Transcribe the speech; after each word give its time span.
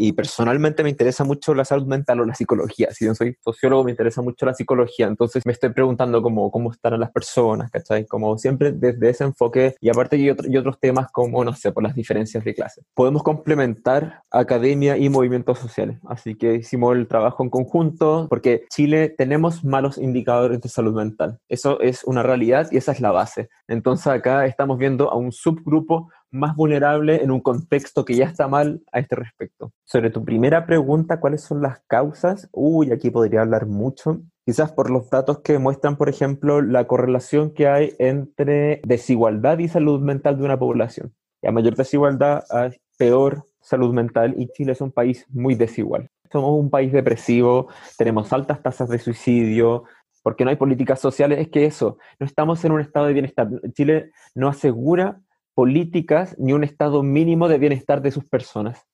Y 0.00 0.12
personalmente 0.12 0.84
me 0.84 0.90
interesa 0.90 1.24
mucho 1.24 1.54
la 1.54 1.64
salud 1.64 1.86
mental 1.86 2.20
o 2.20 2.24
la 2.24 2.34
psicología. 2.34 2.88
Si 2.92 3.04
yo 3.04 3.16
soy 3.16 3.36
sociólogo, 3.40 3.82
me 3.82 3.90
interesa 3.90 4.22
mucho 4.22 4.46
la 4.46 4.54
psicología. 4.54 5.08
Entonces 5.08 5.44
me 5.44 5.52
estoy 5.52 5.70
preguntando 5.70 6.22
cómo, 6.22 6.52
cómo 6.52 6.70
están 6.70 6.98
las 7.00 7.10
personas, 7.10 7.68
¿cachai? 7.72 8.06
Como 8.06 8.38
siempre 8.38 8.70
desde 8.70 9.10
ese 9.10 9.24
enfoque. 9.24 9.74
Y 9.80 9.88
aparte 9.88 10.16
y, 10.16 10.26
y 10.26 10.56
otros 10.56 10.78
temas 10.78 11.10
como, 11.10 11.44
no 11.44 11.52
sé, 11.52 11.72
por 11.72 11.82
las 11.82 11.96
diferencias 11.96 12.44
de 12.44 12.54
clase. 12.54 12.82
Podemos 12.94 13.24
complementar 13.24 14.22
academia 14.30 14.96
y 14.96 15.08
movimientos 15.08 15.58
sociales. 15.58 15.98
Así 16.06 16.36
que 16.36 16.54
hicimos 16.54 16.96
el 16.96 17.08
trabajo 17.08 17.42
en 17.42 17.50
conjunto 17.50 18.28
porque 18.30 18.66
Chile 18.70 19.08
tenemos 19.08 19.64
malos 19.64 19.98
indicadores 19.98 20.60
de 20.60 20.68
salud 20.68 20.94
mental. 20.94 21.40
Eso 21.48 21.80
es 21.80 22.04
una 22.04 22.22
realidad 22.22 22.68
y 22.70 22.76
esa 22.76 22.92
es 22.92 23.00
la 23.00 23.10
base. 23.10 23.48
Entonces 23.66 24.06
acá 24.06 24.46
estamos 24.46 24.78
viendo 24.78 25.10
a 25.10 25.16
un 25.16 25.32
subgrupo 25.32 26.08
más 26.30 26.54
vulnerable 26.56 27.22
en 27.22 27.30
un 27.30 27.40
contexto 27.40 28.04
que 28.04 28.14
ya 28.14 28.26
está 28.26 28.48
mal 28.48 28.82
a 28.92 28.98
este 28.98 29.16
respecto. 29.16 29.72
Sobre 29.84 30.10
tu 30.10 30.24
primera 30.24 30.66
pregunta, 30.66 31.20
¿cuáles 31.20 31.42
son 31.42 31.62
las 31.62 31.80
causas? 31.86 32.48
Uy, 32.52 32.92
aquí 32.92 33.10
podría 33.10 33.42
hablar 33.42 33.66
mucho. 33.66 34.20
Quizás 34.44 34.72
por 34.72 34.90
los 34.90 35.10
datos 35.10 35.40
que 35.40 35.58
muestran, 35.58 35.96
por 35.96 36.08
ejemplo, 36.08 36.62
la 36.62 36.86
correlación 36.86 37.52
que 37.52 37.68
hay 37.68 37.94
entre 37.98 38.80
desigualdad 38.84 39.58
y 39.58 39.68
salud 39.68 40.00
mental 40.00 40.38
de 40.38 40.44
una 40.44 40.58
población. 40.58 41.14
Y 41.42 41.48
a 41.48 41.52
mayor 41.52 41.76
desigualdad, 41.76 42.44
hay 42.50 42.72
peor 42.96 43.44
salud 43.60 43.92
mental 43.92 44.34
y 44.36 44.48
Chile 44.48 44.72
es 44.72 44.80
un 44.80 44.90
país 44.90 45.26
muy 45.28 45.54
desigual. 45.54 46.08
Somos 46.32 46.58
un 46.58 46.70
país 46.70 46.92
depresivo, 46.92 47.68
tenemos 47.96 48.32
altas 48.32 48.62
tasas 48.62 48.88
de 48.88 48.98
suicidio, 48.98 49.84
porque 50.22 50.44
no 50.44 50.50
hay 50.50 50.56
políticas 50.56 51.00
sociales, 51.00 51.38
es 51.38 51.48
que 51.48 51.64
eso, 51.64 51.98
no 52.18 52.26
estamos 52.26 52.64
en 52.64 52.72
un 52.72 52.80
estado 52.80 53.06
de 53.06 53.12
bienestar. 53.12 53.48
Chile 53.72 54.10
no 54.34 54.48
asegura 54.48 55.20
políticas 55.58 56.36
ni 56.38 56.52
un 56.52 56.62
estado 56.62 57.02
mínimo 57.02 57.48
de 57.48 57.58
bienestar 57.58 58.00
de 58.00 58.12
sus 58.12 58.24
personas. 58.24 58.86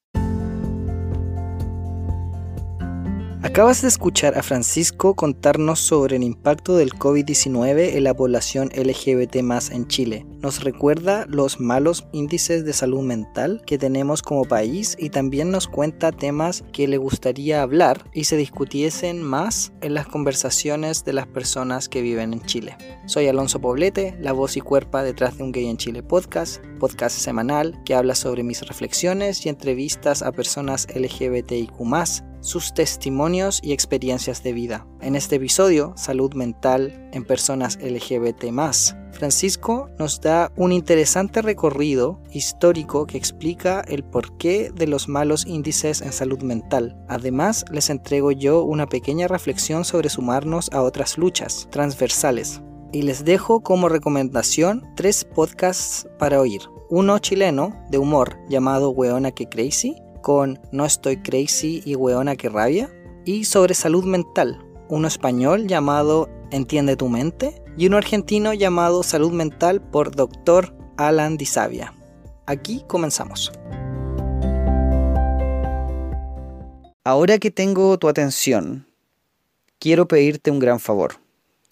Acabas 3.55 3.83
de 3.83 3.87
escuchar 3.87 4.37
a 4.37 4.43
Francisco 4.43 5.15
contarnos 5.15 5.79
sobre 5.79 6.17
el 6.17 6.25
impacto 6.25 6.75
del 6.75 6.93
COVID-19 6.93 7.95
en 7.95 8.03
la 8.03 8.13
población 8.13 8.69
LGBT 8.75 9.37
en 9.71 9.87
Chile. 9.87 10.27
Nos 10.43 10.65
recuerda 10.65 11.25
los 11.29 11.61
malos 11.61 12.05
índices 12.11 12.65
de 12.65 12.73
salud 12.73 13.03
mental 13.03 13.63
que 13.65 13.79
tenemos 13.79 14.23
como 14.23 14.45
país 14.45 14.97
y 14.99 15.11
también 15.11 15.53
nos 15.53 15.69
cuenta 15.69 16.11
temas 16.11 16.65
que 16.73 16.89
le 16.89 16.97
gustaría 16.97 17.63
hablar 17.63 18.11
y 18.13 18.25
se 18.25 18.37
discutiesen 18.37 19.23
más 19.23 19.73
en 19.83 19.95
las 19.95 20.09
conversaciones 20.09 21.05
de 21.05 21.13
las 21.13 21.29
personas 21.29 21.89
que 21.89 22.03
viven 22.03 22.33
en 22.33 22.41
Chile. 22.41 22.77
Soy 23.07 23.29
Alonso 23.29 23.61
Poblete, 23.61 24.17
la 24.21 24.33
voz 24.33 24.57
y 24.57 24.63
cuerpa 24.63 25.05
detrás 25.05 25.39
de 25.39 25.45
un 25.45 25.53
Gay 25.53 25.69
en 25.69 25.77
Chile 25.77 26.03
podcast, 26.03 26.61
podcast 26.81 27.17
semanal 27.17 27.81
que 27.85 27.95
habla 27.95 28.17
sobre 28.17 28.43
mis 28.43 28.67
reflexiones 28.67 29.47
y 29.47 29.49
entrevistas 29.49 30.23
a 30.23 30.33
personas 30.33 30.89
LGBTIQ 30.93 31.81
sus 32.45 32.75
testimonios 32.75 33.59
y 33.63 33.73
experiencias 33.73 34.43
de 34.43 34.53
vida. 34.53 34.87
En 35.01 35.17
este 35.17 35.37
episodio, 35.37 35.95
Salud 35.97 36.35
Mental 36.35 37.09
en 37.13 37.25
Personas 37.25 37.79
LGBT 37.83 38.45
Francisco 39.13 39.89
nos 39.99 40.21
da 40.21 40.53
un 40.57 40.73
interesante 40.73 41.41
recorrido 41.41 42.21
histórico 42.33 43.07
que 43.07 43.17
explica 43.17 43.81
el 43.89 44.05
porqué 44.05 44.71
de 44.75 44.87
los 44.87 45.09
malos 45.09 45.47
índices 45.47 46.03
en 46.03 46.13
salud 46.13 46.43
mental. 46.43 46.97
Además, 47.09 47.65
les 47.71 47.89
entrego 47.89 48.33
yo 48.33 48.63
una 48.65 48.87
pequeña 48.87 49.29
reflexión 49.29 49.85
sobre 49.85 50.11
sumarnos 50.11 50.71
a 50.73 50.83
otras 50.83 51.17
luchas 51.17 51.69
transversales. 51.71 52.61
Y 52.93 53.03
les 53.03 53.25
dejo 53.25 53.61
como 53.61 53.89
recomendación 53.89 54.83
tres 54.95 55.25
podcasts 55.25 56.07
para 56.19 56.41
oír. 56.41 56.61
Uno 56.91 57.19
chileno 57.19 57.73
de 57.91 57.99
humor 57.99 58.37
llamado 58.49 58.91
Weona 58.91 59.33
que 59.33 59.49
Crazy, 59.49 59.97
con 60.25 60.59
No 60.73 60.87
estoy 60.87 61.19
crazy 61.19 61.83
y 61.85 61.97
weona 61.97 62.35
que 62.35 62.49
rabia, 62.49 62.91
y 63.27 63.45
sobre 63.45 63.75
salud 63.75 64.05
mental, 64.05 64.59
uno 64.89 65.07
español 65.07 65.67
llamado 65.69 66.31
Entiende 66.51 66.97
tu 66.97 67.09
mente 67.09 67.63
y 67.77 67.89
uno 67.89 67.99
argentino 67.99 68.55
llamado 68.55 69.03
Salud 69.03 69.33
Mental 69.33 69.83
por 69.83 70.15
Dr. 70.15 70.75
Alan 70.97 71.37
Disavia. 71.37 71.93
Aquí 72.47 72.85
comenzamos. 72.87 73.53
Ahora 77.03 77.39
que 77.39 77.51
tengo 77.51 77.99
tu 77.99 78.09
atención, 78.09 78.87
quiero 79.79 80.07
pedirte 80.09 80.51
un 80.51 80.59
gran 80.59 80.81
favor. 80.81 81.17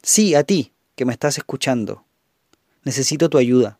Sí, 0.03 0.35
a 0.35 0.43
ti, 0.43 0.73
que 0.95 1.05
me 1.05 1.13
estás 1.13 1.39
escuchando. 1.39 2.05
Necesito 2.83 3.31
tu 3.31 3.39
ayuda. 3.39 3.79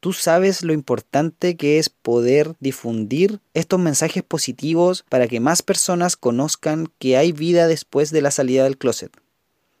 Tú 0.00 0.12
sabes 0.12 0.62
lo 0.62 0.72
importante 0.72 1.56
que 1.56 1.78
es 1.78 1.88
poder 1.88 2.54
difundir 2.60 3.40
estos 3.54 3.80
mensajes 3.80 4.22
positivos 4.22 5.04
para 5.08 5.26
que 5.26 5.40
más 5.40 5.62
personas 5.62 6.16
conozcan 6.16 6.92
que 6.98 7.16
hay 7.16 7.32
vida 7.32 7.66
después 7.66 8.10
de 8.10 8.22
la 8.22 8.30
salida 8.30 8.64
del 8.64 8.78
closet. 8.78 9.10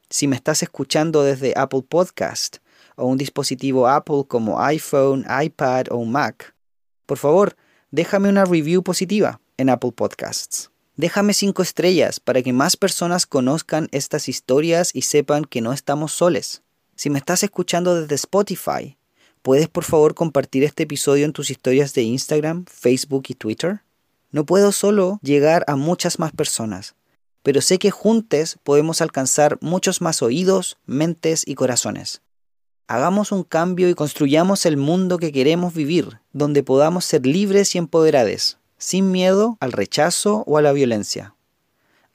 Si 0.08 0.26
me 0.26 0.36
estás 0.36 0.62
escuchando 0.62 1.22
desde 1.22 1.52
Apple 1.56 1.82
Podcast 1.88 2.58
o 2.96 3.06
un 3.06 3.18
dispositivo 3.18 3.88
Apple 3.88 4.24
como 4.26 4.60
iPhone, 4.60 5.26
iPad 5.42 5.86
o 5.90 6.04
Mac, 6.04 6.54
por 7.04 7.18
favor, 7.18 7.56
déjame 7.90 8.28
una 8.28 8.44
review 8.44 8.82
positiva 8.82 9.40
en 9.56 9.68
Apple 9.68 9.92
Podcasts. 9.92 10.70
Déjame 10.96 11.34
cinco 11.34 11.62
estrellas 11.62 12.20
para 12.20 12.42
que 12.42 12.54
más 12.54 12.76
personas 12.76 13.26
conozcan 13.26 13.88
estas 13.92 14.28
historias 14.28 14.90
y 14.94 15.02
sepan 15.02 15.44
que 15.44 15.60
no 15.60 15.74
estamos 15.74 16.12
soles. 16.12 16.62
Si 16.94 17.10
me 17.10 17.18
estás 17.18 17.42
escuchando 17.42 18.00
desde 18.00 18.14
Spotify, 18.14 18.95
¿Puedes 19.46 19.68
por 19.68 19.84
favor 19.84 20.16
compartir 20.16 20.64
este 20.64 20.82
episodio 20.82 21.24
en 21.24 21.32
tus 21.32 21.52
historias 21.52 21.94
de 21.94 22.02
Instagram, 22.02 22.64
Facebook 22.64 23.26
y 23.28 23.34
Twitter? 23.34 23.82
No 24.32 24.44
puedo 24.44 24.72
solo 24.72 25.20
llegar 25.22 25.64
a 25.68 25.76
muchas 25.76 26.18
más 26.18 26.32
personas, 26.32 26.96
pero 27.44 27.60
sé 27.60 27.78
que 27.78 27.92
juntos 27.92 28.58
podemos 28.64 29.00
alcanzar 29.00 29.56
muchos 29.60 30.00
más 30.00 30.20
oídos, 30.20 30.78
mentes 30.84 31.44
y 31.46 31.54
corazones. 31.54 32.22
Hagamos 32.88 33.30
un 33.30 33.44
cambio 33.44 33.88
y 33.88 33.94
construyamos 33.94 34.66
el 34.66 34.78
mundo 34.78 35.16
que 35.16 35.30
queremos 35.30 35.74
vivir, 35.74 36.18
donde 36.32 36.64
podamos 36.64 37.04
ser 37.04 37.24
libres 37.24 37.72
y 37.76 37.78
empoderados, 37.78 38.58
sin 38.78 39.12
miedo 39.12 39.58
al 39.60 39.70
rechazo 39.70 40.42
o 40.48 40.58
a 40.58 40.62
la 40.62 40.72
violencia. 40.72 41.36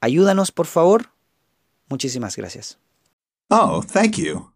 Ayúdanos, 0.02 0.52
por 0.52 0.66
favor. 0.66 1.12
Muchísimas 1.88 2.36
gracias. 2.36 2.78
Oh, 3.48 3.82
thank 3.82 4.18
you. 4.18 4.52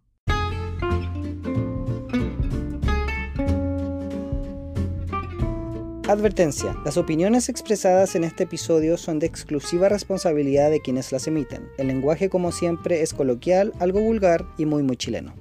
Advertencia. 6.08 6.78
Las 6.86 6.98
opiniones 6.98 7.50
expresadas 7.50 8.14
en 8.14 8.24
este 8.24 8.44
episodio 8.44 8.96
son 8.96 9.18
de 9.18 9.26
exclusiva 9.26 9.90
responsabilidad 9.90 10.70
de 10.70 10.80
quienes 10.80 11.12
las 11.12 11.26
emiten. 11.26 11.68
El 11.80 11.88
lenguaje 11.88 12.30
como 12.30 12.52
siempre 12.52 13.02
es 13.02 13.12
coloquial, 13.12 13.74
algo 13.80 14.02
vulgar 14.02 14.46
y 14.60 14.68
muy 14.68 14.84
muy 14.84 14.98
chileno. 14.98 15.34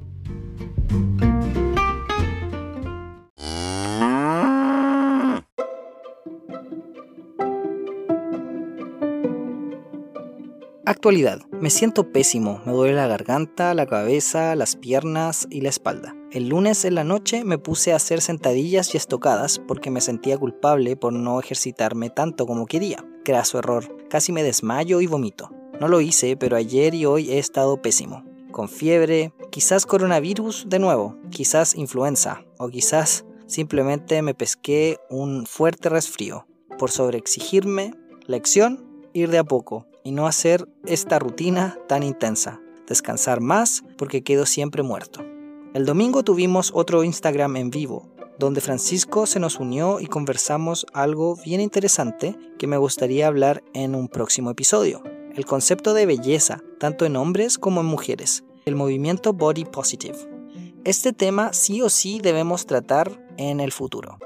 Actualidad. 10.87 11.41
Me 11.61 11.69
siento 11.69 12.11
pésimo, 12.11 12.63
me 12.65 12.73
duele 12.73 12.95
la 12.95 13.07
garganta, 13.07 13.75
la 13.75 13.85
cabeza, 13.85 14.55
las 14.55 14.77
piernas 14.77 15.47
y 15.51 15.61
la 15.61 15.69
espalda. 15.69 16.15
El 16.35 16.49
lunes 16.49 16.85
en 16.85 16.97
la 16.97 17.05
noche 17.05 17.45
me 17.45 17.59
puse 17.59 17.93
a 17.93 17.97
hacer 17.97 18.21
sentadillas 18.21 18.93
y 18.93 18.97
estocadas 18.97 19.61
porque 19.69 19.93
me 19.93 20.01
sentía 20.01 20.37
culpable 20.37 20.97
por 20.97 21.13
no 21.13 21.39
ejercitarme 21.39 22.11
tanto 22.11 22.45
como 22.45 22.67
quería. 22.67 23.07
Graso 23.25 23.61
error, 23.61 24.09
casi 24.11 24.33
me 24.33 24.43
desmayo 24.43 25.01
y 25.01 25.07
vomito. 25.07 25.53
No 25.79 25.87
lo 25.87 26.01
hice, 26.01 26.37
pero 26.37 26.57
ayer 26.57 26.93
y 26.97 27.07
hoy 27.07 27.31
he 27.31 27.39
estado 27.39 27.81
pésimo. 27.81 28.25
Con 28.51 28.69
fiebre, 28.69 29.33
quizás 29.53 29.87
coronavirus 29.87 30.65
de 30.69 30.81
nuevo, 30.81 31.17
quizás 31.31 31.77
influenza 31.77 32.45
o 32.59 32.69
quizás 32.69 33.25
simplemente 33.47 34.21
me 34.21 34.35
pesqué 34.35 34.99
un 35.11 35.47
fuerte 35.47 35.89
resfrío. 35.89 36.49
Por 36.81 36.91
sobreexigirme, 36.91 37.95
lección, 38.27 38.85
ir 39.13 39.31
de 39.31 39.39
a 39.39 39.45
poco 39.45 39.87
y 40.03 40.11
no 40.11 40.27
hacer 40.27 40.67
esta 40.85 41.21
rutina 41.21 41.79
tan 41.87 42.03
intensa. 42.03 42.61
Descansar 42.89 43.41
más 43.41 43.85
porque 43.97 44.25
quedo 44.25 44.47
siempre 44.47 44.83
muerto. 44.83 45.25
El 45.75 45.87
domingo 45.87 46.23
tuvimos 46.23 46.71
otro 46.73 47.03
Instagram 47.03 47.57
en 47.57 47.71
vivo, 47.71 48.09
donde 48.39 48.61
Francisco 48.61 49.27
se 49.27 49.41
nos 49.41 49.59
unió 49.59 49.99
y 49.99 50.07
conversamos 50.07 50.87
algo 50.93 51.35
bien 51.45 51.61
interesante 51.61 52.39
que 52.61 52.69
me 52.69 52.77
gustaría 52.77 53.27
hablar 53.27 53.65
en 53.75 53.97
un 53.97 54.07
próximo 54.07 54.51
episodio. 54.51 55.03
El 55.35 55.47
concepto 55.47 55.93
de 55.93 56.07
belleza, 56.07 56.63
tanto 56.79 57.07
en 57.07 57.17
hombres 57.17 57.59
como 57.59 57.81
en 57.81 57.89
mujeres. 57.89 58.45
El 58.67 58.77
movimiento 58.77 59.33
Body 59.33 59.65
Positive. 59.65 60.17
Este 60.85 61.13
tema 61.13 61.53
sí 61.53 61.83
o 61.83 61.89
sí 61.89 62.21
debemos 62.23 62.67
tratar 62.67 63.21
en 63.37 63.59
el 63.59 63.73
futuro. 63.73 64.19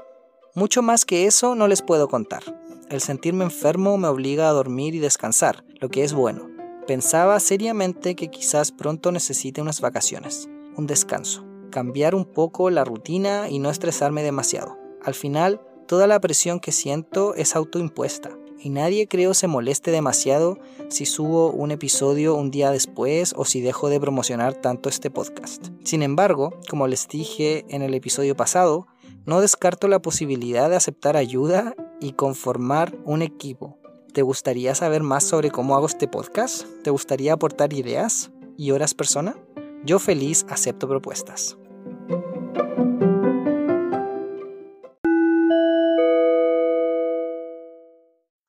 Mucho 0.53 0.83
más 0.83 1.03
que 1.03 1.25
eso 1.25 1.55
no 1.55 1.67
les 1.67 1.81
puedo 1.81 2.09
contar. 2.09 2.43
El 2.91 3.01
sentirme 3.01 3.43
enfermo 3.43 3.97
me 3.97 4.07
obliga 4.07 4.49
a 4.49 4.53
dormir 4.53 4.93
y 4.93 4.99
descansar, 4.99 5.65
lo 5.79 5.89
que 5.89 6.03
es 6.03 6.13
bueno. 6.13 6.47
Pensaba 6.85 7.39
seriamente 7.39 8.15
que 8.15 8.29
quizás 8.29 8.71
pronto 8.71 9.11
necesite 9.11 9.63
unas 9.63 9.81
vacaciones, 9.81 10.47
un 10.79 10.87
descanso, 10.87 11.45
cambiar 11.71 12.15
un 12.15 12.25
poco 12.25 12.69
la 12.69 12.83
rutina 12.83 13.49
y 13.49 13.59
no 13.59 13.69
estresarme 13.69 14.23
demasiado. 14.23 14.77
Al 15.03 15.13
final, 15.13 15.61
toda 15.87 16.07
la 16.07 16.19
presión 16.19 16.59
que 16.59 16.71
siento 16.71 17.35
es 17.35 17.55
autoimpuesta 17.55 18.31
y 18.61 18.69
nadie 18.69 19.07
creo 19.07 19.33
se 19.33 19.47
moleste 19.47 19.91
demasiado 19.91 20.57
si 20.89 21.05
subo 21.05 21.51
un 21.51 21.71
episodio 21.71 22.35
un 22.35 22.51
día 22.51 22.71
después 22.71 23.33
o 23.37 23.45
si 23.45 23.61
dejo 23.61 23.89
de 23.89 23.99
promocionar 23.99 24.55
tanto 24.55 24.89
este 24.89 25.09
podcast. 25.09 25.67
Sin 25.83 26.01
embargo, 26.03 26.53
como 26.69 26.87
les 26.87 27.07
dije 27.07 27.65
en 27.69 27.81
el 27.81 27.93
episodio 27.93 28.35
pasado, 28.35 28.87
no 29.25 29.41
descarto 29.41 29.87
la 29.87 30.01
posibilidad 30.01 30.69
de 30.69 30.75
aceptar 30.75 31.15
ayuda 31.15 31.75
y 32.01 32.13
conformar 32.13 32.97
un 33.05 33.21
equipo. 33.21 33.77
¿Te 34.13 34.21
gustaría 34.23 34.73
saber 34.75 35.03
más 35.03 35.23
sobre 35.23 35.51
cómo 35.51 35.75
hago 35.75 35.85
este 35.85 36.07
podcast? 36.07 36.65
¿Te 36.83 36.89
gustaría 36.89 37.33
aportar 37.33 37.73
ideas 37.73 38.31
y 38.57 38.71
horas 38.71 38.93
persona? 38.93 39.37
Yo 39.85 39.97
feliz 39.97 40.45
acepto 40.49 40.87
propuestas. 40.89 41.57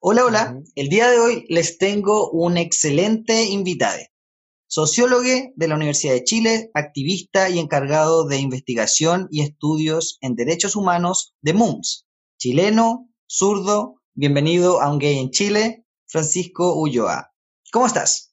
Hola, 0.00 0.25
hola. 0.25 0.61
El 0.75 0.88
día 0.88 1.09
de 1.09 1.21
hoy 1.21 1.47
les 1.49 1.79
tengo 1.79 2.31
un 2.31 2.56
excelente 2.56 3.44
invitado. 3.44 3.99
Sociólogo 4.67 5.53
de 5.55 5.69
la 5.69 5.77
Universidad 5.77 6.15
de 6.15 6.25
Chile, 6.25 6.71
activista 6.75 7.49
y 7.49 7.59
encargado 7.61 8.26
de 8.26 8.38
investigación 8.38 9.29
y 9.31 9.43
estudios 9.43 10.19
en 10.21 10.35
derechos 10.35 10.75
humanos 10.75 11.35
de 11.43 11.55
MUMS. 11.55 12.06
Chileno, 12.38 13.09
zurdo, 13.29 14.00
bienvenido 14.15 14.81
a 14.81 14.91
Un 14.91 14.99
Gay 14.99 15.19
en 15.19 15.31
Chile, 15.31 15.85
Francisco 16.06 16.75
Ulloa. 16.75 17.33
¿Cómo 17.73 17.87
estás? 17.87 18.30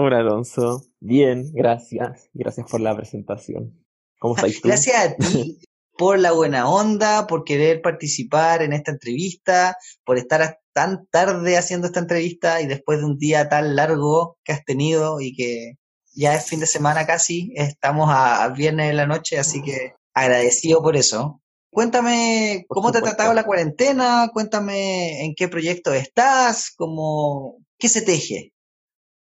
Hola 0.00 0.18
Alonso, 0.18 0.84
bien, 1.00 1.50
gracias. 1.52 2.30
Gracias 2.32 2.70
por 2.70 2.80
la 2.80 2.94
presentación. 2.94 3.84
¿Cómo 4.20 4.36
estás 4.36 4.52
tú? 4.62 4.68
Gracias 4.68 4.96
a 4.96 5.16
ti 5.16 5.58
por 5.98 6.20
la 6.20 6.30
buena 6.30 6.70
onda, 6.70 7.26
por 7.26 7.42
querer 7.42 7.82
participar 7.82 8.62
en 8.62 8.72
esta 8.72 8.92
entrevista, 8.92 9.76
por 10.04 10.16
estar 10.16 10.60
tan 10.72 11.08
tarde 11.08 11.56
haciendo 11.56 11.88
esta 11.88 11.98
entrevista 11.98 12.62
y 12.62 12.68
después 12.68 13.00
de 13.00 13.06
un 13.06 13.18
día 13.18 13.48
tan 13.48 13.74
largo 13.74 14.38
que 14.44 14.52
has 14.52 14.64
tenido 14.64 15.20
y 15.20 15.34
que 15.34 15.72
ya 16.14 16.36
es 16.36 16.46
fin 16.46 16.60
de 16.60 16.66
semana 16.66 17.04
casi, 17.04 17.50
estamos 17.56 18.08
a, 18.08 18.48
viernes 18.50 18.86
de 18.86 18.94
la 18.94 19.08
noche, 19.08 19.36
así 19.36 19.62
que 19.62 19.94
agradecido 20.14 20.80
por 20.80 20.94
eso. 20.94 21.42
Cuéntame 21.72 22.66
cómo 22.68 22.92
te 22.92 22.98
ha 22.98 23.02
tratado 23.02 23.34
la 23.34 23.42
cuarentena, 23.42 24.30
cuéntame 24.32 25.24
en 25.24 25.34
qué 25.34 25.48
proyecto 25.48 25.92
estás, 25.92 26.72
cómo, 26.76 27.56
qué 27.76 27.88
se 27.88 28.02
teje. 28.02 28.52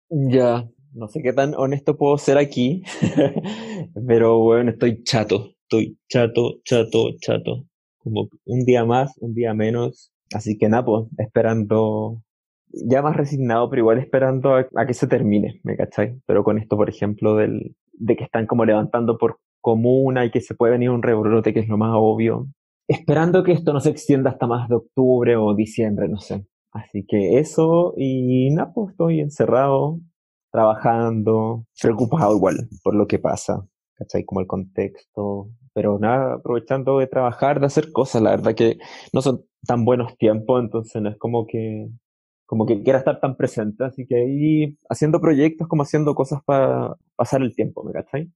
Ya, 0.10 0.66
no 0.94 1.08
sé 1.08 1.22
qué 1.22 1.34
tan 1.34 1.54
honesto 1.56 1.98
puedo 1.98 2.18
ser 2.18 2.38
aquí, 2.38 2.84
pero 4.08 4.40
bueno, 4.40 4.72
estoy 4.72 5.04
chato, 5.04 5.52
estoy 5.64 5.98
chato, 6.10 6.56
chato, 6.64 7.10
chato. 7.20 7.66
Como 7.98 8.30
un 8.46 8.66
día 8.66 8.86
más, 8.86 9.14
un 9.20 9.34
día 9.34 9.54
menos. 9.54 10.12
Así 10.34 10.58
que 10.58 10.70
nada, 10.70 10.86
pues 10.86 11.08
esperando, 11.18 12.22
ya 12.72 13.02
más 13.02 13.18
resignado, 13.18 13.70
pero 13.70 13.82
igual 13.82 14.00
esperando 14.00 14.56
a, 14.56 14.86
que 14.86 14.94
se 14.94 15.08
termine, 15.08 15.60
¿me 15.64 15.76
cachai? 15.76 16.20
Pero 16.26 16.44
con 16.44 16.58
esto, 16.58 16.78
por 16.78 16.90
ejemplo, 16.90 17.36
del, 17.36 17.76
de 17.94 18.16
que 18.16 18.24
están 18.24 18.48
como 18.48 18.66
levantando 18.66 19.18
por 19.18 19.40
comuna 19.62 20.26
y 20.26 20.32
que 20.32 20.42
se 20.42 20.56
puede 20.56 20.74
venir 20.74 20.90
un 20.90 21.04
rebrote, 21.04 21.54
que 21.54 21.60
es 21.62 21.68
lo 21.68 21.78
más 21.78 21.92
obvio. 21.94 22.48
Esperando 22.88 23.44
que 23.44 23.52
esto 23.52 23.74
no 23.74 23.82
se 23.82 23.90
extienda 23.90 24.32
hasta 24.32 24.48
más 24.48 24.70
de 24.70 24.76
octubre 24.76 25.36
o 25.36 25.54
diciembre, 25.54 26.08
no 26.08 26.20
sé. 26.20 26.46
Así 26.84 27.06
que 27.08 27.40
eso, 27.40 27.94
y 27.98 28.50
nada, 28.52 28.72
pues 28.74 28.92
estoy 28.92 29.20
encerrado, 29.20 30.00
trabajando, 30.52 31.66
preocupado 31.82 32.36
igual 32.36 32.70
por 32.84 32.96
lo 32.96 33.08
que 33.08 33.20
pasa. 33.20 33.68
¿cachai? 33.98 34.24
Como 34.26 34.42
el 34.42 34.48
contexto, 34.48 35.50
pero 35.74 36.00
nada, 36.00 36.36
aprovechando 36.36 37.00
de 37.00 37.08
trabajar, 37.08 37.60
de 37.60 37.66
hacer 37.68 37.92
cosas, 37.92 38.22
la 38.22 38.32
verdad 38.32 38.56
que 38.56 38.78
no 39.14 39.22
son 39.22 39.46
tan 39.66 39.86
buenos 39.86 40.18
tiempos, 40.18 40.62
entonces 40.64 41.02
no 41.02 41.10
es 41.10 41.18
como 41.18 41.48
que, 41.48 41.90
como 42.46 42.66
que 42.66 42.82
quiera 42.84 43.00
estar 43.00 43.20
tan 43.20 43.36
presente, 43.36 43.84
así 43.84 44.06
que 44.08 44.16
ahí 44.16 44.78
haciendo 44.90 45.20
proyectos 45.20 45.68
como 45.68 45.84
haciendo 45.84 46.16
cosas 46.16 46.42
para 46.46 46.96
pasar 47.16 47.42
el 47.42 47.56
tiempo, 47.56 47.84
¿me 47.84 47.92
cachai? 47.92 48.32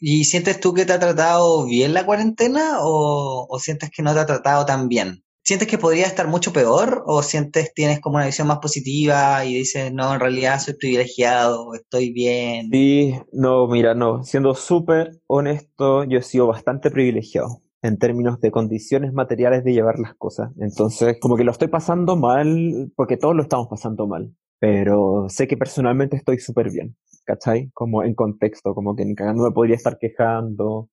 ¿Y 0.00 0.24
sientes 0.24 0.58
tú 0.58 0.74
que 0.74 0.84
te 0.84 0.92
ha 0.92 0.98
tratado 0.98 1.64
bien 1.66 1.94
la 1.94 2.04
cuarentena 2.04 2.78
o, 2.80 3.46
o 3.48 3.58
sientes 3.60 3.90
que 3.90 4.02
no 4.02 4.12
te 4.14 4.20
ha 4.20 4.26
tratado 4.26 4.66
tan 4.66 4.88
bien? 4.88 5.22
¿Sientes 5.44 5.66
que 5.66 5.76
podría 5.76 6.06
estar 6.06 6.28
mucho 6.28 6.52
peor 6.52 7.02
o 7.04 7.20
sientes 7.22 7.74
tienes 7.74 8.00
como 8.00 8.14
una 8.16 8.26
visión 8.26 8.46
más 8.46 8.58
positiva 8.58 9.44
y 9.44 9.54
dices, 9.54 9.92
no, 9.92 10.14
en 10.14 10.20
realidad 10.20 10.60
soy 10.60 10.74
privilegiado, 10.74 11.74
estoy 11.74 12.12
bien? 12.12 12.68
Sí, 12.70 13.14
no, 13.32 13.66
mira, 13.66 13.92
no, 13.94 14.22
siendo 14.22 14.54
súper 14.54 15.18
honesto, 15.26 16.04
yo 16.04 16.20
he 16.20 16.22
sido 16.22 16.46
bastante 16.46 16.92
privilegiado 16.92 17.60
en 17.82 17.98
términos 17.98 18.40
de 18.40 18.52
condiciones 18.52 19.12
materiales 19.12 19.64
de 19.64 19.72
llevar 19.72 19.98
las 19.98 20.14
cosas. 20.14 20.52
Entonces, 20.60 21.16
como 21.20 21.36
que 21.36 21.42
lo 21.42 21.50
estoy 21.50 21.66
pasando 21.66 22.14
mal, 22.14 22.92
porque 22.94 23.16
todos 23.16 23.34
lo 23.34 23.42
estamos 23.42 23.66
pasando 23.68 24.06
mal, 24.06 24.32
pero 24.60 25.26
sé 25.28 25.48
que 25.48 25.56
personalmente 25.56 26.16
estoy 26.16 26.38
súper 26.38 26.70
bien, 26.70 26.96
¿cachai? 27.24 27.68
Como 27.74 28.04
en 28.04 28.14
contexto, 28.14 28.76
como 28.76 28.94
que 28.94 29.04
ni 29.04 29.16
cagando 29.16 29.42
me 29.42 29.50
podría 29.50 29.74
estar 29.74 29.98
quejando, 29.98 30.88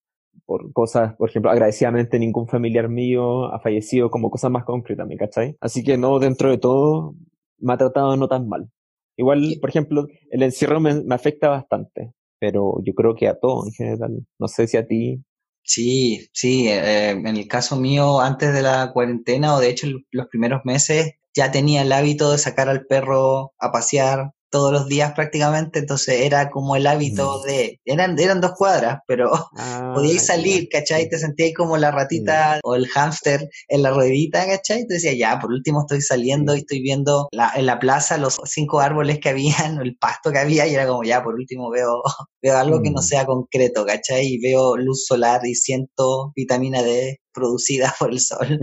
por 0.49 0.73
cosas, 0.73 1.15
por 1.15 1.29
ejemplo, 1.29 1.51
agradecidamente 1.51 2.17
ningún 2.17 2.47
familiar 2.47 2.89
mío 2.89 3.53
ha 3.53 3.59
fallecido, 3.59 4.09
como 4.09 4.31
cosas 4.31 4.49
más 4.49 4.63
concretas, 4.65 5.07
¿me 5.07 5.15
cachai? 5.15 5.55
Así 5.61 5.83
que 5.83 5.95
no, 5.95 6.17
dentro 6.17 6.49
de 6.49 6.57
todo, 6.57 7.13
me 7.59 7.73
ha 7.73 7.77
tratado 7.77 8.17
no 8.17 8.27
tan 8.27 8.49
mal. 8.49 8.67
Igual, 9.15 9.57
por 9.61 9.69
ejemplo, 9.69 10.07
el 10.31 10.41
encierro 10.41 10.79
me, 10.79 11.03
afecta 11.13 11.49
bastante, 11.49 12.13
pero 12.39 12.81
yo 12.83 12.95
creo 12.95 13.13
que 13.13 13.27
a 13.27 13.37
todos 13.37 13.67
en 13.67 13.73
general. 13.73 14.25
No 14.39 14.47
sé 14.47 14.65
si 14.65 14.77
a 14.77 14.87
ti. 14.87 15.23
Sí, 15.61 16.27
sí, 16.33 16.67
eh, 16.67 17.11
en 17.11 17.27
el 17.27 17.47
caso 17.47 17.75
mío, 17.75 18.19
antes 18.19 18.51
de 18.51 18.63
la 18.63 18.91
cuarentena, 18.91 19.53
o 19.53 19.59
de 19.59 19.69
hecho 19.69 19.85
los 20.09 20.27
primeros 20.29 20.61
meses, 20.65 21.11
ya 21.35 21.51
tenía 21.51 21.83
el 21.83 21.91
hábito 21.91 22.31
de 22.31 22.39
sacar 22.39 22.69
al 22.69 22.87
perro 22.87 23.53
a 23.59 23.71
pasear, 23.71 24.31
todos 24.49 24.71
los 24.71 24.87
días 24.87 25.13
prácticamente, 25.13 25.79
entonces 25.79 26.21
era 26.21 26.49
como 26.49 26.75
el 26.75 26.87
hábito 26.87 27.39
mm. 27.39 27.47
de, 27.47 27.79
eran, 27.85 28.19
eran 28.19 28.41
dos 28.41 28.53
cuadras, 28.57 28.99
pero 29.07 29.31
ah, 29.57 29.91
podíais 29.95 30.25
salir, 30.25 30.67
¿cachai? 30.69 31.09
Te 31.09 31.19
sentíais 31.19 31.53
como 31.55 31.77
la 31.77 31.91
ratita 31.91 32.55
mm. 32.57 32.59
o 32.67 32.75
el 32.75 32.87
hámster 32.87 33.49
en 33.67 33.83
la 33.83 33.91
ruedita, 33.91 34.45
¿cachai? 34.45 34.85
Te 34.87 34.95
decía, 34.95 35.13
ya, 35.13 35.39
por 35.39 35.51
último 35.51 35.81
estoy 35.81 36.01
saliendo 36.01 36.55
y 36.55 36.59
estoy 36.59 36.81
viendo 36.81 37.27
la, 37.31 37.51
en 37.55 37.65
la 37.65 37.79
plaza 37.79 38.17
los 38.17 38.39
cinco 38.45 38.79
árboles 38.79 39.19
que 39.19 39.29
habían, 39.29 39.79
el 39.79 39.95
pasto 39.97 40.31
que 40.31 40.39
había, 40.39 40.67
y 40.67 40.75
era 40.75 40.87
como, 40.87 41.03
ya, 41.03 41.23
por 41.23 41.35
último 41.35 41.69
veo, 41.69 42.01
veo 42.41 42.57
algo 42.57 42.81
que 42.81 42.91
no 42.91 43.01
mm. 43.01 43.03
sea 43.03 43.25
concreto, 43.25 43.85
¿cachai? 43.85 44.25
Y 44.25 44.41
veo 44.41 44.77
luz 44.77 45.05
solar 45.05 45.45
y 45.45 45.55
siento 45.55 46.31
vitamina 46.35 46.81
D 46.81 47.19
producida 47.31 47.93
por 47.99 48.11
el 48.11 48.19
sol. 48.19 48.59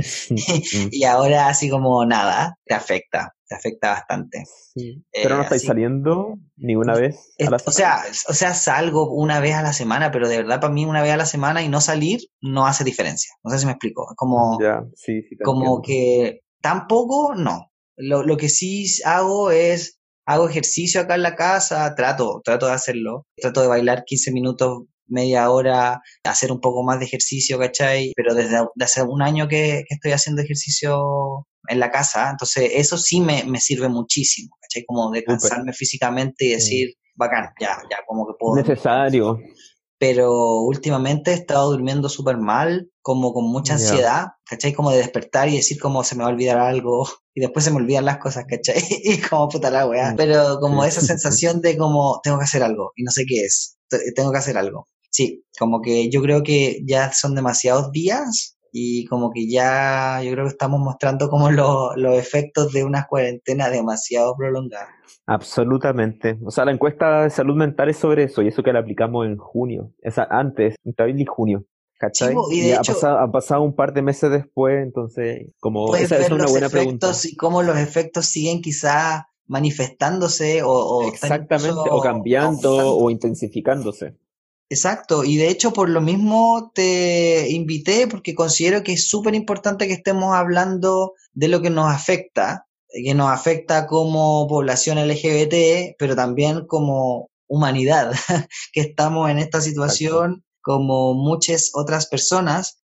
y 0.91 1.05
ahora 1.05 1.49
así 1.49 1.71
como 1.71 2.05
nada, 2.05 2.59
te 2.65 2.75
afecta 2.75 3.36
te 3.49 3.55
afecta 3.55 3.91
bastante. 3.91 4.45
Pero 5.13 5.37
no 5.37 5.41
eh, 5.41 5.45
estáis 5.45 5.65
saliendo 5.65 6.35
ni 6.57 6.77
una 6.77 6.95
vez 6.95 7.35
a 7.39 7.51
la 7.51 7.59
semana. 7.59 7.67
O 7.67 7.73
sea, 7.73 8.03
o 8.29 8.33
sea, 8.35 8.55
salgo 8.55 9.11
una 9.13 9.41
vez 9.41 9.55
a 9.55 9.63
la 9.63 9.73
semana, 9.73 10.11
pero 10.11 10.29
de 10.29 10.39
verdad 10.39 10.61
para 10.61 10.73
mí 10.73 10.85
una 10.85 11.03
vez 11.03 11.13
a 11.13 11.17
la 11.17 11.27
semana 11.27 11.63
y 11.63 11.69
no 11.69 11.81
salir 11.81 12.21
no 12.41 12.67
hace 12.67 12.85
diferencia. 12.85 13.33
No 13.43 13.51
sé 13.51 13.59
si 13.59 13.67
me 13.67 13.73
explico. 13.73 14.07
Como, 14.17 14.59
como 15.45 15.83
que 15.83 16.43
tampoco, 16.61 17.35
no. 17.35 17.71
Lo, 17.97 18.23
lo 18.23 18.37
que 18.37 18.49
sí 18.49 18.87
hago 19.05 19.51
es, 19.51 20.01
hago 20.27 20.49
ejercicio 20.49 21.01
acá 21.01 21.15
en 21.15 21.23
la 21.23 21.37
casa, 21.37 21.95
trato, 21.95 22.41
trato 22.45 22.67
de 22.67 22.73
hacerlo. 22.73 23.27
Trato 23.37 23.63
de 23.63 23.69
bailar 23.69 24.05
15 24.05 24.33
minutos 24.33 24.83
media 25.09 25.51
hora, 25.51 26.01
hacer 26.25 26.53
un 26.53 26.61
poco 26.61 26.83
más 26.83 26.99
de 26.99 27.07
ejercicio, 27.07 27.59
¿cachai? 27.59 28.13
Pero 28.17 28.35
desde, 28.35 28.59
hace 28.81 29.03
un 29.03 29.23
año 29.23 29.49
que, 29.49 29.85
estoy 29.89 30.13
haciendo 30.13 30.43
ejercicio 30.43 31.47
en 31.69 31.81
la 31.81 31.91
casa, 31.91 32.31
entonces 32.31 32.71
eso 32.75 32.99
sí 32.99 33.21
me, 33.21 33.43
sirve 33.61 33.89
muchísimo, 33.89 34.57
¿cachai? 34.61 34.85
Como 34.85 35.11
de 35.11 35.25
cansarme 35.25 35.73
físicamente 35.73 36.47
y 36.47 36.51
decir, 36.51 36.95
bacán, 37.15 37.51
ya, 37.61 37.79
ya, 37.91 37.99
como 38.07 38.27
que 38.27 38.35
puedo. 38.39 38.57
Necesario. 38.57 39.39
Pero 39.99 40.61
últimamente 40.61 41.31
he 41.31 41.35
estado 41.35 41.71
durmiendo 41.71 42.09
súper 42.09 42.37
mal, 42.37 42.91
como 43.01 43.33
con 43.33 43.51
mucha 43.51 43.75
ansiedad, 43.75 44.27
¿cachai? 44.45 44.75
Como 44.75 44.91
de 44.91 44.99
despertar 44.99 45.49
y 45.49 45.57
decir 45.57 45.79
como 45.81 46.05
se 46.05 46.17
me 46.17 46.23
va 46.23 46.29
a 46.29 46.33
olvidar 46.33 46.59
algo 46.59 47.09
y 47.35 47.41
después 47.41 47.65
se 47.65 47.71
me 47.71 47.79
olvidan 47.79 48.05
las 48.05 48.19
cosas, 48.19 48.45
¿cachai? 48.49 48.77
y 49.05 49.19
como 49.19 49.49
puta 49.49 49.71
la 49.71 49.87
weá. 49.87 50.13
Mm. 50.13 50.17
Pero 50.17 50.59
como 50.61 50.85
esa 50.85 51.01
sensación 51.01 51.61
de 51.63 51.79
como 51.79 52.21
tengo 52.23 52.39
que 52.39 52.45
hacer 52.45 52.63
algo 52.63 52.93
y 52.95 53.05
no 53.05 53.11
sé 53.11 53.25
qué 53.27 53.41
es, 53.41 53.79
tengo 54.15 54.33
que 54.33 54.39
hacer 54.39 54.59
algo. 54.59 54.89
Sí, 55.11 55.45
como 55.59 55.81
que 55.81 56.11
yo 56.11 56.21
creo 56.21 56.43
que 56.43 56.83
ya 56.87 57.11
son 57.13 57.35
demasiados 57.35 57.91
días 57.91 58.56
y 58.79 59.07
como 59.07 59.33
que 59.33 59.49
ya 59.49 60.21
yo 60.23 60.33
creo 60.33 60.45
que 60.45 60.51
estamos 60.51 60.79
mostrando 60.79 61.31
como 61.31 61.51
los 61.51 62.15
efectos 62.15 62.75
de 62.75 62.85
una 62.85 63.07
cuarentena 63.07 63.71
demasiado 63.71 64.37
prolongada. 64.37 64.89
Absolutamente. 65.25 66.39
O 66.45 66.51
sea, 66.51 66.67
la 66.67 66.73
encuesta 66.73 67.23
de 67.23 67.31
salud 67.31 67.57
mental 67.57 67.89
es 67.89 67.97
sobre 67.97 68.25
eso 68.25 68.43
y 68.43 68.49
eso 68.49 68.63
que 68.63 68.75
la 68.75 68.81
aplicamos 68.81 69.27
en 69.27 69.39
junio, 69.39 69.93
esa 70.03 70.25
antes, 70.25 70.77
en 70.85 70.95
abril 70.99 71.21
y 71.23 71.25
junio. 71.25 71.65
¿Cachai? 71.99 72.35
y, 72.51 72.73
ha, 72.73 72.83
pasado, 72.83 73.33
pasado, 73.33 73.63
un 73.63 73.75
par 73.75 73.95
de 73.95 74.03
meses 74.03 74.31
después, 74.31 74.83
entonces, 74.83 75.47
como 75.59 75.97
esa 75.97 76.19
es 76.19 76.31
una 76.31 76.45
buena 76.45 76.69
pregunta. 76.69 77.11
Y 77.25 77.35
cómo 77.37 77.63
los 77.63 77.79
efectos 77.79 78.27
siguen 78.27 78.61
quizás 78.61 79.23
manifestándose 79.47 80.61
o, 80.63 81.09
exactamente 81.09 81.89
o 81.91 82.03
cambiando 82.03 82.95
o 82.95 83.11
intensificándose 83.11 84.15
Exacto, 84.69 85.23
y 85.23 85.37
de 85.37 85.49
hecho 85.49 85.73
por 85.73 85.89
lo 85.89 86.01
mismo 86.01 86.73
te 86.75 87.49
invité 87.51 88.09
porque 88.09 88.35
considero 88.35 88.83
que 88.83 88.95
es 88.95 89.09
súper 89.09 89.35
importante 89.35 89.87
que 89.87 89.93
estemos 89.93 90.35
hablando 90.35 91.15
de 91.35 91.49
lo 91.49 91.63
que 91.63 91.71
nos 91.71 91.93
afecta 91.93 92.67
que 93.05 93.15
nos 93.15 93.31
afecta 93.31 93.87
como 93.87 94.47
población 94.49 94.99
LGBT, 94.99 95.97
pero 95.99 96.17
también 96.17 96.67
como 96.67 97.31
humanidad, 97.49 98.13
que 98.73 98.81
estamos 98.81 99.31
en 99.31 99.39
esta 99.39 99.61
situación 99.61 100.45
como 100.63 101.15
muchas 101.15 101.71
otras 101.75 102.07
personas. 102.07 102.83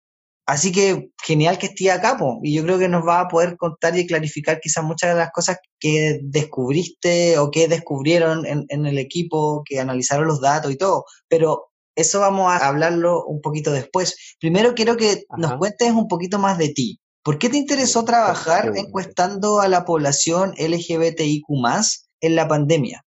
Así 0.46 0.72
que 0.72 1.10
genial 1.24 1.56
que 1.56 1.66
esté 1.66 1.90
acá, 1.90 2.18
y 2.42 2.54
yo 2.54 2.62
creo 2.64 2.78
que 2.78 2.88
nos 2.88 3.06
va 3.06 3.20
a 3.20 3.28
poder 3.28 3.56
contar 3.56 3.98
y 3.98 4.06
clarificar 4.06 4.60
quizás 4.60 4.84
muchas 4.84 5.10
de 5.10 5.16
las 5.16 5.30
cosas 5.30 5.58
que 5.80 6.20
descubriste 6.22 7.38
o 7.38 7.50
que 7.50 7.66
descubrieron 7.66 8.44
en, 8.44 8.66
en 8.68 8.84
el 8.84 8.98
equipo, 8.98 9.62
que 9.64 9.80
analizaron 9.80 10.26
los 10.26 10.42
datos 10.42 10.70
y 10.70 10.76
todo. 10.76 11.06
Pero 11.28 11.70
eso 11.96 12.20
vamos 12.20 12.52
a 12.52 12.68
hablarlo 12.68 13.24
un 13.24 13.40
poquito 13.40 13.72
después. 13.72 14.36
Primero 14.38 14.74
quiero 14.74 14.96
que 14.96 15.24
nos 15.38 15.54
cuentes 15.54 15.92
un 15.92 16.08
poquito 16.08 16.38
más 16.38 16.58
de 16.58 16.70
ti. 16.70 17.00
¿Por 17.22 17.38
qué 17.38 17.48
te 17.48 17.56
interesó 17.56 18.04
trabajar 18.04 18.72
encuestando 18.76 19.60
a 19.60 19.68
la 19.68 19.86
población 19.86 20.52
LGBTIQ 20.58 21.44
en 22.20 22.36
la 22.36 22.48
pandemia? 22.48 23.02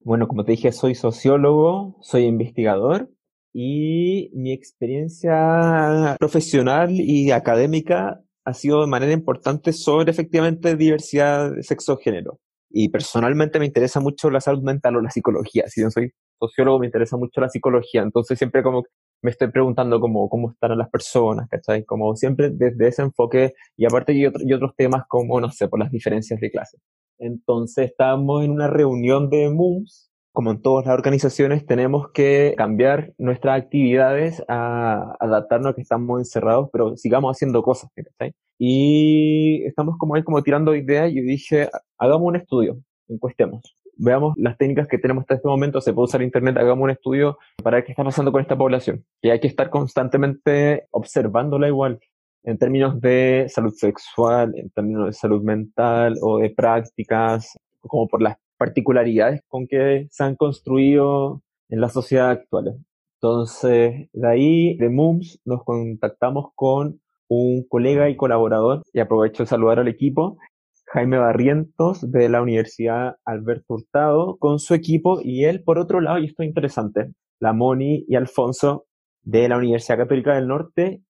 Bueno, 0.00 0.28
como 0.28 0.44
te 0.44 0.52
dije, 0.52 0.70
soy 0.70 0.94
sociólogo, 0.94 1.96
soy 2.02 2.24
investigador 2.24 3.10
y 3.60 4.30
mi 4.34 4.52
experiencia 4.52 6.14
profesional 6.20 6.92
y 6.92 7.32
académica 7.32 8.20
ha 8.44 8.54
sido 8.54 8.82
de 8.82 8.86
manera 8.86 9.12
importante 9.12 9.72
sobre 9.72 10.12
efectivamente 10.12 10.76
diversidad 10.76 11.50
de 11.50 11.64
sexo 11.64 11.96
género. 11.96 12.38
Y 12.70 12.88
personalmente 12.90 13.58
me 13.58 13.66
interesa 13.66 13.98
mucho 13.98 14.30
la 14.30 14.40
salud 14.40 14.62
mental 14.62 14.94
o 14.94 15.00
la 15.00 15.10
psicología. 15.10 15.64
Si 15.66 15.80
yo 15.80 15.90
soy 15.90 16.12
sociólogo, 16.38 16.78
me 16.78 16.86
interesa 16.86 17.16
mucho 17.16 17.40
la 17.40 17.48
psicología. 17.48 18.02
Entonces 18.02 18.38
siempre 18.38 18.62
como 18.62 18.84
me 19.22 19.32
estoy 19.32 19.50
preguntando 19.50 19.98
cómo, 19.98 20.28
cómo 20.28 20.52
están 20.52 20.78
las 20.78 20.88
personas, 20.88 21.48
¿cachai? 21.48 21.84
Como 21.84 22.14
siempre 22.14 22.50
desde 22.52 22.86
ese 22.86 23.02
enfoque 23.02 23.54
y 23.76 23.86
aparte 23.86 24.12
y, 24.12 24.22
y 24.22 24.52
otros 24.52 24.76
temas 24.76 25.02
como, 25.08 25.40
no 25.40 25.50
sé, 25.50 25.66
por 25.66 25.80
las 25.80 25.90
diferencias 25.90 26.38
de 26.38 26.48
clase. 26.52 26.78
Entonces 27.18 27.90
estábamos 27.90 28.44
en 28.44 28.52
una 28.52 28.68
reunión 28.68 29.28
de 29.30 29.50
MUMS, 29.50 30.07
como 30.32 30.50
en 30.52 30.62
todas 30.62 30.86
las 30.86 30.94
organizaciones, 30.94 31.66
tenemos 31.66 32.10
que 32.12 32.54
cambiar 32.56 33.12
nuestras 33.18 33.60
actividades 33.60 34.42
a 34.48 35.16
adaptarnos 35.20 35.72
a 35.72 35.74
que 35.74 35.82
estamos 35.82 36.20
encerrados, 36.20 36.68
pero 36.72 36.96
sigamos 36.96 37.36
haciendo 37.36 37.62
cosas, 37.62 37.90
¿cachai? 37.94 38.34
Y 38.58 39.62
estamos 39.64 39.96
como 39.98 40.14
ahí 40.14 40.22
como 40.22 40.42
tirando 40.42 40.74
ideas 40.74 41.10
y 41.10 41.20
dije, 41.20 41.68
hagamos 41.98 42.28
un 42.28 42.36
estudio, 42.36 42.78
encuestemos 43.08 43.78
veamos 43.98 44.34
las 44.36 44.56
técnicas 44.56 44.88
que 44.88 44.98
tenemos 44.98 45.22
hasta 45.22 45.34
este 45.34 45.48
momento, 45.48 45.80
se 45.80 45.92
puede 45.92 46.04
usar 46.04 46.22
internet, 46.22 46.56
hagamos 46.56 46.84
un 46.84 46.90
estudio 46.90 47.38
para 47.62 47.76
ver 47.76 47.84
qué 47.84 47.92
está 47.92 48.04
pasando 48.04 48.32
con 48.32 48.40
esta 48.40 48.56
población. 48.56 49.04
Y 49.20 49.30
hay 49.30 49.40
que 49.40 49.48
estar 49.48 49.70
constantemente 49.70 50.86
observándola 50.90 51.68
igual 51.68 52.00
en 52.44 52.58
términos 52.58 53.00
de 53.00 53.46
salud 53.48 53.74
sexual, 53.74 54.54
en 54.56 54.70
términos 54.70 55.06
de 55.06 55.12
salud 55.12 55.42
mental 55.42 56.16
o 56.22 56.38
de 56.38 56.50
prácticas, 56.50 57.58
como 57.80 58.08
por 58.08 58.22
las 58.22 58.36
particularidades 58.58 59.42
con 59.48 59.66
que 59.66 60.06
se 60.10 60.24
han 60.24 60.36
construido 60.36 61.42
en 61.68 61.80
la 61.80 61.88
sociedad 61.88 62.30
actual. 62.30 62.78
Entonces, 63.20 64.08
de 64.12 64.28
ahí, 64.28 64.76
de 64.76 64.88
MUMS, 64.90 65.40
nos 65.44 65.64
contactamos 65.64 66.50
con 66.54 67.00
un 67.28 67.64
colega 67.68 68.08
y 68.08 68.16
colaborador, 68.16 68.82
y 68.92 69.00
aprovecho 69.00 69.42
de 69.42 69.48
saludar 69.48 69.78
al 69.78 69.88
equipo, 69.88 70.38
Jaime 70.86 71.18
Barrientos 71.18 72.10
de 72.10 72.28
la 72.28 72.40
Universidad 72.40 73.16
Alberto 73.24 73.74
Hurtado 73.74 74.38
con 74.38 74.58
su 74.58 74.72
equipo 74.74 75.20
y 75.22 75.44
él, 75.44 75.62
por 75.62 75.78
otro 75.78 76.00
lado, 76.00 76.18
y 76.18 76.26
esto 76.26 76.42
es 76.42 76.48
interesante, 76.48 77.12
la 77.40 77.52
Moni 77.52 78.04
y 78.08 78.16
Alfonso 78.16 78.86
de 79.22 79.48
la 79.48 79.58
Universidad 79.58 79.98
Católica 79.98 80.34
del 80.34 80.48
Norte, 80.48 81.02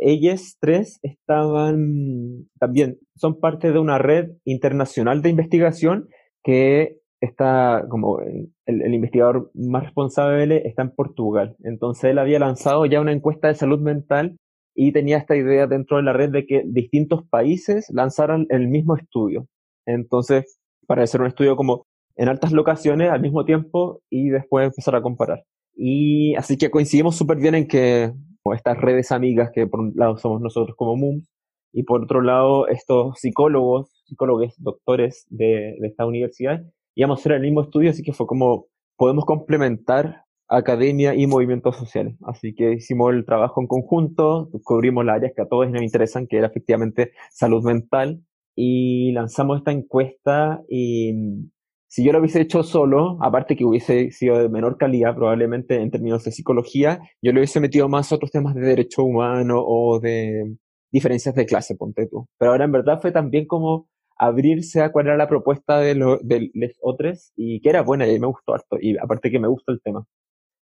ellos 0.00 0.56
tres 0.60 1.00
estaban 1.02 2.48
también, 2.58 2.98
son 3.16 3.38
parte 3.38 3.72
de 3.72 3.78
una 3.78 3.98
red 3.98 4.30
internacional 4.44 5.20
de 5.20 5.30
investigación 5.30 6.08
que 6.42 6.98
está 7.20 7.84
como 7.88 8.20
el, 8.20 8.94
investigador 8.94 9.50
más 9.54 9.84
responsable 9.84 10.66
está 10.66 10.82
en 10.82 10.94
Portugal. 10.94 11.56
Entonces 11.64 12.10
él 12.10 12.18
había 12.18 12.38
lanzado 12.38 12.86
ya 12.86 13.00
una 13.00 13.12
encuesta 13.12 13.48
de 13.48 13.54
salud 13.54 13.80
mental 13.80 14.36
y 14.74 14.92
tenía 14.92 15.18
esta 15.18 15.36
idea 15.36 15.66
dentro 15.66 15.96
de 15.96 16.04
la 16.04 16.12
red 16.12 16.30
de 16.30 16.46
que 16.46 16.62
distintos 16.64 17.26
países 17.28 17.88
lanzaran 17.92 18.46
el 18.50 18.68
mismo 18.68 18.96
estudio. 18.96 19.46
Entonces, 19.86 20.58
para 20.86 21.02
hacer 21.02 21.20
un 21.20 21.26
estudio 21.26 21.56
como 21.56 21.86
en 22.16 22.28
altas 22.28 22.52
locaciones 22.52 23.10
al 23.10 23.20
mismo 23.20 23.44
tiempo 23.44 24.00
y 24.10 24.28
después 24.28 24.66
empezar 24.66 24.94
a 24.94 25.02
comparar. 25.02 25.42
Y 25.74 26.34
así 26.36 26.56
que 26.56 26.70
coincidimos 26.70 27.16
súper 27.16 27.38
bien 27.38 27.54
en 27.54 27.68
que 27.68 28.12
estas 28.54 28.78
redes 28.78 29.12
amigas, 29.12 29.50
que 29.52 29.66
por 29.66 29.80
un 29.80 29.92
lado 29.94 30.16
somos 30.16 30.40
nosotros 30.40 30.76
como 30.76 30.96
MUMS, 30.96 31.28
y 31.72 31.82
por 31.82 32.02
otro 32.02 32.22
lado 32.22 32.66
estos 32.68 33.18
psicólogos, 33.20 33.97
psicólogos, 34.08 34.54
doctores 34.58 35.26
de, 35.30 35.76
de 35.78 35.86
esta 35.86 36.06
universidad, 36.06 36.64
íbamos 36.94 37.18
a 37.18 37.20
hacer 37.20 37.32
el 37.32 37.42
mismo 37.42 37.62
estudio, 37.62 37.90
así 37.90 38.02
que 38.02 38.12
fue 38.12 38.26
como 38.26 38.66
podemos 38.96 39.24
complementar 39.24 40.24
academia 40.48 41.14
y 41.14 41.26
movimientos 41.26 41.76
sociales. 41.76 42.16
Así 42.26 42.54
que 42.54 42.72
hicimos 42.72 43.12
el 43.12 43.24
trabajo 43.24 43.60
en 43.60 43.66
conjunto, 43.66 44.50
cubrimos 44.64 45.04
las 45.04 45.16
áreas 45.16 45.32
que 45.36 45.42
a 45.42 45.48
todos 45.48 45.70
nos 45.70 45.82
interesan, 45.82 46.26
que 46.26 46.38
era 46.38 46.48
efectivamente 46.48 47.12
salud 47.30 47.62
mental, 47.62 48.22
y 48.60 49.12
lanzamos 49.12 49.58
esta 49.58 49.70
encuesta 49.70 50.60
y 50.68 51.12
mm, 51.12 51.50
si 51.86 52.04
yo 52.04 52.12
lo 52.12 52.18
hubiese 52.18 52.40
hecho 52.40 52.64
solo, 52.64 53.16
aparte 53.22 53.54
que 53.54 53.64
hubiese 53.64 54.10
sido 54.10 54.36
de 54.36 54.48
menor 54.48 54.76
calidad 54.76 55.14
probablemente 55.14 55.80
en 55.80 55.90
términos 55.92 56.24
de 56.24 56.32
psicología, 56.32 57.00
yo 57.22 57.32
le 57.32 57.38
hubiese 57.38 57.60
metido 57.60 57.88
más 57.88 58.10
otros 58.12 58.32
temas 58.32 58.56
de 58.56 58.62
derecho 58.62 59.04
humano 59.04 59.62
o 59.64 60.00
de 60.00 60.56
diferencias 60.90 61.36
de 61.36 61.46
clase, 61.46 61.76
ponte 61.76 62.08
tú. 62.08 62.26
Pero 62.36 62.50
ahora 62.50 62.64
en 62.64 62.72
verdad 62.72 63.00
fue 63.00 63.12
también 63.12 63.46
como 63.46 63.88
abrirse 64.18 64.82
a 64.82 64.90
cuál 64.90 65.06
era 65.06 65.16
la 65.16 65.28
propuesta 65.28 65.78
de, 65.78 65.94
los 65.94 66.18
de 66.22 66.50
otros 66.80 67.32
y 67.36 67.60
que 67.60 67.70
era 67.70 67.82
buena 67.82 68.06
y 68.06 68.18
me 68.18 68.26
gustó 68.26 68.54
harto 68.54 68.76
y 68.80 68.96
aparte 68.98 69.30
que 69.30 69.38
me 69.38 69.48
gusta 69.48 69.72
el 69.72 69.80
tema. 69.82 70.04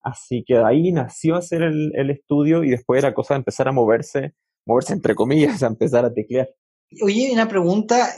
Así 0.03 0.45
que 0.47 0.59
ahí 0.59 0.93
nació 0.93 1.37
hacer 1.37 1.63
el, 1.63 1.93
el 1.95 2.11
estudio 2.11 2.63
y 2.63 2.71
después 2.71 2.99
era 2.99 3.15
cosa 3.15 3.35
de 3.35 3.39
empezar 3.39 3.69
a 3.69 3.73
moverse, 3.73 4.35
moverse 4.67 4.93
entre 4.93 5.15
comillas, 5.15 5.63
a 5.63 5.67
empezar 5.67 6.05
a 6.05 6.13
teclear. 6.13 6.49
Oye, 7.03 7.31
una 7.33 7.49
pregunta. 7.49 8.09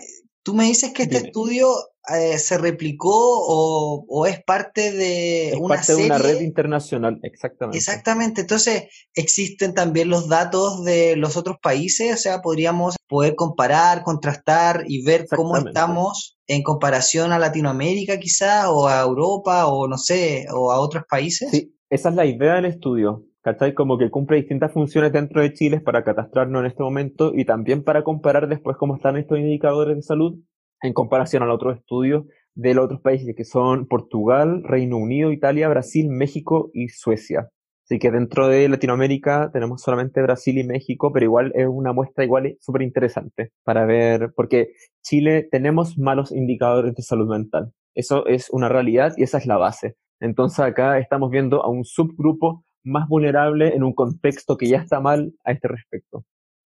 Tú 0.43 0.55
me 0.55 0.65
dices 0.65 0.93
que 0.93 1.05
este 1.05 1.19
estudio 1.19 1.69
eh, 2.09 2.39
se 2.39 2.57
replicó 2.59 3.11
o, 3.13 4.05
o, 4.09 4.27
es 4.27 4.43
parte 4.43 4.93
de 4.93 5.51
es 5.51 5.57
una 5.57 5.77
parte 5.77 5.93
serie. 5.93 6.05
de 6.05 6.07
una 6.09 6.19
red 6.19 6.41
internacional, 6.41 7.21
exactamente. 7.23 7.79
Exactamente. 7.79 8.41
Entonces, 8.41 8.85
existen 9.15 9.75
también 9.75 10.09
los 10.09 10.29
datos 10.29 10.83
de 10.85 11.17
los 11.17 11.37
otros 11.37 11.59
países, 11.63 12.15
o 12.15 12.17
sea, 12.17 12.41
podríamos 12.41 12.97
poder 13.07 13.35
comparar, 13.35 14.03
contrastar 14.03 14.85
y 14.87 15.05
ver 15.05 15.27
cómo 15.29 15.57
estamos 15.57 16.39
en 16.47 16.63
comparación 16.63 17.33
a 17.33 17.39
Latinoamérica 17.39 18.19
quizá, 18.19 18.71
o 18.71 18.89
a 18.89 19.03
Europa, 19.03 19.67
o 19.67 19.87
no 19.87 19.99
sé, 19.99 20.47
o 20.53 20.73
a 20.73 20.81
otros 20.81 21.05
países. 21.09 21.51
Sí, 21.51 21.77
esa 21.91 22.09
es 22.09 22.15
la 22.15 22.27
idea 22.27 22.55
del 22.55 22.65
estudio. 22.65 23.25
¿Cachai? 23.43 23.73
Como 23.73 23.97
que 23.97 24.11
cumple 24.11 24.37
distintas 24.37 24.71
funciones 24.71 25.13
dentro 25.13 25.41
de 25.41 25.55
Chile 25.55 25.81
para 25.81 26.05
catastrarnos 26.05 26.61
en 26.61 26.67
este 26.67 26.83
momento 26.83 27.33
y 27.35 27.47
también 27.47 27.83
para 27.83 28.05
comparar 28.05 28.49
después 28.49 28.77
cómo 28.77 28.97
están 28.97 29.17
estos 29.17 29.39
indicadores 29.39 29.97
de 29.97 30.03
salud 30.03 30.39
en 30.83 30.93
comparación 30.93 31.43
al 31.43 31.51
otro 31.51 31.73
estudio 31.73 32.27
de 32.55 32.75
los 32.75 32.85
otros 32.85 33.01
países 33.01 33.35
que 33.37 33.45
son 33.45 33.87
Portugal, 33.87 34.63
Reino 34.65 34.97
Unido, 34.97 35.33
Italia, 35.33 35.69
Brasil, 35.69 36.09
México 36.09 36.71
y 36.75 36.89
Suecia. 36.89 37.49
Así 37.85 37.99
que 37.99 38.11
dentro 38.11 38.47
de 38.47 38.69
Latinoamérica 38.69 39.51
tenemos 39.53 39.83
solamente 39.83 40.23
Brasil 40.23 40.59
y 40.59 40.65
México, 40.65 41.13
pero 41.13 41.25
igual 41.25 41.53
es 41.57 41.67
una 41.67 41.93
muestra 41.93 42.23
igual 42.25 42.57
súper 42.61 42.83
interesante 42.83 43.51
para 43.65 43.85
ver, 43.85 44.33
porque 44.37 44.73
Chile 45.03 45.49
tenemos 45.51 45.99
malos 45.99 46.31
indicadores 46.31 46.95
de 46.95 47.03
salud 47.03 47.29
mental. 47.29 47.73
Eso 47.95 48.27
es 48.27 48.49
una 48.51 48.69
realidad 48.69 49.15
y 49.17 49.25
esa 49.25 49.39
es 49.39 49.47
la 49.47 49.57
base. 49.57 49.97
Entonces 50.21 50.61
acá 50.61 50.99
estamos 50.99 51.31
viendo 51.31 51.65
a 51.65 51.69
un 51.69 51.85
subgrupo 51.85 52.63
más 52.85 53.09
vulnerable 53.09 53.75
en 53.75 53.83
un 53.83 53.93
contexto 53.93 54.57
que 54.57 54.69
ya 54.69 54.79
está 54.79 55.01
mal 55.01 55.33
a 55.45 55.53
este 55.53 55.67
respecto. 55.67 56.25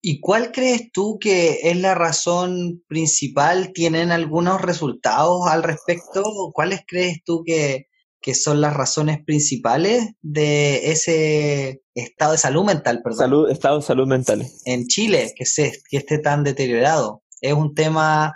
¿Y 0.09 0.21
cuál 0.21 0.53
crees 0.53 0.93
tú 0.93 1.19
que 1.19 1.59
es 1.65 1.77
la 1.77 1.97
razón 1.97 2.81
principal? 2.87 3.73
¿Tienen 3.73 4.13
algunos 4.13 4.63
resultados 4.63 5.49
al 5.49 5.65
respecto? 5.65 6.23
¿Cuáles 6.53 6.83
crees 6.87 7.25
tú 7.25 7.43
que, 7.45 7.89
que 8.21 8.37
son 8.37 8.61
las 8.61 8.75
razones 8.75 9.19
principales 9.25 10.11
de 10.23 10.93
ese 10.93 11.83
estado 11.97 12.31
de 12.31 12.39
salud 12.39 12.65
mental? 12.65 13.01
Perdón, 13.03 13.19
Salud, 13.19 13.51
estado 13.51 13.79
de 13.79 13.83
salud 13.83 14.07
mental. 14.07 14.47
en 14.65 14.87
Chile, 14.87 15.33
que, 15.35 15.45
se, 15.45 15.73
que 15.91 15.97
esté 15.97 16.21
tan 16.21 16.45
deteriorado. 16.45 17.25
Es 17.41 17.55
un 17.55 17.75
tema 17.75 18.33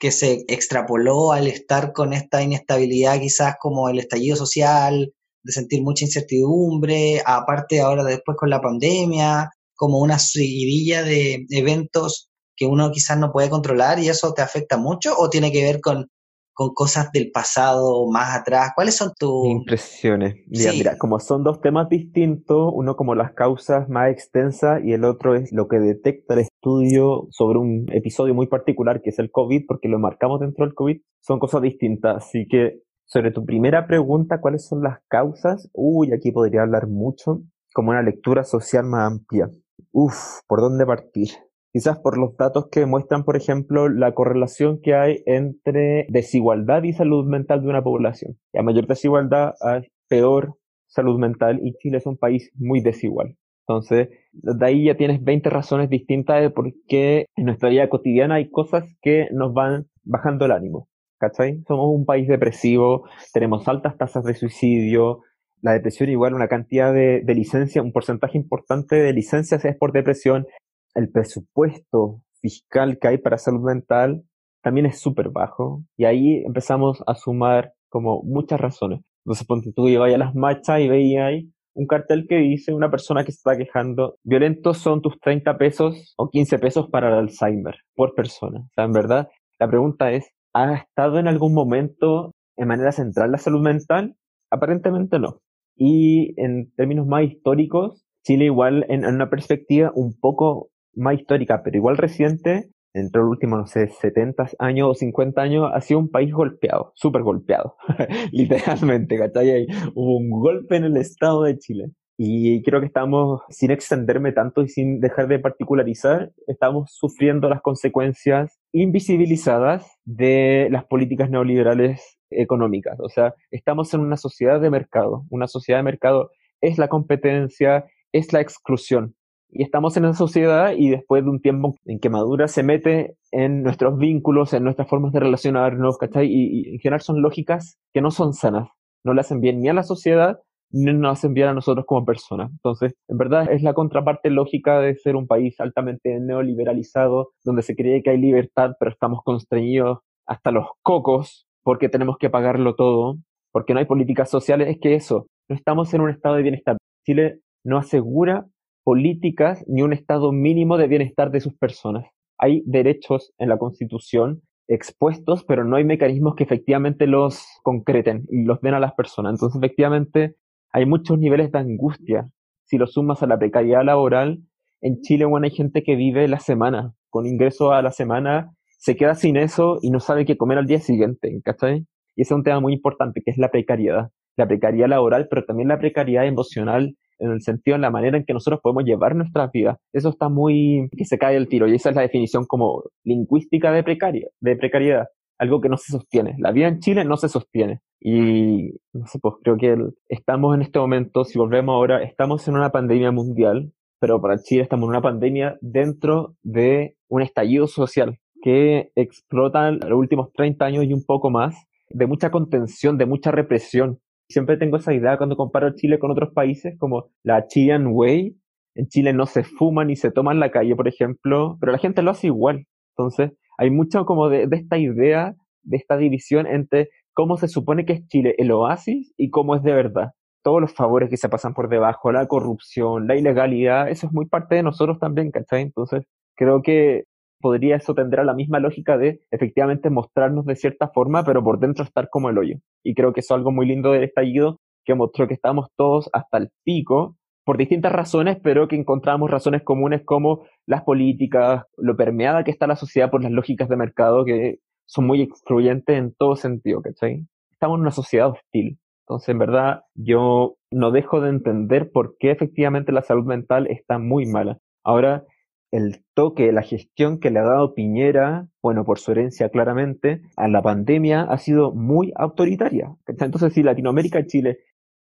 que 0.00 0.12
se 0.12 0.46
extrapoló 0.48 1.32
al 1.32 1.46
estar 1.46 1.92
con 1.92 2.14
esta 2.14 2.42
inestabilidad, 2.42 3.20
quizás 3.20 3.56
como 3.60 3.90
el 3.90 3.98
estallido 3.98 4.38
social, 4.38 5.12
de 5.42 5.52
sentir 5.52 5.82
mucha 5.82 6.06
incertidumbre, 6.06 7.22
aparte 7.26 7.82
ahora 7.82 8.02
después 8.02 8.38
con 8.38 8.48
la 8.48 8.62
pandemia, 8.62 9.50
como 9.82 9.98
una 9.98 10.20
seguidilla 10.20 11.02
de 11.02 11.44
eventos 11.50 12.30
que 12.54 12.66
uno 12.66 12.92
quizás 12.92 13.18
no 13.18 13.32
puede 13.32 13.50
controlar 13.50 13.98
y 13.98 14.08
eso 14.08 14.32
te 14.32 14.40
afecta 14.40 14.76
mucho 14.76 15.12
o 15.18 15.28
tiene 15.28 15.50
que 15.50 15.64
ver 15.64 15.80
con 15.80 16.06
con 16.54 16.74
cosas 16.74 17.10
del 17.10 17.32
pasado 17.32 18.06
más 18.12 18.38
atrás? 18.38 18.70
¿Cuáles 18.76 18.94
son 18.94 19.10
tus 19.18 19.48
impresiones? 19.48 20.36
Mira, 20.46 20.72
mira, 20.72 20.98
como 20.98 21.18
son 21.18 21.42
dos 21.42 21.60
temas 21.60 21.88
distintos, 21.88 22.70
uno 22.72 22.94
como 22.94 23.16
las 23.16 23.32
causas 23.32 23.88
más 23.88 24.12
extensas 24.12 24.80
y 24.84 24.92
el 24.92 25.04
otro 25.04 25.34
es 25.34 25.50
lo 25.50 25.66
que 25.66 25.80
detecta 25.80 26.34
el 26.34 26.40
estudio 26.40 27.26
sobre 27.30 27.58
un 27.58 27.86
episodio 27.90 28.34
muy 28.34 28.46
particular 28.46 29.00
que 29.02 29.10
es 29.10 29.18
el 29.18 29.32
COVID, 29.32 29.64
porque 29.66 29.88
lo 29.88 29.98
marcamos 29.98 30.38
dentro 30.38 30.64
del 30.64 30.74
COVID, 30.74 31.00
son 31.20 31.40
cosas 31.40 31.62
distintas. 31.62 32.18
Así 32.18 32.46
que 32.46 32.82
sobre 33.06 33.32
tu 33.32 33.44
primera 33.44 33.88
pregunta, 33.88 34.40
¿cuáles 34.40 34.64
son 34.64 34.82
las 34.82 34.98
causas? 35.08 35.68
Uy, 35.72 36.12
aquí 36.12 36.30
podría 36.30 36.62
hablar 36.62 36.86
mucho, 36.86 37.42
como 37.72 37.90
una 37.90 38.02
lectura 38.02 38.44
social 38.44 38.84
más 38.84 39.10
amplia. 39.10 39.50
Uf, 39.92 40.40
¿por 40.46 40.60
dónde 40.60 40.86
partir? 40.86 41.28
quizás 41.72 41.98
por 41.98 42.18
los 42.18 42.36
datos 42.36 42.68
que 42.70 42.86
muestran, 42.86 43.24
por 43.24 43.36
ejemplo, 43.36 43.88
la 43.88 44.12
correlación 44.12 44.80
que 44.80 44.94
hay 44.94 45.22
entre 45.26 46.06
desigualdad 46.10 46.82
y 46.82 46.92
salud 46.92 47.24
mental 47.24 47.62
de 47.62 47.68
una 47.68 47.82
población. 47.82 48.36
A 48.54 48.62
mayor 48.62 48.86
desigualdad 48.86 49.54
hay 49.60 49.88
peor 50.08 50.58
salud 50.86 51.18
mental 51.18 51.60
y 51.62 51.74
Chile 51.78 51.98
es 51.98 52.06
un 52.06 52.18
país 52.18 52.50
muy 52.54 52.82
desigual. 52.82 53.36
Entonces, 53.66 54.10
de 54.32 54.66
ahí 54.66 54.84
ya 54.84 54.96
tienes 54.96 55.22
20 55.22 55.48
razones 55.48 55.88
distintas 55.88 56.42
de 56.42 56.50
por 56.50 56.72
qué 56.86 57.26
en 57.36 57.46
nuestra 57.46 57.70
vida 57.70 57.88
cotidiana 57.88 58.34
hay 58.34 58.50
cosas 58.50 58.84
que 59.00 59.28
nos 59.32 59.54
van 59.54 59.86
bajando 60.04 60.44
el 60.44 60.52
ánimo. 60.52 60.88
¿Cachai? 61.18 61.62
Somos 61.68 61.86
un 61.94 62.04
país 62.04 62.26
depresivo, 62.26 63.04
tenemos 63.32 63.68
altas 63.68 63.96
tasas 63.96 64.24
de 64.24 64.34
suicidio, 64.34 65.20
la 65.62 65.72
depresión 65.72 66.10
igual 66.10 66.34
una 66.34 66.48
cantidad 66.48 66.92
de, 66.92 67.22
de 67.24 67.34
licencias, 67.34 67.84
un 67.84 67.92
porcentaje 67.92 68.36
importante 68.36 68.96
de 68.96 69.12
licencias 69.12 69.64
es 69.64 69.76
por 69.76 69.92
depresión, 69.92 70.46
el 70.94 71.10
presupuesto 71.10 72.20
fiscal 72.40 72.98
que 72.98 73.08
hay 73.08 73.18
para 73.18 73.38
salud 73.38 73.62
mental 73.62 74.24
también 74.62 74.86
es 74.86 75.00
súper 75.00 75.30
bajo 75.30 75.82
y 75.96 76.04
ahí 76.04 76.42
empezamos 76.44 77.02
a 77.06 77.14
sumar 77.14 77.72
como 77.88 78.22
muchas 78.22 78.60
razones. 78.60 79.00
Entonces, 79.24 79.46
ponte 79.46 79.72
tú, 79.72 79.88
ibas 79.88 80.12
a 80.12 80.18
las 80.18 80.34
marchas 80.34 80.80
y 80.80 80.88
veías 80.88 81.26
ahí 81.26 81.52
un 81.74 81.86
cartel 81.86 82.26
que 82.28 82.36
dice 82.36 82.72
una 82.72 82.90
persona 82.90 83.24
que 83.24 83.32
se 83.32 83.36
está 83.36 83.56
quejando, 83.56 84.16
violentos 84.24 84.78
son 84.78 85.00
tus 85.00 85.18
30 85.20 85.56
pesos 85.58 86.14
o 86.16 86.28
15 86.28 86.58
pesos 86.58 86.90
para 86.90 87.08
el 87.08 87.14
Alzheimer 87.14 87.76
por 87.94 88.14
persona. 88.14 88.60
O 88.76 88.82
en 88.82 88.92
verdad, 88.92 89.28
la 89.58 89.68
pregunta 89.68 90.12
es, 90.12 90.30
¿ha 90.52 90.74
estado 90.74 91.18
en 91.18 91.28
algún 91.28 91.54
momento 91.54 92.32
en 92.56 92.68
manera 92.68 92.92
central 92.92 93.32
la 93.32 93.38
salud 93.38 93.62
mental? 93.62 94.16
Aparentemente 94.50 95.18
no. 95.18 95.40
Y 95.76 96.34
en 96.36 96.72
términos 96.76 97.06
más 97.06 97.24
históricos, 97.24 98.04
Chile 98.24 98.46
igual 98.46 98.86
en, 98.88 99.04
en 99.04 99.14
una 99.14 99.30
perspectiva 99.30 99.92
un 99.94 100.18
poco 100.18 100.70
más 100.94 101.18
histórica, 101.18 101.62
pero 101.62 101.76
igual 101.76 101.96
reciente, 101.96 102.70
entre 102.94 103.22
los 103.22 103.30
últimos, 103.30 103.58
no 103.58 103.66
sé, 103.66 103.88
70 103.88 104.50
años 104.58 104.88
o 104.90 104.94
50 104.94 105.40
años, 105.40 105.70
ha 105.72 105.80
sido 105.80 106.00
un 106.00 106.10
país 106.10 106.32
golpeado, 106.32 106.92
súper 106.94 107.22
golpeado, 107.22 107.76
literalmente, 108.32 109.18
¿cachai? 109.18 109.66
Hubo 109.94 110.16
un 110.18 110.30
golpe 110.30 110.76
en 110.76 110.84
el 110.84 110.96
Estado 110.96 111.42
de 111.44 111.58
Chile. 111.58 111.90
Y 112.18 112.62
creo 112.62 112.80
que 112.80 112.86
estamos, 112.86 113.40
sin 113.48 113.70
extenderme 113.70 114.32
tanto 114.32 114.62
y 114.62 114.68
sin 114.68 115.00
dejar 115.00 115.28
de 115.28 115.38
particularizar, 115.38 116.30
estamos 116.46 116.92
sufriendo 116.92 117.48
las 117.48 117.62
consecuencias 117.62 118.60
invisibilizadas 118.72 119.90
de 120.04 120.68
las 120.70 120.84
políticas 120.84 121.30
neoliberales 121.30 122.18
económicas. 122.36 122.98
O 123.00 123.08
sea, 123.08 123.34
estamos 123.50 123.92
en 123.94 124.00
una 124.00 124.16
sociedad 124.16 124.60
de 124.60 124.70
mercado. 124.70 125.24
Una 125.30 125.46
sociedad 125.46 125.78
de 125.78 125.84
mercado 125.84 126.30
es 126.60 126.78
la 126.78 126.88
competencia, 126.88 127.86
es 128.12 128.32
la 128.32 128.40
exclusión. 128.40 129.14
Y 129.50 129.62
estamos 129.62 129.96
en 129.96 130.06
esa 130.06 130.14
sociedad 130.14 130.72
y 130.76 130.88
después 130.88 131.24
de 131.24 131.30
un 131.30 131.40
tiempo 131.40 131.74
en 131.84 132.00
que 132.00 132.08
madura 132.08 132.48
se 132.48 132.62
mete 132.62 133.16
en 133.32 133.62
nuestros 133.62 133.98
vínculos, 133.98 134.54
en 134.54 134.64
nuestras 134.64 134.88
formas 134.88 135.12
de 135.12 135.20
relacionarnos, 135.20 135.98
¿cachai? 135.98 136.26
Y, 136.26 136.70
y 136.70 136.74
en 136.74 136.78
general 136.78 137.02
son 137.02 137.20
lógicas 137.20 137.78
que 137.92 138.00
no 138.00 138.10
son 138.10 138.32
sanas. 138.32 138.68
No 139.04 139.12
le 139.12 139.20
hacen 139.20 139.40
bien 139.40 139.60
ni 139.60 139.68
a 139.68 139.74
la 139.74 139.82
sociedad, 139.82 140.38
ni 140.72 140.92
nos 140.94 141.18
hacen 141.18 141.34
bien 141.34 141.48
a 141.48 141.54
nosotros 141.54 141.84
como 141.86 142.04
personas. 142.04 142.50
Entonces, 142.50 142.94
en 143.08 143.18
verdad 143.18 143.52
es 143.52 143.62
la 143.62 143.74
contraparte 143.74 144.30
lógica 144.30 144.80
de 144.80 144.96
ser 144.96 145.16
un 145.16 145.26
país 145.26 145.60
altamente 145.60 146.18
neoliberalizado, 146.18 147.32
donde 147.44 147.62
se 147.62 147.76
cree 147.76 148.02
que 148.02 148.10
hay 148.10 148.18
libertad, 148.18 148.72
pero 148.80 148.90
estamos 148.90 149.20
constreñidos 149.22 149.98
hasta 150.26 150.50
los 150.50 150.66
cocos 150.82 151.46
porque 151.62 151.88
tenemos 151.88 152.16
que 152.18 152.30
pagarlo 152.30 152.74
todo, 152.74 153.16
porque 153.52 153.74
no 153.74 153.80
hay 153.80 153.86
políticas 153.86 154.30
sociales. 154.30 154.68
Es 154.68 154.78
que 154.80 154.94
eso, 154.94 155.26
no 155.48 155.56
estamos 155.56 155.92
en 155.94 156.00
un 156.00 156.10
estado 156.10 156.36
de 156.36 156.42
bienestar. 156.42 156.76
Chile 157.06 157.40
no 157.64 157.78
asegura 157.78 158.46
políticas 158.84 159.64
ni 159.68 159.82
un 159.82 159.92
estado 159.92 160.32
mínimo 160.32 160.76
de 160.76 160.88
bienestar 160.88 161.30
de 161.30 161.40
sus 161.40 161.54
personas. 161.54 162.06
Hay 162.38 162.62
derechos 162.66 163.32
en 163.38 163.48
la 163.48 163.58
Constitución 163.58 164.42
expuestos, 164.68 165.44
pero 165.44 165.64
no 165.64 165.76
hay 165.76 165.84
mecanismos 165.84 166.34
que 166.34 166.44
efectivamente 166.44 167.06
los 167.06 167.44
concreten 167.62 168.24
y 168.30 168.44
los 168.44 168.60
den 168.60 168.74
a 168.74 168.80
las 168.80 168.94
personas. 168.94 169.34
Entonces, 169.34 169.60
efectivamente, 169.62 170.36
hay 170.72 170.86
muchos 170.86 171.18
niveles 171.18 171.52
de 171.52 171.58
angustia. 171.58 172.26
Si 172.64 172.78
lo 172.78 172.86
sumas 172.86 173.22
a 173.22 173.26
la 173.26 173.38
precariedad 173.38 173.84
laboral, 173.84 174.40
en 174.80 175.00
Chile, 175.02 175.26
bueno, 175.26 175.44
hay 175.44 175.50
gente 175.50 175.82
que 175.82 175.94
vive 175.94 176.26
la 176.26 176.40
semana, 176.40 176.94
con 177.10 177.26
ingreso 177.26 177.72
a 177.72 177.82
la 177.82 177.90
semana, 177.90 178.52
se 178.82 178.96
queda 178.96 179.14
sin 179.14 179.36
eso 179.36 179.78
y 179.80 179.90
no 179.90 180.00
sabe 180.00 180.24
qué 180.24 180.36
comer 180.36 180.58
al 180.58 180.66
día 180.66 180.80
siguiente, 180.80 181.40
¿cachai? 181.44 181.86
Y 182.16 182.22
ese 182.22 182.34
es 182.34 182.36
un 182.36 182.42
tema 182.42 182.58
muy 182.58 182.72
importante, 182.72 183.22
que 183.24 183.30
es 183.30 183.38
la 183.38 183.48
precariedad. 183.48 184.08
La 184.36 184.48
precariedad 184.48 184.88
laboral, 184.88 185.28
pero 185.30 185.44
también 185.44 185.68
la 185.68 185.78
precariedad 185.78 186.26
emocional 186.26 186.96
en 187.20 187.30
el 187.30 187.42
sentido, 187.42 187.76
en 187.76 187.82
la 187.82 187.92
manera 187.92 188.16
en 188.16 188.24
que 188.24 188.32
nosotros 188.32 188.60
podemos 188.60 188.82
llevar 188.82 189.14
nuestras 189.14 189.52
vidas. 189.52 189.78
Eso 189.92 190.08
está 190.08 190.28
muy, 190.28 190.88
que 190.96 191.04
se 191.04 191.16
cae 191.16 191.36
el 191.36 191.48
tiro, 191.48 191.68
y 191.68 191.76
esa 191.76 191.90
es 191.90 191.96
la 191.96 192.02
definición 192.02 192.44
como 192.44 192.82
lingüística 193.04 193.70
de, 193.70 193.84
precaria, 193.84 194.26
de 194.40 194.56
precariedad, 194.56 195.06
algo 195.38 195.60
que 195.60 195.68
no 195.68 195.76
se 195.76 195.92
sostiene. 195.92 196.34
La 196.38 196.50
vida 196.50 196.66
en 196.66 196.80
Chile 196.80 197.04
no 197.04 197.16
se 197.16 197.28
sostiene. 197.28 197.82
Y, 198.00 198.72
no 198.92 199.06
sé, 199.06 199.20
pues 199.20 199.36
creo 199.44 199.58
que 199.58 199.76
estamos 200.08 200.56
en 200.56 200.62
este 200.62 200.80
momento, 200.80 201.22
si 201.22 201.38
volvemos 201.38 201.72
ahora, 201.72 202.02
estamos 202.02 202.48
en 202.48 202.56
una 202.56 202.72
pandemia 202.72 203.12
mundial, 203.12 203.72
pero 204.00 204.20
para 204.20 204.38
Chile 204.38 204.62
estamos 204.62 204.86
en 204.86 204.90
una 204.90 205.02
pandemia 205.02 205.56
dentro 205.60 206.34
de 206.42 206.96
un 207.06 207.22
estallido 207.22 207.68
social 207.68 208.18
que 208.42 208.90
explota 208.96 209.68
en 209.68 209.78
los 209.78 209.98
últimos 209.98 210.32
30 210.32 210.64
años 210.64 210.84
y 210.84 210.92
un 210.92 211.04
poco 211.04 211.30
más, 211.30 211.54
de 211.88 212.06
mucha 212.06 212.30
contención, 212.30 212.98
de 212.98 213.06
mucha 213.06 213.30
represión, 213.30 213.98
siempre 214.28 214.56
tengo 214.56 214.76
esa 214.76 214.92
idea 214.92 215.16
cuando 215.16 215.36
comparo 215.36 215.74
Chile 215.74 215.98
con 215.98 216.10
otros 216.10 216.32
países, 216.34 216.76
como 216.78 217.10
la 217.22 217.46
Chilean 217.46 217.86
Way. 217.86 218.36
En 218.74 218.88
Chile 218.88 219.12
no 219.12 219.26
se 219.26 219.44
fuma 219.44 219.84
ni 219.84 219.96
se 219.96 220.10
toma 220.10 220.32
en 220.32 220.40
la 220.40 220.50
calle, 220.50 220.74
por 220.74 220.88
ejemplo, 220.88 221.56
pero 221.60 221.72
la 221.72 221.78
gente 221.78 222.02
lo 222.02 222.10
hace 222.10 222.28
igual. 222.28 222.66
Entonces, 222.96 223.32
hay 223.58 223.70
mucho 223.70 224.04
como 224.04 224.28
de, 224.28 224.48
esta 224.50 224.78
idea, 224.78 225.34
de 225.62 225.76
esta 225.76 225.96
división 225.96 226.46
entre 226.46 226.88
cómo 227.12 227.36
se 227.36 227.48
supone 227.48 227.84
que 227.84 227.92
es 227.92 228.08
Chile, 228.08 228.34
el 228.38 228.50
oasis, 228.50 229.12
y 229.16 229.30
cómo 229.30 229.54
es 229.54 229.62
de 229.62 229.72
verdad. 229.72 230.12
Todos 230.42 230.60
los 230.60 230.72
favores 230.74 231.10
que 231.10 231.18
se 231.18 231.28
pasan 231.28 231.54
por 231.54 231.68
debajo, 231.68 232.10
la 232.10 232.26
corrupción, 232.26 233.06
la 233.06 233.16
ilegalidad, 233.16 233.88
eso 233.90 234.06
es 234.06 234.12
muy 234.12 234.26
parte 234.26 234.56
de 234.56 234.62
nosotros 234.62 234.98
también, 234.98 235.30
¿cachai? 235.30 235.62
Entonces, 235.62 236.04
creo 236.34 236.62
que 236.62 237.04
podría 237.42 237.76
eso 237.76 237.94
tendrá 237.94 238.24
la 238.24 238.32
misma 238.32 238.58
lógica 238.58 238.96
de 238.96 239.20
efectivamente 239.30 239.90
mostrarnos 239.90 240.46
de 240.46 240.56
cierta 240.56 240.88
forma, 240.88 241.24
pero 241.24 241.44
por 241.44 241.58
dentro 241.58 241.84
estar 241.84 242.08
como 242.08 242.30
el 242.30 242.38
hoyo. 242.38 242.56
Y 242.82 242.94
creo 242.94 243.12
que 243.12 243.20
eso 243.20 243.34
es 243.34 243.38
algo 243.38 243.52
muy 243.52 243.66
lindo 243.66 243.92
del 243.92 244.04
estallido, 244.04 244.60
que 244.86 244.94
mostró 244.94 245.28
que 245.28 245.34
estamos 245.34 245.68
todos 245.76 246.08
hasta 246.14 246.38
el 246.38 246.48
pico, 246.64 247.18
por 247.44 247.58
distintas 247.58 247.92
razones, 247.92 248.38
pero 248.42 248.68
que 248.68 248.76
encontramos 248.76 249.30
razones 249.30 249.62
comunes 249.62 250.02
como 250.04 250.44
las 250.66 250.82
políticas, 250.82 251.64
lo 251.76 251.96
permeada 251.96 252.44
que 252.44 252.50
está 252.50 252.66
la 252.66 252.76
sociedad 252.76 253.10
por 253.10 253.22
las 253.22 253.32
lógicas 253.32 253.68
de 253.68 253.76
mercado 253.76 254.24
que 254.24 254.58
son 254.86 255.06
muy 255.06 255.22
excluyentes 255.22 255.96
en 255.96 256.14
todo 256.14 256.36
sentido, 256.36 256.82
¿cachai? 256.82 257.26
Estamos 257.50 257.76
en 257.76 257.82
una 257.82 257.90
sociedad 257.90 258.30
hostil. 258.30 258.78
Entonces, 259.06 259.28
en 259.30 259.38
verdad, 259.38 259.82
yo 259.94 260.56
no 260.70 260.90
dejo 260.90 261.20
de 261.20 261.30
entender 261.30 261.90
por 261.90 262.16
qué 262.18 262.30
efectivamente 262.30 262.92
la 262.92 263.02
salud 263.02 263.24
mental 263.24 263.66
está 263.68 263.98
muy 263.98 264.26
mala. 264.26 264.58
Ahora, 264.84 265.24
el 265.72 266.04
toque, 266.14 266.52
la 266.52 266.62
gestión 266.62 267.18
que 267.18 267.30
le 267.30 267.40
ha 267.40 267.44
dado 267.44 267.74
Piñera, 267.74 268.46
bueno, 268.62 268.84
por 268.84 268.98
su 268.98 269.10
herencia 269.10 269.48
claramente, 269.48 270.20
a 270.36 270.46
la 270.46 270.62
pandemia 270.62 271.22
ha 271.22 271.38
sido 271.38 271.72
muy 271.74 272.12
autoritaria. 272.14 272.94
Entonces, 273.06 273.54
si 273.54 273.62
Latinoamérica 273.62 274.24
Chile 274.26 274.58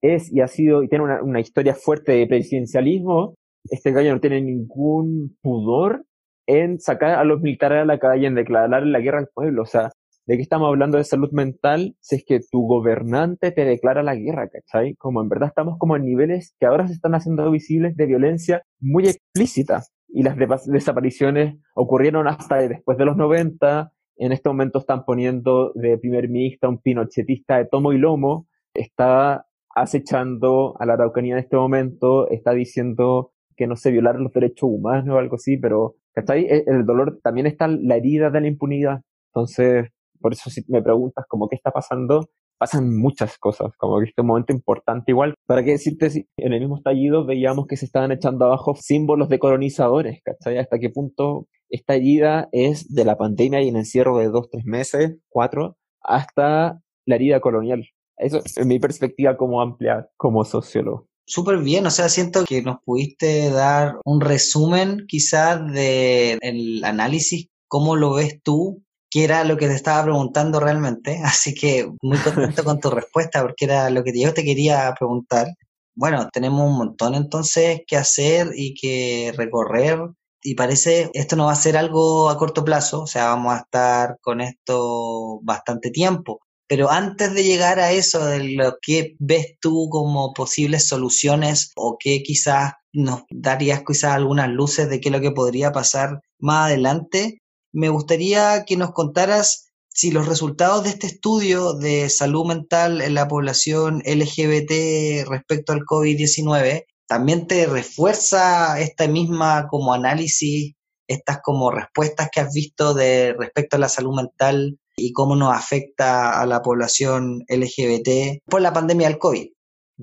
es 0.01 0.31
y 0.31 0.41
ha 0.41 0.47
sido 0.47 0.83
y 0.83 0.89
tiene 0.89 1.05
una, 1.21 1.39
historia 1.39 1.75
fuerte 1.75 2.11
de 2.11 2.27
presidencialismo, 2.27 3.35
este 3.69 3.91
gallo 3.91 4.13
no 4.13 4.19
tiene 4.19 4.41
ningún 4.41 5.37
pudor 5.41 6.05
en 6.45 6.79
sacar 6.79 7.11
a 7.11 7.23
los 7.23 7.41
militares 7.41 7.81
a 7.81 7.85
la 7.85 7.99
calle, 7.99 8.27
en 8.27 8.35
declarar 8.35 8.85
la 8.85 8.99
guerra 8.99 9.19
al 9.19 9.29
pueblo. 9.33 9.61
O 9.61 9.65
sea, 9.65 9.91
¿de 10.25 10.35
qué 10.35 10.41
estamos 10.41 10.67
hablando 10.67 10.97
de 10.97 11.05
salud 11.05 11.31
mental 11.31 11.95
si 12.01 12.17
es 12.17 12.25
que 12.25 12.41
tu 12.51 12.67
gobernante 12.67 13.51
te 13.51 13.63
declara 13.63 14.03
la 14.03 14.15
guerra, 14.15 14.49
¿cachai? 14.49 14.95
Como 14.95 15.21
en 15.21 15.29
verdad 15.29 15.49
estamos 15.49 15.77
como 15.77 15.95
en 15.95 16.03
niveles 16.03 16.53
que 16.59 16.65
ahora 16.65 16.87
se 16.87 16.93
están 16.93 17.15
haciendo 17.15 17.49
visibles 17.49 17.95
de 17.95 18.05
violencia 18.07 18.63
muy 18.81 19.07
explícita 19.07 19.83
y 20.11 20.23
las 20.23 20.35
desapariciones 20.65 21.57
ocurrieron 21.75 22.27
hasta 22.27 22.57
después 22.67 22.97
de 22.97 23.05
los 23.05 23.17
90. 23.17 23.91
En 24.17 24.31
este 24.31 24.49
momento 24.49 24.79
están 24.79 25.05
poniendo 25.05 25.71
de 25.75 25.97
primer 25.97 26.29
ministro 26.29 26.69
un 26.69 26.79
pinochetista 26.79 27.57
de 27.57 27.65
tomo 27.65 27.93
y 27.93 27.97
lomo. 27.97 28.47
Está 28.73 29.45
acechando 29.75 30.75
a 30.79 30.85
la 30.85 30.93
Araucanía 30.93 31.33
en 31.33 31.39
este 31.39 31.55
momento, 31.55 32.29
está 32.29 32.51
diciendo 32.51 33.31
que 33.55 33.67
no 33.67 33.75
se 33.75 33.91
violaron 33.91 34.23
los 34.23 34.33
derechos 34.33 34.69
humanos 34.71 35.15
o 35.15 35.19
algo 35.19 35.35
así, 35.35 35.57
pero 35.57 35.95
¿cachai? 36.13 36.45
E, 36.45 36.63
el 36.67 36.85
dolor 36.85 37.19
también 37.21 37.45
está 37.45 37.67
la 37.67 37.95
herida 37.95 38.29
de 38.29 38.41
la 38.41 38.47
impunidad. 38.47 39.01
Entonces, 39.27 39.89
por 40.19 40.33
eso 40.33 40.49
si 40.49 40.63
me 40.67 40.81
preguntas 40.81 41.25
como 41.27 41.47
qué 41.47 41.55
está 41.55 41.71
pasando, 41.71 42.29
pasan 42.59 42.95
muchas 42.95 43.37
cosas, 43.37 43.71
como 43.77 43.99
que 43.99 44.09
este 44.09 44.21
momento 44.21 44.53
importante 44.53 45.11
igual. 45.11 45.33
¿Para 45.47 45.63
qué 45.63 45.71
decirte 45.71 46.09
si 46.09 46.27
en 46.37 46.53
el 46.53 46.59
mismo 46.59 46.77
estallido 46.77 47.25
veíamos 47.25 47.65
que 47.67 47.77
se 47.77 47.85
estaban 47.85 48.11
echando 48.11 48.45
abajo 48.45 48.75
símbolos 48.75 49.29
de 49.29 49.39
colonizadores, 49.39 50.21
¿cachai? 50.23 50.57
¿Hasta 50.57 50.77
qué 50.77 50.89
punto 50.89 51.47
esta 51.69 51.95
herida 51.95 52.49
es 52.51 52.93
de 52.93 53.05
la 53.05 53.17
pandemia 53.17 53.61
y 53.61 53.69
el 53.69 53.77
encierro 53.77 54.17
de 54.17 54.27
dos, 54.27 54.49
tres 54.51 54.65
meses, 54.65 55.17
cuatro, 55.29 55.77
hasta 56.01 56.79
la 57.05 57.15
herida 57.15 57.39
colonial? 57.39 57.87
Eso 58.17 58.41
es 58.43 58.65
mi 58.65 58.79
perspectiva 58.79 59.37
como 59.37 59.61
amplia, 59.61 60.09
como 60.17 60.43
sociólogo. 60.43 61.07
Súper 61.25 61.59
bien, 61.59 61.85
o 61.85 61.91
sea, 61.91 62.09
siento 62.09 62.43
que 62.43 62.61
nos 62.61 62.77
pudiste 62.83 63.51
dar 63.51 63.95
un 64.03 64.19
resumen 64.19 65.05
quizás 65.07 65.61
del 65.71 66.83
análisis, 66.83 67.47
cómo 67.67 67.95
lo 67.95 68.15
ves 68.15 68.41
tú 68.41 68.83
que 69.09 69.23
era 69.23 69.43
lo 69.43 69.57
que 69.57 69.67
te 69.67 69.75
estaba 69.75 70.03
preguntando 70.03 70.59
realmente, 70.59 71.19
así 71.23 71.53
que 71.53 71.89
muy 72.01 72.17
contento 72.19 72.63
con 72.63 72.79
tu 72.79 72.89
respuesta 72.89 73.41
porque 73.41 73.65
era 73.65 73.89
lo 73.89 74.03
que 74.03 74.19
yo 74.19 74.33
te 74.33 74.43
quería 74.43 74.93
preguntar. 74.97 75.47
Bueno, 75.95 76.29
tenemos 76.31 76.67
un 76.69 76.77
montón 76.77 77.15
entonces 77.15 77.81
que 77.87 77.97
hacer 77.97 78.51
y 78.55 78.73
que 78.73 79.33
recorrer 79.35 79.99
y 80.41 80.55
parece 80.55 81.09
esto 81.13 81.35
no 81.35 81.45
va 81.47 81.53
a 81.53 81.55
ser 81.55 81.77
algo 81.77 82.29
a 82.29 82.37
corto 82.37 82.63
plazo, 82.63 83.01
o 83.01 83.07
sea, 83.07 83.25
vamos 83.25 83.53
a 83.53 83.57
estar 83.59 84.17
con 84.21 84.41
esto 84.41 85.39
bastante 85.43 85.91
tiempo. 85.91 86.39
Pero 86.67 86.91
antes 86.91 87.33
de 87.33 87.43
llegar 87.43 87.79
a 87.79 87.91
eso, 87.91 88.25
de 88.25 88.43
lo 88.53 88.77
que 88.81 89.15
ves 89.19 89.57
tú 89.59 89.89
como 89.89 90.33
posibles 90.33 90.87
soluciones 90.87 91.71
o 91.75 91.97
que 91.99 92.21
quizás 92.21 92.73
nos 92.93 93.23
darías 93.31 93.81
quizás 93.85 94.13
algunas 94.13 94.49
luces 94.49 94.89
de 94.89 95.01
qué 95.01 95.09
es 95.09 95.13
lo 95.13 95.21
que 95.21 95.31
podría 95.31 95.71
pasar 95.71 96.21
más 96.39 96.67
adelante, 96.67 97.41
me 97.71 97.89
gustaría 97.89 98.65
que 98.65 98.77
nos 98.77 98.91
contaras 98.91 99.69
si 99.89 100.11
los 100.11 100.27
resultados 100.27 100.83
de 100.83 100.91
este 100.91 101.07
estudio 101.07 101.73
de 101.73 102.09
salud 102.09 102.45
mental 102.45 103.01
en 103.01 103.15
la 103.15 103.27
población 103.27 104.01
LGBT 104.05 105.27
respecto 105.27 105.73
al 105.73 105.81
COVID-19 105.81 106.85
también 107.07 107.47
te 107.47 107.65
refuerza 107.65 108.79
esta 108.79 109.07
misma 109.07 109.67
como 109.67 109.93
análisis, 109.93 110.75
estas 111.07 111.39
como 111.43 111.71
respuestas 111.71 112.29
que 112.31 112.39
has 112.39 112.53
visto 112.53 112.93
de 112.93 113.33
respecto 113.33 113.75
a 113.75 113.79
la 113.79 113.89
salud 113.89 114.15
mental 114.15 114.79
y 114.95 115.11
cómo 115.11 115.35
nos 115.35 115.55
afecta 115.55 116.39
a 116.39 116.45
la 116.45 116.61
población 116.61 117.43
LGBT 117.49 118.43
por 118.45 118.61
la 118.61 118.73
pandemia 118.73 119.07
del 119.07 119.17
COVID. 119.17 119.47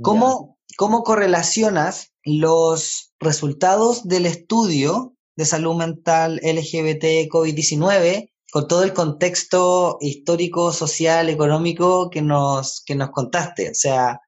¿Cómo, 0.02 0.58
¿Cómo 0.76 1.04
correlacionas 1.04 2.12
los 2.24 3.12
resultados 3.20 4.06
del 4.08 4.26
estudio 4.26 5.15
de 5.36 5.44
salud 5.44 5.76
mental 5.76 6.40
LGBT 6.42 7.28
COVID-19 7.28 8.30
con 8.50 8.68
todo 8.68 8.84
el 8.84 8.94
contexto 8.94 9.98
histórico, 10.00 10.72
social, 10.72 11.28
económico 11.28 12.08
que 12.10 12.22
nos, 12.22 12.82
que 12.86 12.94
nos 12.94 13.10
contaste. 13.10 13.70
O 13.70 13.74
sea, 13.74 14.20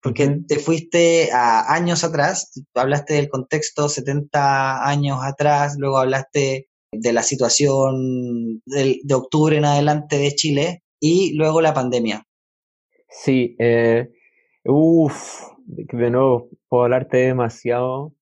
porque 0.00 0.38
te 0.46 0.58
fuiste 0.58 1.30
a 1.32 1.72
años 1.74 2.04
atrás, 2.04 2.62
hablaste 2.74 3.14
del 3.14 3.28
contexto 3.28 3.88
70 3.88 4.86
años 4.86 5.18
atrás, 5.22 5.76
luego 5.78 5.98
hablaste 5.98 6.68
de 6.92 7.12
la 7.12 7.22
situación 7.22 8.62
de, 8.66 9.00
de 9.02 9.14
octubre 9.14 9.56
en 9.56 9.64
adelante 9.64 10.16
de 10.18 10.34
Chile 10.34 10.82
y 11.00 11.34
luego 11.34 11.60
la 11.60 11.74
pandemia. 11.74 12.26
Sí, 13.08 13.56
eh, 13.58 14.08
uff, 14.64 15.42
de 15.66 16.10
nuevo, 16.10 16.48
puedo 16.68 16.84
hablarte 16.84 17.18
demasiado 17.18 18.12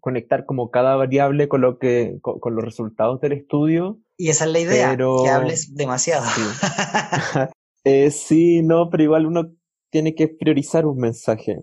conectar 0.00 0.46
como 0.46 0.70
cada 0.70 0.96
variable 0.96 1.48
con 1.48 1.60
lo 1.60 1.78
que 1.78 2.18
con, 2.20 2.54
los 2.54 2.64
resultados 2.64 3.20
del 3.20 3.32
estudio. 3.32 3.98
Y 4.16 4.28
esa 4.28 4.44
es 4.44 4.50
la 4.52 4.60
idea, 4.60 4.96
que 4.96 5.28
hables 5.28 5.74
demasiado. 5.74 6.26
Eh, 7.86 8.10
sí. 8.10 8.62
no, 8.62 8.88
pero 8.88 9.02
igual 9.02 9.26
uno 9.26 9.52
tiene 9.90 10.14
que 10.14 10.28
priorizar 10.28 10.86
un 10.86 10.96
mensaje. 10.96 11.60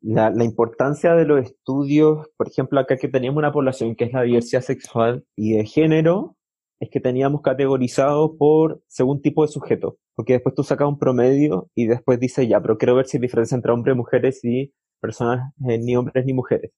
La, 0.00 0.30
la, 0.30 0.44
importancia 0.44 1.16
de 1.16 1.24
los 1.24 1.44
estudios, 1.44 2.28
por 2.36 2.46
ejemplo, 2.46 2.78
acá 2.78 2.96
que 2.96 3.08
teníamos 3.08 3.38
una 3.38 3.50
población 3.50 3.96
que 3.96 4.04
es 4.04 4.12
la 4.12 4.22
diversidad 4.22 4.60
sexual 4.60 5.24
y 5.34 5.54
de 5.54 5.66
género, 5.66 6.36
es 6.78 6.88
que 6.88 7.00
teníamos 7.00 7.42
categorizado 7.42 8.36
por 8.36 8.80
según 8.86 9.20
tipo 9.22 9.42
de 9.42 9.48
sujeto, 9.48 9.98
porque 10.14 10.34
después 10.34 10.54
tú 10.54 10.62
sacas 10.62 10.86
un 10.86 11.00
promedio 11.00 11.68
y 11.74 11.86
después 11.86 12.20
dices, 12.20 12.48
ya, 12.48 12.60
pero 12.60 12.78
quiero 12.78 12.94
ver 12.94 13.06
si 13.06 13.16
hay 13.16 13.22
diferencia 13.22 13.56
entre 13.56 13.72
hombres 13.72 13.94
y 13.94 13.96
mujeres 13.96 14.44
y 14.44 14.72
personas, 15.00 15.52
eh, 15.68 15.78
ni 15.78 15.96
hombres 15.96 16.24
ni 16.24 16.32
mujeres 16.32 16.70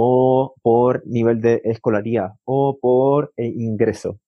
o 0.00 0.54
por 0.62 1.04
nivel 1.08 1.40
de 1.40 1.60
escolaría 1.64 2.34
o 2.44 2.78
por 2.80 3.32
eh, 3.36 3.48
ingreso. 3.48 4.20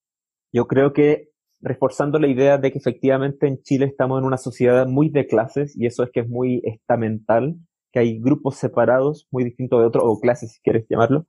Yo 0.52 0.66
creo 0.66 0.92
que 0.92 1.28
reforzando 1.60 2.18
la 2.18 2.26
idea 2.26 2.58
de 2.58 2.72
que 2.72 2.78
efectivamente 2.78 3.46
en 3.46 3.62
Chile 3.62 3.86
estamos 3.86 4.18
en 4.18 4.24
una 4.24 4.36
sociedad 4.36 4.88
muy 4.88 5.10
de 5.10 5.28
clases 5.28 5.76
y 5.78 5.86
eso 5.86 6.02
es 6.02 6.10
que 6.10 6.20
es 6.20 6.28
muy 6.28 6.60
estamental, 6.64 7.54
que 7.92 8.00
hay 8.00 8.18
grupos 8.18 8.56
separados 8.56 9.28
muy 9.30 9.44
distintos 9.44 9.78
de 9.78 9.86
otros, 9.86 10.02
o 10.04 10.18
clases 10.18 10.54
si 10.54 10.60
quieres 10.60 10.86
llamarlo, 10.90 11.26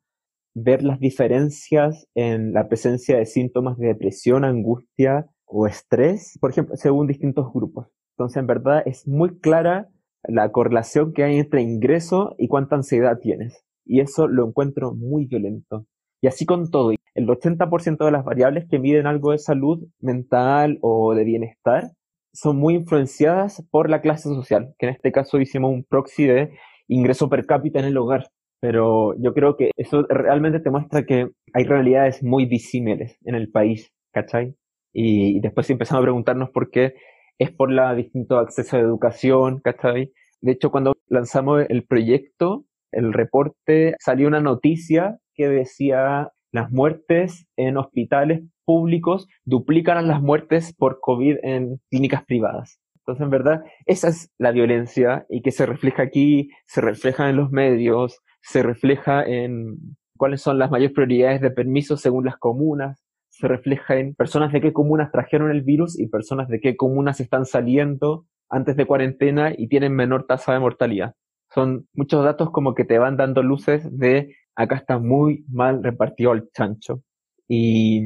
ver 0.56 0.82
las 0.82 1.00
diferencias 1.00 2.08
en 2.16 2.52
la 2.52 2.68
presencia 2.68 3.20
de 3.20 3.28
síntomas 3.28 3.78
de 3.78 3.90
depresión, 3.90 4.44
angustia 4.44 5.30
o 5.46 5.68
estrés, 5.68 6.40
por 6.42 6.50
ejemplo, 6.50 6.76
según 6.78 7.06
distintos 7.06 7.54
grupos. 7.54 7.90
Entonces, 8.18 8.38
en 8.38 8.48
verdad, 8.48 8.82
es 8.88 9.08
muy 9.08 9.38
clara 9.38 9.90
la 10.24 10.52
correlación 10.52 11.14
que 11.14 11.26
hay 11.26 11.38
entre 11.38 11.62
ingreso 11.62 12.34
y 12.40 12.48
cuánta 12.48 12.76
ansiedad 12.76 13.20
tienes 13.20 13.64
y 13.92 14.00
eso 14.00 14.30
lo 14.30 14.48
encuentro 14.48 14.94
muy 14.94 15.26
violento. 15.26 15.86
Y 16.22 16.28
así 16.28 16.46
con 16.46 16.72
todo, 16.72 16.92
el 17.14 17.28
80% 17.28 18.06
de 18.06 18.12
las 18.12 18.24
variables 18.24 18.66
que 18.70 18.80
miden 18.80 19.06
algo 19.06 19.32
de 19.32 19.38
salud 19.38 19.86
mental 20.00 20.80
o 20.82 21.14
de 21.14 21.26
bienestar 21.26 21.92
son 22.32 22.56
muy 22.56 22.76
influenciadas 22.76 23.68
por 23.70 23.90
la 23.90 24.00
clase 24.00 24.30
social, 24.30 24.74
que 24.80 24.86
en 24.86 24.94
este 24.94 25.12
caso 25.12 25.42
hicimos 25.42 25.74
un 25.74 25.84
proxy 25.84 26.26
de 26.26 26.52
ingreso 26.88 27.28
per 27.28 27.46
cápita 27.46 27.80
en 27.80 27.86
el 27.86 27.98
hogar. 27.98 28.30
Pero 28.62 29.14
yo 29.20 29.34
creo 29.34 29.58
que 29.58 29.72
eso 29.76 30.04
realmente 30.08 30.62
te 30.62 30.70
muestra 30.70 31.06
que 31.06 31.30
hay 31.54 31.64
realidades 31.66 32.24
muy 32.24 32.46
disímiles 32.46 33.18
en 33.26 33.36
el 33.36 33.52
país, 33.52 33.92
¿cachai? 34.14 34.56
Y, 34.94 35.42
después 35.42 35.70
empezamos 35.70 36.00
a 36.00 36.04
preguntarnos 36.04 36.50
por 36.52 36.70
qué 36.70 36.94
es 37.40 37.52
por 37.52 37.70
la 37.74 37.94
distinto 37.94 38.38
acceso 38.38 38.78
a 38.78 38.80
educación, 38.80 39.60
¿cachai? 39.60 40.14
De 40.40 40.54
hecho, 40.54 40.72
cuando 40.72 40.94
lanzamos 41.10 41.66
el 41.68 41.86
proyecto, 41.86 42.66
el 42.92 43.14
reporte 43.14 43.96
salió 44.00 44.28
una 44.28 44.42
noticia 44.42 45.18
que 45.36 45.50
decía 45.50 46.32
las 46.52 46.72
muertes 46.72 47.48
en 47.56 47.78
hospitales 47.78 48.42
públicos 48.66 49.28
duplican 49.46 50.08
las 50.08 50.22
muertes 50.22 50.74
por 50.76 51.00
COVID 51.02 51.38
en 51.44 51.80
clínicas 51.90 52.26
privadas. 52.26 52.80
Entonces, 52.98 53.24
en 53.24 53.30
verdad, 53.30 53.64
esa 53.86 54.10
es 54.10 54.32
la 54.38 54.52
violencia 54.52 55.26
y 55.30 55.42
que 55.42 55.52
se 55.52 55.66
refleja 55.66 56.04
aquí, 56.04 56.50
se 56.68 56.82
refleja 56.82 57.30
en 57.30 57.38
los 57.38 57.52
medios, 57.52 58.20
se 58.42 58.64
refleja 58.64 59.24
en 59.24 59.78
cuáles 60.18 60.42
son 60.42 60.60
las 60.60 60.70
mayores 60.70 60.94
prioridades 60.94 61.42
de 61.42 61.52
permisos 61.52 62.02
según 62.02 62.26
las 62.26 62.38
comunas, 62.38 63.02
se 63.30 63.48
refleja 63.48 63.98
en 63.98 64.14
personas 64.14 64.52
de 64.52 64.62
qué 64.62 64.74
comunas 64.74 65.12
trajeron 65.12 65.52
el 65.52 65.64
virus 65.64 66.00
y 66.00 66.08
personas 66.08 66.48
de 66.48 66.60
qué 66.60 66.76
comunas 66.76 67.20
están 67.20 67.46
saliendo 67.46 68.26
antes 68.50 68.76
de 68.76 68.86
cuarentena 68.86 69.54
y 69.58 69.68
tienen 69.68 69.96
menor 69.96 70.28
tasa 70.28 70.54
de 70.54 70.60
mortalidad 70.60 71.16
son 71.54 71.88
muchos 71.94 72.24
datos 72.24 72.52
como 72.52 72.74
que 72.74 72.86
te 72.86 72.98
van 72.98 73.18
dando 73.18 73.44
luces 73.44 73.88
de 73.98 74.36
acá 74.56 74.76
está 74.76 75.00
muy 75.00 75.46
mal 75.50 75.84
repartido 75.84 76.34
el 76.34 76.50
chancho. 76.52 77.02
Y 77.48 78.02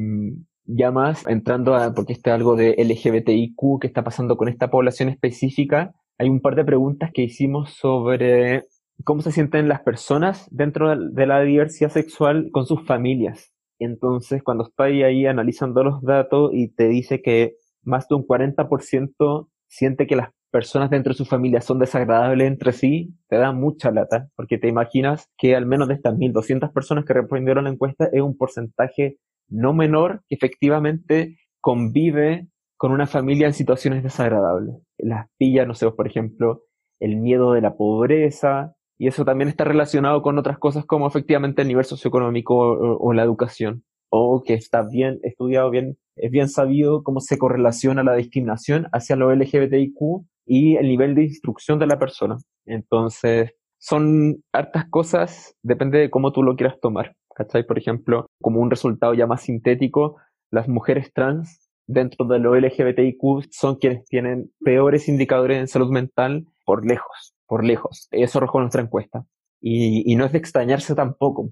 ya 0.64 0.90
más 0.90 1.26
entrando 1.26 1.74
a, 1.74 1.94
porque 1.94 2.12
este 2.12 2.30
algo 2.30 2.56
de 2.56 2.74
LGBTIQ 2.78 3.80
que 3.80 3.86
está 3.86 4.02
pasando 4.02 4.36
con 4.36 4.48
esta 4.48 4.70
población 4.70 5.08
específica, 5.08 5.94
hay 6.18 6.28
un 6.28 6.40
par 6.40 6.56
de 6.56 6.64
preguntas 6.64 7.10
que 7.12 7.22
hicimos 7.22 7.74
sobre 7.74 8.64
cómo 9.04 9.22
se 9.22 9.32
sienten 9.32 9.68
las 9.68 9.82
personas 9.82 10.48
dentro 10.50 10.96
de 10.96 11.26
la 11.26 11.40
diversidad 11.42 11.90
sexual 11.90 12.48
con 12.50 12.66
sus 12.66 12.84
familias. 12.84 13.52
Entonces, 13.78 14.42
cuando 14.42 14.64
estoy 14.64 15.02
ahí 15.02 15.26
analizando 15.26 15.84
los 15.84 16.02
datos 16.02 16.50
y 16.54 16.68
te 16.68 16.88
dice 16.88 17.20
que 17.20 17.56
más 17.82 18.08
de 18.08 18.16
un 18.16 18.26
40% 18.26 19.48
siente 19.68 20.06
que 20.06 20.16
las 20.16 20.30
personas 20.56 20.88
dentro 20.88 21.12
de 21.12 21.18
su 21.18 21.26
familia 21.26 21.60
son 21.60 21.78
desagradables 21.78 22.46
entre 22.48 22.72
sí, 22.72 23.14
te 23.28 23.36
da 23.36 23.52
mucha 23.52 23.90
lata, 23.90 24.28
porque 24.36 24.56
te 24.56 24.68
imaginas 24.68 25.28
que 25.36 25.54
al 25.54 25.66
menos 25.66 25.86
de 25.86 25.92
estas 25.92 26.14
1.200 26.14 26.72
personas 26.72 27.04
que 27.04 27.12
respondieron 27.12 27.64
la 27.64 27.70
encuesta 27.70 28.08
es 28.10 28.22
un 28.22 28.38
porcentaje 28.38 29.18
no 29.48 29.74
menor 29.74 30.22
que 30.26 30.34
efectivamente 30.34 31.36
convive 31.60 32.48
con 32.78 32.92
una 32.92 33.06
familia 33.06 33.46
en 33.46 33.52
situaciones 33.52 34.02
desagradables. 34.02 34.76
Las 34.96 35.26
pillas, 35.36 35.66
no 35.66 35.74
sé, 35.74 35.90
por 35.90 36.06
ejemplo, 36.06 36.62
el 37.00 37.16
miedo 37.16 37.52
de 37.52 37.60
la 37.60 37.76
pobreza, 37.76 38.74
y 38.96 39.08
eso 39.08 39.26
también 39.26 39.50
está 39.50 39.64
relacionado 39.64 40.22
con 40.22 40.38
otras 40.38 40.58
cosas 40.58 40.86
como 40.86 41.06
efectivamente 41.06 41.60
el 41.60 41.68
nivel 41.68 41.84
socioeconómico 41.84 42.56
o, 42.56 43.12
la 43.12 43.24
educación, 43.24 43.84
o 44.08 44.42
que 44.42 44.54
está 44.54 44.80
bien 44.80 45.18
estudiado, 45.22 45.68
bien, 45.68 45.98
es 46.16 46.30
bien 46.30 46.48
sabido 46.48 47.02
cómo 47.02 47.20
se 47.20 47.36
correlaciona 47.36 48.02
la 48.02 48.14
discriminación 48.14 48.86
hacia 48.92 49.16
los 49.16 49.36
LGBTIQ 49.36 50.24
y 50.46 50.76
el 50.76 50.88
nivel 50.88 51.14
de 51.14 51.24
instrucción 51.24 51.78
de 51.78 51.86
la 51.86 51.98
persona. 51.98 52.36
Entonces, 52.64 53.52
son 53.78 54.42
hartas 54.52 54.88
cosas, 54.88 55.54
depende 55.62 55.98
de 55.98 56.10
cómo 56.10 56.32
tú 56.32 56.42
lo 56.42 56.56
quieras 56.56 56.78
tomar. 56.80 57.14
¿Cachai? 57.34 57.66
Por 57.66 57.76
ejemplo, 57.76 58.26
como 58.40 58.60
un 58.60 58.70
resultado 58.70 59.12
ya 59.12 59.26
más 59.26 59.42
sintético, 59.42 60.16
las 60.50 60.68
mujeres 60.68 61.12
trans 61.12 61.70
dentro 61.86 62.26
de 62.26 62.38
los 62.38 62.56
LGBTIQ 62.56 63.50
son 63.50 63.76
quienes 63.76 64.06
tienen 64.06 64.50
peores 64.64 65.08
indicadores 65.08 65.58
en 65.58 65.68
salud 65.68 65.90
mental 65.90 66.46
por 66.64 66.86
lejos, 66.86 67.34
por 67.46 67.62
lejos. 67.62 68.08
Eso 68.10 68.38
arrojó 68.38 68.60
nuestra 68.60 68.82
encuesta. 68.82 69.26
Y, 69.60 70.10
y 70.10 70.16
no 70.16 70.24
es 70.24 70.32
de 70.32 70.38
extrañarse 70.38 70.94
tampoco. 70.94 71.50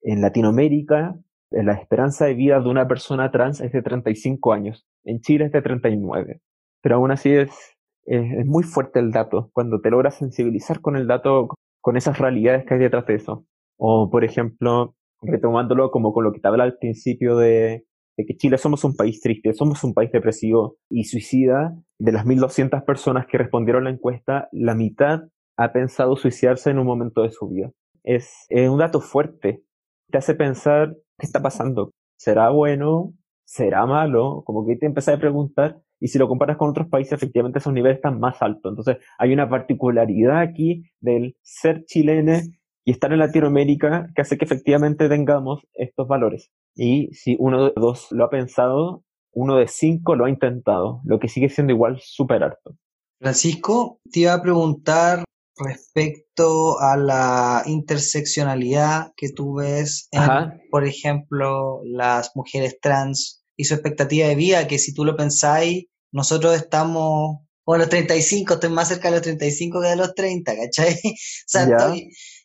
En 0.00 0.22
Latinoamérica, 0.22 1.16
la 1.50 1.74
esperanza 1.74 2.26
de 2.26 2.34
vida 2.34 2.60
de 2.60 2.68
una 2.68 2.88
persona 2.88 3.30
trans 3.30 3.60
es 3.60 3.72
de 3.72 3.82
35 3.82 4.52
años. 4.52 4.86
En 5.04 5.20
Chile 5.20 5.46
es 5.46 5.52
de 5.52 5.62
39. 5.62 6.40
Pero 6.80 6.96
aún 6.96 7.10
así 7.10 7.30
es, 7.30 7.75
es, 8.06 8.46
muy 8.46 8.62
fuerte 8.62 9.00
el 9.00 9.10
dato, 9.10 9.50
cuando 9.52 9.80
te 9.80 9.90
logras 9.90 10.16
sensibilizar 10.16 10.80
con 10.80 10.96
el 10.96 11.06
dato, 11.06 11.48
con 11.80 11.96
esas 11.96 12.18
realidades 12.18 12.64
que 12.64 12.74
hay 12.74 12.80
detrás 12.80 13.06
de 13.06 13.14
eso. 13.14 13.44
O, 13.78 14.10
por 14.10 14.24
ejemplo, 14.24 14.94
retomándolo 15.22 15.90
como 15.90 16.12
con 16.12 16.24
lo 16.24 16.32
que 16.32 16.40
te 16.40 16.48
hablaba 16.48 16.64
al 16.64 16.78
principio 16.78 17.36
de, 17.36 17.84
de 18.16 18.24
que 18.24 18.36
Chile 18.36 18.58
somos 18.58 18.84
un 18.84 18.96
país 18.96 19.20
triste, 19.20 19.52
somos 19.52 19.82
un 19.84 19.92
país 19.92 20.10
depresivo 20.12 20.76
y 20.88 21.04
suicida. 21.04 21.76
De 21.98 22.12
las 22.12 22.26
1.200 22.26 22.84
personas 22.84 23.26
que 23.26 23.38
respondieron 23.38 23.86
a 23.86 23.90
la 23.90 23.96
encuesta, 23.96 24.48
la 24.52 24.74
mitad 24.74 25.20
ha 25.56 25.72
pensado 25.72 26.16
suicidarse 26.16 26.70
en 26.70 26.78
un 26.78 26.86
momento 26.86 27.22
de 27.22 27.30
su 27.30 27.48
vida. 27.48 27.70
Es, 28.04 28.46
es 28.48 28.68
un 28.68 28.78
dato 28.78 29.00
fuerte. 29.00 29.62
Te 30.10 30.18
hace 30.18 30.34
pensar 30.34 30.94
qué 31.18 31.26
está 31.26 31.42
pasando. 31.42 31.90
¿Será 32.18 32.50
bueno? 32.50 33.12
¿Será 33.44 33.86
malo? 33.86 34.42
Como 34.44 34.66
que 34.66 34.76
te 34.76 34.86
empiezas 34.86 35.16
a 35.16 35.20
preguntar. 35.20 35.80
Y 36.00 36.08
si 36.08 36.18
lo 36.18 36.28
comparas 36.28 36.56
con 36.56 36.68
otros 36.68 36.88
países, 36.88 37.14
efectivamente 37.14 37.58
esos 37.58 37.72
niveles 37.72 37.96
están 37.96 38.20
más 38.20 38.42
altos. 38.42 38.72
Entonces, 38.72 38.98
hay 39.18 39.32
una 39.32 39.48
particularidad 39.48 40.40
aquí 40.40 40.84
del 41.00 41.36
ser 41.42 41.84
chileno 41.86 42.40
y 42.84 42.90
estar 42.92 43.12
en 43.12 43.18
Latinoamérica 43.18 44.08
que 44.14 44.22
hace 44.22 44.38
que 44.38 44.44
efectivamente 44.44 45.08
tengamos 45.08 45.66
estos 45.74 46.06
valores. 46.06 46.50
Y 46.74 47.08
si 47.14 47.36
uno 47.38 47.64
de 47.64 47.72
dos 47.74 48.08
lo 48.12 48.24
ha 48.24 48.30
pensado, 48.30 49.02
uno 49.32 49.56
de 49.56 49.68
cinco 49.68 50.14
lo 50.14 50.26
ha 50.26 50.30
intentado, 50.30 51.00
lo 51.04 51.18
que 51.18 51.28
sigue 51.28 51.48
siendo 51.48 51.72
igual 51.72 51.98
súper 52.00 52.44
harto. 52.44 52.76
Francisco, 53.18 54.00
te 54.12 54.20
iba 54.20 54.34
a 54.34 54.42
preguntar 54.42 55.24
respecto 55.56 56.78
a 56.80 56.96
la 56.96 57.62
interseccionalidad 57.66 59.12
que 59.16 59.30
tú 59.30 59.54
ves 59.54 60.08
en, 60.12 60.60
por 60.70 60.84
ejemplo, 60.84 61.80
las 61.84 62.32
mujeres 62.34 62.78
trans 62.80 63.42
y 63.56 63.64
su 63.64 63.74
expectativa 63.74 64.28
de 64.28 64.34
vida, 64.34 64.68
que 64.68 64.78
si 64.78 64.92
tú 64.92 65.04
lo 65.04 65.16
pensáis, 65.16 65.86
nosotros 66.12 66.56
estamos, 66.56 67.38
bueno, 67.64 67.82
los 67.82 67.90
35, 67.90 68.54
estoy 68.54 68.70
más 68.70 68.88
cerca 68.88 69.08
de 69.08 69.16
los 69.16 69.22
35 69.22 69.80
que 69.80 69.88
de 69.88 69.96
los 69.96 70.14
30, 70.14 70.56
¿cachai? 70.56 70.94
o 71.04 71.14
sea, 71.46 71.94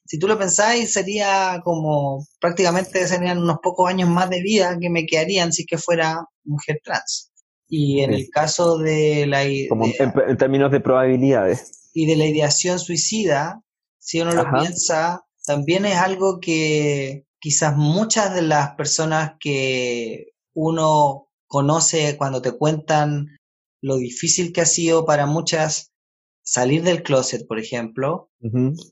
si 0.05 0.19
tú 0.19 0.27
lo 0.27 0.37
pensáis, 0.37 0.91
sería 0.91 1.61
como 1.63 2.25
prácticamente 2.39 3.07
serían 3.07 3.37
unos 3.37 3.59
pocos 3.63 3.89
años 3.89 4.09
más 4.09 4.29
de 4.29 4.41
vida 4.41 4.77
que 4.79 4.89
me 4.89 5.05
quedarían 5.05 5.53
si 5.53 5.65
que 5.65 5.77
fuera 5.77 6.25
mujer 6.43 6.81
trans. 6.83 7.31
Y 7.69 8.01
en 8.01 8.13
el 8.13 8.29
caso 8.29 8.77
de 8.77 9.25
la... 9.27 9.43
Como 9.69 9.85
en, 9.85 10.37
términos 10.37 10.71
de 10.71 10.81
probabilidades. 10.81 11.89
Y 11.93 12.05
de 12.05 12.17
la 12.17 12.25
ideación 12.25 12.79
suicida, 12.79 13.61
si 13.97 14.19
uno 14.19 14.33
lo 14.33 14.51
piensa, 14.51 15.23
también 15.45 15.85
es 15.85 15.95
algo 15.95 16.41
que 16.41 17.25
quizás 17.39 17.77
muchas 17.77 18.35
de 18.35 18.41
las 18.41 18.75
personas 18.75 19.33
que 19.39 20.30
uno 20.53 21.27
conoce 21.47 22.17
cuando 22.17 22.41
te 22.41 22.51
cuentan 22.51 23.37
lo 23.81 23.97
difícil 23.97 24.53
que 24.53 24.61
ha 24.61 24.65
sido 24.65 25.05
para 25.05 25.25
muchas 25.25 25.91
salir 26.43 26.83
del 26.83 27.03
closet, 27.03 27.47
por 27.47 27.59
ejemplo, 27.59 28.29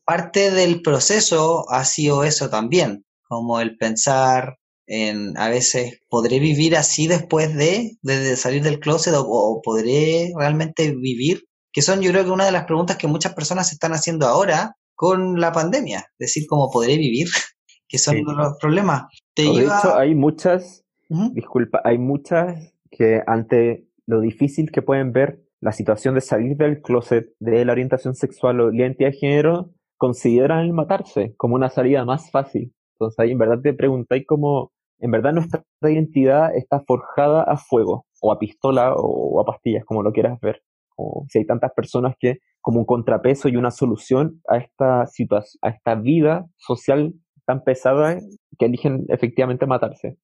parte 0.05 0.51
del 0.51 0.81
proceso 0.81 1.69
ha 1.69 1.83
sido 1.85 2.23
eso 2.23 2.49
también, 2.49 3.05
como 3.23 3.59
el 3.59 3.77
pensar 3.77 4.57
en 4.87 5.37
a 5.37 5.49
veces, 5.49 5.99
¿podré 6.09 6.39
vivir 6.39 6.75
así 6.75 7.07
después 7.07 7.55
de, 7.55 7.97
de, 8.01 8.35
salir 8.35 8.63
del 8.63 8.79
closet 8.79 9.13
o, 9.15 9.61
podré 9.63 10.31
realmente 10.35 10.91
vivir? 10.95 11.43
Que 11.71 11.83
son 11.83 12.01
yo 12.01 12.11
creo 12.11 12.25
que 12.25 12.31
una 12.31 12.45
de 12.45 12.51
las 12.51 12.65
preguntas 12.65 12.97
que 12.97 13.07
muchas 13.07 13.35
personas 13.35 13.67
se 13.67 13.75
están 13.75 13.93
haciendo 13.93 14.27
ahora 14.27 14.75
con 14.95 15.39
la 15.39 15.51
pandemia, 15.51 16.05
decir 16.17 16.45
cómo 16.47 16.71
podré 16.71 16.97
vivir, 16.97 17.27
que 17.87 17.99
son 17.99 18.23
los 18.23 18.57
problemas. 18.59 19.03
de 19.35 19.43
hecho, 19.43 19.95
hay 19.95 20.15
muchas 20.15 20.83
Disculpa, 21.09 21.81
hay 21.83 21.97
muchas 21.97 22.73
que 22.91 23.21
ante 23.25 23.87
lo 24.05 24.19
difícil 24.21 24.71
que 24.71 24.83
pueden 24.83 25.11
ver 25.11 25.39
la 25.59 25.71
situación 25.71 26.15
de 26.15 26.21
salir 26.21 26.55
del 26.55 26.81
closet 26.81 27.33
de 27.39 27.65
la 27.65 27.71
orientación 27.71 28.15
sexual 28.15 28.61
o 28.61 28.69
la 28.69 28.77
identidad 28.77 29.09
de 29.09 29.17
género, 29.17 29.71
consideran 29.97 30.59
el 30.59 30.73
matarse 30.73 31.33
como 31.35 31.55
una 31.55 31.69
salida 31.69 32.05
más 32.05 32.31
fácil. 32.31 32.73
Entonces 32.93 33.19
ahí 33.19 33.31
en 33.31 33.37
verdad 33.37 33.59
te 33.61 33.73
preguntáis 33.73 34.25
cómo, 34.25 34.71
en 34.99 35.11
verdad 35.11 35.33
nuestra 35.33 35.63
identidad 35.81 36.55
está 36.55 36.81
forjada 36.81 37.43
a 37.43 37.57
fuego, 37.57 38.05
o 38.21 38.31
a 38.31 38.39
pistola, 38.39 38.93
o 38.95 39.41
a 39.41 39.45
pastillas, 39.45 39.85
como 39.85 40.03
lo 40.03 40.11
quieras 40.11 40.39
ver. 40.41 40.61
O 40.95 41.25
si 41.29 41.39
hay 41.39 41.45
tantas 41.45 41.71
personas 41.73 42.15
que, 42.19 42.39
como 42.61 42.79
un 42.79 42.85
contrapeso 42.85 43.49
y 43.49 43.55
una 43.55 43.71
solución 43.71 44.41
a 44.47 44.57
esta 44.57 45.07
situación, 45.07 45.59
a 45.61 45.69
esta 45.69 45.95
vida 45.95 46.45
social 46.57 47.13
tan 47.45 47.63
pesada, 47.63 48.19
que 48.57 48.65
eligen 48.65 49.05
efectivamente 49.09 49.65
matarse. 49.65 50.17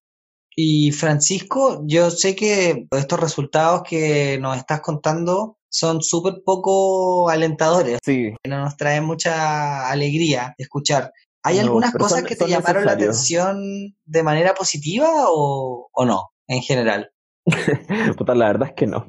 Y 0.55 0.91
Francisco, 0.91 1.83
yo 1.85 2.09
sé 2.09 2.35
que 2.35 2.87
estos 2.91 3.19
resultados 3.19 3.83
que 3.83 4.37
nos 4.39 4.55
estás 4.55 4.79
contando 4.79 5.57
son 5.69 6.01
súper 6.01 6.35
poco 6.45 7.29
alentadores. 7.29 7.99
Sí. 8.03 8.33
No 8.47 8.59
nos 8.59 8.77
traen 8.77 9.03
mucha 9.03 9.89
alegría 9.89 10.55
escuchar. 10.57 11.11
¿Hay 11.43 11.59
algunas 11.59 11.93
cosas 11.93 12.23
que 12.23 12.35
te 12.35 12.47
llamaron 12.47 12.85
la 12.85 12.93
atención 12.93 13.95
de 14.05 14.23
manera 14.23 14.53
positiva 14.53 15.07
o, 15.27 15.89
o 15.91 16.05
no, 16.05 16.29
en 16.47 16.61
general? 16.61 17.11
Puta, 18.17 18.33
la 18.33 18.47
verdad 18.47 18.69
es 18.69 18.75
que 18.75 18.87
no. 18.87 19.07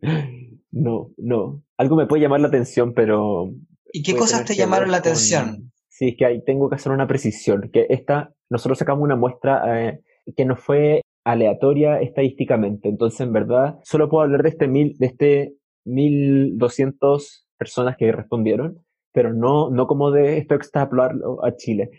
no, 0.72 1.10
no. 1.18 1.62
Algo 1.76 1.96
me 1.96 2.06
puede 2.06 2.22
llamar 2.22 2.40
la 2.40 2.48
atención, 2.48 2.94
pero... 2.94 3.52
¿Y 3.92 4.02
qué 4.02 4.16
cosas 4.16 4.44
te 4.44 4.56
llamaron 4.56 4.90
la 4.90 4.96
atención? 4.96 5.72
Sí, 5.88 6.08
es 6.08 6.14
que 6.16 6.24
ahí 6.24 6.42
tengo 6.44 6.68
que 6.68 6.76
hacer 6.76 6.90
una 6.92 7.06
precisión, 7.06 7.70
que 7.72 7.86
esta, 7.90 8.32
nosotros 8.48 8.78
sacamos 8.78 9.04
una 9.04 9.16
muestra 9.16 9.62
eh, 9.80 10.00
que 10.36 10.44
no 10.44 10.56
fue 10.56 11.02
aleatoria 11.24 12.00
estadísticamente. 12.00 12.88
Entonces, 12.88 13.20
en 13.20 13.32
verdad, 13.32 13.78
solo 13.82 14.08
puedo 14.08 14.24
hablar 14.24 14.42
de 14.42 14.48
este 14.50 14.68
mil, 14.68 14.96
de 14.98 15.06
este 15.06 15.54
1200 15.84 17.46
personas 17.58 17.96
que 17.96 18.12
respondieron, 18.12 18.84
pero 19.12 19.32
no, 19.34 19.70
no 19.70 19.86
como 19.86 20.10
de 20.10 20.38
esto 20.38 20.54
extrapolarlo 20.54 21.44
a 21.44 21.56
Chile. 21.56 21.90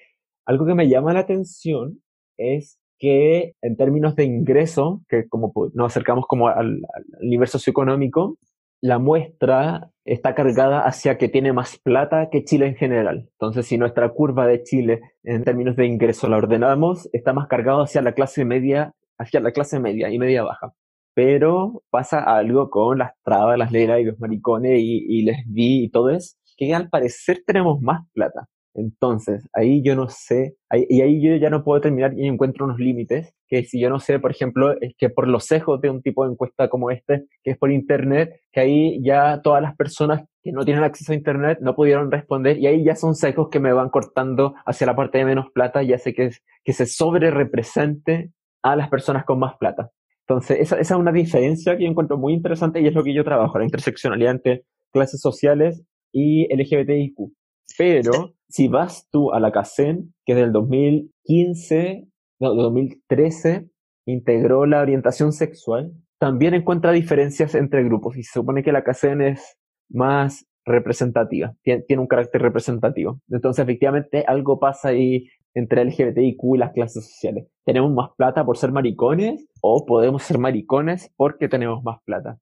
Algo 0.46 0.66
que 0.66 0.76
me 0.76 0.90
llama 0.90 1.14
la 1.14 1.22
atención 1.22 2.02
es 2.38 2.80
que 2.98 3.54
en 3.62 3.78
términos 3.78 4.16
de 4.16 4.26
ingreso, 4.26 5.02
que 5.10 5.28
como 5.28 5.52
nos 5.74 5.88
acercamos 5.88 6.26
como 6.28 6.48
al, 6.48 6.82
al 6.94 7.06
nivel 7.22 7.48
socioeconómico, 7.48 8.38
la 8.82 8.98
muestra 8.98 9.92
está 10.06 10.34
cargada 10.34 10.82
hacia 10.82 11.18
que 11.18 11.30
tiene 11.30 11.54
más 11.54 11.78
plata 11.78 12.30
que 12.32 12.44
Chile 12.44 12.66
en 12.68 12.76
general. 12.76 13.30
Entonces, 13.34 13.68
si 13.68 13.78
nuestra 13.78 14.10
curva 14.10 14.48
de 14.48 14.64
Chile 14.64 15.02
en 15.24 15.44
términos 15.44 15.76
de 15.76 15.86
ingreso 15.86 16.28
la 16.28 16.38
ordenamos, 16.38 17.08
está 17.14 17.32
más 17.34 17.48
cargado 17.48 17.84
hacia 17.84 18.02
la 18.02 18.14
clase 18.14 18.44
media, 18.44 18.94
hacia 19.20 19.40
la 19.40 19.52
clase 19.52 19.80
media 19.80 20.10
y 20.10 20.18
media 20.18 20.44
baja. 20.44 20.74
Pero 21.14 21.84
pasa 21.92 22.24
algo 22.24 22.70
con 22.70 22.98
las 22.98 23.12
trabas, 23.24 23.58
las 23.58 23.72
leras 23.72 24.00
y 24.00 24.06
los 24.06 24.20
maricones 24.20 24.80
y, 24.80 25.06
y 25.08 25.24
les 25.24 25.46
vi 25.46 25.84
y 25.86 25.90
todo 25.90 26.10
eso, 26.10 26.36
que 26.58 26.74
al 26.74 26.90
parecer 26.90 27.44
tenemos 27.46 27.82
más 27.82 28.02
plata. 28.14 28.48
Entonces, 28.74 29.48
ahí 29.54 29.84
yo 29.84 29.96
no 29.96 30.08
sé, 30.08 30.56
y 30.72 31.02
ahí 31.02 31.22
yo 31.22 31.36
ya 31.36 31.50
no 31.50 31.64
puedo 31.64 31.82
terminar 31.82 32.14
y 32.18 32.26
encuentro 32.26 32.66
unos 32.66 32.80
límites, 32.80 33.34
que 33.48 33.66
si 33.66 33.82
yo 33.82 33.90
no 33.90 34.00
sé, 34.00 34.20
por 34.20 34.32
ejemplo, 34.32 34.80
es 34.80 34.96
que 34.98 35.10
por 35.10 35.28
los 35.28 35.46
sesgos 35.46 35.82
de 35.82 35.90
un 35.90 36.02
tipo 36.02 36.26
de 36.26 36.32
encuesta 36.32 36.70
como 36.70 36.90
este, 36.90 37.26
que 37.44 37.52
es 37.52 37.58
por 37.58 37.72
Internet, 37.72 38.40
que 38.52 38.62
ahí 38.62 39.04
ya 39.04 39.42
todas 39.42 39.62
las 39.62 39.76
personas 39.76 40.24
que 40.42 40.54
no 40.54 40.64
tienen 40.64 40.84
acceso 40.84 41.12
a 41.12 41.16
Internet 41.16 41.60
no 41.62 41.76
pudieron 41.76 42.12
responder, 42.12 42.58
y 42.60 42.68
ahí 42.68 42.84
ya 42.84 42.96
son 42.96 43.16
sesgos 43.16 43.50
que 43.50 43.60
me 43.60 43.74
van 43.74 43.90
cortando 43.90 44.56
hacia 44.66 44.88
la 44.88 44.96
parte 44.96 45.18
de 45.18 45.26
menos 45.26 45.52
plata 45.54 45.84
y 45.84 45.92
hace 45.92 46.14
que, 46.14 46.32
que 46.64 46.74
se 46.74 46.86
sobre 46.86 47.30
represente 47.30 48.32
a 48.64 48.76
las 48.78 48.90
personas 48.90 49.26
con 49.26 49.40
más 49.40 49.58
plata. 49.58 49.92
Entonces, 50.28 50.60
esa, 50.62 50.80
esa 50.80 50.94
es 50.94 51.00
una 51.00 51.12
diferencia 51.12 51.76
que 51.76 51.84
yo 51.84 51.90
encuentro 51.90 52.18
muy 52.18 52.34
interesante 52.34 52.80
y 52.80 52.88
es 52.88 52.94
lo 52.94 53.04
que 53.04 53.14
yo 53.14 53.26
trabajo, 53.26 53.58
la 53.58 53.66
interseccionalidad 53.66 54.32
entre 54.32 54.64
clases 54.94 55.20
sociales 55.20 55.84
y 56.14 56.48
LGBTIQ. 56.56 57.34
Pero 57.78 58.34
si 58.52 58.68
vas 58.68 59.08
tú 59.12 59.34
a 59.34 59.40
la 59.40 59.52
CACEN, 59.52 60.14
que 60.26 60.36
del 60.36 60.52
2015, 60.52 62.08
no, 62.40 62.54
2013, 62.54 63.68
integró 64.06 64.66
la 64.66 64.82
orientación 64.82 65.32
sexual, 65.32 65.94
también 66.20 66.54
encuentra 66.54 66.92
diferencias 66.92 67.56
entre 67.56 67.84
grupos 67.84 68.18
y 68.18 68.24
se 68.24 68.34
supone 68.34 68.62
que 68.62 68.72
la 68.72 68.84
CACEN 68.84 69.22
es 69.22 69.58
más 69.90 70.46
representativa, 70.66 71.56
tiene, 71.64 71.84
un 71.98 72.08
carácter 72.08 72.42
representativo. 72.42 73.20
Entonces, 73.30 73.64
efectivamente, 73.64 74.24
algo 74.28 74.60
pasa 74.60 74.90
ahí 74.90 75.28
entre 75.54 75.84
LGBTIQ 75.86 76.56
y 76.56 76.58
las 76.58 76.72
clases 76.72 77.06
sociales. 77.06 77.48
¿Tenemos 77.66 77.92
más 77.92 78.10
plata 78.16 78.46
por 78.46 78.58
ser 78.58 78.72
maricones 78.72 79.48
o 79.62 79.86
podemos 79.86 80.24
ser 80.24 80.38
maricones 80.38 81.12
porque 81.16 81.48
tenemos 81.48 81.84
más 81.84 82.00
plata? 82.06 82.38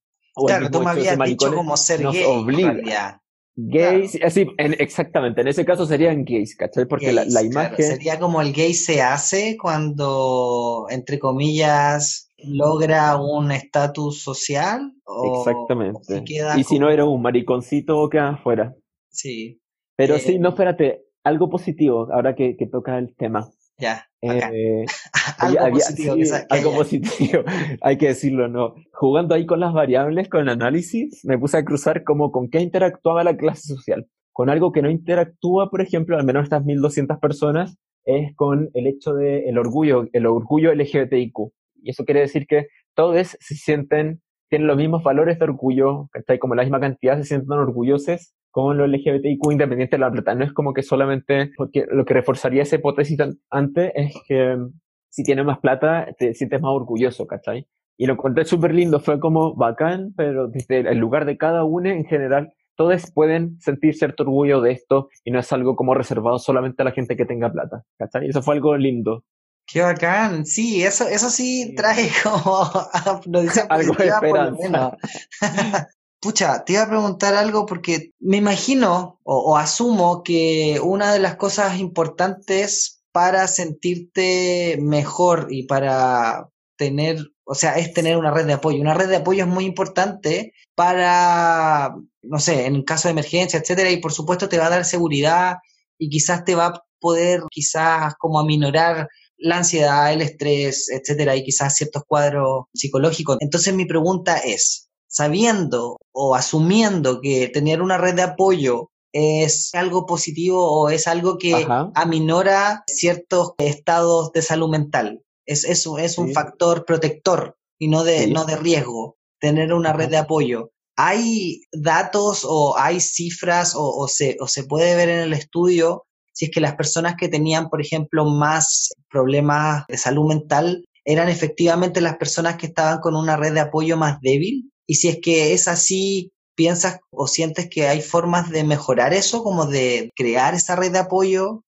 claro, 0.45 0.69
tú 0.69 0.81
me 0.81 0.91
habías 0.91 1.17
dicho 1.19 1.53
como 1.53 1.75
ser 1.77 2.01
gay, 2.01 2.23
obliga. 2.25 3.21
Gays, 3.55 4.17
así, 4.23 4.47
exactamente, 4.57 5.41
en 5.41 5.49
ese 5.49 5.65
caso 5.65 5.85
serían 5.85 6.23
gays, 6.23 6.55
¿cachai? 6.55 6.85
Porque 6.85 7.11
la, 7.11 7.25
imagen... 7.43 7.85
sería 7.85 8.17
como 8.17 8.41
el 8.41 8.53
gay 8.53 8.73
se 8.73 9.01
hace 9.01 9.57
cuando, 9.57 10.87
entre 10.89 11.19
comillas, 11.19 12.29
logra 12.37 13.17
un 13.17 13.51
estatus 13.51 14.21
social 14.21 14.93
o, 15.03 15.39
Exactamente. 15.39 16.23
y 16.57 16.63
si 16.63 16.79
no 16.79 16.89
era 16.89 17.03
un 17.03 17.21
mariconcito 17.21 17.99
o 17.99 18.09
queda 18.09 18.29
afuera. 18.29 18.73
Sí. 19.09 19.59
Pero 19.97 20.17
sí, 20.19 20.39
no, 20.39 20.49
eh, 20.49 20.51
espérate, 20.51 21.05
algo 21.23 21.49
positivo, 21.49 22.07
ahora 22.13 22.35
que, 22.35 22.55
que 22.55 22.65
toca 22.65 22.97
el 22.97 23.13
tema. 23.15 23.49
Ya. 23.79 24.05
Eh, 24.21 24.85
algo 25.39 25.69
positivo. 25.71 26.15
algo 26.49 26.71
positivo, 26.75 27.43
hay 27.81 27.97
que 27.97 28.07
decirlo, 28.07 28.49
¿no? 28.49 28.75
Jugando 28.91 29.33
ahí 29.35 29.45
con 29.45 29.61
las 29.61 29.73
variables, 29.73 30.27
con 30.27 30.41
el 30.41 30.49
análisis, 30.49 31.23
me 31.23 31.37
puse 31.37 31.57
a 31.57 31.63
cruzar 31.63 32.03
como 32.03 32.31
con 32.31 32.49
qué 32.49 32.59
interactuaba 32.59 33.23
la 33.23 33.37
clase 33.37 33.73
social. 33.73 34.07
Con 34.33 34.49
algo 34.49 34.71
que 34.71 34.81
no 34.81 34.89
interactúa, 34.89 35.69
por 35.69 35.81
ejemplo, 35.81 36.17
al 36.17 36.25
menos 36.25 36.43
estas 36.43 36.63
1200 36.65 37.17
personas, 37.19 37.77
es 38.05 38.35
con 38.35 38.69
el 38.73 38.87
hecho 38.87 39.13
del 39.13 39.47
el 39.47 39.57
orgullo, 39.57 40.07
el 40.11 40.25
orgullo 40.25 40.73
LGBTIQ. 40.73 41.51
Y 41.81 41.91
eso 41.91 42.03
quiere 42.03 42.21
decir 42.21 42.45
que 42.47 42.67
todos 42.95 43.37
se 43.39 43.55
sienten, 43.55 44.21
tienen 44.49 44.67
los 44.67 44.77
mismos 44.77 45.03
valores 45.03 45.39
de 45.39 45.45
orgullo, 45.45 46.09
hay 46.27 46.39
como 46.39 46.55
la 46.55 46.63
misma 46.63 46.79
cantidad, 46.79 47.17
se 47.17 47.23
sienten 47.23 47.51
orgullosos 47.51 48.33
con 48.51 48.77
los 48.77 48.89
LGBTIQ 48.89 49.51
independiente 49.51 49.95
de 49.97 50.01
la 50.01 50.11
plata. 50.11 50.35
No 50.35 50.45
es 50.45 50.53
como 50.53 50.73
que 50.73 50.83
solamente, 50.83 51.51
porque 51.55 51.85
lo 51.91 52.05
que 52.05 52.13
reforzaría 52.13 52.63
esa 52.63 52.77
hipótesis 52.77 53.17
antes 53.49 53.91
es 53.95 54.13
que 54.27 54.55
mm, 54.55 54.73
si 55.09 55.23
tienes 55.23 55.45
más 55.45 55.59
plata 55.59 56.07
te 56.17 56.33
sientes 56.33 56.61
más 56.61 56.71
orgulloso, 56.71 57.27
¿cachai? 57.27 57.67
Y 57.97 58.05
lo 58.05 58.13
encontré 58.13 58.45
súper 58.45 58.73
lindo, 58.73 58.99
fue 58.99 59.19
como 59.19 59.55
bacán, 59.55 60.13
pero 60.15 60.47
desde 60.47 60.79
el 60.79 60.97
lugar 60.97 61.25
de 61.25 61.37
cada 61.37 61.65
uno 61.65 61.89
en 61.89 62.05
general, 62.05 62.53
todos 62.75 63.11
pueden 63.11 63.59
sentir 63.59 63.93
cierto 63.93 64.23
orgullo 64.23 64.61
de 64.61 64.71
esto 64.71 65.09
y 65.25 65.31
no 65.31 65.39
es 65.39 65.51
algo 65.51 65.75
como 65.75 65.93
reservado 65.93 66.39
solamente 66.39 66.81
a 66.81 66.85
la 66.85 66.91
gente 66.91 67.17
que 67.17 67.25
tenga 67.25 67.51
plata, 67.51 67.83
¿cachai? 67.97 68.29
Eso 68.29 68.41
fue 68.41 68.55
algo 68.55 68.77
lindo. 68.77 69.25
Qué 69.67 69.81
bacán, 69.81 70.45
sí, 70.45 70.81
eso, 70.81 71.07
eso 71.07 71.29
sí 71.29 71.75
trae 71.75 72.09
como 72.23 72.63
algo 73.69 73.93
de 73.93 74.07
esperanza. 74.07 74.97
Pucha, 76.21 76.65
te 76.65 76.73
iba 76.73 76.83
a 76.83 76.89
preguntar 76.89 77.33
algo 77.33 77.65
porque 77.65 78.11
me 78.19 78.37
imagino 78.37 79.19
o, 79.23 79.55
asumo 79.57 80.21
que 80.21 80.79
una 80.83 81.13
de 81.13 81.19
las 81.19 81.37
cosas 81.37 81.79
importantes 81.79 83.01
para 83.13 83.47
sentirte 83.47 84.77
mejor 84.81 85.47
y 85.49 85.63
para 85.63 86.49
tener, 86.77 87.17
o 87.45 87.55
sea, 87.55 87.77
es 87.77 87.93
tener 87.93 88.17
una 88.17 88.31
red 88.31 88.45
de 88.45 88.53
apoyo. 88.53 88.81
Una 88.81 88.93
red 88.93 89.07
de 89.07 89.17
apoyo 89.17 89.43
es 89.45 89.49
muy 89.49 89.63
importante 89.65 90.53
para, 90.75 91.95
no 92.21 92.39
sé, 92.39 92.65
en 92.65 92.83
caso 92.83 93.07
de 93.07 93.13
emergencia, 93.13 93.59
etcétera, 93.59 93.89
y 93.89 93.97
por 93.97 94.11
supuesto 94.11 94.49
te 94.49 94.57
va 94.57 94.67
a 94.67 94.69
dar 94.71 94.85
seguridad 94.85 95.57
y 95.97 96.09
quizás 96.09 96.43
te 96.43 96.55
va 96.55 96.67
a 96.67 96.83
poder, 96.99 97.43
quizás, 97.49 98.15
como 98.19 98.39
aminorar 98.39 99.07
la 99.37 99.57
ansiedad, 99.57 100.11
el 100.11 100.21
estrés, 100.21 100.89
etcétera, 100.89 101.35
y 101.35 101.43
quizás 101.43 101.75
ciertos 101.75 102.03
cuadros 102.05 102.65
psicológicos. 102.73 103.37
Entonces 103.39 103.73
mi 103.73 103.85
pregunta 103.85 104.37
es, 104.37 104.88
sabiendo 105.09 105.97
o 106.13 106.35
asumiendo 106.35 107.19
que 107.19 107.49
tener 107.49 107.81
una 107.81 107.97
red 107.97 108.15
de 108.15 108.21
apoyo 108.21 108.91
es 109.11 109.73
algo 109.73 110.05
positivo 110.05 110.63
o 110.63 110.89
es 110.89 111.07
algo 111.07 111.37
que 111.37 111.67
aminora 111.95 112.83
ciertos 112.87 113.53
estados 113.57 114.31
de 114.31 114.41
salud 114.41 114.69
mental. 114.69 115.21
Es, 115.45 115.63
eso 115.63 115.97
es 115.97 116.19
un 116.19 116.31
factor 116.31 116.85
protector 116.85 117.57
y 117.79 117.87
no 117.87 118.03
de, 118.03 118.27
no 118.27 118.45
de 118.45 118.55
riesgo, 118.55 119.17
tener 119.39 119.73
una 119.73 119.93
red 119.93 120.09
de 120.09 120.17
apoyo. 120.17 120.71
¿Hay 120.95 121.61
datos 121.71 122.45
o 122.47 122.77
hay 122.77 122.99
cifras 122.99 123.73
o, 123.75 123.83
o, 123.83 124.07
se, 124.07 124.37
o 124.39 124.47
se 124.47 124.65
puede 124.65 124.95
ver 124.95 125.09
en 125.09 125.19
el 125.19 125.33
estudio 125.33 126.05
si 126.33 126.45
es 126.45 126.51
que 126.51 126.61
las 126.61 126.75
personas 126.75 127.15
que 127.17 127.29
tenían, 127.29 127.69
por 127.69 127.81
ejemplo, 127.81 128.25
más 128.25 128.89
problemas 129.09 129.85
de 129.87 129.97
salud 129.97 130.27
mental 130.27 130.85
eran 131.03 131.29
efectivamente 131.29 132.01
las 132.01 132.17
personas 132.17 132.57
que 132.57 132.67
estaban 132.67 132.99
con 132.99 133.15
una 133.15 133.37
red 133.37 133.53
de 133.53 133.61
apoyo 133.61 133.97
más 133.97 134.19
débil? 134.21 134.69
Y 134.89 134.95
si 134.95 135.07
es 135.07 135.19
que 135.21 135.53
es 135.53 135.67
así, 135.67 136.31
¿piensas 136.55 136.99
o 137.11 137.27
sientes 137.27 137.69
que 137.69 137.87
hay 137.87 138.01
formas 138.01 138.49
de 138.49 138.63
mejorar 138.63 139.13
eso, 139.13 139.43
como 139.43 139.67
de 139.67 140.09
crear 140.15 140.55
esa 140.55 140.75
red 140.75 140.91
de 140.91 140.97
apoyo? 140.97 141.63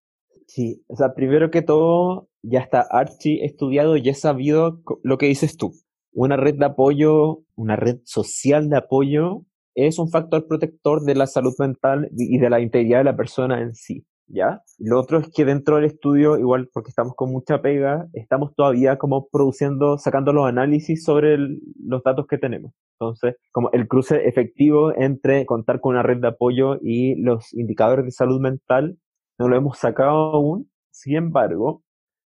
Sí, 0.48 0.84
o 0.88 0.96
sea, 0.96 1.14
primero 1.14 1.52
que 1.52 1.62
todo, 1.62 2.30
ya 2.42 2.62
está 2.62 2.82
archi 2.82 3.40
estudiado 3.44 3.96
y 3.96 4.10
he 4.10 4.16
sabido 4.16 4.82
lo 5.04 5.20
que 5.20 5.28
dices 5.28 5.56
tú. 5.56 5.72
Una 6.14 6.36
red 6.36 6.56
de 6.56 6.66
apoyo, 6.66 7.44
una 7.56 7.76
red 7.76 8.00
social 8.06 8.72
de 8.72 8.78
apoyo, 8.78 9.46
es 9.76 10.00
un 10.00 10.10
factor 10.10 10.48
protector 10.48 11.04
de 11.04 11.14
la 11.14 11.28
salud 11.28 11.54
mental 11.60 12.10
y 12.18 12.40
de 12.40 12.50
la 12.50 12.60
integridad 12.60 13.02
de 13.02 13.04
la 13.04 13.16
persona 13.16 13.62
en 13.62 13.76
sí. 13.76 14.04
¿Ya? 14.34 14.62
Lo 14.80 15.00
otro 15.00 15.20
es 15.20 15.30
que 15.34 15.46
dentro 15.46 15.76
del 15.76 15.86
estudio, 15.86 16.38
igual 16.38 16.70
porque 16.74 16.89
estamos 16.89 17.15
con 17.15 17.32
mucha 17.32 17.62
pega, 17.62 18.08
estamos 18.13 18.56
todavía 18.56 18.98
como 18.98 19.28
produciendo, 19.28 19.98
sacando 19.98 20.34
los 20.34 20.48
análisis 20.48 21.04
sobre 21.04 21.38
los 21.38 22.04
datos 22.04 22.28
que 22.28 22.38
tenemos. 22.38 22.74
Entonces, 23.00 23.36
como 23.52 23.72
el 23.72 23.88
cruce 23.88 24.28
efectivo 24.28 24.94
entre 24.96 25.46
contar 25.46 25.80
con 25.80 25.94
una 25.94 26.04
red 26.04 26.20
de 26.20 26.30
apoyo 26.30 26.78
y 26.82 27.15
los 27.22 27.54
indicadores 27.54 28.06
de 28.06 28.12
salud 28.12 28.39
mental, 28.39 28.98
no 29.39 29.48
lo 29.48 29.56
hemos 29.58 29.78
sacado 29.78 30.34
aún. 30.34 30.70
Sin 30.91 31.15
embargo, 31.15 31.84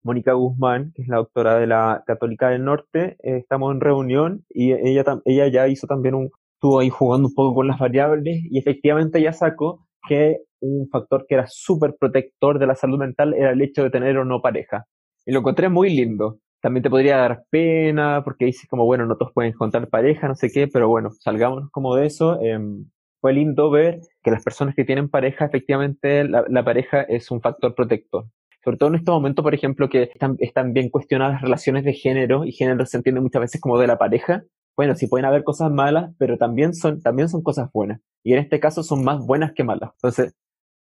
Mónica 0.04 0.34
Guzmán, 0.34 0.92
que 0.96 1.02
es 1.02 1.08
la 1.08 1.18
doctora 1.18 1.60
de 1.60 1.68
la 1.68 2.04
Católica 2.06 2.50
del 2.50 2.64
Norte, 2.66 3.18
eh, 3.24 3.38
estamos 3.38 3.74
en 3.74 3.82
reunión 3.82 4.46
y 4.50 4.74
ella, 4.74 5.04
ella 5.26 5.48
ya 5.48 5.68
hizo 5.68 5.88
también 5.88 6.16
un, 6.16 6.30
estuvo 6.54 6.80
ahí 6.80 6.90
jugando 6.90 7.30
un 7.30 7.34
poco 7.34 7.56
con 7.56 7.68
las 7.68 7.80
variables 7.80 8.44
y 8.50 8.60
efectivamente 8.60 9.22
ya 9.22 9.34
sacó 9.34 9.88
que 10.10 10.40
un 10.60 10.90
factor 10.90 11.26
que 11.28 11.36
era 11.36 11.46
súper 11.48 11.96
protector 11.98 12.58
de 12.60 12.68
la 12.68 12.76
salud 12.76 12.98
mental 12.98 13.34
era 13.36 13.52
el 13.52 13.62
hecho 13.62 13.84
de 13.84 13.92
tener 13.92 14.18
o 14.18 14.26
no 14.26 14.42
pareja. 14.42 14.86
Y 15.26 15.32
lo 15.32 15.40
encontré 15.40 15.70
muy 15.70 15.90
lindo. 15.92 16.40
También 16.62 16.84
te 16.84 16.90
podría 16.90 17.18
dar 17.18 17.44
pena 17.50 18.22
porque 18.24 18.46
dices 18.46 18.68
como, 18.68 18.86
bueno, 18.86 19.06
no 19.06 19.16
todos 19.16 19.32
pueden 19.34 19.54
encontrar 19.54 19.88
pareja, 19.88 20.28
no 20.28 20.36
sé 20.36 20.50
qué, 20.52 20.68
pero 20.68 20.90
bueno, 20.90 21.12
salgámonos 21.12 21.70
como 21.72 21.96
de 21.96 22.08
eso. 22.08 22.42
Em, 22.42 22.86
fue 23.22 23.34
lindo 23.34 23.70
ver 23.70 24.00
que 24.24 24.32
las 24.32 24.44
personas 24.44 24.76
que 24.76 24.84
tienen 24.84 25.10
pareja, 25.10 25.46
efectivamente, 25.46 26.26
la, 26.28 26.64
pareja 26.64 27.02
es 27.04 27.32
un 27.32 27.42
factor 27.42 27.76
protector. 27.76 28.26
Sobre 28.64 28.78
todo 28.78 28.90
en 28.90 28.96
este 28.96 29.12
momento, 29.12 29.44
por 29.44 29.54
ejemplo, 29.54 29.88
que 29.90 30.04
están, 30.04 30.36
están 30.40 30.74
bien 30.74 30.90
cuestionadas 30.90 31.42
relaciones 31.42 31.86
de 31.86 31.94
género 31.94 32.46
y 32.46 32.52
género 32.52 32.86
se 32.86 32.98
entiende 32.98 33.22
muchas 33.22 33.42
veces 33.42 33.62
como 33.62 33.80
de 33.80 33.88
la 33.88 33.98
pareja 33.98 34.44
bueno, 34.80 34.96
sí 34.96 35.08
pueden 35.08 35.26
haber 35.26 35.44
cosas 35.44 35.70
malas, 35.70 36.16
pero 36.18 36.38
también 36.38 36.74
son, 36.74 37.02
también 37.02 37.28
son 37.28 37.44
cosas 37.44 37.70
buenas. 37.74 38.00
Y 38.24 38.32
en 38.32 38.40
este 38.40 38.62
caso 38.62 38.82
son 38.82 39.04
más 39.04 39.20
buenas 39.20 39.52
que 39.52 39.66
malas. 39.66 39.90
Entonces, 39.96 40.34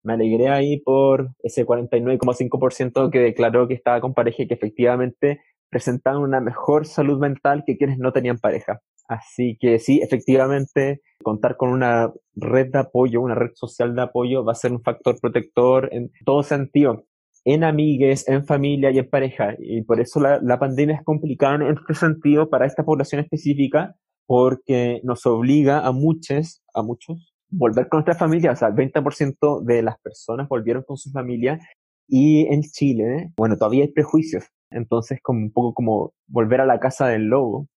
me 0.04 0.12
alegré 0.12 0.50
ahí 0.50 0.78
por 0.78 1.30
ese 1.42 1.66
49,5% 1.66 3.10
que 3.10 3.18
declaró 3.18 3.66
que 3.66 3.74
estaba 3.74 4.00
con 4.00 4.14
pareja 4.14 4.44
y 4.44 4.46
que 4.46 4.54
efectivamente 4.54 5.40
presentaban 5.68 6.22
una 6.22 6.40
mejor 6.40 6.86
salud 6.86 7.18
mental 7.18 7.64
que 7.66 7.76
quienes 7.76 7.98
no 7.98 8.12
tenían 8.12 8.38
pareja. 8.38 8.78
Así 9.08 9.58
que 9.58 9.80
sí, 9.80 10.00
efectivamente, 10.00 11.00
contar 11.24 11.56
con 11.56 11.70
una 11.70 12.12
red 12.36 12.70
de 12.70 12.78
apoyo, 12.78 13.20
una 13.20 13.34
red 13.34 13.50
social 13.54 13.96
de 13.96 14.02
apoyo 14.02 14.44
va 14.44 14.52
a 14.52 14.54
ser 14.54 14.70
un 14.70 14.80
factor 14.80 15.18
protector 15.20 15.88
en 15.90 16.12
todo 16.24 16.44
sentido 16.44 17.02
en 17.44 17.64
amigues, 17.64 18.28
en 18.28 18.44
familia 18.46 18.90
y 18.90 18.98
en 18.98 19.08
pareja. 19.08 19.54
Y 19.58 19.82
por 19.82 20.00
eso 20.00 20.20
la, 20.20 20.40
la 20.42 20.58
pandemia 20.58 20.96
es 20.96 21.04
complicada 21.04 21.56
en 21.56 21.76
este 21.76 21.94
sentido 21.94 22.48
para 22.50 22.66
esta 22.66 22.84
población 22.84 23.20
específica, 23.20 23.94
porque 24.26 25.00
nos 25.04 25.24
obliga 25.26 25.86
a 25.86 25.92
muchos, 25.92 26.62
a 26.74 26.82
muchos, 26.82 27.32
volver 27.50 27.88
con 27.88 27.98
nuestra 27.98 28.14
familia. 28.14 28.52
O 28.52 28.56
sea, 28.56 28.68
el 28.68 28.74
20% 28.74 29.62
de 29.64 29.82
las 29.82 29.98
personas 30.00 30.48
volvieron 30.48 30.82
con 30.82 30.96
su 30.96 31.10
familia. 31.10 31.58
Y 32.06 32.46
en 32.46 32.62
Chile, 32.62 33.32
bueno, 33.36 33.56
todavía 33.56 33.84
hay 33.84 33.92
prejuicios. 33.92 34.44
Entonces, 34.70 35.20
como 35.22 35.40
un 35.40 35.52
poco 35.52 35.74
como 35.74 36.12
volver 36.26 36.60
a 36.60 36.66
la 36.66 36.80
casa 36.80 37.06
del 37.08 37.24
lobo. 37.24 37.68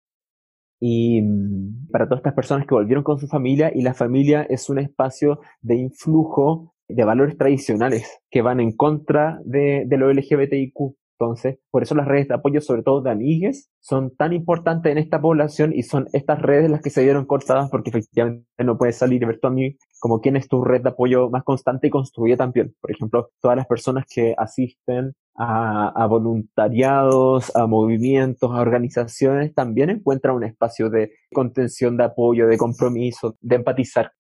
Y 0.80 1.22
mm, 1.22 1.90
para 1.92 2.06
todas 2.06 2.20
estas 2.20 2.34
personas 2.34 2.66
que 2.66 2.74
volvieron 2.74 3.04
con 3.04 3.20
su 3.20 3.28
familia, 3.28 3.72
y 3.74 3.82
la 3.82 3.94
familia 3.94 4.44
es 4.44 4.70
un 4.70 4.80
espacio 4.80 5.40
de 5.62 5.76
influjo 5.76 6.71
de 6.94 7.04
valores 7.04 7.38
tradicionales 7.38 8.20
que 8.30 8.42
van 8.42 8.60
en 8.60 8.76
contra 8.76 9.40
de, 9.44 9.84
de 9.88 9.98
lo 9.98 10.12
LGBTIQ. 10.12 10.96
Entonces, 11.22 11.60
por 11.70 11.84
eso 11.84 11.94
las 11.94 12.08
redes 12.08 12.28
de 12.28 12.34
apoyo, 12.34 12.62
sobre 12.62 12.82
todo 12.82 13.02
de 13.02 13.12
amigues, 13.12 13.70
son 13.80 14.16
tan 14.16 14.34
importantes 14.34 14.92
en 14.92 14.98
esta 14.98 15.22
población 15.22 15.72
y 15.72 15.84
son 15.84 16.08
estas 16.14 16.42
redes 16.42 16.72
las 16.72 16.82
que 16.82 16.90
se 16.90 17.04
vieron 17.04 17.26
cortadas 17.26 17.70
porque 17.70 17.92
efectivamente 17.92 18.44
no 18.64 18.76
puedes 18.76 18.98
salir 18.98 19.22
y 19.22 19.26
ver 19.26 19.40
tu 19.40 19.48
como 20.00 20.20
quién 20.20 20.36
es 20.36 20.48
tu 20.48 20.64
red 20.64 20.82
de 20.82 20.90
apoyo 20.90 21.30
más 21.30 21.44
constante 21.44 21.88
y 21.88 21.90
construye 21.92 22.38
también. 22.38 22.74
Por 22.82 22.90
ejemplo, 22.90 23.30
todas 23.40 23.56
las 23.56 23.68
personas 23.68 24.06
que 24.10 24.34
asisten 24.36 25.14
a, 25.36 25.90
a 25.90 26.08
voluntariados, 26.08 27.56
a 27.56 27.68
movimientos, 27.68 28.50
a 28.50 28.60
organizaciones, 28.60 29.54
también 29.54 29.92
encuentran 29.92 30.36
un 30.36 30.44
espacio 30.44 30.90
de 30.90 31.12
contención, 31.32 31.98
de 31.98 32.06
apoyo, 32.06 32.48
de 32.48 32.58
compromiso, 32.58 33.38
de 33.42 33.58
empatizar 33.58 34.12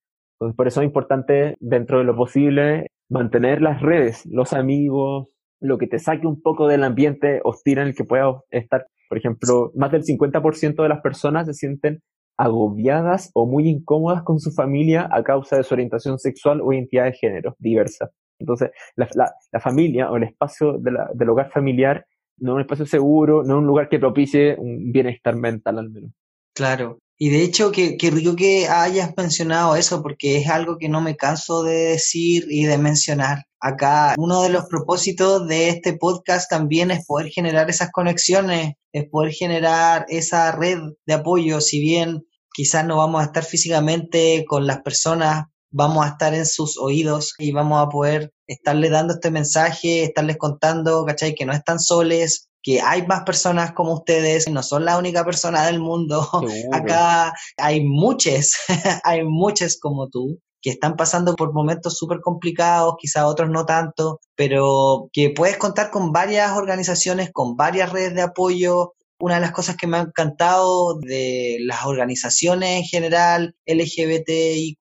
entonces, 0.41 0.57
por 0.57 0.67
eso 0.67 0.81
es 0.81 0.87
importante, 0.87 1.55
dentro 1.59 1.99
de 1.99 2.03
lo 2.03 2.15
posible, 2.15 2.87
mantener 3.09 3.61
las 3.61 3.79
redes, 3.79 4.25
los 4.25 4.53
amigos, 4.53 5.27
lo 5.59 5.77
que 5.77 5.85
te 5.85 5.99
saque 5.99 6.25
un 6.25 6.41
poco 6.41 6.67
del 6.67 6.83
ambiente 6.83 7.41
hostil 7.43 7.77
en 7.77 7.89
el 7.89 7.95
que 7.95 8.05
puedas 8.05 8.37
estar. 8.49 8.87
Por 9.07 9.19
ejemplo, 9.19 9.71
más 9.75 9.91
del 9.91 10.03
50% 10.03 10.81
de 10.81 10.89
las 10.89 11.01
personas 11.01 11.45
se 11.45 11.53
sienten 11.53 11.99
agobiadas 12.37 13.29
o 13.35 13.45
muy 13.45 13.69
incómodas 13.69 14.23
con 14.23 14.39
su 14.39 14.51
familia 14.51 15.07
a 15.11 15.21
causa 15.21 15.57
de 15.57 15.63
su 15.63 15.75
orientación 15.75 16.17
sexual 16.17 16.59
o 16.63 16.73
identidad 16.73 17.05
de 17.05 17.13
género 17.13 17.55
diversa. 17.59 18.09
Entonces, 18.39 18.71
la, 18.95 19.07
la, 19.13 19.59
familia 19.59 20.09
o 20.09 20.17
el 20.17 20.23
espacio 20.23 20.79
del 20.79 21.29
hogar 21.29 21.51
familiar 21.51 22.03
no 22.39 22.55
un 22.55 22.61
espacio 22.61 22.87
seguro, 22.87 23.43
no 23.43 23.59
un 23.59 23.67
lugar 23.67 23.89
que 23.89 23.99
propicie 23.99 24.55
un 24.57 24.91
bienestar 24.91 25.35
mental 25.35 25.77
al 25.77 25.91
menos. 25.91 26.11
Claro. 26.55 26.97
Y 27.23 27.29
de 27.29 27.43
hecho, 27.43 27.71
que, 27.71 27.97
que 27.97 28.09
rico 28.09 28.35
que 28.35 28.67
hayas 28.67 29.13
mencionado 29.15 29.75
eso, 29.75 30.01
porque 30.01 30.37
es 30.37 30.49
algo 30.49 30.79
que 30.79 30.89
no 30.89 31.01
me 31.01 31.15
canso 31.15 31.61
de 31.61 31.91
decir 31.91 32.47
y 32.49 32.63
de 32.63 32.79
mencionar. 32.79 33.45
Acá, 33.59 34.15
uno 34.17 34.41
de 34.41 34.49
los 34.49 34.65
propósitos 34.65 35.47
de 35.47 35.69
este 35.69 35.93
podcast 35.93 36.49
también 36.49 36.89
es 36.89 37.05
poder 37.05 37.29
generar 37.29 37.69
esas 37.69 37.91
conexiones, 37.91 38.73
es 38.91 39.07
poder 39.07 39.33
generar 39.33 40.07
esa 40.09 40.51
red 40.51 40.79
de 41.05 41.13
apoyo, 41.13 41.61
si 41.61 41.79
bien 41.79 42.25
quizás 42.51 42.87
no 42.87 42.97
vamos 42.97 43.21
a 43.21 43.25
estar 43.25 43.43
físicamente 43.43 44.43
con 44.47 44.65
las 44.65 44.81
personas, 44.81 45.45
vamos 45.71 46.05
a 46.05 46.09
estar 46.09 46.33
en 46.33 46.45
sus 46.45 46.77
oídos 46.77 47.33
y 47.37 47.51
vamos 47.51 47.81
a 47.81 47.89
poder 47.89 48.33
estarle 48.47 48.89
dando 48.89 49.13
este 49.13 49.31
mensaje, 49.31 50.03
estarles 50.03 50.37
contando, 50.37 51.05
¿cachai? 51.05 51.33
Que 51.33 51.45
no 51.45 51.53
están 51.53 51.79
soles, 51.79 52.49
que 52.61 52.81
hay 52.81 53.05
más 53.07 53.23
personas 53.23 53.71
como 53.73 53.93
ustedes, 53.93 54.49
no 54.49 54.61
son 54.61 54.85
la 54.85 54.97
única 54.97 55.23
persona 55.25 55.65
del 55.65 55.79
mundo. 55.79 56.27
Acá 56.71 57.33
hay 57.57 57.83
muchos, 57.83 58.55
hay 59.03 59.23
muchos 59.23 59.79
como 59.79 60.09
tú 60.09 60.39
que 60.61 60.69
están 60.69 60.95
pasando 60.95 61.35
por 61.35 61.53
momentos 61.53 61.97
súper 61.97 62.19
complicados, 62.21 62.93
quizá 62.99 63.25
otros 63.25 63.49
no 63.49 63.65
tanto, 63.65 64.19
pero 64.35 65.09
que 65.11 65.31
puedes 65.31 65.57
contar 65.57 65.89
con 65.89 66.11
varias 66.11 66.51
organizaciones, 66.55 67.31
con 67.33 67.55
varias 67.55 67.91
redes 67.91 68.13
de 68.13 68.21
apoyo. 68.21 68.93
Una 69.19 69.35
de 69.35 69.41
las 69.41 69.51
cosas 69.51 69.75
que 69.75 69.87
me 69.87 69.97
ha 69.97 70.01
encantado 70.01 70.99
de 70.99 71.57
las 71.61 71.85
organizaciones 71.85 72.77
en 72.79 72.83
general, 72.83 73.55
LGBTIQ 73.65 74.77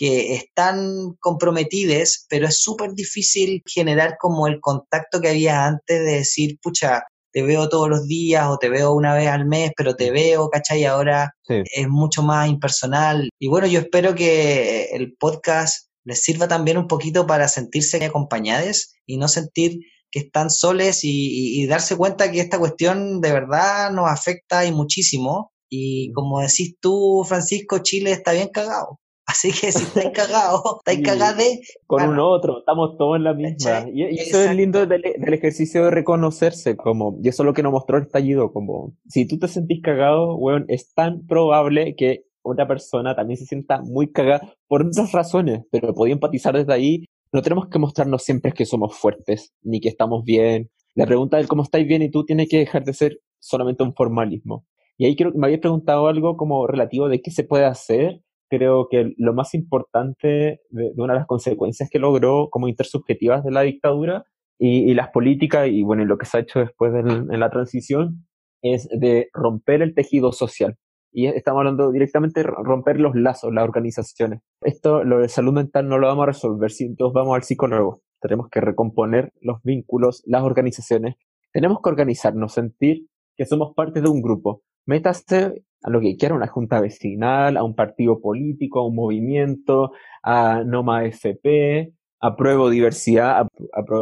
que 0.00 0.32
están 0.32 1.14
comprometidas, 1.20 2.24
pero 2.30 2.46
es 2.46 2.62
súper 2.62 2.94
difícil 2.94 3.62
generar 3.66 4.16
como 4.18 4.46
el 4.46 4.58
contacto 4.58 5.20
que 5.20 5.28
había 5.28 5.66
antes 5.66 5.98
de 6.02 6.12
decir, 6.12 6.58
pucha, 6.62 7.02
te 7.34 7.42
veo 7.42 7.68
todos 7.68 7.90
los 7.90 8.06
días 8.08 8.46
o 8.48 8.56
te 8.56 8.70
veo 8.70 8.94
una 8.94 9.14
vez 9.14 9.28
al 9.28 9.44
mes, 9.44 9.72
pero 9.76 9.96
te 9.96 10.10
veo, 10.10 10.48
¿cachai? 10.48 10.86
Ahora 10.86 11.34
es 11.46 11.86
mucho 11.86 12.22
más 12.22 12.48
impersonal. 12.48 13.28
Y 13.38 13.48
bueno, 13.48 13.66
yo 13.66 13.80
espero 13.80 14.14
que 14.14 14.84
el 14.84 15.14
podcast 15.18 15.88
les 16.06 16.22
sirva 16.22 16.48
también 16.48 16.78
un 16.78 16.88
poquito 16.88 17.26
para 17.26 17.46
sentirse 17.46 18.02
acompañados 18.02 18.94
y 19.04 19.18
no 19.18 19.28
sentir 19.28 19.80
que 20.10 20.20
están 20.20 20.48
soles 20.48 21.04
y, 21.04 21.60
y 21.60 21.66
darse 21.66 21.94
cuenta 21.94 22.32
que 22.32 22.40
esta 22.40 22.58
cuestión 22.58 23.20
de 23.20 23.34
verdad 23.34 23.90
nos 23.90 24.08
afecta 24.08 24.64
y 24.64 24.72
muchísimo. 24.72 25.52
Y 25.68 26.10
como 26.14 26.40
decís 26.40 26.76
tú, 26.80 27.22
Francisco, 27.28 27.80
Chile 27.80 28.12
está 28.12 28.32
bien 28.32 28.48
cagado. 28.48 28.98
Así 29.30 29.52
que 29.52 29.70
si 29.70 29.82
estáis 29.84 30.10
cagados, 30.10 30.62
estáis 30.78 31.02
cagados 31.02 31.44
Con 31.86 32.02
un 32.02 32.18
otro, 32.18 32.58
estamos 32.58 32.96
todos 32.98 33.16
en 33.16 33.24
la 33.24 33.34
misma. 33.34 33.86
Y, 33.92 34.02
eso 34.18 34.42
es 34.42 34.54
lindo 34.56 34.84
del, 34.86 35.04
ejercicio 35.04 35.84
de 35.84 35.90
reconocerse, 35.92 36.76
como, 36.76 37.18
y 37.22 37.28
eso 37.28 37.44
es 37.44 37.46
lo 37.46 37.54
que 37.54 37.62
nos 37.62 37.72
mostró 37.72 37.98
el 37.98 38.04
estallido, 38.04 38.52
como, 38.52 38.96
si 39.08 39.26
tú 39.26 39.38
te 39.38 39.46
sentís 39.46 39.82
cagado, 39.82 40.34
weón, 40.36 40.64
es 40.68 40.92
tan 40.94 41.26
probable 41.26 41.94
que 41.94 42.24
otra 42.42 42.66
persona 42.66 43.14
también 43.14 43.36
se 43.36 43.46
sienta 43.46 43.80
muy 43.82 44.10
cagada 44.10 44.40
por 44.66 44.84
otras 44.84 45.12
razones, 45.12 45.60
pero 45.70 45.94
podía 45.94 46.14
empatizar 46.14 46.56
desde 46.56 46.72
ahí. 46.72 47.04
No 47.32 47.42
tenemos 47.42 47.68
que 47.68 47.78
mostrarnos 47.78 48.24
siempre 48.24 48.52
que 48.52 48.66
somos 48.66 48.96
fuertes, 48.96 49.52
ni 49.62 49.80
que 49.80 49.88
estamos 49.88 50.24
bien. 50.24 50.70
La 50.96 51.06
pregunta 51.06 51.36
del 51.36 51.46
cómo 51.46 51.62
estáis 51.62 51.86
bien 51.86 52.02
y 52.02 52.10
tú 52.10 52.24
tiene 52.24 52.48
que 52.48 52.58
dejar 52.58 52.82
de 52.82 52.94
ser 52.94 53.20
solamente 53.38 53.84
un 53.84 53.94
formalismo. 53.94 54.66
Y 54.96 55.06
ahí 55.06 55.14
creo 55.14 55.30
que 55.30 55.38
me 55.38 55.46
habías 55.46 55.60
preguntado 55.60 56.08
algo 56.08 56.36
como 56.36 56.66
relativo 56.66 57.08
de 57.08 57.22
qué 57.22 57.30
se 57.30 57.44
puede 57.44 57.66
hacer 57.66 58.20
creo 58.50 58.88
que 58.90 59.14
lo 59.16 59.32
más 59.32 59.54
importante 59.54 60.60
de, 60.68 60.92
una 60.96 61.14
de 61.14 61.20
las 61.20 61.26
consecuencias 61.26 61.88
que 61.90 61.98
logró 61.98 62.48
como 62.50 62.68
intersubjetivas 62.68 63.44
de 63.44 63.52
la 63.52 63.62
dictadura 63.62 64.24
y, 64.58 64.92
las 64.92 65.08
políticas 65.08 65.68
y 65.68 65.82
bueno, 65.82 66.04
lo 66.04 66.18
que 66.18 66.26
se 66.26 66.36
ha 66.36 66.40
hecho 66.40 66.58
después 66.58 66.92
en 66.94 67.40
la 67.40 67.48
transición 67.48 68.26
es 68.60 68.88
de 68.90 69.30
romper 69.32 69.80
el 69.80 69.94
tejido 69.94 70.32
social. 70.32 70.76
Y 71.12 71.26
estamos 71.26 71.60
hablando 71.60 71.90
directamente 71.90 72.40
de 72.40 72.46
romper 72.46 73.00
los 73.00 73.14
lazos, 73.16 73.52
las 73.52 73.64
organizaciones. 73.64 74.40
Esto, 74.60 75.02
lo 75.02 75.20
de 75.20 75.28
salud 75.28 75.52
mental, 75.52 75.88
no 75.88 75.98
lo 75.98 76.06
vamos 76.06 76.22
a 76.22 76.26
resolver 76.26 76.70
si 76.70 76.94
todos 76.94 77.12
vamos 77.12 77.34
al 77.34 77.42
psicólogo. 77.42 78.02
Tenemos 78.20 78.48
que 78.48 78.60
recomponer 78.60 79.32
los 79.40 79.60
vínculos, 79.62 80.22
las 80.26 80.42
organizaciones. 80.42 81.16
Tenemos 81.52 81.80
que 81.82 81.90
organizarnos, 81.90 82.52
sentir 82.52 83.06
que 83.36 83.44
somos 83.44 83.74
parte 83.74 84.00
de 84.00 84.08
un 84.08 84.22
grupo. 84.22 84.62
Métase 84.86 85.64
a 85.82 85.90
lo 85.90 86.00
que 86.00 86.16
quiera, 86.16 86.34
una 86.34 86.46
junta 86.46 86.80
vecinal, 86.80 87.56
a 87.56 87.64
un 87.64 87.74
partido 87.74 88.20
político, 88.20 88.80
a 88.80 88.86
un 88.86 88.94
movimiento, 88.94 89.92
a 90.22 90.62
Noma 90.64 91.04
FP, 91.04 91.92
apruebo 92.20 92.68
diversidad, 92.68 93.46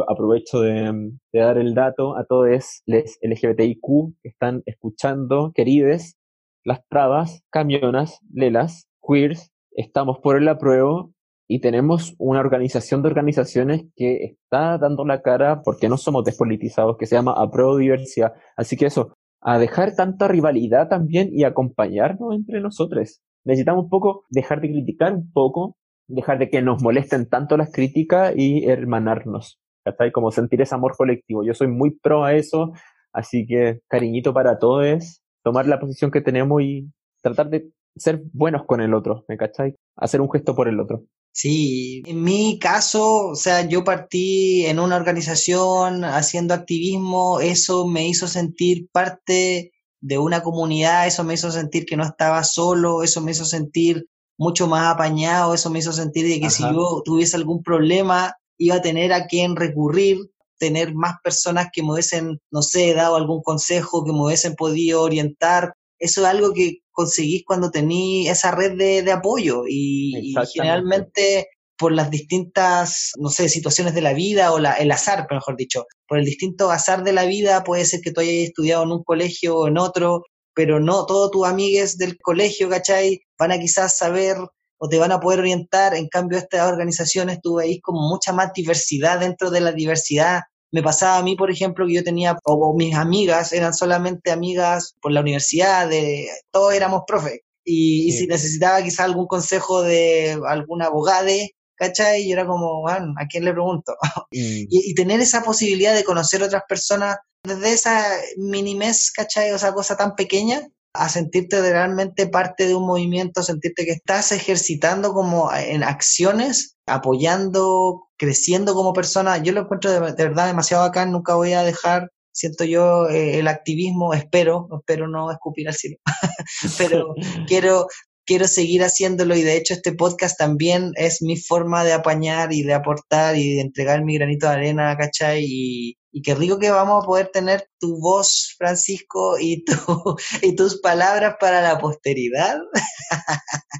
aprovecho 0.07 0.61
de, 0.61 1.11
dar 1.31 1.57
el 1.57 1.73
dato 1.73 2.17
a 2.17 2.25
todos 2.25 2.49
los 2.85 3.17
LGBTIQ 3.21 4.13
que 4.21 4.29
están 4.29 4.61
escuchando, 4.65 5.53
querides, 5.55 6.17
las 6.65 6.85
trabas, 6.89 7.43
camionas, 7.49 8.19
lelas, 8.31 8.87
queers, 9.01 9.51
estamos 9.71 10.19
por 10.19 10.35
el 10.37 10.47
apruebo 10.49 11.13
y 11.47 11.61
tenemos 11.61 12.13
una 12.19 12.41
organización 12.41 13.01
de 13.01 13.07
organizaciones 13.07 13.85
que 13.95 14.23
está 14.23 14.77
dando 14.77 15.05
la 15.05 15.21
cara 15.21 15.61
porque 15.63 15.89
no 15.89 15.97
somos 15.97 16.23
despolitizados, 16.25 16.97
que 16.97 17.07
se 17.07 17.15
llama 17.15 17.33
Apruebo 17.35 17.77
Diversidad. 17.77 18.33
Así 18.55 18.77
que 18.77 18.85
eso, 18.85 19.13
a 19.41 19.57
dejar 19.57 19.95
tanta 19.95 20.27
rivalidad 20.27 20.89
también 20.89 21.29
y 21.31 21.43
acompañarnos 21.43 22.35
entre 22.35 22.61
nosotros. 22.61 23.21
Necesitamos 23.45 23.85
un 23.85 23.89
poco 23.89 24.25
dejar 24.29 24.61
de 24.61 24.69
criticar 24.69 25.13
un 25.13 25.31
poco, 25.31 25.77
dejar 26.07 26.39
de 26.39 26.49
que 26.49 26.61
nos 26.61 26.83
molesten 26.83 27.27
tanto 27.29 27.57
las 27.57 27.71
críticas 27.71 28.33
y 28.35 28.65
hermanarnos. 28.65 29.59
¿Cachai? 29.85 30.11
Como 30.11 30.31
sentir 30.31 30.61
ese 30.61 30.75
amor 30.75 30.95
colectivo. 30.97 31.43
Yo 31.43 31.53
soy 31.53 31.67
muy 31.67 31.97
pro 31.97 32.25
a 32.25 32.33
eso, 32.33 32.73
así 33.13 33.45
que 33.47 33.79
cariñito 33.87 34.33
para 34.33 34.59
todos, 34.59 35.21
tomar 35.43 35.67
la 35.67 35.79
posición 35.79 36.11
que 36.11 36.21
tenemos 36.21 36.61
y 36.61 36.91
tratar 37.21 37.49
de 37.49 37.69
ser 37.95 38.21
buenos 38.33 38.65
con 38.65 38.81
el 38.81 38.93
otro, 38.93 39.25
¿me 39.27 39.37
cachai? 39.37 39.75
Hacer 39.95 40.21
un 40.21 40.31
gesto 40.31 40.55
por 40.55 40.67
el 40.67 40.79
otro. 40.79 41.03
Sí, 41.31 42.01
en 42.05 42.23
mi 42.23 42.59
caso, 42.59 43.29
o 43.29 43.35
sea, 43.35 43.67
yo 43.67 43.83
partí 43.83 44.65
en 44.65 44.79
una 44.79 44.95
organización 44.95 46.03
haciendo 46.03 46.53
activismo, 46.53 47.39
eso 47.39 47.87
me 47.87 48.07
hizo 48.07 48.27
sentir 48.27 48.89
parte 48.91 49.71
de 50.01 50.17
una 50.17 50.41
comunidad, 50.41 51.07
eso 51.07 51.23
me 51.23 51.35
hizo 51.35 51.51
sentir 51.51 51.85
que 51.85 51.97
no 51.97 52.03
estaba 52.03 52.43
solo, 52.43 53.03
eso 53.03 53.21
me 53.21 53.31
hizo 53.31 53.45
sentir 53.45 54.07
mucho 54.37 54.67
más 54.67 54.93
apañado, 54.93 55.53
eso 55.53 55.69
me 55.69 55.79
hizo 55.79 55.91
sentir 55.91 56.27
de 56.27 56.39
que 56.39 56.49
si 56.49 56.63
yo 56.63 57.01
tuviese 57.03 57.35
algún 57.35 57.61
problema 57.61 58.33
iba 58.57 58.75
a 58.75 58.81
tener 58.81 59.13
a 59.13 59.25
quien 59.25 59.55
recurrir, 59.55 60.17
tener 60.57 60.93
más 60.93 61.15
personas 61.23 61.67
que 61.73 61.81
me 61.81 61.93
hubiesen, 61.93 62.39
no 62.51 62.61
sé, 62.61 62.93
dado 62.93 63.15
algún 63.15 63.41
consejo, 63.41 64.03
que 64.03 64.11
me 64.11 64.21
hubiesen 64.21 64.55
podido 64.55 65.01
orientar. 65.01 65.73
Eso 65.99 66.21
es 66.21 66.27
algo 66.27 66.53
que 66.53 66.79
conseguís 66.91 67.43
cuando 67.45 67.71
tenís 67.71 68.29
esa 68.29 68.51
red 68.51 68.77
de, 68.77 69.11
apoyo 69.11 69.63
y, 69.67 70.33
generalmente 70.53 71.47
por 71.77 71.93
las 71.93 72.11
distintas, 72.11 73.11
no 73.17 73.29
sé, 73.29 73.47
situaciones 73.47 73.93
de 73.93 74.01
la 74.01 74.13
vida 74.13 74.51
o 74.51 74.59
la, 74.59 74.73
el 74.73 74.91
azar, 74.91 75.25
mejor 75.31 75.55
dicho, 75.55 75.85
por 76.07 76.19
el 76.19 76.25
distinto 76.25 76.71
azar 76.71 77.03
de 77.05 77.13
la 77.13 77.23
vida, 77.23 77.63
puede 77.63 77.85
ser 77.85 78.01
que 78.01 78.11
tú 78.11 78.19
hayas 78.19 78.49
estudiado 78.49 78.83
en 78.83 78.91
un 78.91 79.03
colegio 79.03 79.57
o 79.57 79.67
en 79.67 79.77
otro, 79.77 80.23
pero 80.53 80.81
no 80.81 81.05
todos 81.05 81.31
tus 81.31 81.47
amigues 81.47 81.97
del 81.97 82.17
colegio, 82.17 82.67
¿cachai? 82.69 83.21
Van 83.37 83.53
a 83.53 83.59
quizás 83.59 83.97
saber 83.97 84.35
o 84.77 84.89
te 84.89 84.97
van 84.97 85.13
a 85.13 85.19
poder 85.19 85.39
orientar, 85.39 85.95
en 85.95 86.07
cambio 86.07 86.37
estas 86.37 86.69
organizaciones 86.69 87.39
tú 87.41 87.55
veis 87.55 87.79
como 87.81 88.09
mucha 88.09 88.33
más 88.33 88.51
diversidad 88.53 89.19
dentro 89.19 89.49
de 89.49 89.61
la 89.61 89.71
diversidad 89.71 90.41
me 90.71 90.83
pasaba 90.83 91.17
a 91.17 91.23
mí, 91.23 91.35
por 91.35 91.51
ejemplo, 91.51 91.87
que 91.87 91.93
yo 91.93 92.03
tenía, 92.03 92.37
o, 92.43 92.75
mis 92.75 92.95
amigas 92.95 93.53
eran 93.53 93.73
solamente 93.73 94.31
amigas 94.31 94.95
por 95.01 95.11
la 95.11 95.21
universidad, 95.21 95.89
de, 95.89 96.29
todos 96.51 96.73
éramos 96.73 97.03
profe. 97.07 97.43
Y, 97.63 98.11
si 98.13 98.27
necesitaba 98.27 98.81
quizás 98.81 99.01
algún 99.01 99.27
consejo 99.27 99.81
de 99.81 100.39
algún 100.47 100.81
abogado, 100.81 101.29
¿cachai? 101.75 102.27
Yo 102.27 102.33
era 102.33 102.45
como, 102.45 102.81
bueno, 102.81 103.13
¿a 103.17 103.25
quién 103.27 103.45
le 103.45 103.53
pregunto? 103.53 103.95
Mm. 104.31 104.69
y, 104.69 104.93
tener 104.93 105.21
esa 105.21 105.41
posibilidad 105.41 105.95
de 105.95 106.03
conocer 106.03 106.43
otras 106.43 106.61
personas 106.69 107.17
desde 107.43 107.73
esa 107.73 108.05
mini 108.37 108.75
mes, 108.75 109.11
¿cachai? 109.11 109.51
O 109.51 109.55
esa 109.55 109.73
cosa 109.73 109.97
tan 109.97 110.15
pequeña, 110.15 110.61
a 110.93 111.09
sentirte 111.09 111.61
realmente 111.61 112.27
parte 112.27 112.67
de 112.67 112.75
un 112.75 112.85
movimiento, 112.85 113.43
sentirte 113.43 113.85
que 113.85 113.91
estás 113.91 114.31
ejercitando 114.31 115.13
como 115.13 115.53
en 115.53 115.83
acciones, 115.83 116.75
apoyando, 116.87 118.07
creciendo 118.17 118.73
como 118.73 118.93
persona. 118.93 119.37
Yo 119.37 119.53
lo 119.53 119.61
encuentro 119.61 119.91
de, 119.91 119.99
verdad 119.99 120.47
demasiado 120.47 120.83
acá, 120.83 121.05
nunca 121.05 121.35
voy 121.35 121.53
a 121.53 121.63
dejar, 121.63 122.11
siento 122.31 122.63
yo, 122.63 123.07
eh, 123.09 123.39
el 123.39 123.47
activismo, 123.47 124.13
espero, 124.13 124.67
espero 124.79 125.07
no 125.07 125.31
escupir 125.31 125.67
al 125.67 125.75
cielo, 125.75 125.97
pero 126.77 127.13
quiero, 127.47 127.87
quiero 128.25 128.47
seguir 128.47 128.83
haciéndolo 128.83 129.35
y 129.35 129.43
de 129.43 129.57
hecho 129.57 129.75
este 129.75 129.93
podcast 129.93 130.37
también 130.37 130.91
es 130.95 131.21
mi 131.21 131.37
forma 131.37 131.83
de 131.83 131.93
apañar 131.93 132.51
y 132.51 132.63
de 132.63 132.73
aportar 132.73 133.35
y 133.35 133.55
de 133.55 133.61
entregar 133.61 134.03
mi 134.03 134.15
granito 134.15 134.47
de 134.47 134.53
arena, 134.53 134.97
¿cachai? 134.97 135.43
Y, 135.45 135.98
Y 136.11 136.21
qué 136.21 136.35
rico 136.35 136.57
que 136.59 136.71
vamos 136.71 137.03
a 137.03 137.05
poder 137.05 137.29
tener 137.31 137.67
tu 137.79 137.99
voz, 137.99 138.55
Francisco, 138.57 139.37
y, 139.39 139.63
tu, 139.63 139.73
y 140.41 140.55
tus 140.55 140.81
palabras 140.81 141.35
para 141.39 141.61
la 141.61 141.77
posteridad. 141.79 142.57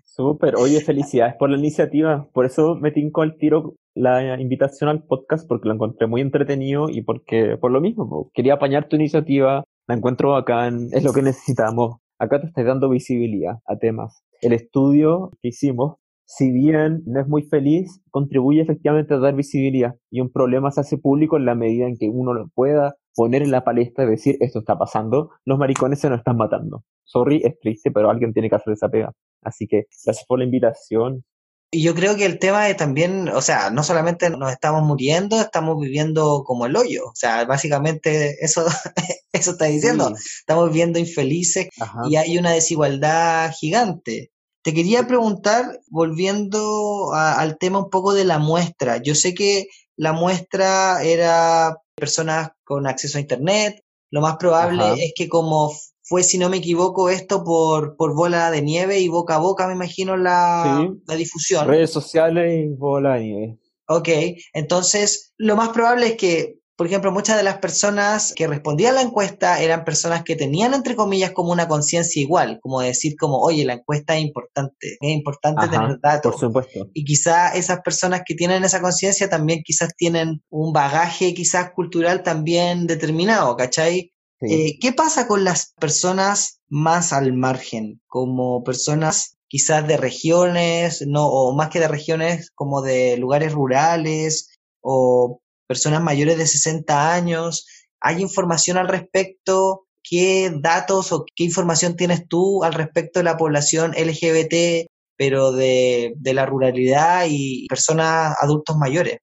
Súper, 0.05 0.55
oye, 0.55 0.81
felicidades 0.81 1.35
por 1.39 1.49
la 1.49 1.57
iniciativa. 1.57 2.27
Por 2.33 2.45
eso 2.45 2.75
me 2.75 2.91
tincó 2.91 3.21
al 3.21 3.37
tiro 3.37 3.75
la 3.95 4.39
invitación 4.39 4.89
al 4.89 5.03
podcast, 5.03 5.47
porque 5.47 5.67
lo 5.67 5.73
encontré 5.73 6.07
muy 6.07 6.21
entretenido 6.21 6.89
y 6.89 7.01
porque, 7.01 7.57
por 7.57 7.71
lo 7.71 7.81
mismo, 7.81 8.29
quería 8.33 8.55
apañar 8.55 8.87
tu 8.87 8.95
iniciativa, 8.95 9.63
la 9.87 9.95
encuentro 9.95 10.31
bacán, 10.31 10.89
es 10.91 11.03
lo 11.03 11.13
que 11.13 11.21
necesitamos. 11.21 11.97
Acá 12.19 12.41
te 12.41 12.47
estás 12.47 12.65
dando 12.65 12.89
visibilidad 12.89 13.59
a 13.65 13.77
temas. 13.77 14.23
El 14.41 14.53
estudio 14.53 15.31
que 15.41 15.49
hicimos 15.49 15.98
si 16.31 16.51
bien 16.51 17.01
no 17.07 17.19
es 17.19 17.27
muy 17.27 17.41
feliz, 17.41 18.01
contribuye 18.11 18.61
efectivamente 18.61 19.15
a 19.15 19.17
dar 19.17 19.33
visibilidad 19.33 19.95
y 20.11 20.21
un 20.21 20.31
problema 20.31 20.69
se 20.69 20.81
hace 20.81 20.99
público 20.99 21.37
en 21.37 21.45
la 21.45 21.55
medida 21.55 21.87
en 21.87 21.97
que 21.97 22.07
uno 22.07 22.35
lo 22.35 22.49
pueda 22.49 22.95
poner 23.15 23.41
en 23.41 23.49
la 23.49 23.63
palestra 23.63 24.03
y 24.03 24.11
decir 24.11 24.37
esto 24.39 24.59
está 24.59 24.77
pasando, 24.77 25.31
los 25.43 25.57
maricones 25.57 25.99
se 25.99 26.07
nos 26.07 26.19
están 26.19 26.37
matando. 26.37 26.83
Sorry, 27.03 27.41
es 27.43 27.59
triste, 27.59 27.89
pero 27.89 28.11
alguien 28.11 28.31
tiene 28.31 28.47
que 28.47 28.57
hacer 28.57 28.73
esa 28.73 28.89
pega. 28.89 29.11
Así 29.41 29.65
que 29.67 29.87
gracias 30.05 30.23
por 30.27 30.37
la 30.37 30.45
invitación. 30.45 31.25
Y 31.71 31.81
yo 31.81 31.95
creo 31.95 32.15
que 32.15 32.27
el 32.27 32.37
tema 32.37 32.69
es 32.69 32.77
también, 32.77 33.27
o 33.29 33.41
sea, 33.41 33.71
no 33.71 33.81
solamente 33.81 34.29
nos 34.29 34.51
estamos 34.51 34.83
muriendo, 34.83 35.41
estamos 35.41 35.81
viviendo 35.81 36.43
como 36.45 36.67
el 36.67 36.75
hoyo. 36.75 37.05
O 37.07 37.15
sea, 37.15 37.45
básicamente 37.45 38.35
eso, 38.45 38.67
eso 39.33 39.51
está 39.51 39.65
diciendo. 39.65 40.13
Estamos 40.15 40.69
viviendo 40.69 40.99
infelices 40.99 41.69
y 42.07 42.17
hay 42.17 42.37
una 42.37 42.51
desigualdad 42.51 43.51
gigante. 43.59 44.29
Te 44.69 44.75
quería 44.75 45.07
preguntar, 45.07 45.81
volviendo 45.87 47.11
al 47.15 47.57
tema 47.57 47.79
un 47.79 47.89
poco 47.89 48.13
de 48.13 48.23
la 48.23 48.37
muestra. 48.37 49.01
Yo 49.01 49.15
sé 49.15 49.33
que 49.33 49.65
la 49.95 50.13
muestra 50.13 51.01
era 51.01 51.75
personas 51.95 52.51
con 52.63 52.85
acceso 52.85 53.17
a 53.17 53.21
Internet. 53.21 53.83
Lo 54.11 54.21
más 54.21 54.37
probable 54.37 54.93
es 55.03 55.13
que 55.15 55.27
como 55.27 55.73
fue, 56.03 56.21
si 56.21 56.37
no 56.37 56.49
me 56.49 56.57
equivoco, 56.57 57.09
esto 57.09 57.43
por, 57.43 57.95
por 57.95 58.13
bola 58.13 58.51
de 58.51 58.61
nieve 58.61 58.99
y 58.99 59.07
boca 59.07 59.37
a 59.37 59.39
boca, 59.39 59.65
me 59.65 59.73
imagino, 59.73 60.15
la, 60.17 60.87
la 61.07 61.15
difusión. 61.15 61.67
Redes 61.67 61.89
sociales 61.89 62.63
y 62.63 62.67
bola 62.67 63.15
de 63.15 63.21
nieve. 63.21 63.57
Ok, 63.87 64.09
entonces 64.53 65.33
lo 65.37 65.55
más 65.55 65.69
probable 65.69 66.09
es 66.09 66.15
que 66.15 66.58
por 66.79 66.87
ejemplo, 66.87 67.11
muchas 67.11 67.35
de 67.35 67.43
las 67.43 67.57
personas 67.57 68.31
que 68.33 68.47
respondían 68.47 68.93
a 68.93 68.95
la 68.95 69.01
encuesta 69.01 69.61
eran 69.61 69.83
personas 69.83 70.23
que 70.23 70.37
tenían, 70.37 70.73
entre 70.73 70.95
comillas, 70.95 71.31
como 71.31 71.51
una 71.51 71.67
conciencia 71.67 72.21
igual, 72.21 72.61
como 72.61 72.79
decir 72.79 73.17
como, 73.19 73.41
oye, 73.41 73.65
la 73.65 73.73
encuesta 73.73 74.15
es 74.15 74.21
importante, 74.21 74.97
es 75.01 75.09
importante 75.09 75.67
tener 75.67 75.99
datos. 76.01 76.31
Por 76.31 76.39
supuesto. 76.39 76.87
Y 76.93 77.03
quizá 77.03 77.49
esas 77.49 77.81
personas 77.81 78.21
que 78.25 78.33
tienen 78.33 78.63
esa 78.63 78.79
conciencia 78.79 79.29
también 79.29 79.61
quizás 79.61 79.93
tienen 79.97 80.41
un 80.47 80.71
bagaje 80.71 81.33
quizás 81.33 81.71
cultural 81.71 82.23
también 82.23 82.87
determinado, 82.87 83.57
¿cachai? 83.57 84.13
Eh, 84.39 84.79
¿Qué 84.79 84.93
pasa 84.93 85.27
con 85.27 85.43
las 85.43 85.73
personas 85.81 86.61
más 86.69 87.11
al 87.11 87.33
margen, 87.33 87.99
como 88.07 88.63
personas 88.63 89.35
quizás 89.49 89.85
de 89.85 89.97
regiones, 89.97 91.03
no, 91.05 91.27
o 91.27 91.53
más 91.53 91.67
que 91.71 91.81
de 91.81 91.89
regiones, 91.89 92.51
como 92.55 92.81
de 92.81 93.17
lugares 93.17 93.51
rurales, 93.51 94.47
o 94.79 95.41
personas 95.69 96.01
mayores 96.01 96.37
de 96.37 96.47
60 96.47 97.13
años. 97.13 97.67
¿Hay 98.01 98.21
información 98.21 98.77
al 98.77 98.87
respecto? 98.87 99.85
¿Qué 100.01 100.51
datos 100.61 101.11
o 101.11 101.25
qué 101.35 101.43
información 101.43 101.95
tienes 101.95 102.27
tú 102.27 102.63
al 102.63 102.73
respecto 102.73 103.19
de 103.19 103.25
la 103.25 103.37
población 103.37 103.91
LGBT, 103.91 104.87
pero 105.15 105.51
de, 105.51 106.15
la 106.23 106.45
ruralidad 106.47 107.25
y 107.29 107.67
personas 107.67 108.35
adultos 108.41 108.77
mayores? 108.77 109.19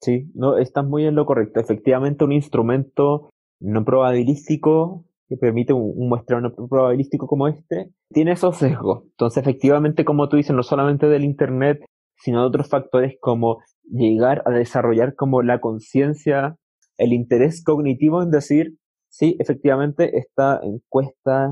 Sí, 0.00 0.30
no, 0.34 0.56
estás 0.56 0.86
muy 0.86 1.04
en 1.04 1.14
lo 1.14 1.26
correcto. 1.26 1.60
Efectivamente, 1.60 2.24
un 2.24 2.32
instrumento 2.32 3.28
no 3.60 3.84
probabilístico 3.84 5.04
que 5.28 5.36
permite 5.36 5.74
un, 5.74 5.92
un 5.94 6.08
muestreo 6.08 6.40
no 6.40 6.52
probabilístico 6.54 7.26
como 7.26 7.46
este, 7.46 7.90
tiene 8.08 8.32
esos 8.32 8.56
sesgos. 8.56 9.02
Entonces, 9.10 9.42
efectivamente, 9.42 10.06
como 10.06 10.30
tú 10.30 10.38
dices, 10.38 10.56
no 10.56 10.62
solamente 10.62 11.06
del 11.08 11.24
Internet, 11.24 11.84
sino 12.16 12.40
de 12.40 12.46
otros 12.46 12.68
factores 12.68 13.16
como 13.20 13.58
llegar 13.90 14.42
a 14.46 14.50
desarrollar 14.50 15.14
como 15.14 15.42
la 15.42 15.60
conciencia, 15.60 16.56
el 16.96 17.12
interés 17.12 17.62
cognitivo 17.64 18.22
en 18.22 18.30
decir, 18.30 18.74
sí, 19.08 19.36
efectivamente, 19.38 20.18
esta 20.18 20.60
encuesta 20.62 21.50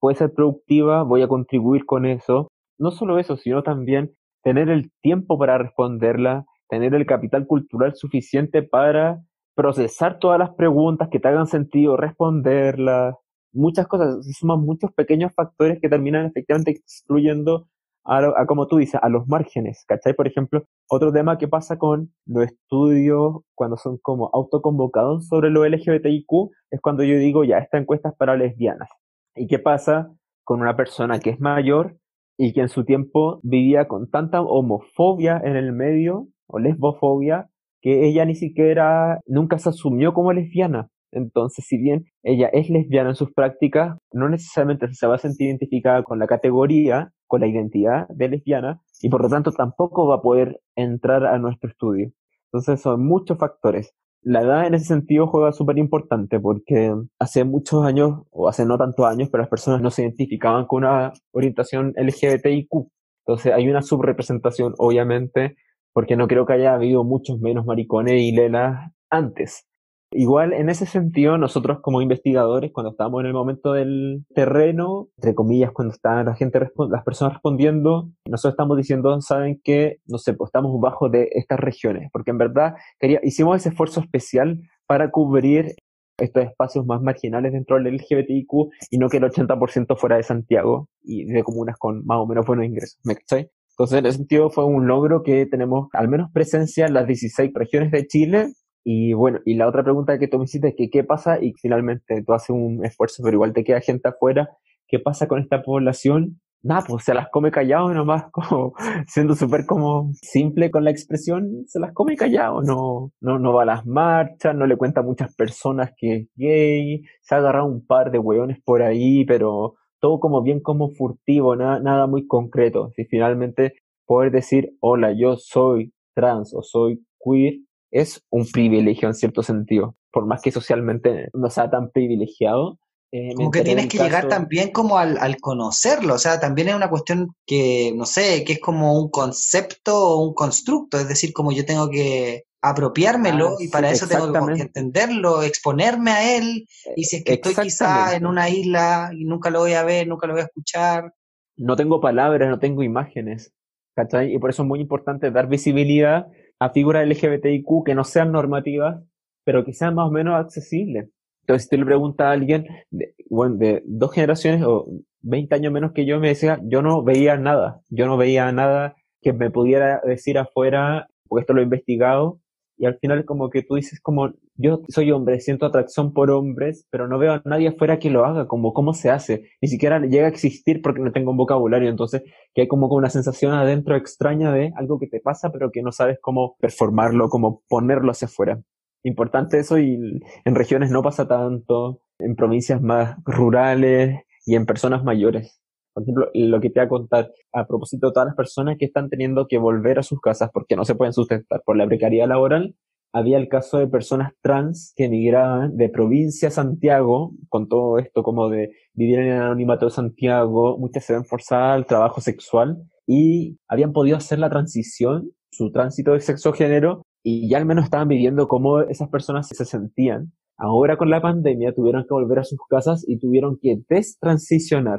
puede 0.00 0.16
ser 0.16 0.32
productiva, 0.32 1.02
voy 1.02 1.22
a 1.22 1.28
contribuir 1.28 1.84
con 1.86 2.06
eso. 2.06 2.48
No 2.78 2.90
solo 2.90 3.18
eso, 3.18 3.36
sino 3.36 3.62
también 3.62 4.12
tener 4.42 4.68
el 4.68 4.90
tiempo 5.02 5.38
para 5.38 5.58
responderla, 5.58 6.44
tener 6.68 6.94
el 6.94 7.06
capital 7.06 7.46
cultural 7.46 7.94
suficiente 7.94 8.62
para 8.62 9.20
procesar 9.54 10.18
todas 10.18 10.38
las 10.38 10.50
preguntas 10.50 11.08
que 11.10 11.18
te 11.18 11.28
hagan 11.28 11.46
sentido, 11.46 11.96
responderlas, 11.96 13.14
muchas 13.52 13.88
cosas, 13.88 14.24
se 14.24 14.32
suman 14.34 14.60
muchos 14.60 14.92
pequeños 14.92 15.32
factores 15.34 15.80
que 15.80 15.88
terminan 15.88 16.26
efectivamente 16.26 16.72
excluyendo 16.72 17.66
a, 18.06 18.46
como 18.46 18.66
tú 18.66 18.76
dices, 18.78 19.00
a 19.02 19.08
los 19.08 19.26
márgenes, 19.26 19.84
¿cachai? 19.86 20.14
Por 20.14 20.26
ejemplo, 20.26 20.64
otro 20.88 21.12
tema 21.12 21.38
que 21.38 21.48
pasa 21.48 21.78
con 21.78 22.12
los 22.26 22.44
estudios 22.44 23.38
cuando 23.54 23.76
son 23.76 23.98
como 23.98 24.30
autoconvocados 24.32 25.26
sobre 25.26 25.50
lo 25.50 25.66
LGBTIQ 25.66 26.50
es 26.70 26.80
cuando 26.80 27.02
yo 27.02 27.18
digo, 27.18 27.44
ya, 27.44 27.58
esta 27.58 27.78
encuesta 27.78 28.10
es 28.10 28.14
para 28.16 28.36
lesbianas. 28.36 28.88
¿Y 29.34 29.46
qué 29.46 29.58
pasa 29.58 30.10
con 30.44 30.60
una 30.60 30.76
persona 30.76 31.18
que 31.18 31.30
es 31.30 31.40
mayor 31.40 31.96
y 32.38 32.52
que 32.52 32.60
en 32.60 32.68
su 32.68 32.84
tiempo 32.84 33.40
vivía 33.42 33.88
con 33.88 34.08
tanta 34.08 34.40
homofobia 34.40 35.40
en 35.44 35.56
el 35.56 35.72
medio 35.72 36.28
o 36.46 36.58
lesbofobia 36.58 37.48
que 37.82 38.06
ella 38.06 38.24
ni 38.24 38.34
siquiera 38.34 39.20
nunca 39.26 39.58
se 39.58 39.70
asumió 39.70 40.14
como 40.14 40.32
lesbiana? 40.32 40.88
Entonces, 41.12 41.64
si 41.66 41.78
bien 41.78 42.04
ella 42.22 42.48
es 42.52 42.68
lesbiana 42.68 43.10
en 43.10 43.14
sus 43.16 43.32
prácticas, 43.32 43.96
no 44.12 44.28
necesariamente 44.28 44.92
se 44.92 45.06
va 45.06 45.14
a 45.14 45.18
sentir 45.18 45.48
identificada 45.48 46.02
con 46.02 46.18
la 46.18 46.26
categoría, 46.26 47.12
con 47.26 47.40
la 47.40 47.46
identidad 47.46 48.08
de 48.08 48.28
lesbiana, 48.28 48.80
y 49.00 49.08
por 49.08 49.22
lo 49.22 49.28
tanto 49.28 49.52
tampoco 49.52 50.06
va 50.06 50.16
a 50.16 50.22
poder 50.22 50.60
entrar 50.74 51.26
a 51.26 51.38
nuestro 51.38 51.70
estudio. 51.70 52.12
Entonces, 52.52 52.80
son 52.80 53.04
muchos 53.04 53.38
factores. 53.38 53.94
La 54.22 54.42
edad 54.42 54.66
en 54.66 54.74
ese 54.74 54.86
sentido 54.86 55.26
juega 55.28 55.52
súper 55.52 55.78
importante 55.78 56.40
porque 56.40 56.92
hace 57.18 57.44
muchos 57.44 57.84
años, 57.84 58.22
o 58.30 58.48
hace 58.48 58.64
no 58.64 58.76
tantos 58.78 59.06
años, 59.06 59.28
pero 59.30 59.42
las 59.42 59.50
personas 59.50 59.80
no 59.82 59.90
se 59.90 60.02
identificaban 60.02 60.66
con 60.66 60.84
una 60.84 61.12
orientación 61.32 61.92
LGBTIQ. 61.96 62.88
Entonces 63.24 63.52
hay 63.52 63.68
una 63.68 63.82
subrepresentación, 63.82 64.74
obviamente, 64.78 65.56
porque 65.92 66.16
no 66.16 66.26
creo 66.28 66.46
que 66.46 66.54
haya 66.54 66.74
habido 66.74 67.04
muchos 67.04 67.40
menos 67.40 67.66
maricones 67.66 68.20
y 68.20 68.32
lelas 68.32 68.90
antes. 69.10 69.66
Igual, 70.12 70.52
en 70.52 70.68
ese 70.68 70.86
sentido, 70.86 71.36
nosotros 71.36 71.80
como 71.82 72.00
investigadores, 72.00 72.70
cuando 72.72 72.90
estamos 72.92 73.20
en 73.20 73.26
el 73.26 73.32
momento 73.32 73.72
del 73.72 74.24
terreno, 74.34 75.08
entre 75.16 75.34
comillas, 75.34 75.72
cuando 75.72 75.92
está 75.92 76.22
la 76.22 76.34
gente, 76.34 76.60
las 76.90 77.04
personas 77.04 77.34
respondiendo, 77.34 78.10
nosotros 78.28 78.52
estamos 78.52 78.76
diciendo, 78.76 79.20
saben 79.20 79.60
que, 79.64 79.96
no 80.06 80.18
sé, 80.18 80.34
pues 80.34 80.48
estamos 80.48 80.80
bajo 80.80 81.08
de 81.08 81.28
estas 81.32 81.58
regiones, 81.58 82.08
porque 82.12 82.30
en 82.30 82.38
verdad 82.38 82.74
quería, 83.00 83.20
hicimos 83.24 83.56
ese 83.56 83.70
esfuerzo 83.70 84.00
especial 84.00 84.60
para 84.86 85.10
cubrir 85.10 85.74
estos 86.18 86.44
espacios 86.44 86.86
más 86.86 87.02
marginales 87.02 87.52
dentro 87.52 87.76
del 87.76 87.94
LGBTIQ 87.96 88.52
y 88.90 88.98
no 88.98 89.08
que 89.08 89.18
el 89.18 89.24
80% 89.24 89.98
fuera 89.98 90.16
de 90.16 90.22
Santiago 90.22 90.88
y 91.02 91.24
de 91.24 91.42
comunas 91.42 91.76
con 91.78 92.06
más 92.06 92.18
o 92.18 92.26
menos 92.26 92.46
buenos 92.46 92.64
ingresos. 92.64 92.98
¿Me 93.04 93.12
Entonces, 93.12 93.98
en 93.98 94.06
ese 94.06 94.18
sentido, 94.18 94.50
fue 94.50 94.64
un 94.64 94.86
logro 94.86 95.22
que 95.22 95.46
tenemos 95.46 95.88
al 95.92 96.08
menos 96.08 96.30
presencia 96.32 96.86
en 96.86 96.94
las 96.94 97.06
16 97.06 97.50
regiones 97.52 97.90
de 97.90 98.06
Chile 98.06 98.52
y 98.88 99.14
bueno, 99.14 99.40
y 99.44 99.54
la 99.56 99.66
otra 99.66 99.82
pregunta 99.82 100.16
que 100.16 100.28
tú 100.28 100.38
me 100.38 100.44
hiciste 100.44 100.68
es 100.68 100.74
que 100.76 100.90
qué 100.90 101.02
pasa 101.02 101.42
y 101.42 101.54
finalmente 101.54 102.22
tú 102.22 102.32
haces 102.32 102.50
un 102.50 102.84
esfuerzo, 102.84 103.20
pero 103.24 103.34
igual 103.34 103.52
te 103.52 103.64
queda 103.64 103.80
gente 103.80 104.08
afuera. 104.08 104.48
¿Qué 104.86 105.00
pasa 105.00 105.26
con 105.26 105.40
esta 105.40 105.64
población? 105.64 106.40
Nada, 106.62 106.84
pues 106.86 107.02
se 107.02 107.12
las 107.12 107.28
come 107.32 107.50
callado 107.50 107.92
nomás, 107.92 108.26
como 108.32 108.74
siendo 109.08 109.34
súper 109.34 109.66
como 109.66 110.12
simple 110.22 110.70
con 110.70 110.84
la 110.84 110.92
expresión, 110.92 111.64
se 111.66 111.80
las 111.80 111.92
come 111.94 112.14
callado, 112.14 112.62
no, 112.62 113.10
no, 113.20 113.40
no 113.40 113.52
va 113.52 113.62
a 113.62 113.66
las 113.66 113.86
marchas, 113.86 114.54
no 114.54 114.68
le 114.68 114.76
cuenta 114.76 115.00
a 115.00 115.02
muchas 115.04 115.34
personas 115.34 115.90
que 115.96 116.14
es 116.14 116.28
gay, 116.36 117.02
se 117.22 117.34
ha 117.34 117.38
agarrado 117.38 117.66
un 117.66 117.84
par 117.84 118.12
de 118.12 118.20
hueones 118.20 118.58
por 118.64 118.82
ahí, 118.82 119.24
pero 119.24 119.74
todo 120.00 120.20
como 120.20 120.42
bien 120.42 120.60
como 120.60 120.90
furtivo, 120.90 121.56
nada, 121.56 121.80
nada 121.80 122.06
muy 122.06 122.28
concreto. 122.28 122.92
Si 122.94 123.04
finalmente 123.06 123.74
poder 124.06 124.30
decir, 124.30 124.76
hola, 124.78 125.12
yo 125.12 125.34
soy 125.38 125.92
trans 126.14 126.54
o 126.54 126.62
soy 126.62 127.04
queer, 127.18 127.65
es 128.00 128.22
un 128.30 128.46
privilegio 128.46 129.08
en 129.08 129.14
cierto 129.14 129.42
sentido, 129.42 129.96
por 130.10 130.26
más 130.26 130.42
que 130.42 130.52
socialmente 130.52 131.28
no 131.32 131.50
sea 131.50 131.70
tan 131.70 131.90
privilegiado. 131.90 132.78
Eh, 133.12 133.32
como 133.34 133.50
que 133.50 133.62
tienes 133.62 133.86
que 133.86 133.98
llegar 133.98 134.28
también 134.28 134.72
como 134.72 134.98
al, 134.98 135.36
conocerlo, 135.40 136.14
o 136.14 136.18
sea, 136.18 136.38
también 136.38 136.68
es 136.68 136.74
una 136.74 136.90
cuestión 136.90 137.34
que, 137.46 137.92
no 137.96 138.04
sé, 138.04 138.44
que 138.44 138.54
es 138.54 138.60
como 138.60 138.98
un 139.00 139.10
concepto 139.10 139.96
o 139.96 140.26
un 140.26 140.34
constructo, 140.34 140.98
es 140.98 141.08
decir, 141.08 141.32
como 141.32 141.52
yo 141.52 141.64
tengo 141.64 141.88
que 141.88 142.44
apropiármelo 142.60 143.50
ah, 143.50 143.56
y 143.60 143.68
para 143.68 143.90
eso 143.90 144.08
tengo 144.08 144.32
que 144.46 144.62
entenderlo, 144.62 145.42
exponerme 145.42 146.10
a 146.10 146.36
él, 146.36 146.66
y 146.96 147.04
si 147.04 147.16
es 147.16 147.24
que 147.24 147.34
estoy 147.34 147.54
quizá 147.54 148.16
en 148.16 148.26
una 148.26 148.50
isla 148.50 149.10
y 149.16 149.24
nunca 149.24 149.50
lo 149.50 149.60
voy 149.60 149.74
a 149.74 149.84
ver, 149.84 150.08
nunca 150.08 150.26
lo 150.26 150.34
voy 150.34 150.42
a 150.42 150.46
escuchar. 150.46 151.14
No 151.56 151.76
tengo 151.76 152.00
palabras, 152.00 152.50
no 152.50 152.58
tengo 152.58 152.82
imágenes, 152.82 153.52
¿cachai? 153.94 154.34
Y 154.34 154.38
por 154.38 154.50
eso 154.50 154.62
es 154.62 154.68
muy 154.68 154.80
importante 154.80 155.30
dar 155.30 155.46
visibilidad 155.46 156.26
a 156.58 156.70
figuras 156.70 157.06
LGBTIQ 157.06 157.84
que 157.84 157.94
no 157.94 158.04
sean 158.04 158.32
normativas, 158.32 159.02
pero 159.44 159.64
que 159.64 159.72
sean 159.72 159.94
más 159.94 160.08
o 160.08 160.10
menos 160.10 160.34
accesibles. 160.34 161.08
Entonces, 161.42 161.64
si 161.64 161.70
tú 161.70 161.76
le 161.76 161.86
preguntas 161.86 162.26
a 162.26 162.32
alguien 162.32 162.66
de, 162.90 163.14
bueno, 163.30 163.56
de 163.56 163.82
dos 163.86 164.12
generaciones 164.12 164.62
o 164.64 164.86
20 165.22 165.54
años 165.54 165.72
menos 165.72 165.92
que 165.92 166.04
yo, 166.04 166.18
me 166.18 166.28
decía, 166.28 166.58
yo 166.64 166.82
no 166.82 167.02
veía 167.02 167.36
nada, 167.36 167.80
yo 167.88 168.06
no 168.06 168.16
veía 168.16 168.50
nada 168.52 168.96
que 169.22 169.32
me 169.32 169.50
pudiera 169.50 170.00
decir 170.04 170.38
afuera, 170.38 171.08
porque 171.28 171.42
esto 171.42 171.52
lo 171.52 171.60
he 171.60 171.64
investigado, 171.64 172.40
y 172.78 172.86
al 172.86 172.98
final 172.98 173.24
como 173.24 173.50
que 173.50 173.62
tú 173.62 173.76
dices 173.76 174.00
como, 174.00 174.32
yo 174.54 174.82
soy 174.88 175.10
hombre, 175.12 175.40
siento 175.40 175.66
atracción 175.66 176.12
por 176.12 176.30
hombres, 176.30 176.86
pero 176.90 177.08
no 177.08 177.18
veo 177.18 177.34
a 177.34 177.42
nadie 177.44 177.68
afuera 177.68 177.98
que 177.98 178.10
lo 178.10 178.24
haga, 178.24 178.46
como 178.46 178.72
cómo 178.72 178.94
se 178.94 179.10
hace, 179.10 179.50
ni 179.60 179.68
siquiera 179.68 180.00
llega 180.00 180.26
a 180.26 180.30
existir 180.30 180.82
porque 180.82 181.00
no 181.00 181.12
tengo 181.12 181.30
un 181.30 181.36
vocabulario, 181.36 181.88
entonces 181.88 182.22
que 182.54 182.62
hay 182.62 182.68
como 182.68 182.88
una 182.88 183.10
sensación 183.10 183.52
adentro 183.52 183.96
extraña 183.96 184.52
de 184.52 184.72
algo 184.76 184.98
que 184.98 185.06
te 185.06 185.20
pasa, 185.20 185.50
pero 185.50 185.70
que 185.70 185.82
no 185.82 185.92
sabes 185.92 186.18
cómo 186.20 186.56
performarlo, 186.60 187.28
cómo 187.28 187.62
ponerlo 187.68 188.10
hacia 188.10 188.26
afuera. 188.26 188.60
Importante 189.02 189.58
eso 189.58 189.78
y 189.78 190.20
en 190.44 190.54
regiones 190.54 190.90
no 190.90 191.02
pasa 191.02 191.28
tanto, 191.28 192.00
en 192.18 192.34
provincias 192.34 192.82
más 192.82 193.16
rurales 193.24 194.20
y 194.44 194.54
en 194.54 194.66
personas 194.66 195.04
mayores. 195.04 195.60
Por 195.96 196.02
ejemplo, 196.02 196.30
lo 196.34 196.60
que 196.60 196.68
te 196.68 196.78
voy 196.78 196.84
a 196.84 196.88
contar 196.90 197.32
a 197.54 197.66
propósito 197.66 198.08
de 198.08 198.12
todas 198.12 198.26
las 198.26 198.36
personas 198.36 198.76
que 198.78 198.84
están 198.84 199.08
teniendo 199.08 199.48
que 199.48 199.56
volver 199.56 199.98
a 199.98 200.02
sus 200.02 200.20
casas 200.20 200.50
porque 200.52 200.76
no 200.76 200.84
se 200.84 200.94
pueden 200.94 201.14
sustentar 201.14 201.62
por 201.64 201.74
la 201.74 201.86
precariedad 201.86 202.28
laboral, 202.28 202.74
había 203.14 203.38
el 203.38 203.48
caso 203.48 203.78
de 203.78 203.86
personas 203.86 204.34
trans 204.42 204.92
que 204.94 205.06
emigraban 205.06 205.74
de 205.74 205.88
provincia 205.88 206.48
a 206.48 206.50
Santiago, 206.50 207.32
con 207.48 207.66
todo 207.66 207.98
esto 207.98 208.22
como 208.22 208.50
de 208.50 208.72
vivir 208.92 209.20
en 209.20 209.28
el 209.28 209.40
anonimato 209.40 209.86
de 209.86 209.92
Santiago, 209.92 210.76
muchas 210.76 211.06
se 211.06 211.14
ven 211.14 211.24
forzadas 211.24 211.76
al 211.76 211.86
trabajo 211.86 212.20
sexual 212.20 212.76
y 213.06 213.56
habían 213.66 213.94
podido 213.94 214.18
hacer 214.18 214.38
la 214.38 214.50
transición, 214.50 215.30
su 215.50 215.72
tránsito 215.72 216.12
de 216.12 216.20
sexo 216.20 216.52
género, 216.52 217.06
y 217.22 217.48
ya 217.48 217.56
al 217.56 217.64
menos 217.64 217.84
estaban 217.84 218.08
viviendo 218.08 218.48
cómo 218.48 218.82
esas 218.82 219.08
personas 219.08 219.48
se 219.48 219.64
sentían. 219.64 220.30
Ahora 220.58 220.98
con 220.98 221.08
la 221.08 221.22
pandemia 221.22 221.72
tuvieron 221.74 222.02
que 222.02 222.12
volver 222.12 222.40
a 222.40 222.44
sus 222.44 222.58
casas 222.68 223.02
y 223.08 223.18
tuvieron 223.18 223.58
que 223.62 223.78
destransicionar 223.88 224.98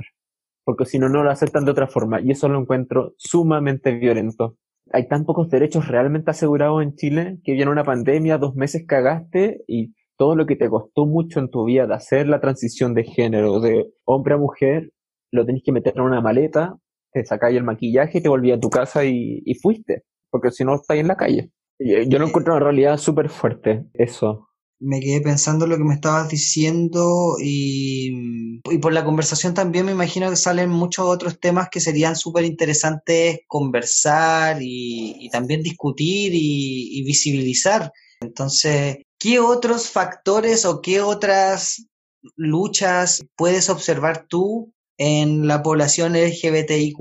porque 0.67 0.83
si 0.83 0.99
no, 0.99 1.07
no 1.07 1.23
lo 1.23 1.31
aceptan 1.31 1.63
de 1.63 1.71
otra 1.71 1.87
forma. 1.87 2.19
Y 2.19 2.31
eso 2.31 2.49
lo 2.49 2.59
encuentro 2.59 3.13
sumamente 3.15 3.93
violento. 3.93 4.57
Hay 4.91 5.07
tan 5.07 5.23
pocos 5.23 5.47
derechos 5.47 5.87
realmente 5.87 6.29
asegurados 6.29 6.83
en 6.83 6.93
Chile 6.93 7.37
que 7.45 7.53
viene 7.53 7.71
una 7.71 7.85
pandemia, 7.85 8.37
dos 8.37 8.53
meses 8.53 8.83
cagaste 8.85 9.63
y 9.65 9.93
todo 10.17 10.35
lo 10.35 10.45
que 10.45 10.57
te 10.57 10.69
costó 10.69 11.05
mucho 11.05 11.39
en 11.39 11.49
tu 11.49 11.63
vida 11.63 11.87
de 11.87 11.93
hacer 11.93 12.27
la 12.27 12.41
transición 12.41 12.93
de 12.93 13.05
género, 13.05 13.61
de 13.61 13.85
hombre 14.03 14.33
a 14.33 14.37
mujer, 14.37 14.91
lo 15.31 15.45
tenés 15.45 15.61
que 15.63 15.71
meter 15.71 15.93
en 15.95 16.01
una 16.01 16.19
maleta, 16.19 16.75
te 17.13 17.23
sacáis 17.23 17.55
el 17.55 17.63
maquillaje, 17.63 18.19
te 18.19 18.27
volví 18.27 18.51
a 18.51 18.59
tu 18.59 18.69
casa 18.69 19.05
y, 19.05 19.41
y 19.45 19.55
fuiste, 19.55 20.03
porque 20.29 20.51
si 20.51 20.65
no 20.65 20.75
estáis 20.75 20.99
en 20.99 21.07
la 21.07 21.15
calle. 21.15 21.49
Yo 21.79 22.19
lo 22.19 22.27
encuentro 22.27 22.53
una 22.53 22.65
realidad 22.65 22.97
súper 22.97 23.29
fuerte, 23.29 23.85
eso 23.93 24.46
me 24.79 24.99
quedé 24.99 25.21
pensando 25.21 25.65
lo 25.65 25.77
que 25.77 25.83
me 25.83 25.95
estabas 25.95 26.29
diciendo 26.29 27.35
y, 27.41 28.59
y, 28.63 28.77
por 28.79 28.93
la 28.93 29.03
conversación 29.03 29.53
también 29.53 29.85
me 29.85 29.91
imagino 29.91 30.29
que 30.29 30.35
salen 30.35 30.69
muchos 30.69 31.05
otros 31.07 31.39
temas 31.39 31.69
que 31.69 31.79
serían 31.79 32.15
súper 32.15 32.45
interesantes 32.45 33.39
conversar 33.47 34.61
y, 34.61 35.15
y 35.19 35.29
también 35.29 35.63
discutir 35.63 36.33
y, 36.33 36.99
y, 36.99 37.03
visibilizar. 37.03 37.91
Entonces, 38.21 38.97
¿qué 39.19 39.39
otros 39.39 39.89
factores 39.89 40.65
o 40.65 40.81
qué 40.81 41.01
otras 41.01 41.87
luchas 42.35 43.25
puedes 43.35 43.69
observar 43.69 44.25
tú 44.27 44.73
en 44.97 45.47
la 45.47 45.63
población 45.63 46.13
LGBTIQ? 46.13 46.97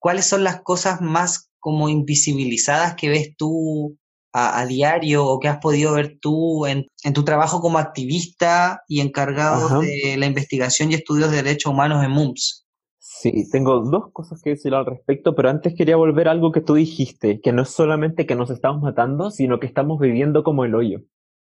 ¿Cuáles 0.00 0.26
son 0.26 0.44
las 0.44 0.62
cosas 0.62 1.00
más 1.00 1.48
como 1.60 1.88
invisibilizadas 1.88 2.94
que 2.94 3.08
ves 3.08 3.36
tú 3.36 3.98
a, 4.32 4.66
diario 4.66 5.26
o 5.26 5.40
que 5.40 5.48
has 5.48 5.58
podido 5.58 5.94
ver 5.94 6.18
tú 6.20 6.66
en, 6.66 6.86
tu 7.14 7.24
trabajo 7.24 7.60
como 7.60 7.78
activista 7.78 8.82
y 8.86 9.00
encargado 9.00 9.80
de 9.80 10.16
la 10.18 10.26
investigación 10.26 10.90
y 10.90 10.94
estudios 10.94 11.30
de 11.30 11.42
derechos 11.42 11.72
humanos 11.72 12.04
en 12.04 12.10
MUMS? 12.10 12.66
Sí, 12.98 13.50
tengo 13.50 13.80
dos 13.80 14.12
cosas 14.12 14.40
que 14.42 14.50
decir 14.50 14.74
al 14.74 14.86
respecto, 14.86 15.34
pero 15.34 15.48
antes 15.48 15.74
quería 15.74 15.96
volver 15.96 16.28
a 16.28 16.32
algo 16.32 16.52
que 16.52 16.60
tú 16.60 16.74
dijiste, 16.74 17.40
que 17.40 17.52
no 17.52 17.62
es 17.62 17.70
solamente 17.70 18.26
que 18.26 18.36
nos 18.36 18.50
estamos 18.50 18.82
matando, 18.82 19.30
sino 19.30 19.58
que 19.58 19.66
estamos 19.66 19.98
viviendo 19.98 20.44
como 20.44 20.64
el 20.64 20.74
hoyo. 20.74 21.00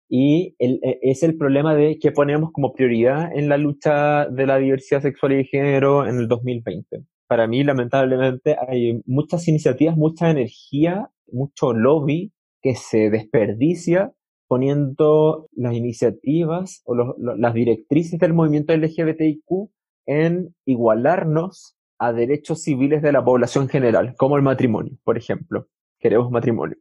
Y 0.09 0.55
el, 0.59 0.80
e, 0.84 0.99
es 1.03 1.24
el 1.24 1.38
problema 1.38 1.76
de 1.76 1.99
que 1.99 2.11
ponemos 2.11 2.51
como 2.51 2.74
prioridad 2.74 3.32
en 3.34 3.49
la 3.49 3.57
lucha 3.57 4.26
de 4.26 4.45
la 4.45 4.57
diversidad 4.57 5.01
sexual 5.01 5.34
y 5.34 5.38
de 5.38 5.43
género 5.45 6.05
en 6.05 6.17
el 6.17 6.28
2020. 6.28 7.05
Para 7.28 7.47
mí, 7.47 7.63
lamentablemente, 7.63 8.57
hay 8.67 9.01
muchas 9.05 9.47
iniciativas, 9.47 9.95
mucha 9.95 10.30
energía, 10.30 11.09
mucho 11.32 11.74
lobby 11.74 12.32
que 12.64 12.76
se 12.76 13.11
desperdicia 13.11 14.14
poniendo 14.47 15.47
las 15.51 15.74
iniciativas 15.76 16.82
o 16.86 16.95
las 17.18 17.53
directrices 17.53 18.20
del 18.20 18.34
movimiento 18.34 18.76
LGBTIQ 18.76 19.70
en 20.05 20.55
igualarnos 20.66 21.76
a 21.99 22.14
derechos 22.14 22.61
civiles 22.64 23.01
de 23.01 23.11
la 23.11 23.24
población 23.24 23.70
general, 23.70 24.16
como 24.18 24.38
el 24.38 24.43
matrimonio, 24.43 24.97
por 25.03 25.18
ejemplo. 25.18 25.68
Queremos 25.99 26.32
matrimonio. 26.32 26.78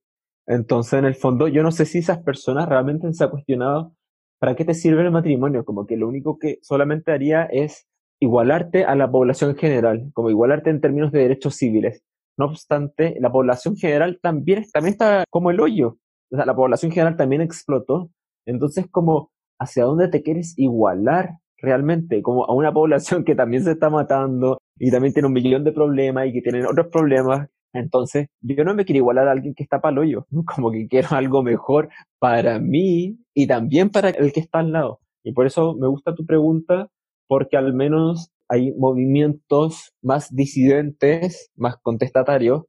Entonces, 0.47 0.95
en 0.95 1.05
el 1.05 1.15
fondo, 1.15 1.49
yo 1.49 1.63
no 1.63 1.71
sé 1.71 1.85
si 1.85 1.99
esas 1.99 2.23
personas 2.23 2.69
realmente 2.69 3.13
se 3.13 3.25
han 3.25 3.31
cuestionado 3.31 3.95
para 4.39 4.57
qué 4.57 4.65
te 4.65 4.75
sirve 4.75 5.03
el 5.03 5.13
matrimonio, 5.13 5.65
como 5.65 5.87
que 5.87 5.97
lo 5.97 6.09
único 6.09 6.39
que 6.39 6.59
solamente 6.63 7.13
haría 7.13 7.45
es 7.45 7.87
igualarte 8.21 8.85
a 8.85 8.95
la 8.97 9.11
población 9.11 9.57
general, 9.57 10.11
como 10.15 10.31
igualarte 10.31 10.71
en 10.71 10.81
términos 10.81 11.13
de 11.13 11.21
derechos 11.21 11.57
civiles. 11.57 12.03
No 12.39 12.47
obstante, 12.47 13.17
la 13.21 13.31
población 13.31 13.77
general 13.77 14.19
también, 14.23 14.65
también 14.73 14.93
está 14.93 15.25
como 15.31 15.51
el 15.51 15.61
hoyo. 15.61 15.99
O 16.31 16.37
sea, 16.37 16.47
la 16.47 16.57
población 16.57 16.93
general 16.93 17.17
también 17.17 17.43
explotó. 17.43 18.11
Entonces, 18.47 18.87
como, 18.91 19.31
¿hacia 19.59 19.85
dónde 19.85 20.09
te 20.09 20.23
quieres 20.23 20.55
igualar 20.59 21.39
realmente? 21.59 22.23
Como 22.23 22.45
a 22.45 22.55
una 22.55 22.73
población 22.75 23.25
que 23.25 23.35
también 23.35 23.63
se 23.65 23.73
está 23.73 23.91
matando 23.91 24.59
y 24.79 24.91
también 24.91 25.13
tiene 25.13 25.29
un 25.29 25.35
millón 25.35 25.65
de 25.65 25.73
problemas 25.73 26.27
y 26.27 26.33
que 26.33 26.43
tienen 26.43 26.67
otros 26.67 26.89
problemas. 26.89 27.49
Entonces, 27.75 28.29
yo 28.41 28.65
no 28.65 28.75
me 28.75 28.85
quiero 28.85 28.99
igualar 28.99 29.29
a 29.29 29.33
alguien 29.33 29.55
que 29.55 29.63
está 29.63 29.81
para 29.81 29.93
el 29.93 29.99
hoyo. 29.99 30.27
Como 30.55 30.71
que 30.71 30.89
quiero 30.89 31.09
algo 31.13 31.43
mejor 31.43 31.91
para 32.19 32.59
mí 32.59 33.19
y 33.35 33.47
también 33.47 33.91
para 33.91 34.11
el 34.11 34.33
que 34.33 34.41
está 34.41 34.61
al 34.61 34.73
lado. 34.73 35.01
Y 35.25 35.33
por 35.33 35.47
eso 35.47 35.75
me 35.75 35.87
gusta 35.87 36.15
tu 36.15 36.27
pregunta, 36.27 36.89
porque 37.29 37.57
al 37.57 37.75
menos 37.75 38.31
hay 38.53 38.75
movimientos 38.75 39.95
más 40.03 40.29
disidentes, 40.35 41.51
más 41.57 41.77
contestatarios, 41.81 42.65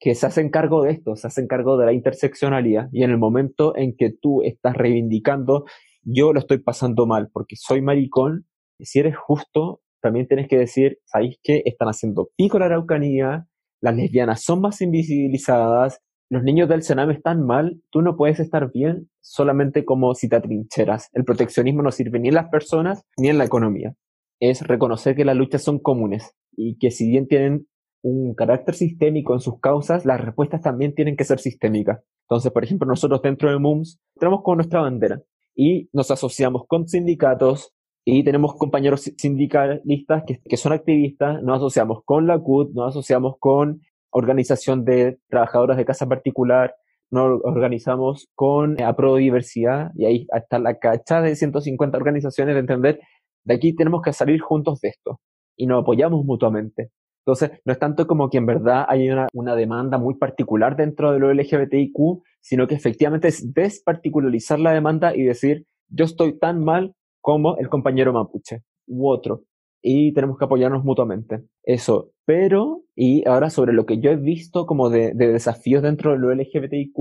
que 0.00 0.16
se 0.16 0.26
hacen 0.26 0.50
cargo 0.50 0.82
de 0.82 0.90
esto, 0.90 1.14
se 1.14 1.28
hacen 1.28 1.46
cargo 1.46 1.76
de 1.76 1.86
la 1.86 1.92
interseccionalidad. 1.92 2.88
Y 2.90 3.04
en 3.04 3.10
el 3.10 3.18
momento 3.18 3.76
en 3.76 3.94
que 3.96 4.10
tú 4.10 4.42
estás 4.42 4.76
reivindicando, 4.76 5.64
yo 6.02 6.32
lo 6.32 6.40
estoy 6.40 6.58
pasando 6.58 7.06
mal 7.06 7.28
porque 7.32 7.54
soy 7.54 7.82
maricón, 7.82 8.46
si 8.80 8.98
eres 8.98 9.16
justo, 9.16 9.80
también 10.02 10.26
tienes 10.26 10.48
que 10.48 10.58
decir, 10.58 10.98
¿sabéis 11.04 11.38
qué? 11.40 11.62
Están 11.64 11.88
haciendo 11.88 12.30
pico 12.36 12.58
la 12.58 12.66
araucanía, 12.66 13.46
las 13.80 13.94
lesbianas 13.94 14.42
son 14.42 14.60
más 14.60 14.80
invisibilizadas, 14.80 16.00
los 16.30 16.42
niños 16.42 16.68
del 16.68 16.82
Sename 16.82 17.14
están 17.14 17.46
mal, 17.46 17.80
tú 17.90 18.02
no 18.02 18.16
puedes 18.16 18.40
estar 18.40 18.72
bien 18.72 19.08
solamente 19.20 19.84
como 19.84 20.16
si 20.16 20.28
te 20.28 20.34
atrincheras. 20.34 21.10
El 21.12 21.24
proteccionismo 21.24 21.82
no 21.82 21.92
sirve 21.92 22.18
ni 22.18 22.26
en 22.28 22.34
las 22.34 22.48
personas 22.48 23.04
ni 23.16 23.28
en 23.28 23.38
la 23.38 23.44
economía 23.44 23.94
es 24.40 24.62
reconocer 24.62 25.16
que 25.16 25.24
las 25.24 25.36
luchas 25.36 25.62
son 25.62 25.78
comunes 25.78 26.34
y 26.56 26.78
que 26.78 26.90
si 26.90 27.08
bien 27.08 27.26
tienen 27.26 27.66
un 28.02 28.34
carácter 28.34 28.74
sistémico 28.74 29.34
en 29.34 29.40
sus 29.40 29.60
causas, 29.60 30.04
las 30.04 30.20
respuestas 30.20 30.60
también 30.60 30.94
tienen 30.94 31.16
que 31.16 31.24
ser 31.24 31.40
sistémicas. 31.40 32.00
Entonces, 32.28 32.52
por 32.52 32.64
ejemplo, 32.64 32.86
nosotros 32.86 33.22
dentro 33.22 33.50
de 33.50 33.58
MUMS 33.58 34.00
tenemos 34.18 34.42
con 34.42 34.56
nuestra 34.58 34.80
bandera 34.80 35.22
y 35.54 35.88
nos 35.92 36.10
asociamos 36.10 36.62
con 36.68 36.86
sindicatos 36.86 37.74
y 38.04 38.22
tenemos 38.22 38.54
compañeros 38.54 39.12
sindicalistas 39.16 40.22
que, 40.26 40.40
que 40.42 40.56
son 40.56 40.72
activistas, 40.72 41.42
nos 41.42 41.56
asociamos 41.56 42.02
con 42.04 42.26
la 42.26 42.38
CUT, 42.38 42.72
nos 42.74 42.90
asociamos 42.90 43.36
con 43.38 43.80
organización 44.10 44.84
de 44.84 45.18
trabajadoras 45.28 45.76
de 45.76 45.84
casa 45.84 46.06
particular, 46.06 46.74
nos 47.10 47.40
organizamos 47.42 48.28
con 48.34 48.80
Apro 48.82 49.16
Diversidad 49.16 49.90
y 49.96 50.04
ahí 50.04 50.26
está 50.34 50.58
la 50.58 50.78
cacha 50.78 51.20
de 51.22 51.34
150 51.34 51.96
organizaciones 51.96 52.54
de 52.54 52.60
entender 52.60 53.00
de 53.48 53.54
aquí 53.54 53.74
tenemos 53.74 54.02
que 54.02 54.12
salir 54.12 54.40
juntos 54.40 54.80
de 54.80 54.90
esto 54.90 55.20
y 55.56 55.66
nos 55.66 55.82
apoyamos 55.82 56.24
mutuamente. 56.24 56.90
Entonces, 57.24 57.50
no 57.64 57.72
es 57.72 57.78
tanto 57.78 58.06
como 58.06 58.28
que 58.28 58.38
en 58.38 58.46
verdad 58.46 58.84
hay 58.88 59.08
una, 59.10 59.54
demanda 59.54 59.98
muy 59.98 60.14
particular 60.14 60.76
dentro 60.76 61.12
de 61.12 61.18
lo 61.18 61.32
LGBTIQ, 61.32 62.22
sino 62.40 62.66
que 62.66 62.74
efectivamente 62.74 63.28
es 63.28 63.52
desparticularizar 63.52 64.60
la 64.60 64.72
demanda 64.72 65.16
y 65.16 65.22
decir, 65.22 65.66
yo 65.88 66.04
estoy 66.04 66.38
tan 66.38 66.62
mal 66.62 66.94
como 67.20 67.56
el 67.56 67.68
compañero 67.68 68.12
mapuche 68.12 68.62
u 68.86 69.08
otro. 69.08 69.44
Y 69.82 70.12
tenemos 70.12 70.38
que 70.38 70.44
apoyarnos 70.44 70.84
mutuamente. 70.84 71.42
Eso. 71.62 72.10
Pero, 72.26 72.82
y 72.94 73.26
ahora 73.26 73.48
sobre 73.48 73.72
lo 73.72 73.86
que 73.86 73.98
yo 73.98 74.10
he 74.10 74.16
visto 74.16 74.66
como 74.66 74.90
de, 74.90 75.12
de 75.14 75.32
desafíos 75.32 75.82
dentro 75.82 76.12
de 76.12 76.18
lo 76.18 76.34
LGBTIQ, 76.34 76.94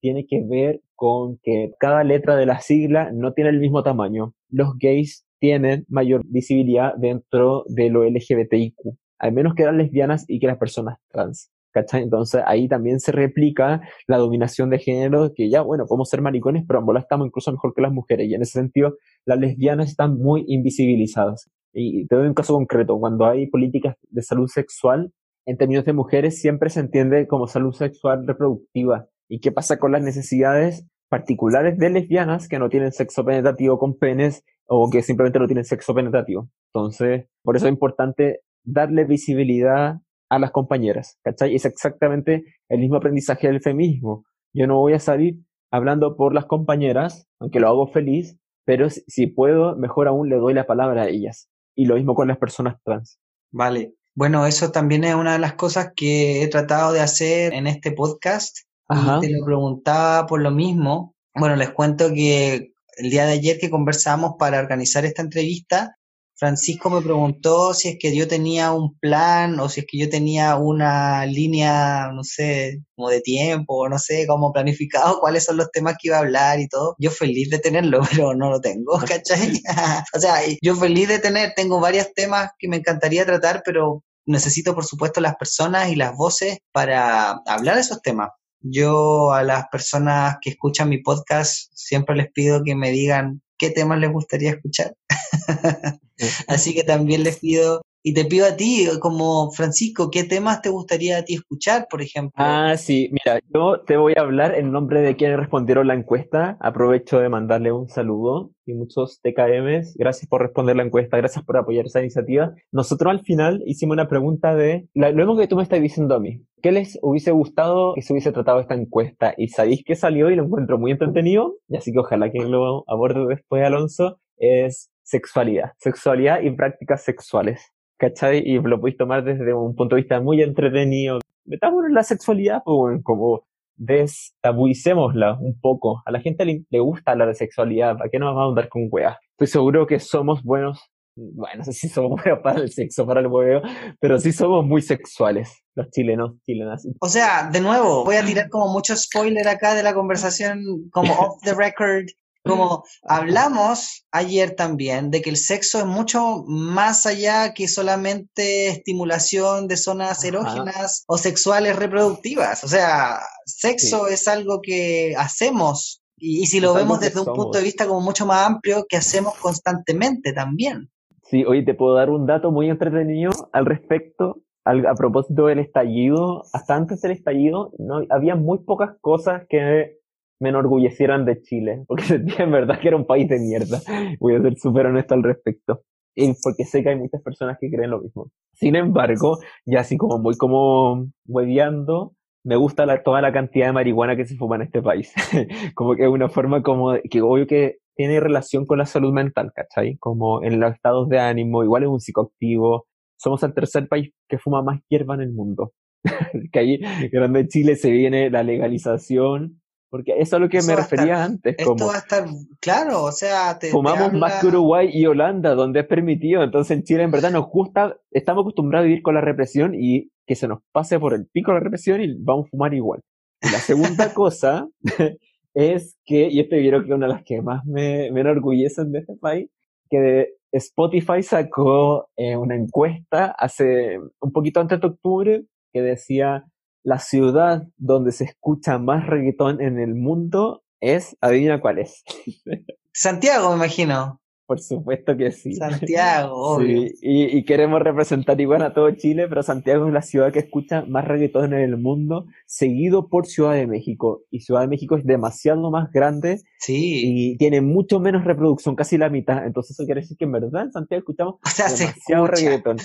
tiene 0.00 0.26
que 0.26 0.44
ver 0.48 0.80
con 0.94 1.38
que 1.42 1.72
cada 1.80 2.04
letra 2.04 2.36
de 2.36 2.46
la 2.46 2.60
sigla 2.60 3.10
no 3.12 3.32
tiene 3.32 3.50
el 3.50 3.58
mismo 3.58 3.82
tamaño. 3.82 4.34
Los 4.48 4.76
gays 4.78 5.27
tienen 5.38 5.84
mayor 5.88 6.22
visibilidad 6.26 6.94
dentro 6.96 7.64
de 7.68 7.90
lo 7.90 8.04
LGBTIQ, 8.04 8.76
al 9.18 9.32
menos 9.32 9.54
que 9.54 9.64
las 9.64 9.74
lesbianas 9.74 10.24
y 10.28 10.38
que 10.40 10.46
las 10.46 10.58
personas 10.58 10.98
trans. 11.10 11.50
¿cachai? 11.72 12.02
Entonces 12.02 12.42
ahí 12.46 12.68
también 12.68 13.00
se 13.00 13.12
replica 13.12 13.80
la 14.06 14.18
dominación 14.18 14.70
de 14.70 14.78
género, 14.78 15.32
que 15.34 15.50
ya, 15.50 15.62
bueno, 15.62 15.86
podemos 15.86 16.08
ser 16.08 16.22
maricones, 16.22 16.64
pero 16.66 16.80
ambos 16.80 16.96
estamos 16.98 17.26
incluso 17.26 17.52
mejor 17.52 17.74
que 17.74 17.82
las 17.82 17.92
mujeres, 17.92 18.28
y 18.28 18.34
en 18.34 18.42
ese 18.42 18.52
sentido 18.52 18.96
las 19.24 19.38
lesbianas 19.38 19.90
están 19.90 20.18
muy 20.18 20.44
invisibilizadas. 20.46 21.50
Y 21.72 22.06
te 22.06 22.16
doy 22.16 22.26
un 22.26 22.34
caso 22.34 22.54
concreto, 22.54 22.98
cuando 22.98 23.26
hay 23.26 23.46
políticas 23.46 23.96
de 24.10 24.22
salud 24.22 24.48
sexual, 24.48 25.12
en 25.46 25.56
términos 25.56 25.84
de 25.84 25.92
mujeres 25.92 26.40
siempre 26.40 26.70
se 26.70 26.80
entiende 26.80 27.26
como 27.26 27.46
salud 27.46 27.72
sexual 27.72 28.26
reproductiva. 28.26 29.06
¿Y 29.28 29.40
qué 29.40 29.52
pasa 29.52 29.78
con 29.78 29.92
las 29.92 30.02
necesidades 30.02 30.86
particulares 31.08 31.78
de 31.78 31.90
lesbianas 31.90 32.48
que 32.48 32.58
no 32.58 32.68
tienen 32.68 32.92
sexo 32.92 33.24
penetrativo 33.24 33.78
con 33.78 33.98
penes 33.98 34.44
o 34.68 34.88
que 34.90 35.02
simplemente 35.02 35.38
no 35.38 35.46
tienen 35.46 35.64
sexo 35.64 35.94
penetrativo? 35.94 36.48
Entonces, 36.72 37.26
por 37.42 37.56
eso 37.56 37.66
es 37.66 37.72
importante 37.72 38.40
darle 38.64 39.04
visibilidad 39.04 40.00
a 40.30 40.38
las 40.38 40.50
compañeras, 40.50 41.18
¿cachai? 41.24 41.54
Es 41.54 41.64
exactamente 41.64 42.44
el 42.68 42.80
mismo 42.80 42.96
aprendizaje 42.96 43.48
del 43.48 43.60
feminismo. 43.60 44.24
Yo 44.52 44.66
no 44.66 44.76
voy 44.78 44.92
a 44.92 45.00
salir 45.00 45.38
hablando 45.70 46.16
por 46.16 46.34
las 46.34 46.46
compañeras, 46.46 47.26
aunque 47.40 47.60
lo 47.60 47.68
hago 47.68 47.86
feliz, 47.88 48.36
pero 48.64 48.88
si 48.90 49.26
puedo, 49.26 49.76
mejor 49.76 50.08
aún 50.08 50.28
le 50.28 50.36
doy 50.36 50.52
la 50.52 50.66
palabra 50.66 51.04
a 51.04 51.08
ellas. 51.08 51.48
Y 51.74 51.86
lo 51.86 51.94
mismo 51.94 52.14
con 52.14 52.28
las 52.28 52.38
personas 52.38 52.76
trans. 52.84 53.18
Vale. 53.50 53.94
Bueno, 54.14 54.46
eso 54.46 54.72
también 54.72 55.04
es 55.04 55.14
una 55.14 55.32
de 55.34 55.38
las 55.38 55.54
cosas 55.54 55.92
que 55.94 56.42
he 56.42 56.48
tratado 56.48 56.92
de 56.92 57.00
hacer 57.00 57.54
en 57.54 57.66
este 57.66 57.92
podcast. 57.92 58.58
Y 58.90 59.20
te 59.20 59.30
lo 59.30 59.44
preguntaba 59.44 60.26
por 60.26 60.40
lo 60.40 60.50
mismo. 60.50 61.14
Bueno, 61.34 61.56
les 61.56 61.70
cuento 61.70 62.08
que 62.12 62.72
el 62.98 63.10
día 63.10 63.26
de 63.26 63.32
ayer 63.32 63.58
que 63.58 63.70
conversamos 63.70 64.32
para 64.38 64.58
organizar 64.58 65.04
esta 65.04 65.22
entrevista, 65.22 65.98
Francisco 66.38 66.88
me 66.88 67.02
preguntó 67.02 67.74
si 67.74 67.88
es 67.88 67.96
que 67.98 68.14
yo 68.14 68.28
tenía 68.28 68.70
un 68.70 68.96
plan 68.98 69.58
o 69.58 69.68
si 69.68 69.80
es 69.80 69.86
que 69.90 69.98
yo 69.98 70.08
tenía 70.08 70.54
una 70.54 71.26
línea, 71.26 72.12
no 72.12 72.22
sé, 72.22 72.80
como 72.94 73.08
de 73.08 73.20
tiempo, 73.20 73.74
o 73.74 73.88
no 73.88 73.98
sé, 73.98 74.24
como 74.28 74.52
planificado 74.52 75.18
cuáles 75.18 75.44
son 75.44 75.56
los 75.56 75.72
temas 75.72 75.96
que 76.00 76.08
iba 76.08 76.16
a 76.16 76.20
hablar 76.20 76.60
y 76.60 76.68
todo. 76.68 76.94
Yo 76.98 77.10
feliz 77.10 77.50
de 77.50 77.58
tenerlo, 77.58 78.00
pero 78.10 78.34
no 78.34 78.50
lo 78.50 78.60
tengo, 78.60 78.98
¿cachai? 79.00 79.60
o 80.14 80.20
sea, 80.20 80.36
yo 80.62 80.76
feliz 80.76 81.08
de 81.08 81.18
tener, 81.18 81.54
tengo 81.56 81.80
varios 81.80 82.14
temas 82.14 82.50
que 82.56 82.68
me 82.68 82.76
encantaría 82.76 83.26
tratar, 83.26 83.62
pero 83.64 84.04
necesito, 84.24 84.76
por 84.76 84.84
supuesto, 84.84 85.20
las 85.20 85.34
personas 85.34 85.90
y 85.90 85.96
las 85.96 86.14
voces 86.16 86.58
para 86.72 87.40
hablar 87.46 87.74
de 87.74 87.80
esos 87.80 88.00
temas. 88.00 88.28
Yo 88.60 89.32
a 89.32 89.42
las 89.42 89.66
personas 89.68 90.36
que 90.40 90.50
escuchan 90.50 90.88
mi 90.88 90.98
podcast 90.98 91.70
siempre 91.74 92.16
les 92.16 92.30
pido 92.32 92.62
que 92.64 92.74
me 92.74 92.90
digan 92.90 93.42
qué 93.56 93.70
temas 93.70 93.98
les 93.98 94.12
gustaría 94.12 94.50
escuchar. 94.50 94.94
Así 96.48 96.74
que 96.74 96.84
también 96.84 97.22
les 97.22 97.38
pido, 97.38 97.82
y 98.02 98.14
te 98.14 98.24
pido 98.24 98.46
a 98.46 98.56
ti, 98.56 98.86
como 99.00 99.50
Francisco, 99.50 100.10
¿qué 100.10 100.24
temas 100.24 100.62
te 100.62 100.70
gustaría 100.70 101.18
a 101.18 101.24
ti 101.24 101.34
escuchar, 101.34 101.88
por 101.90 102.00
ejemplo? 102.00 102.32
Ah, 102.36 102.76
sí, 102.76 103.10
mira, 103.10 103.40
yo 103.52 103.80
te 103.80 103.96
voy 103.96 104.14
a 104.16 104.20
hablar 104.20 104.54
en 104.54 104.72
nombre 104.72 105.00
de 105.00 105.16
quienes 105.16 105.38
respondieron 105.38 105.88
la 105.88 105.94
encuesta. 105.94 106.56
Aprovecho 106.60 107.18
de 107.18 107.28
mandarle 107.28 107.72
un 107.72 107.88
saludo 107.88 108.52
y 108.66 108.74
muchos 108.74 109.20
TKMs. 109.20 109.96
Gracias 109.96 110.28
por 110.28 110.42
responder 110.42 110.76
la 110.76 110.84
encuesta, 110.84 111.16
gracias 111.16 111.44
por 111.44 111.56
apoyar 111.56 111.86
esa 111.86 112.00
iniciativa. 112.00 112.54
Nosotros 112.70 113.10
al 113.10 113.20
final 113.20 113.62
hicimos 113.66 113.94
una 113.94 114.08
pregunta 114.08 114.54
de, 114.54 114.88
lo 114.94 115.12
mismo 115.12 115.36
que 115.36 115.48
tú 115.48 115.56
me 115.56 115.62
estás 115.62 115.80
diciendo 115.80 116.14
a 116.14 116.20
mí. 116.20 116.42
¿Qué 116.62 116.72
les 116.72 116.98
hubiese 117.02 117.30
gustado 117.32 117.94
que 117.94 118.02
se 118.02 118.12
hubiese 118.12 118.32
tratado 118.32 118.60
esta 118.60 118.74
encuesta? 118.74 119.34
Y 119.36 119.48
sabéis 119.48 119.82
que 119.84 119.96
salió 119.96 120.30
y 120.30 120.36
lo 120.36 120.44
encuentro 120.44 120.78
muy 120.78 120.92
entretenido, 120.92 121.56
y 121.68 121.76
así 121.76 121.92
que 121.92 121.98
ojalá 121.98 122.30
que 122.30 122.40
lo 122.40 122.84
aborde 122.88 123.26
después, 123.26 123.64
Alonso, 123.64 124.20
es 124.38 124.90
sexualidad, 125.02 125.72
sexualidad 125.78 126.42
y 126.42 126.50
prácticas 126.50 127.02
sexuales, 127.02 127.72
¿cachai? 127.98 128.42
Y 128.44 128.58
lo 128.58 128.80
podéis 128.80 128.96
tomar 128.96 129.24
desde 129.24 129.52
un 129.52 129.74
punto 129.74 129.96
de 129.96 130.02
vista 130.02 130.20
muy 130.20 130.42
entretenido. 130.42 131.18
Metámonos 131.44 131.88
en 131.88 131.94
la 131.94 132.02
sexualidad, 132.02 132.62
pues, 132.64 133.02
como 133.02 133.42
destabuicémosla 133.78 135.38
un 135.40 135.58
poco. 135.60 136.02
A 136.04 136.10
la 136.10 136.20
gente 136.20 136.44
le, 136.44 136.80
gusta 136.80 137.12
hablar 137.12 137.28
de 137.28 137.34
sexualidad, 137.34 137.96
¿para 137.96 138.10
qué 138.10 138.18
nos 138.18 138.34
vamos 138.34 138.46
a 138.46 138.48
andar 138.48 138.68
con 138.68 138.88
weas? 138.90 139.16
Estoy 139.32 139.46
seguro 139.46 139.86
que 139.86 140.00
somos 140.00 140.42
buenos, 140.42 140.90
bueno, 141.14 141.58
no 141.58 141.64
sé 141.64 141.72
si 141.72 141.88
somos 141.88 142.20
buenos 142.22 142.40
para 142.42 142.60
el 142.60 142.70
sexo, 142.70 143.06
para 143.06 143.20
el 143.20 143.28
huevo, 143.28 143.62
pero 144.00 144.18
sí 144.18 144.32
somos 144.32 144.64
muy 144.64 144.82
sexuales, 144.82 145.62
los 145.74 145.90
chilenos, 145.90 146.34
chilenas. 146.44 146.86
O 147.00 147.08
sea, 147.08 147.48
de 147.50 147.60
nuevo, 147.60 148.04
voy 148.04 148.16
a 148.16 148.24
tirar 148.24 148.48
como 148.48 148.72
mucho 148.72 148.96
spoiler 148.96 149.46
acá 149.48 149.74
de 149.74 149.82
la 149.82 149.94
conversación, 149.94 150.88
como 150.90 151.12
off 151.18 151.40
the 151.42 151.54
record, 151.54 152.06
como 152.48 152.84
hablamos 153.02 154.04
ayer 154.10 154.56
también 154.56 155.10
de 155.10 155.22
que 155.22 155.30
el 155.30 155.36
sexo 155.36 155.78
es 155.78 155.86
mucho 155.86 156.44
más 156.46 157.06
allá 157.06 157.54
que 157.54 157.68
solamente 157.68 158.68
estimulación 158.68 159.68
de 159.68 159.76
zonas 159.76 160.24
erógenas 160.24 161.04
o 161.06 161.18
sexuales 161.18 161.76
reproductivas. 161.76 162.64
O 162.64 162.68
sea, 162.68 163.20
sexo 163.46 164.08
es 164.08 164.26
algo 164.26 164.60
que 164.62 165.14
hacemos 165.16 166.02
y, 166.20 166.46
si 166.46 166.60
lo 166.60 166.74
vemos 166.74 167.00
desde 167.00 167.20
un 167.20 167.26
punto 167.26 167.58
de 167.58 167.64
vista 167.64 167.86
como 167.86 168.00
mucho 168.00 168.26
más 168.26 168.46
amplio, 168.46 168.86
que 168.88 168.96
hacemos 168.96 169.34
constantemente 169.34 170.32
también. 170.32 170.90
Sí, 171.24 171.44
hoy 171.44 171.64
te 171.64 171.74
puedo 171.74 171.94
dar 171.94 172.10
un 172.10 172.26
dato 172.26 172.50
muy 172.50 172.68
entretenido 172.68 173.30
al 173.52 173.66
respecto. 173.66 174.42
a 174.64 174.94
propósito 174.94 175.46
del 175.46 175.60
estallido, 175.60 176.42
hasta 176.52 176.74
antes 176.74 177.00
del 177.00 177.12
estallido, 177.12 177.72
no, 177.78 178.02
había 178.10 178.34
muy 178.34 178.58
pocas 178.58 178.96
cosas 179.00 179.44
que 179.48 179.97
me 180.40 180.50
enorgullecieran 180.50 181.24
de 181.24 181.40
Chile, 181.42 181.84
porque 181.86 182.04
sentía 182.04 182.44
en 182.44 182.50
verdad 182.50 182.78
que 182.80 182.88
era 182.88 182.96
un 182.96 183.06
país 183.06 183.28
de 183.28 183.38
mierda. 183.38 183.80
Voy 184.20 184.34
a 184.34 184.42
ser 184.42 184.58
súper 184.58 184.86
honesto 184.86 185.14
al 185.14 185.22
respecto. 185.22 185.82
Y 186.14 186.34
porque 186.42 186.64
sé 186.64 186.82
que 186.82 186.88
hay 186.90 186.96
muchas 186.96 187.22
personas 187.22 187.58
que 187.60 187.70
creen 187.70 187.90
lo 187.90 188.00
mismo. 188.00 188.30
Sin 188.54 188.74
embargo, 188.74 189.38
ya 189.64 189.80
así 189.80 189.96
como 189.96 190.20
voy 190.20 190.36
como 190.36 191.06
hueveando, 191.26 192.14
me 192.44 192.56
gusta 192.56 192.86
la, 192.86 193.02
toda 193.04 193.20
la 193.20 193.32
cantidad 193.32 193.66
de 193.66 193.72
marihuana 193.72 194.16
que 194.16 194.26
se 194.26 194.36
fuma 194.36 194.56
en 194.56 194.62
este 194.62 194.82
país. 194.82 195.12
como 195.74 195.94
que 195.94 196.02
es 196.02 196.08
una 196.08 196.28
forma 196.28 196.62
como, 196.62 196.94
que 197.08 197.22
obvio 197.22 197.46
que 197.46 197.76
tiene 197.94 198.18
relación 198.20 198.66
con 198.66 198.78
la 198.78 198.86
salud 198.86 199.12
mental, 199.12 199.52
¿cachai? 199.54 199.96
Como 199.98 200.42
en 200.42 200.58
los 200.58 200.74
estados 200.74 201.08
de 201.08 201.20
ánimo, 201.20 201.62
igual 201.62 201.84
es 201.84 201.88
un 201.88 202.00
psicoactivo. 202.00 202.86
Somos 203.16 203.42
el 203.42 203.54
tercer 203.54 203.88
país 203.88 204.12
que 204.28 204.38
fuma 204.38 204.62
más 204.62 204.80
hierba 204.88 205.14
en 205.14 205.20
el 205.20 205.32
mundo. 205.32 205.72
que 206.52 206.58
ahí, 206.58 206.80
grande 207.12 207.48
Chile, 207.48 207.76
se 207.76 207.90
viene 207.90 208.30
la 208.30 208.42
legalización 208.42 209.57
porque 209.90 210.12
eso 210.18 210.36
es 210.36 210.42
lo 210.42 210.48
que 210.48 210.62
me 210.62 210.76
refería 210.76 211.24
antes. 211.24 211.54
Esto 211.58 211.86
va 211.86 211.94
a 211.94 211.98
estar, 211.98 212.26
claro, 212.60 213.04
o 213.04 213.12
sea, 213.12 213.58
fumamos 213.70 214.12
más 214.12 214.40
que 214.40 214.48
Uruguay 214.48 214.90
y 214.92 215.06
Holanda, 215.06 215.54
donde 215.54 215.80
es 215.80 215.86
permitido. 215.86 216.42
Entonces 216.42 216.76
en 216.76 216.82
Chile 216.82 217.02
en 217.04 217.10
verdad 217.10 217.30
nos 217.30 217.48
gusta, 217.48 217.96
estamos 218.10 218.42
acostumbrados 218.42 218.84
a 218.84 218.88
vivir 218.88 219.02
con 219.02 219.14
la 219.14 219.20
represión 219.20 219.74
y 219.74 220.10
que 220.26 220.34
se 220.34 220.48
nos 220.48 220.60
pase 220.72 220.98
por 220.98 221.14
el 221.14 221.26
pico 221.26 221.52
la 221.52 221.60
represión 221.60 222.02
y 222.02 222.14
vamos 222.18 222.46
a 222.46 222.50
fumar 222.50 222.74
igual. 222.74 223.00
Y 223.40 223.50
la 223.50 223.58
segunda 223.58 224.12
cosa 224.14 224.68
es 225.54 225.96
que, 226.04 226.28
y 226.28 226.36
yo 226.36 226.48
creo 226.48 226.80
que 226.80 226.88
es 226.88 226.94
una 226.94 227.06
de 227.06 227.14
las 227.14 227.24
que 227.24 227.40
más 227.40 227.64
me, 227.64 228.10
me 228.12 228.20
enorgullecen 228.20 228.92
de 228.92 229.00
este 229.00 229.16
país, 229.16 229.48
que 229.90 230.34
Spotify 230.52 231.22
sacó 231.22 232.08
eh, 232.16 232.36
una 232.36 232.56
encuesta 232.56 233.34
hace 233.38 233.98
un 234.20 234.32
poquito 234.32 234.60
antes 234.60 234.80
de 234.80 234.86
octubre 234.86 235.44
que 235.72 235.82
decía 235.82 236.44
la 236.88 236.98
ciudad 236.98 237.68
donde 237.76 238.12
se 238.12 238.24
escucha 238.24 238.78
más 238.78 239.06
reggaetón 239.06 239.60
en 239.60 239.78
el 239.78 239.94
mundo 239.94 240.62
es, 240.80 241.18
adivina 241.20 241.60
cuál 241.60 241.80
es. 241.80 242.02
Santiago, 242.94 243.50
me 243.50 243.56
imagino. 243.56 244.22
Por 244.46 244.60
supuesto 244.60 245.14
que 245.14 245.30
sí. 245.30 245.54
Santiago, 245.54 246.34
obvio. 246.34 246.88
Sí, 246.88 246.94
y, 247.02 247.44
queremos 247.44 247.82
representar 247.82 248.40
igual 248.40 248.62
a 248.62 248.72
todo 248.72 248.90
Chile, 248.92 249.28
pero 249.28 249.42
Santiago 249.42 249.86
es 249.86 249.92
la 249.92 250.00
ciudad 250.00 250.32
que 250.32 250.38
escucha 250.38 250.86
más 250.88 251.04
reggaetón 251.06 251.52
en 251.52 251.60
el 251.60 251.76
mundo, 251.76 252.24
seguido 252.46 253.10
por 253.10 253.26
Ciudad 253.26 253.52
de 253.52 253.66
México. 253.66 254.22
Y 254.30 254.40
Ciudad 254.40 254.62
de 254.62 254.68
México 254.68 254.96
es 254.96 255.04
demasiado 255.04 255.70
más 255.70 255.92
grande 255.92 256.40
sí. 256.60 257.02
y 257.04 257.36
tiene 257.36 257.60
mucho 257.60 258.00
menos 258.00 258.24
reproducción, 258.24 258.74
casi 258.74 258.96
la 258.96 259.10
mitad. 259.10 259.44
Entonces 259.44 259.72
eso 259.72 259.84
quiere 259.84 260.00
decir 260.00 260.16
que 260.16 260.24
en 260.24 260.32
verdad 260.32 260.62
en 260.62 260.72
Santiago 260.72 261.00
escuchamos 261.00 261.34
demasiado 261.78 262.26
reggaetón. 262.26 262.78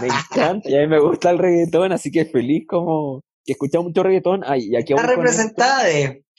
Me 0.00 0.06
encanta 0.32 0.70
y 0.70 0.74
a 0.74 0.80
mí 0.80 0.86
me 0.86 1.00
gusta 1.00 1.30
el 1.30 1.36
reggaetón, 1.36 1.92
así 1.92 2.10
que 2.10 2.24
feliz 2.24 2.66
como 2.66 3.20
que 3.44 3.52
escucha 3.52 3.80
mucho 3.80 4.02
reggaetón, 4.02 4.42
ay, 4.46 4.68
y 4.70 4.76
aquí 4.76 4.92
Está 4.92 5.06
representada. 5.06 5.88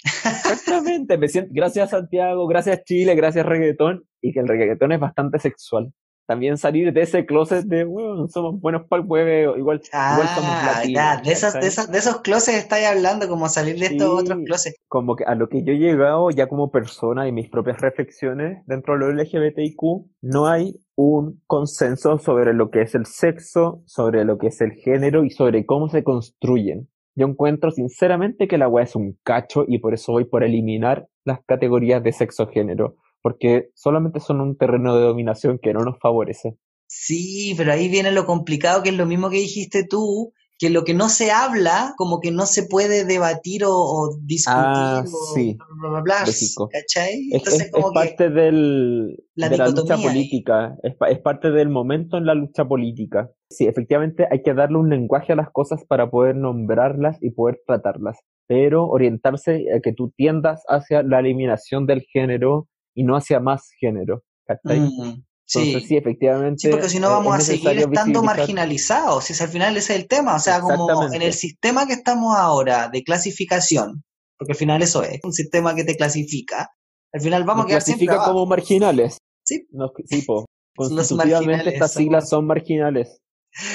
Exactamente, 0.03 1.17
me 1.17 1.27
siento, 1.27 1.51
gracias 1.53 1.91
Santiago, 1.91 2.47
gracias 2.47 2.83
Chile, 2.83 3.15
gracias 3.15 3.45
reggaetón, 3.45 4.05
y 4.21 4.33
que 4.33 4.39
el 4.39 4.47
reggaetón 4.47 4.91
es 4.91 4.99
bastante 4.99 5.39
sexual. 5.39 5.93
También 6.31 6.57
salir 6.57 6.93
de 6.93 7.01
ese 7.01 7.25
closet 7.25 7.65
de, 7.65 7.83
bueno, 7.83 8.25
somos 8.29 8.57
buenos 8.61 8.85
para 8.87 9.01
el 9.01 9.09
hueveo, 9.09 9.57
igual, 9.57 9.81
igual 9.83 10.27
somos 10.29 10.49
ah, 10.49 10.75
latinos. 10.77 11.23
de, 11.23 11.31
esos, 11.33 11.53
de, 11.91 11.97
esos, 11.97 12.21
closets 12.21 12.57
estáis 12.57 12.87
hablando, 12.87 13.27
como 13.27 13.49
salir 13.49 13.77
de 13.77 13.87
estos 13.87 14.07
otros 14.07 14.39
closets. 14.45 14.77
Como 14.87 15.17
que 15.17 15.25
a 15.25 15.35
lo 15.35 15.49
que 15.49 15.61
yo 15.65 15.73
he 15.73 15.77
llegado 15.77 16.29
ya 16.29 16.47
como 16.47 16.71
persona 16.71 17.27
y 17.27 17.33
mis 17.33 17.49
propias 17.49 17.81
reflexiones 17.81 18.65
dentro 18.65 18.93
de 18.93 18.99
lo 19.01 19.11
LGBTIQ, 19.11 19.81
no 20.21 20.47
hay 20.47 20.79
un 20.95 21.41
consenso 21.47 22.17
sobre 22.17 22.53
lo 22.53 22.69
que 22.69 22.83
es 22.83 22.95
el 22.95 23.05
sexo, 23.05 23.83
sobre 23.85 24.23
lo 24.23 24.37
que 24.37 24.47
es 24.47 24.61
el 24.61 24.71
género 24.71 25.25
y 25.25 25.31
sobre 25.31 25.65
cómo 25.65 25.89
se 25.89 26.05
construyen. 26.05 26.87
Yo 27.13 27.27
encuentro 27.27 27.71
sinceramente 27.71 28.47
que 28.47 28.57
la 28.57 28.69
weá 28.69 28.85
es 28.85 28.95
un 28.95 29.17
cacho 29.23 29.65
y 29.67 29.79
por 29.79 29.93
eso 29.93 30.13
voy 30.13 30.23
por 30.23 30.45
eliminar 30.45 31.07
las 31.25 31.43
categorías 31.45 32.01
de 32.01 32.13
sexo-género, 32.13 32.95
porque 33.21 33.69
solamente 33.75 34.19
son 34.19 34.41
un 34.41 34.57
terreno 34.57 34.95
de 34.95 35.03
dominación 35.03 35.59
que 35.61 35.73
no 35.73 35.81
nos 35.81 35.99
favorece. 35.99 36.55
Sí, 36.87 37.53
pero 37.57 37.71
ahí 37.71 37.87
viene 37.89 38.11
lo 38.11 38.25
complicado, 38.25 38.83
que 38.83 38.89
es 38.89 38.97
lo 38.97 39.05
mismo 39.05 39.29
que 39.29 39.37
dijiste 39.37 39.85
tú, 39.87 40.33
que 40.59 40.69
lo 40.69 40.83
que 40.83 40.93
no 40.93 41.09
se 41.09 41.31
habla, 41.31 41.93
como 41.97 42.19
que 42.19 42.31
no 42.31 42.45
se 42.45 42.63
puede 42.63 43.05
debatir 43.05 43.63
o, 43.63 43.71
o 43.73 44.17
discutir 44.23 44.57
Ah, 44.57 45.03
o 45.05 45.33
sí, 45.33 45.53
bla, 45.57 45.89
bla, 45.89 46.01
bla, 46.01 46.25
lógico. 46.25 46.69
¿cachai? 46.69 47.13
Es, 47.31 47.33
Entonces, 47.33 47.61
es- 47.61 47.65
es 47.67 47.71
como 47.71 47.89
que 47.89 47.95
parte 47.95 48.29
del, 48.29 49.23
la 49.35 49.49
de 49.49 49.57
la 49.57 49.67
lucha 49.69 49.95
política, 49.97 50.75
es, 50.83 50.95
es 51.09 51.19
parte 51.19 51.51
del 51.51 51.69
momento 51.69 52.17
en 52.17 52.25
la 52.25 52.35
lucha 52.35 52.65
política. 52.67 53.31
Sí, 53.49 53.65
efectivamente 53.67 54.27
hay 54.29 54.43
que 54.43 54.53
darle 54.53 54.77
un 54.77 54.89
lenguaje 54.89 55.33
a 55.33 55.35
las 55.37 55.49
cosas 55.49 55.83
para 55.85 56.09
poder 56.11 56.35
nombrarlas 56.35 57.17
y 57.21 57.31
poder 57.31 57.61
tratarlas, 57.65 58.19
pero 58.47 58.85
orientarse 58.87 59.65
a 59.75 59.79
que 59.79 59.93
tú 59.93 60.11
tiendas 60.15 60.63
hacia 60.67 61.03
la 61.03 61.19
eliminación 61.21 61.85
del 61.87 62.01
género 62.01 62.67
y 62.93 63.03
no 63.03 63.15
hacia 63.15 63.39
más 63.39 63.69
género. 63.79 64.23
Mm, 64.65 65.21
Entonces 65.53 65.81
sí. 65.81 65.87
sí, 65.87 65.97
efectivamente 65.97 66.59
Sí, 66.59 66.67
porque 66.69 66.89
si 66.89 66.99
no 66.99 67.09
vamos 67.09 67.35
a 67.35 67.39
seguir 67.39 67.77
estando 67.79 68.21
marginalizados, 68.23 69.25
si 69.25 69.33
es 69.33 69.41
al 69.41 69.49
final 69.49 69.77
ese 69.77 69.93
es 69.93 69.99
el 70.01 70.07
tema, 70.07 70.35
o 70.35 70.39
sea, 70.39 70.59
como 70.59 71.11
en 71.13 71.21
el 71.21 71.33
sistema 71.33 71.85
que 71.87 71.93
estamos 71.93 72.37
ahora 72.37 72.89
de 72.89 73.03
clasificación, 73.03 74.03
porque 74.37 74.53
al 74.53 74.57
final 74.57 74.81
eso 74.81 75.03
es, 75.03 75.19
un 75.23 75.33
sistema 75.33 75.73
que 75.75 75.83
te 75.83 75.95
clasifica, 75.95 76.71
al 77.13 77.21
final 77.21 77.43
vamos 77.43 77.63
nos 77.63 77.65
a 77.65 77.67
quedar 77.69 77.81
siempre 77.81 78.07
clasifica 78.07 78.25
como 78.25 78.39
abajo. 78.39 78.49
marginales. 78.49 79.17
Sí, 79.43 79.67
Nos- 79.71 79.91
sí, 80.05 80.21
po. 80.23 80.45
Constitutivamente 80.75 81.73
estas 81.73 81.93
siglas 81.93 82.29
son 82.29 82.47
marginales 82.47 83.19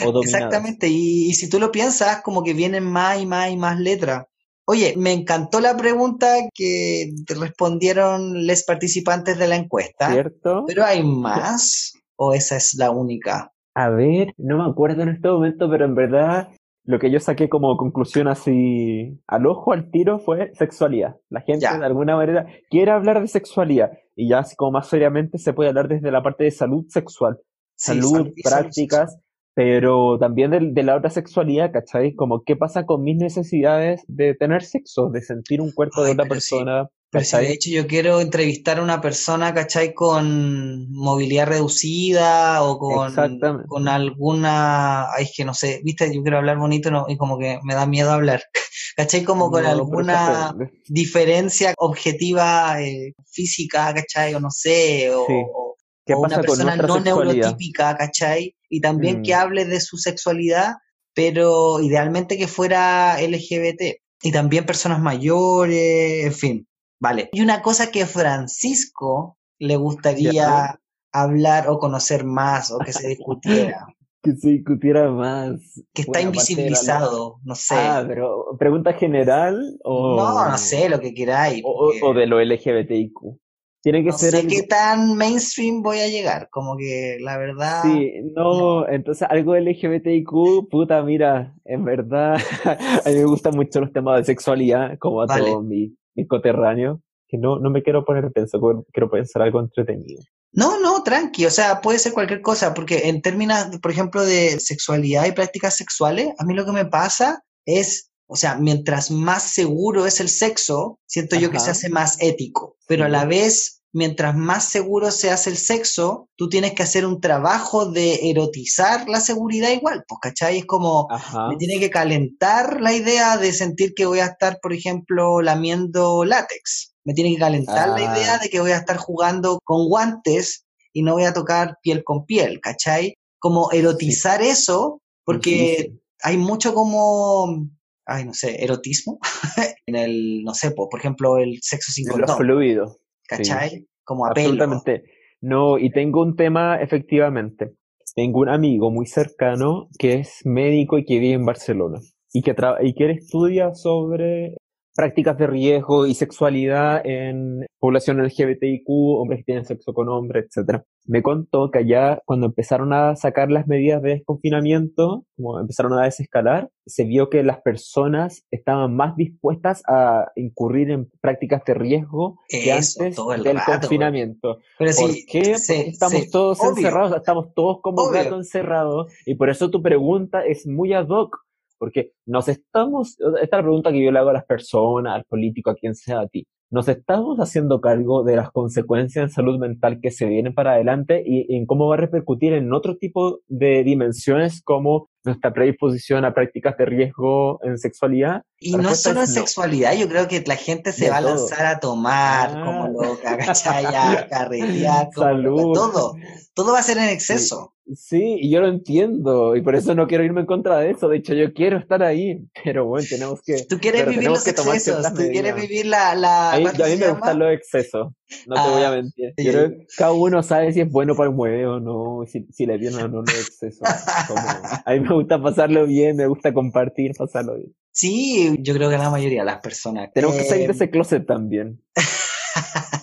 o. 0.02 0.22
Exactamente, 0.22 0.88
y, 0.88 1.28
y 1.28 1.34
si 1.34 1.48
tú 1.48 1.60
lo 1.60 1.70
piensas, 1.70 2.22
como 2.22 2.42
que 2.42 2.54
vienen 2.54 2.84
más 2.84 3.20
y 3.20 3.26
más 3.26 3.50
y 3.50 3.56
más 3.56 3.78
letras. 3.78 4.26
Oye, 4.68 4.94
me 4.96 5.12
encantó 5.12 5.60
la 5.60 5.76
pregunta 5.76 6.26
que 6.52 7.12
respondieron 7.26 8.46
los 8.46 8.64
participantes 8.64 9.38
de 9.38 9.46
la 9.46 9.56
encuesta, 9.56 10.10
¿Cierto? 10.10 10.64
pero 10.66 10.84
¿hay 10.84 11.04
más? 11.04 11.94
¿O 12.16 12.32
esa 12.34 12.56
es 12.56 12.74
la 12.74 12.90
única? 12.90 13.52
A 13.74 13.90
ver, 13.90 14.34
no 14.38 14.58
me 14.58 14.68
acuerdo 14.68 15.02
en 15.02 15.10
este 15.10 15.28
momento, 15.28 15.70
pero 15.70 15.84
en 15.84 15.94
verdad 15.94 16.48
lo 16.82 16.98
que 16.98 17.10
yo 17.10 17.20
saqué 17.20 17.48
como 17.48 17.76
conclusión 17.76 18.26
así 18.26 19.20
al 19.26 19.46
ojo, 19.46 19.72
al 19.72 19.90
tiro, 19.90 20.18
fue 20.18 20.52
sexualidad. 20.54 21.16
La 21.28 21.42
gente 21.42 21.60
Ya, 21.60 21.78
de 21.78 21.84
alguna 21.84 22.16
manera 22.16 22.46
quiere 22.70 22.92
hablar 22.92 23.20
de 23.20 23.28
sexualidad 23.28 23.90
y 24.14 24.28
ya 24.28 24.38
así 24.38 24.56
como 24.56 24.72
más 24.72 24.88
seriamente 24.88 25.38
se 25.38 25.52
puede 25.52 25.68
hablar 25.68 25.88
desde 25.88 26.10
la 26.10 26.22
parte 26.22 26.44
de 26.44 26.50
salud 26.52 26.86
sexual, 26.88 27.38
sí, 27.76 28.00
salud, 28.00 28.32
prácticas, 28.42 29.18
pero 29.56 30.18
también 30.20 30.52
de, 30.52 30.60
de 30.72 30.84
la 30.84 30.96
otra 30.96 31.10
sexualidad, 31.10 31.72
¿cachai? 31.72 32.14
Como 32.14 32.44
qué 32.44 32.56
pasa 32.56 32.86
con 32.86 33.02
mis 33.04 33.16
necesidades 33.18 34.02
de 34.08 34.34
tener 34.36 34.64
sexo, 34.64 35.10
de 35.10 35.22
sentir 35.22 35.60
un 35.62 35.72
cuerpo 35.72 36.04
de 36.04 36.12
otra 36.12 36.26
sí, 36.26 36.28
persona, 36.28 36.88
si 37.24 37.38
de 37.38 37.52
hecho 37.52 37.70
yo 37.70 37.86
quiero 37.86 38.20
entrevistar 38.20 38.78
a 38.78 38.82
una 38.82 39.00
persona, 39.00 39.54
¿cachai? 39.54 39.94
Con 39.94 40.90
movilidad 40.92 41.46
reducida 41.46 42.62
o 42.62 42.78
con, 42.78 43.40
con 43.66 43.88
alguna, 43.88 45.10
ay, 45.12 45.24
es 45.24 45.32
que 45.36 45.44
no 45.44 45.54
sé, 45.54 45.80
viste, 45.84 46.14
yo 46.14 46.22
quiero 46.22 46.38
hablar 46.38 46.58
bonito 46.58 46.90
no, 46.90 47.06
y 47.08 47.16
como 47.16 47.38
que 47.38 47.58
me 47.64 47.74
da 47.74 47.86
miedo 47.86 48.10
hablar, 48.12 48.42
¿cachai? 48.96 49.24
Como 49.24 49.50
con 49.50 49.64
No, 49.64 49.70
alguna 49.70 50.54
diferencia 50.88 51.74
objetiva 51.78 52.80
eh, 52.82 53.14
física, 53.30 53.94
¿cachai? 53.94 54.34
O 54.34 54.40
no 54.40 54.50
sé, 54.50 55.10
o, 55.14 55.22
Sí. 55.26 55.32
o- 55.32 55.65
¿Qué 56.06 56.14
o 56.14 56.20
una 56.20 56.28
pasa 56.28 56.40
persona 56.42 56.76
no 56.76 57.00
neurotípica, 57.00 57.96
¿cachai? 57.96 58.56
Y 58.70 58.80
también 58.80 59.22
que 59.22 59.34
Mm, 59.34 59.38
hable 59.38 59.64
de 59.64 59.80
su 59.80 59.96
sexualidad, 59.98 60.74
pero 61.14 61.80
idealmente 61.80 62.38
que 62.38 62.46
fuera 62.46 63.20
LGBT. 63.20 64.00
Y 64.22 64.32
también 64.32 64.64
personas 64.64 65.00
mayores, 65.00 66.24
en 66.24 66.32
fin, 66.32 66.68
vale. 67.00 67.28
Y 67.32 67.42
una 67.42 67.60
cosa 67.60 67.90
que 67.90 68.06
Francisco 68.06 69.36
le 69.58 69.76
gustaría 69.76 70.78
hablar 71.12 71.68
o 71.68 71.78
conocer 71.78 72.24
más 72.24 72.70
o 72.70 72.78
que 72.78 72.92
se 72.92 73.08
discutiera, 73.08 73.86
Que 74.22 74.34
se 74.34 74.48
discutiera 74.48 75.10
más. 75.10 75.60
que 75.92 76.02
está 76.02 76.18
Bueno, 76.18 76.28
invisibilizado, 76.28 77.38
no 77.44 77.54
Ah, 77.70 78.00
sé. 78.02 78.08
pero 78.08 78.56
¿pregunta 78.58 78.92
general 78.94 79.78
No, 79.84 80.44
no 80.48 80.54
o, 80.54 80.58
sé, 80.58 80.88
lo 80.88 81.00
que 81.00 81.14
queráis, 81.14 81.62
o, 81.64 81.70
o- 81.70 82.10
o 82.10 82.14
de 82.14 82.26
lo 82.26 82.40
LGBTIQ? 82.40 83.38
Tiene 83.86 84.02
que 84.02 84.10
no 84.10 84.18
ser 84.18 84.32
sé 84.32 84.46
qué 84.48 84.64
tan 84.64 85.14
mainstream 85.14 85.80
voy 85.80 86.00
a 86.00 86.08
llegar, 86.08 86.48
como 86.50 86.76
que 86.76 87.18
la 87.20 87.38
verdad, 87.38 87.84
Sí, 87.84 88.14
no. 88.34 88.82
no, 88.82 88.88
entonces 88.88 89.28
algo 89.30 89.54
LGBTIQ, 89.54 90.68
puta, 90.68 91.04
mira, 91.04 91.54
en 91.64 91.84
verdad, 91.84 92.34
a 93.04 93.08
mí 93.08 93.14
me 93.14 93.24
gustan 93.26 93.54
mucho 93.54 93.80
los 93.80 93.92
temas 93.92 94.18
de 94.18 94.24
sexualidad, 94.24 94.98
como 94.98 95.22
a 95.22 95.26
Vale. 95.26 95.44
todos 95.44 95.64
mis, 95.64 95.92
mis 96.16 96.26
coterráneos, 96.26 96.98
que 97.28 97.38
no, 97.38 97.60
no 97.60 97.70
me 97.70 97.84
quiero 97.84 98.04
poner 98.04 98.32
tenso, 98.32 98.58
quiero 98.92 99.08
pensar 99.08 99.42
algo 99.42 99.60
entretenido. 99.60 100.20
No, 100.50 100.80
no, 100.80 101.04
tranqui, 101.04 101.46
o 101.46 101.50
sea, 101.52 101.80
puede 101.80 102.00
ser 102.00 102.12
cualquier 102.12 102.42
cosa, 102.42 102.74
porque 102.74 103.08
en 103.08 103.22
términos, 103.22 103.68
por 103.80 103.92
ejemplo, 103.92 104.24
de 104.24 104.58
sexualidad 104.58 105.26
y 105.26 105.30
prácticas 105.32 105.76
sexuales, 105.76 106.30
a 106.40 106.44
mí 106.44 106.54
lo 106.54 106.64
que 106.64 106.72
me 106.72 106.86
pasa 106.86 107.44
es, 107.64 108.10
o 108.26 108.34
sea, 108.34 108.56
mientras 108.56 109.12
más 109.12 109.44
seguro 109.44 110.06
es 110.06 110.18
el 110.18 110.28
sexo, 110.28 110.98
siento 111.06 111.36
yo 111.36 111.52
que 111.52 111.60
se 111.60 111.70
hace 111.70 111.88
más 111.88 112.20
ético, 112.20 112.76
pero 112.88 113.04
a 113.04 113.08
la 113.08 113.24
vez, 113.26 113.75
mientras 113.92 114.36
más 114.36 114.68
seguro 114.68 115.10
se 115.10 115.30
hace 115.30 115.50
el 115.50 115.56
sexo, 115.56 116.28
tú 116.36 116.48
tienes 116.48 116.74
que 116.74 116.82
hacer 116.82 117.06
un 117.06 117.20
trabajo 117.20 117.86
de 117.86 118.30
erotizar 118.30 119.08
la 119.08 119.20
seguridad 119.20 119.70
igual, 119.70 120.04
pues, 120.06 120.18
¿cachai? 120.20 120.58
Es 120.58 120.66
como, 120.66 121.08
me 121.48 121.56
tiene 121.56 121.78
que 121.80 121.90
calentar 121.90 122.80
la 122.80 122.92
idea 122.92 123.38
de 123.38 123.52
sentir 123.52 123.94
que 123.94 124.06
voy 124.06 124.18
a 124.18 124.26
estar, 124.26 124.58
por 124.60 124.72
ejemplo, 124.72 125.40
lamiendo 125.40 126.24
látex. 126.24 126.94
Me 127.04 127.14
tiene 127.14 127.34
que 127.34 127.40
calentar 127.40 127.88
la 127.88 128.00
idea 128.00 128.34
ah, 128.34 128.38
de 128.38 128.48
que 128.48 128.60
voy 128.60 128.72
a 128.72 128.78
estar 128.78 128.96
jugando 128.96 129.60
con 129.64 129.88
guantes 129.88 130.66
y 130.92 131.02
no 131.02 131.12
voy 131.14 131.24
a 131.24 131.32
tocar 131.32 131.78
piel 131.82 132.02
con 132.04 132.26
piel, 132.26 132.60
¿cachai? 132.60 133.14
Como 133.38 133.70
sí, 133.70 133.78
erotizar 133.78 134.42
eso, 134.42 135.00
porque 135.24 135.92
hay 136.22 136.36
mucho 136.36 136.74
como, 136.74 137.68
ay, 138.04 138.24
no 138.24 138.34
sé, 138.34 138.62
erotismo 138.62 139.18
en 139.86 139.94
el, 139.94 140.42
no 140.42 140.52
sé, 140.54 140.72
po, 140.72 140.88
por 140.88 141.00
ejemplo, 141.00 141.38
el 141.38 141.60
sexo 141.62 141.92
sin 141.92 142.06
De 142.06 142.18
los 142.18 142.30
condón, 142.32 142.96
sí. 143.28 143.36
¿cachai? 143.36 143.86
Como 144.04 144.26
apelo. 144.26 144.48
Absolutamente. 144.48 145.04
No, 145.40 145.78
y 145.78 145.90
tengo 145.90 146.22
un 146.22 146.36
tema, 146.36 146.76
efectivamente. 146.80 147.72
Tengo 148.14 148.40
un 148.40 148.48
amigo 148.48 148.90
muy 148.90 149.06
cercano 149.06 149.88
que 149.98 150.14
es 150.20 150.40
médico 150.44 150.98
y 150.98 151.04
que 151.04 151.18
vive 151.18 151.34
en 151.34 151.44
Barcelona 151.44 151.98
y 152.32 152.42
que, 152.42 152.54
y 152.82 152.94
que 152.94 153.04
él 153.04 153.10
estudia 153.10 153.74
sobre 153.74 154.56
prácticas 154.94 155.36
de 155.36 155.46
riesgo 155.46 156.06
y 156.06 156.14
sexualidad 156.14 157.02
en 157.04 157.66
población 157.78 158.22
LGBTIQ, 158.22 158.88
hombres 158.88 159.40
que 159.40 159.44
tienen 159.44 159.64
sexo 159.66 159.92
con 159.92 160.08
hombres, 160.08 160.46
etcétera. 160.46 160.84
Me 161.06 161.22
contó 161.22 161.70
que 161.70 161.78
allá 161.78 162.20
cuando 162.24 162.46
empezaron 162.46 162.92
a 162.92 163.16
sacar 163.16 163.50
las 163.50 163.66
medidas 163.66 164.02
de 164.02 164.10
desconfinamiento, 164.10 165.24
como 165.36 165.60
empezaron 165.60 165.92
a 165.98 166.04
desescalar, 166.04 166.70
se 166.84 167.04
vio 167.04 167.30
que 167.30 167.42
las 167.42 167.60
personas 167.60 168.44
estaban 168.50 168.94
más 168.94 169.16
dispuestas 169.16 169.82
a 169.88 170.32
incurrir 170.34 170.90
en 170.90 171.10
prácticas 171.20 171.62
de 171.64 171.74
riesgo 171.74 172.40
que 172.48 172.72
antes 172.72 172.98
del 172.98 173.56
rato, 173.56 173.80
confinamiento. 173.80 174.58
Pero 174.78 174.92
¿Por 174.94 175.10
sí, 175.10 175.26
qué? 175.26 175.40
Porque 175.40 175.88
estamos 175.88 176.30
todos 176.30 176.60
obvio, 176.60 176.70
encerrados, 176.70 177.16
estamos 177.16 177.54
todos 177.54 177.80
como 177.80 178.02
obvio. 178.02 178.24
gato 178.24 178.36
encerrados, 178.36 179.12
y 179.24 179.34
por 179.34 179.48
eso 179.48 179.70
tu 179.70 179.82
pregunta 179.82 180.44
es 180.44 180.66
muy 180.66 180.92
ad 180.92 181.08
hoc, 181.08 181.38
porque 181.78 182.12
nos 182.26 182.48
estamos, 182.48 183.16
esta 183.20 183.40
es 183.42 183.50
la 183.50 183.62
pregunta 183.62 183.92
que 183.92 184.04
yo 184.04 184.10
le 184.10 184.18
hago 184.18 184.30
a 184.30 184.34
las 184.34 184.46
personas, 184.46 185.14
al 185.14 185.24
político, 185.24 185.70
a 185.70 185.74
quien 185.74 185.94
sea 185.94 186.20
a 186.20 186.28
ti. 186.28 186.46
Nos 186.68 186.88
estamos 186.88 187.38
haciendo 187.38 187.80
cargo 187.80 188.24
de 188.24 188.34
las 188.34 188.50
consecuencias 188.50 189.22
en 189.22 189.30
salud 189.30 189.56
mental 189.58 190.00
que 190.02 190.10
se 190.10 190.26
vienen 190.26 190.52
para 190.52 190.72
adelante 190.72 191.22
y 191.24 191.54
en 191.54 191.64
cómo 191.64 191.86
va 191.86 191.94
a 191.94 191.98
repercutir 191.98 192.52
en 192.54 192.72
otro 192.72 192.96
tipo 192.96 193.40
de 193.46 193.84
dimensiones 193.84 194.62
como 194.62 195.08
nuestra 195.26 195.52
predisposición 195.52 196.24
a 196.24 196.32
prácticas 196.32 196.76
de 196.76 196.86
riesgo 196.86 197.58
en 197.64 197.78
sexualidad. 197.78 198.42
Y 198.58 198.76
no 198.76 198.94
solo 198.94 199.20
en 199.20 199.26
no, 199.26 199.32
sexualidad, 199.32 199.94
yo 199.94 200.08
creo 200.08 200.28
que 200.28 200.42
la 200.46 200.56
gente 200.56 200.92
se 200.92 201.04
de 201.04 201.10
va 201.10 201.18
a 201.18 201.20
lanzar 201.20 201.66
a 201.66 201.80
tomar 201.80 202.50
como 202.52 202.86
Ah, 202.86 202.88
loca, 202.88 203.36
¿cachai? 203.38 203.84
A 203.86 204.26
carretear 204.30 205.08
como 205.14 205.26
salud. 205.26 205.72
todo. 205.72 206.14
Todo 206.54 206.72
va 206.72 206.78
a 206.78 206.82
ser 206.82 206.98
en 206.98 207.08
exceso. 207.08 207.74
sí, 207.94 208.38
y 208.40 208.50
yo 208.50 208.60
lo 208.60 208.68
entiendo, 208.68 209.54
y 209.56 209.62
por 209.62 209.74
eso 209.74 209.94
no 209.94 210.06
quiero 210.06 210.24
irme 210.24 210.40
en 210.40 210.46
contra 210.46 210.78
de 210.78 210.90
eso. 210.90 211.08
De 211.08 211.18
hecho, 211.18 211.34
yo 211.34 211.52
quiero 211.52 211.78
estar 211.78 212.02
ahí, 212.02 212.40
pero 212.64 212.86
bueno, 212.86 213.06
tenemos 213.08 213.40
que, 213.42 213.64
Tú 213.68 213.78
quieres 213.78 214.06
vivir 214.06 214.28
los 214.28 214.46
excesos, 214.46 215.14
tú 215.14 215.22
quieres 215.30 215.54
vivir 215.54 215.86
la, 215.86 216.14
la, 216.14 216.52
A 216.52 216.56
mí, 216.56 216.62
¿cuánto 216.62 216.84
a 216.84 216.88
mí 216.88 216.96
me 216.96 217.10
gustan 217.10 217.38
los 217.38 217.52
excesos, 217.52 218.12
no 218.46 218.54
te 218.54 218.70
voy 218.70 218.82
a 218.82 218.88
Ah, 218.88 218.92
mentir. 218.92 219.34
Yo 219.36 219.44
sí. 219.44 219.48
creo 219.50 219.70
que 219.70 219.86
cada 219.96 220.12
uno 220.12 220.42
sabe 220.42 220.72
si 220.72 220.80
es 220.80 220.90
bueno 220.90 221.14
para 221.14 221.28
el 221.30 221.34
mueve 221.36 221.66
o 221.66 221.80
no, 221.80 222.24
si, 222.26 222.46
si 222.52 222.66
le 222.66 222.76
viene 222.78 222.96
o 223.02 223.08
no 223.08 223.22
los 223.22 223.34
excesos. 223.38 223.88
Como, 224.28 224.40
a 224.40 224.92
mí 224.92 225.00
me 225.00 225.14
gusta 225.14 225.40
pasarlo 225.42 225.86
bien, 225.86 226.16
me 226.16 226.26
gusta 226.26 226.52
compartir, 226.52 227.12
pasarlo 227.16 227.54
bien. 227.56 227.74
Sí, 227.92 228.56
yo 228.60 228.74
creo 228.74 228.90
que 228.90 228.98
la 228.98 229.08
mayoría 229.10 229.40
de 229.40 229.46
las 229.46 229.60
personas. 229.60 230.10
Tenemos 230.12 230.36
que 230.36 230.44
salir 230.44 230.66
de 230.66 230.72
ese 230.72 230.90
closet 230.90 231.26
también. 231.26 231.80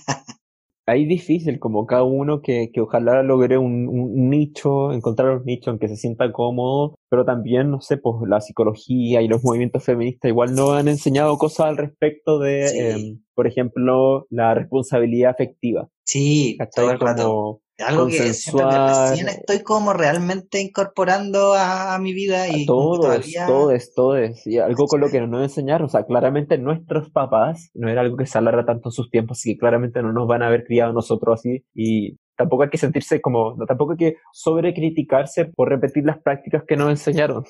Ahí 0.85 1.05
difícil, 1.05 1.59
como 1.59 1.85
cada 1.85 2.03
uno 2.03 2.41
que, 2.41 2.69
que 2.73 2.81
ojalá 2.81 3.23
logre 3.23 3.57
un, 3.57 3.87
un 3.87 4.29
nicho, 4.29 4.91
encontrar 4.91 5.37
un 5.37 5.45
nicho 5.45 5.71
en 5.71 5.79
que 5.79 5.87
se 5.87 5.95
sienta 5.95 6.31
cómodo, 6.33 6.95
pero 7.09 7.23
también, 7.23 7.71
no 7.71 7.79
sé, 7.79 7.97
pues 7.97 8.15
la 8.27 8.41
psicología 8.41 9.21
y 9.21 9.27
los 9.27 9.43
movimientos 9.43 9.83
feministas 9.83 10.29
igual 10.29 10.55
nos 10.55 10.71
han 10.71 10.89
enseñado 10.89 11.37
cosas 11.37 11.67
al 11.67 11.77
respecto 11.77 12.39
de, 12.39 12.67
sí, 12.67 12.79
em, 12.79 13.21
por 13.33 13.47
ejemplo, 13.47 14.27
la 14.29 14.53
responsabilidad 14.53 15.31
afectiva, 15.31 15.87
sí, 16.03 16.57
todo 16.57 16.87
¿cachai? 16.87 16.93
el 16.93 16.99
rato. 16.99 17.23
Como 17.23 17.62
algo 17.79 18.07
que, 18.07 18.19
recién 18.19 19.29
estoy 19.29 19.63
como 19.63 19.93
realmente 19.93 20.61
incorporando 20.61 21.53
a, 21.55 21.97
mi 21.99 22.13
vida 22.13 22.47
y 22.47 22.65
todo 22.65 22.99
todo 23.47 23.71
es, 23.71 23.93
todo 23.93 24.17
es, 24.17 24.45
y 24.45 24.59
algo 24.59 24.85
con 24.85 25.01
lo 25.01 25.09
que 25.09 25.19
no 25.19 25.27
nos 25.27 25.43
enseñaron, 25.43 25.85
o 25.85 25.89
sea, 25.89 26.05
claramente 26.05 26.57
nuestros 26.57 27.09
papás 27.09 27.69
no 27.73 27.89
era 27.89 28.01
algo 28.01 28.17
que 28.17 28.25
se 28.25 28.37
alarga 28.37 28.65
tanto 28.65 28.89
en 28.89 28.91
sus 28.91 29.09
tiempos, 29.09 29.39
así 29.39 29.53
que 29.53 29.59
claramente 29.59 30.01
no 30.01 30.13
nos 30.13 30.27
van 30.27 30.43
a 30.43 30.47
haber 30.47 30.65
criado 30.65 30.93
nosotros 30.93 31.39
así 31.39 31.65
y 31.73 32.17
tampoco 32.35 32.63
hay 32.63 32.69
que 32.69 32.77
sentirse 32.77 33.21
como, 33.21 33.55
tampoco 33.67 33.93
hay 33.93 33.97
que 33.97 34.15
sobrecriticarse 34.31 35.45
por 35.45 35.69
repetir 35.69 36.05
las 36.05 36.21
prácticas 36.21 36.63
que 36.67 36.75
nos 36.75 36.89
enseñaron, 36.89 37.43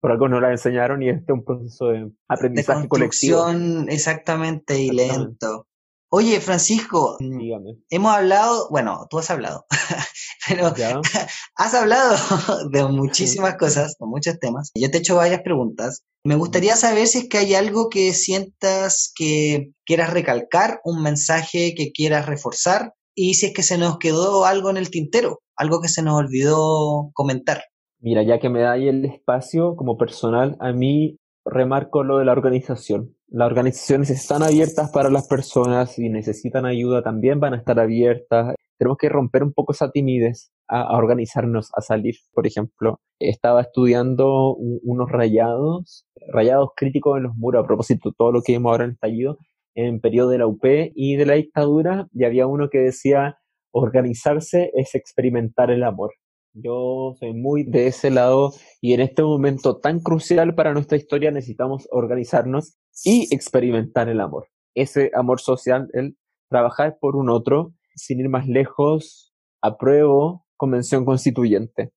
por 0.00 0.12
algo 0.12 0.28
no 0.28 0.40
las 0.40 0.52
enseñaron 0.52 1.02
y 1.02 1.08
este 1.08 1.32
es 1.32 1.38
un 1.38 1.44
proceso 1.44 1.88
de 1.88 2.10
aprendizaje 2.28 2.82
de 2.82 2.88
colectivo. 2.88 3.46
Exactamente 3.88 4.80
y 4.80 4.90
lento. 4.90 5.66
Oye, 6.12 6.40
Francisco, 6.40 7.18
Dígame. 7.20 7.78
hemos 7.88 8.12
hablado, 8.12 8.68
bueno, 8.68 9.06
tú 9.08 9.20
has 9.20 9.30
hablado, 9.30 9.64
pero 10.48 10.72
has 11.56 11.74
hablado 11.74 12.16
de 12.72 12.84
muchísimas 12.84 13.56
cosas, 13.56 13.96
de 13.96 14.06
muchos 14.06 14.40
temas. 14.40 14.72
Yo 14.74 14.90
te 14.90 14.96
he 14.96 15.00
hecho 15.00 15.14
varias 15.14 15.42
preguntas. 15.42 16.02
Me 16.24 16.34
gustaría 16.34 16.74
saber 16.74 17.06
si 17.06 17.18
es 17.18 17.28
que 17.28 17.38
hay 17.38 17.54
algo 17.54 17.88
que 17.90 18.12
sientas 18.12 19.12
que 19.14 19.70
quieras 19.86 20.12
recalcar, 20.12 20.80
un 20.82 21.00
mensaje 21.00 21.74
que 21.76 21.92
quieras 21.92 22.26
reforzar, 22.26 22.92
y 23.14 23.34
si 23.34 23.46
es 23.46 23.54
que 23.54 23.62
se 23.62 23.78
nos 23.78 23.98
quedó 23.98 24.46
algo 24.46 24.68
en 24.68 24.78
el 24.78 24.90
tintero, 24.90 25.38
algo 25.54 25.80
que 25.80 25.88
se 25.88 26.02
nos 26.02 26.14
olvidó 26.14 27.12
comentar. 27.14 27.62
Mira, 28.00 28.24
ya 28.24 28.40
que 28.40 28.48
me 28.48 28.62
da 28.62 28.72
ahí 28.72 28.88
el 28.88 29.04
espacio 29.04 29.76
como 29.76 29.96
personal, 29.96 30.56
a 30.58 30.72
mí 30.72 31.18
remarco 31.44 32.02
lo 32.02 32.18
de 32.18 32.24
la 32.24 32.32
organización. 32.32 33.14
Las 33.32 33.46
organizaciones 33.46 34.10
están 34.10 34.42
abiertas 34.42 34.90
para 34.90 35.08
las 35.08 35.28
personas 35.28 35.96
y 36.00 36.08
necesitan 36.08 36.66
ayuda 36.66 37.00
también 37.00 37.38
van 37.38 37.54
a 37.54 37.58
estar 37.58 37.78
abiertas. 37.78 38.56
Tenemos 38.76 38.98
que 38.98 39.08
romper 39.08 39.44
un 39.44 39.52
poco 39.52 39.72
esa 39.72 39.92
timidez 39.92 40.50
a, 40.66 40.96
organizarnos, 40.98 41.70
a 41.76 41.80
salir. 41.80 42.16
Por 42.32 42.48
ejemplo, 42.48 42.98
estaba 43.20 43.60
estudiando 43.60 44.56
unos 44.56 45.12
rayados, 45.12 46.06
rayados 46.32 46.70
críticos 46.74 47.18
en 47.18 47.22
los 47.22 47.36
muros, 47.36 47.62
a 47.62 47.66
propósito, 47.68 48.10
todo 48.18 48.32
lo 48.32 48.42
que 48.42 48.54
vimos 48.54 48.72
ahora 48.72 48.82
en 48.82 48.90
el 48.90 48.94
estallido, 48.94 49.38
en 49.76 50.00
periodo 50.00 50.30
de 50.30 50.38
la 50.38 50.48
UP 50.48 50.64
y 50.96 51.14
de 51.14 51.26
la 51.26 51.34
dictadura, 51.34 52.08
y 52.12 52.24
había 52.24 52.48
uno 52.48 52.68
que 52.68 52.78
decía, 52.78 53.38
organizarse 53.70 54.72
es 54.74 54.96
experimentar 54.96 55.70
el 55.70 55.84
amor. 55.84 56.14
Yo 56.52 57.14
soy 57.20 57.32
muy 57.32 57.62
de 57.62 57.86
ese 57.86 58.10
lado 58.10 58.52
y 58.80 58.92
en 58.94 59.00
este 59.02 59.22
momento 59.22 59.76
tan 59.78 60.00
crucial 60.00 60.56
para 60.56 60.72
nuestra 60.72 60.98
historia 60.98 61.30
necesitamos 61.30 61.86
organizarnos 61.92 62.76
y 63.04 63.32
experimentar 63.34 64.08
el 64.08 64.20
amor. 64.20 64.48
Ese 64.74 65.10
amor 65.14 65.40
social, 65.40 65.88
el 65.92 66.16
trabajar 66.48 66.98
por 67.00 67.16
un 67.16 67.30
otro, 67.30 67.72
sin 67.94 68.20
ir 68.20 68.28
más 68.28 68.46
lejos, 68.46 69.32
apruebo 69.62 70.44
convención 70.56 71.04
constituyente. 71.04 71.92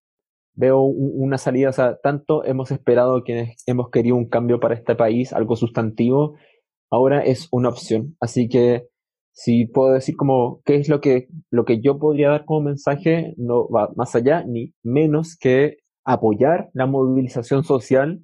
Veo 0.56 0.82
una 0.82 1.38
salida, 1.38 1.70
o 1.70 1.74
sea, 1.74 1.98
tanto 2.02 2.46
hemos 2.46 2.72
esperado 2.72 3.24
quienes 3.24 3.64
hemos 3.66 3.90
querido 3.90 4.16
un 4.16 4.30
cambio 4.30 4.60
para 4.60 4.76
este 4.76 4.96
país, 4.96 5.34
algo 5.34 5.56
sustantivo, 5.56 6.36
ahora 6.92 7.24
es 7.24 7.48
una 7.52 7.70
opción. 7.70 8.16
Así 8.20 8.48
que 8.48 8.88
si 9.34 9.66
puedo 9.66 9.94
decir 9.94 10.16
como 10.16 10.62
qué 10.64 10.76
es 10.76 10.88
lo 10.90 11.02
que, 11.02 11.28
lo 11.50 11.66
que 11.66 11.82
yo 11.82 11.98
podría 11.98 12.30
dar 12.30 12.46
como 12.46 12.62
mensaje, 12.62 13.34
no 13.38 13.68
va 13.68 13.90
más 13.96 14.16
allá 14.16 14.44
ni 14.46 14.74
menos 14.84 15.36
que 15.36 15.78
apoyar 16.06 16.70
la 16.74 16.86
movilización 16.86 17.64
social, 17.64 18.22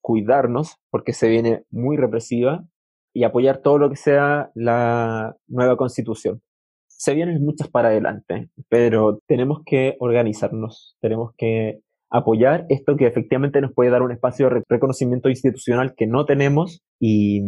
cuidarnos, 0.00 0.76
porque 0.90 1.12
se 1.12 1.28
viene 1.28 1.64
muy 1.70 1.96
represiva, 1.96 2.64
y 3.12 3.24
apoyar 3.24 3.58
todo 3.58 3.78
lo 3.78 3.90
que 3.90 3.96
sea 3.96 4.50
la 4.54 5.36
nueva 5.48 5.76
constitución. 5.76 6.42
Se 6.86 7.14
vienen 7.14 7.44
muchas 7.44 7.68
para 7.68 7.88
adelante, 7.88 8.50
pero 8.68 9.18
tenemos 9.26 9.62
que 9.64 9.96
organizarnos, 10.00 10.96
tenemos 11.00 11.32
que 11.36 11.80
apoyar 12.10 12.66
esto 12.68 12.96
que 12.96 13.06
efectivamente 13.06 13.60
nos 13.60 13.72
puede 13.72 13.90
dar 13.90 14.02
un 14.02 14.12
espacio 14.12 14.48
de 14.48 14.62
reconocimiento 14.68 15.28
institucional 15.28 15.94
que 15.96 16.06
no 16.06 16.24
tenemos 16.24 16.82
y 16.98 17.42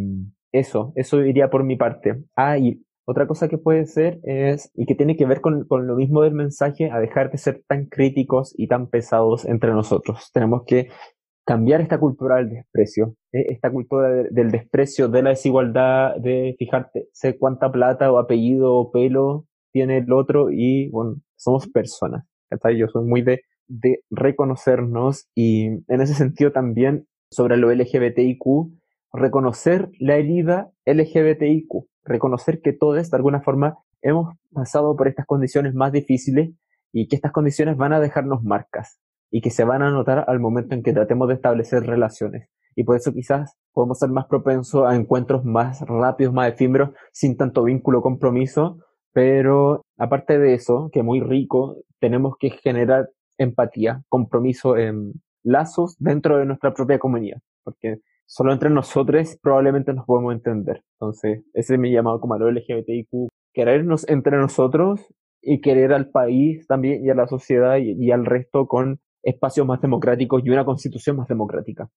eso, 0.53 0.93
eso 0.97 1.21
iría 1.25 1.51
por 1.51 1.65
mi 1.65 1.77
parte. 1.77 2.23
Ah, 2.37 2.59
y 2.59 2.83
otra 3.05 3.27
cosa 3.27 3.49
que 3.49 3.59
puede 3.59 3.87
ser 3.87 4.21
es, 4.23 4.71
y 4.75 4.87
que 4.87 4.95
tiene 4.95 5.17
que 5.17 5.27
ver 5.27 5.41
con, 5.41 5.67
lo 5.69 5.97
mismo 5.97 6.23
del 6.23 6.35
mensaje, 6.35 6.91
a 6.91 7.01
dejar 7.01 7.31
de 7.31 7.39
ser 7.39 7.63
tan 7.67 7.87
críticos 7.87 8.55
y 8.57 8.69
tan 8.69 8.89
pesados 8.89 9.45
entre 9.45 9.73
nosotros. 9.73 10.31
Tenemos 10.33 10.63
que 10.67 10.89
cambiar 11.45 11.81
esta 11.81 11.99
cultura 11.99 12.37
del 12.37 12.51
desprecio, 12.51 13.17
¿eh? 13.33 13.47
esta 13.49 13.71
cultura 13.71 14.09
del 14.09 14.51
desprecio, 14.51 15.09
de 15.09 15.23
la 15.23 15.31
desigualdad, 15.31 16.17
de 16.17 16.55
fijarte, 16.59 17.09
sé 17.13 17.39
cuánta 17.39 17.71
plata 17.73 18.13
o 18.13 18.19
apellido 18.19 18.75
o 18.75 18.91
pelo 18.91 19.47
tiene 19.73 19.99
el 19.99 20.13
otro 20.13 20.51
y, 20.51 20.89
bueno, 20.91 21.17
somos 21.37 21.69
personas. 21.69 22.25
Yo 22.77 22.87
soy 22.89 23.05
muy 23.05 23.23
de, 23.23 23.43
de 23.67 24.03
reconocernos 24.11 25.29
y 25.35 25.67
en 25.89 26.01
ese 26.01 26.15
sentido 26.15 26.53
también 26.53 27.07
sobre 27.31 27.57
lo 27.57 27.73
LGBTIQ, 27.73 28.45
reconocer 29.15 29.89
la 29.99 30.17
herida 30.17 30.71
LGBTIQ 30.85 31.87
reconocer 32.05 32.61
que 32.61 32.73
todos, 32.73 33.11
de 33.11 33.17
alguna 33.17 33.41
forma, 33.41 33.79
hemos 34.03 34.35
pasado 34.53 34.97
por 34.97 35.09
estas 35.09 35.27
condiciones 35.27 35.75
más 35.75 35.93
difíciles 35.93 36.51
y 36.93 37.09
que 37.09 37.17
estas 37.17 37.33
condiciones 37.33 37.77
van 37.77 37.93
a 37.93 38.01
dejarnos 38.01 38.43
marcas 38.43 38.99
y 39.33 39.41
que 39.41 39.51
se 39.51 39.65
van 39.65 39.83
a 39.83 39.91
notar 39.91 40.25
al 40.29 40.39
momento 40.39 40.77
en 40.77 40.85
que 40.85 40.93
tratemos 40.93 41.27
de 41.27 41.35
establecer 41.35 41.85
relaciones. 41.85 42.49
Y 42.77 42.85
por 42.85 42.97
eso 42.97 43.13
quizás 43.13 43.57
podemos 43.73 43.99
ser 43.99 44.11
más 44.11 44.27
propensos 44.27 44.87
a 44.87 44.95
encuentros 44.95 45.45
más 45.45 45.81
rápidos, 45.81 46.33
más 46.33 46.53
efímeros, 46.53 46.91
sin 47.13 47.37
tanto 47.37 47.65
vínculo, 47.65 48.03
compromiso, 48.03 48.79
pero 49.13 49.83
aparte 49.99 50.39
de 50.39 50.55
eso, 50.55 50.91
que 50.93 51.03
muy 51.03 51.21
rico, 51.21 51.79
tenemos 51.99 52.37
que 52.39 52.51
generar 52.51 53.09
empatía, 53.39 54.03
compromiso, 54.09 54.77
en 54.77 55.15
lazos 55.43 55.97
dentro 55.99 56.39
de 56.39 56.47
nuestra 56.47 56.73
propia 56.73 56.99
comunidad, 56.99 57.39
porque 57.65 57.99
solo 58.27 58.53
entre 58.53 58.71
nosotros 58.71 59.39
probablemente 59.43 59.93
nos 59.93 60.07
podemos 60.07 60.35
entender. 60.35 60.83
Entonces, 61.01 61.43
ese 61.55 61.75
es 61.75 61.81
mi 61.81 61.91
llamado 61.91 62.21
como 62.21 62.35
a 62.35 62.39
lo 62.39 62.51
LGBTIQ, 62.51 63.29
querernos 63.53 64.09
entre 64.09 64.37
nosotros 64.37 65.01
y 65.43 65.61
querer 65.61 65.93
al 65.93 66.11
país 66.11 66.67
también 66.67 67.05
y 67.05 67.11
a 67.11 67.15
la 67.15 67.27
sociedad 67.27 67.77
y, 67.79 68.11
al 68.13 68.25
resto 68.25 68.67
con 68.67 69.01
espacios 69.23 69.67
más 69.67 69.81
democráticos 69.81 70.43
y 70.45 70.51
una 70.51 70.65
constitución 70.65 71.17
más 71.17 71.29
democrática. 71.29 71.89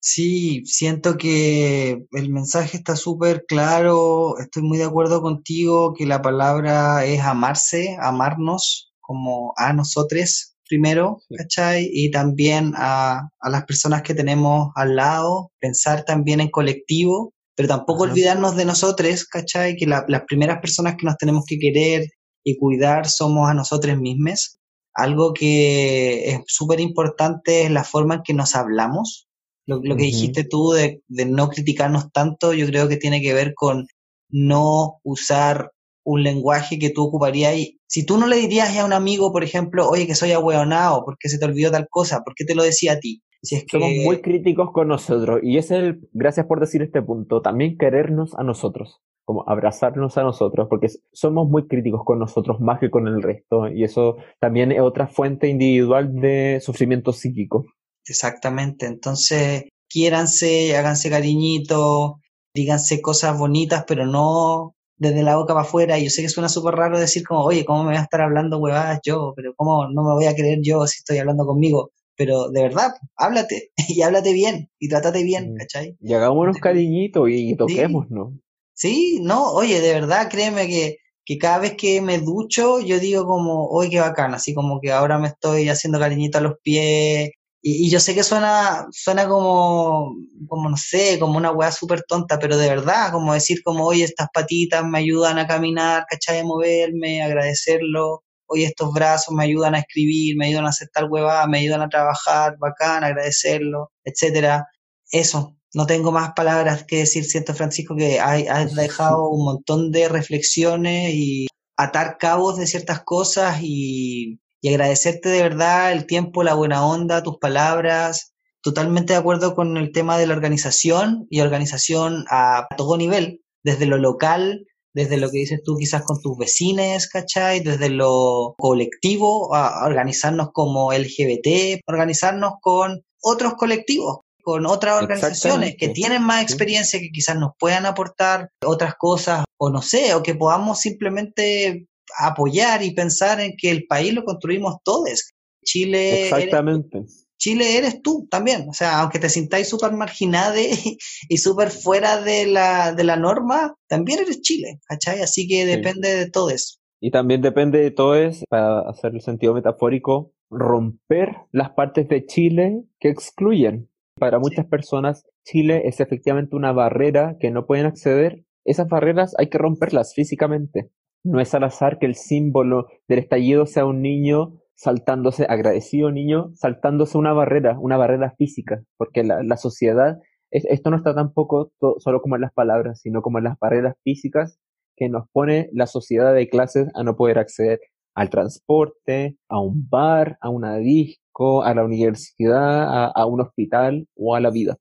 Sí, 0.00 0.62
siento 0.64 1.16
que 1.16 2.06
el 2.12 2.30
mensaje 2.30 2.76
está 2.76 2.94
súper 2.94 3.44
claro, 3.46 4.38
estoy 4.38 4.62
muy 4.62 4.78
de 4.78 4.84
acuerdo 4.84 5.20
contigo 5.20 5.92
que 5.92 6.06
la 6.06 6.22
palabra 6.22 7.04
es 7.04 7.20
amarse, 7.20 7.96
amarnos 8.00 8.92
como 9.00 9.54
a 9.56 9.72
nosotros, 9.72 10.54
primero, 10.68 11.22
¿cachai? 11.36 11.88
Y 11.92 12.10
también 12.12 12.74
a, 12.76 13.28
las 13.42 13.64
personas 13.64 14.02
que 14.02 14.14
tenemos 14.14 14.70
al 14.76 14.96
lado, 14.96 15.50
pensar 15.58 16.04
también 16.04 16.40
en 16.40 16.50
colectivo, 16.50 17.32
pero 17.56 17.68
tampoco 17.68 18.04
olvidarnos 18.04 18.54
de 18.54 18.66
nosotros, 18.66 19.24
¿cachai? 19.24 19.76
Que 19.76 19.86
las 19.86 20.22
primeras 20.28 20.60
personas 20.60 20.94
que 20.96 21.06
nos 21.06 21.16
tenemos 21.16 21.44
que 21.44 21.58
querer 21.58 22.06
y 22.44 22.56
cuidar 22.56 23.08
somos 23.08 23.50
a 23.50 23.54
nosotros 23.54 23.98
mismos. 23.98 24.57
Algo 24.98 25.32
que 25.32 26.30
es 26.30 26.40
súper 26.46 26.80
importante 26.80 27.62
es 27.62 27.70
la 27.70 27.84
forma 27.84 28.16
en 28.16 28.22
que 28.24 28.34
nos 28.34 28.56
hablamos. 28.56 29.28
Lo, 29.64 29.80
que 29.80 30.04
dijiste 30.04 30.44
tú 30.44 30.72
de, 30.72 31.02
de 31.08 31.26
no 31.26 31.50
criticarnos 31.50 32.10
tanto, 32.10 32.54
yo 32.54 32.66
creo 32.66 32.88
que 32.88 32.96
tiene 32.96 33.20
que 33.20 33.34
ver 33.34 33.52
con 33.54 33.86
no 34.30 34.98
usar 35.02 35.72
un 36.04 36.22
lenguaje 36.22 36.78
que 36.78 36.88
tú 36.88 37.04
ocuparías 37.04 37.54
y 37.54 37.78
si 37.86 38.04
tú 38.04 38.18
no 38.18 38.26
le 38.26 38.36
dirías 38.36 38.76
a 38.76 38.84
un 38.84 38.92
amigo, 38.92 39.30
por 39.30 39.44
ejemplo, 39.44 39.88
oye, 39.88 40.06
que 40.06 40.14
soy 40.14 40.32
ahueonado, 40.32 41.04
porque 41.04 41.28
se 41.28 41.38
te 41.38 41.44
olvidó 41.44 41.70
tal 41.70 41.86
cosa, 41.88 42.22
¿por 42.24 42.34
qué 42.34 42.44
te 42.44 42.54
lo 42.54 42.62
decía 42.62 42.92
a 42.92 42.98
ti? 42.98 43.22
Si 43.42 43.56
es 43.56 43.64
Somos 43.70 43.90
muy 44.04 44.20
críticos 44.20 44.70
con 44.72 44.88
nosotros 44.88 45.40
y 45.42 45.58
es 45.58 45.70
el, 45.70 46.00
gracias 46.12 46.46
por 46.46 46.60
decir 46.60 46.82
este 46.82 47.02
punto, 47.02 47.40
también 47.40 47.78
querernos 47.78 48.34
a 48.34 48.42
nosotros, 48.42 49.00
como 49.28 49.44
abrazarnos 49.46 50.16
a 50.16 50.22
nosotros, 50.22 50.68
porque 50.70 50.88
somos 51.12 51.50
muy 51.50 51.68
críticos 51.68 52.00
con 52.02 52.18
nosotros 52.18 52.60
más 52.60 52.80
que 52.80 52.88
con 52.88 53.06
el 53.06 53.22
resto 53.22 53.68
y 53.68 53.84
eso 53.84 54.16
también 54.40 54.72
es 54.72 54.80
otra 54.80 55.06
fuente 55.06 55.48
individual 55.48 56.14
de 56.14 56.60
sufrimiento 56.62 57.12
psíquico. 57.12 57.66
Exactamente, 58.06 58.86
entonces 58.86 59.64
quiéranse, 59.86 60.74
háganse 60.78 61.10
cariñitos, 61.10 62.12
díganse 62.54 63.02
cosas 63.02 63.38
bonitas, 63.38 63.84
pero 63.86 64.06
no 64.06 64.74
desde 64.96 65.22
la 65.22 65.36
boca 65.36 65.52
para 65.52 65.66
afuera. 65.66 65.98
Y 65.98 66.04
yo 66.04 66.10
sé 66.10 66.22
que 66.22 66.30
suena 66.30 66.48
súper 66.48 66.76
raro 66.76 66.98
decir 66.98 67.22
como, 67.22 67.44
oye, 67.44 67.66
¿cómo 67.66 67.80
me 67.82 67.90
voy 67.90 67.98
a 67.98 68.04
estar 68.04 68.22
hablando 68.22 68.56
huevadas 68.56 69.00
yo? 69.04 69.34
Pero 69.36 69.52
¿cómo 69.56 69.90
no 69.90 70.04
me 70.04 70.14
voy 70.14 70.24
a 70.24 70.34
creer 70.34 70.60
yo 70.62 70.86
si 70.86 71.00
estoy 71.00 71.18
hablando 71.18 71.44
conmigo? 71.44 71.90
Pero 72.16 72.48
de 72.48 72.62
verdad, 72.62 72.92
háblate 73.14 73.72
y 73.88 74.00
háblate 74.00 74.32
bien 74.32 74.70
y 74.78 74.88
trátate 74.88 75.22
bien, 75.22 75.52
mm. 75.52 75.56
¿cachai? 75.56 75.98
Y 76.00 76.14
hagámonos 76.14 76.56
cariñitos 76.56 77.28
y 77.28 77.54
toquemos, 77.56 78.10
¿no? 78.10 78.32
Sí, 78.80 79.18
no, 79.22 79.50
oye, 79.54 79.80
de 79.80 79.92
verdad, 79.92 80.28
créeme 80.30 80.68
que, 80.68 80.98
que 81.24 81.36
cada 81.36 81.58
vez 81.58 81.74
que 81.76 82.00
me 82.00 82.18
ducho, 82.20 82.78
yo 82.78 83.00
digo 83.00 83.26
como, 83.26 83.66
oye, 83.68 83.90
qué 83.90 83.98
bacán, 84.00 84.34
así 84.34 84.54
como 84.54 84.80
que 84.80 84.92
ahora 84.92 85.18
me 85.18 85.26
estoy 85.28 85.68
haciendo 85.68 85.98
cariñito 85.98 86.38
a 86.38 86.40
los 86.42 86.54
pies, 86.62 87.30
y, 87.60 87.90
yo 87.90 87.98
sé 87.98 88.14
que 88.14 88.22
suena, 88.22 88.86
suena 88.92 89.26
como, 89.28 90.14
como, 90.48 90.70
no 90.70 90.76
sé, 90.76 91.18
como 91.18 91.36
una 91.38 91.50
weá 91.50 91.72
súper 91.72 92.02
tonta, 92.06 92.38
pero 92.38 92.56
de 92.56 92.68
verdad, 92.68 93.10
como 93.10 93.34
decir 93.34 93.62
como, 93.64 93.84
oye, 93.84 94.04
estas 94.04 94.28
patitas 94.32 94.84
me 94.84 94.98
ayudan 94.98 95.38
a 95.40 95.46
caminar, 95.48 96.04
¿cachai? 96.08 96.38
A 96.40 96.44
moverme, 96.44 97.20
agradecerlo. 97.22 98.22
hoy 98.46 98.62
estos 98.64 98.92
brazos 98.94 99.34
me 99.34 99.42
ayudan 99.44 99.74
a 99.74 99.80
escribir, 99.80 100.36
me 100.36 100.46
ayudan 100.46 100.66
a 100.66 100.68
hacer 100.70 100.88
tal 100.94 101.10
me 101.10 101.58
ayudan 101.58 101.82
a 101.82 101.88
trabajar, 101.88 102.56
bacán, 102.60 103.02
agradecerlo, 103.04 103.90
etcétera. 104.04 104.66
Eso, 105.10 105.57
no 105.74 105.86
tengo 105.86 106.12
más 106.12 106.32
palabras 106.34 106.84
que 106.84 106.98
decir, 106.98 107.24
siento 107.24 107.54
Francisco 107.54 107.94
que 107.96 108.20
has 108.20 108.74
dejado 108.74 109.28
un 109.28 109.44
montón 109.44 109.90
de 109.90 110.08
reflexiones 110.08 111.12
y 111.14 111.46
atar 111.76 112.16
cabos 112.18 112.56
de 112.56 112.66
ciertas 112.66 113.02
cosas 113.04 113.58
y, 113.62 114.40
y 114.60 114.68
agradecerte 114.68 115.28
de 115.28 115.42
verdad 115.42 115.92
el 115.92 116.06
tiempo, 116.06 116.42
la 116.42 116.54
buena 116.54 116.86
onda, 116.86 117.22
tus 117.22 117.38
palabras. 117.38 118.32
Totalmente 118.60 119.12
de 119.12 119.18
acuerdo 119.18 119.54
con 119.54 119.76
el 119.76 119.92
tema 119.92 120.18
de 120.18 120.26
la 120.26 120.34
organización 120.34 121.26
y 121.30 121.40
organización 121.40 122.24
a 122.30 122.66
todo 122.76 122.96
nivel, 122.96 123.42
desde 123.62 123.86
lo 123.86 123.98
local, 123.98 124.66
desde 124.94 125.16
lo 125.16 125.30
que 125.30 125.38
dices 125.38 125.60
tú 125.64 125.76
quizás 125.76 126.02
con 126.02 126.20
tus 126.20 126.36
vecinos, 126.36 127.06
¿cachai? 127.06 127.60
Desde 127.60 127.88
lo 127.88 128.54
colectivo, 128.58 129.54
a 129.54 129.86
organizarnos 129.86 130.48
como 130.52 130.92
LGBT, 130.92 131.80
organizarnos 131.86 132.54
con 132.60 133.04
otros 133.22 133.54
colectivos, 133.54 134.18
con 134.48 134.64
otras 134.64 135.02
organizaciones 135.02 135.76
que 135.76 135.90
tienen 135.90 136.22
más 136.22 136.42
experiencia, 136.42 136.98
que 136.98 137.10
quizás 137.10 137.36
nos 137.36 137.50
puedan 137.58 137.84
aportar 137.84 138.48
otras 138.64 138.94
cosas, 138.94 139.44
o 139.58 139.68
no 139.68 139.82
sé, 139.82 140.14
o 140.14 140.22
que 140.22 140.34
podamos 140.34 140.80
simplemente 140.80 141.86
apoyar 142.18 142.82
y 142.82 142.94
pensar 142.94 143.42
en 143.42 143.52
que 143.58 143.70
el 143.70 143.86
país 143.86 144.14
lo 144.14 144.24
construimos 144.24 144.76
todos. 144.82 145.34
Chile. 145.62 146.28
Exactamente. 146.28 147.04
Chile 147.38 147.76
eres 147.76 148.00
tú 148.00 148.26
también, 148.30 148.66
o 148.70 148.72
sea, 148.72 149.00
aunque 149.00 149.18
te 149.18 149.28
sintáis 149.28 149.68
súper 149.68 149.92
marginado 149.92 150.54
y, 151.28 151.36
súper 151.36 151.68
fuera 151.68 152.22
de 152.22 152.46
la, 152.46 152.94
de 152.94 153.04
la 153.04 153.16
norma, 153.16 153.74
también 153.86 154.20
eres 154.20 154.40
Chile, 154.40 154.80
¿cachai? 154.86 155.20
Así 155.20 155.46
que 155.46 155.66
depende 155.66 156.08
de 156.08 156.30
todo 156.30 156.48
eso. 156.48 156.78
Y 157.02 157.10
también 157.10 157.42
depende 157.42 157.80
de 157.80 157.90
todo 157.90 158.14
eso, 158.14 158.46
para 158.48 158.80
hacer 158.88 159.12
el 159.14 159.20
sentido 159.20 159.52
metafórico, 159.52 160.32
romper 160.48 161.36
las 161.52 161.68
partes 161.72 162.08
de 162.08 162.24
Chile 162.24 162.82
que 162.98 163.10
excluyen. 163.10 163.90
Para 164.18 164.38
muchas 164.38 164.66
personas, 164.66 165.24
Chile 165.44 165.82
es 165.84 166.00
efectivamente 166.00 166.56
una 166.56 166.72
barrera 166.72 167.36
que 167.38 167.50
no 167.50 167.66
pueden 167.66 167.86
acceder. 167.86 168.44
Esas 168.64 168.88
barreras 168.88 169.34
hay 169.38 169.48
que 169.48 169.58
romperlas 169.58 170.14
físicamente. 170.14 170.90
No 171.24 171.40
es 171.40 171.54
al 171.54 171.64
azar 171.64 171.98
que 171.98 172.06
el 172.06 172.14
símbolo 172.14 172.86
del 173.08 173.20
estallido 173.20 173.66
sea 173.66 173.86
un 173.86 174.02
niño 174.02 174.54
saltándose, 174.74 175.44
agradecido 175.48 176.12
niño, 176.12 176.50
saltándose 176.54 177.18
una 177.18 177.32
barrera, 177.32 177.76
una 177.80 177.96
barrera 177.96 178.34
física, 178.38 178.80
porque 178.96 179.24
la, 179.24 179.42
la 179.42 179.56
sociedad, 179.56 180.18
esto 180.50 180.90
no 180.90 180.96
está 180.96 181.14
tampoco 181.14 181.72
solo 181.98 182.20
como 182.20 182.36
en 182.36 182.42
las 182.42 182.52
palabras, 182.52 183.00
sino 183.00 183.20
como 183.20 183.38
en 183.38 183.44
las 183.44 183.58
barreras 183.58 183.96
físicas 184.04 184.60
que 184.96 185.08
nos 185.08 185.28
pone 185.32 185.68
la 185.72 185.86
sociedad 185.86 186.32
de 186.32 186.48
clases 186.48 186.88
a 186.94 187.02
no 187.02 187.16
poder 187.16 187.38
acceder 187.38 187.80
al 188.14 188.30
transporte, 188.30 189.36
a 189.48 189.60
un 189.60 189.88
bar, 189.88 190.38
a 190.40 190.50
una 190.50 190.76
disco, 190.76 191.22
a 191.64 191.74
la 191.74 191.84
universidad, 191.84 192.82
a, 192.82 193.06
a 193.06 193.26
un 193.26 193.40
hospital 193.40 194.08
o 194.16 194.34
a 194.34 194.40
la 194.40 194.50
vida. 194.50 194.76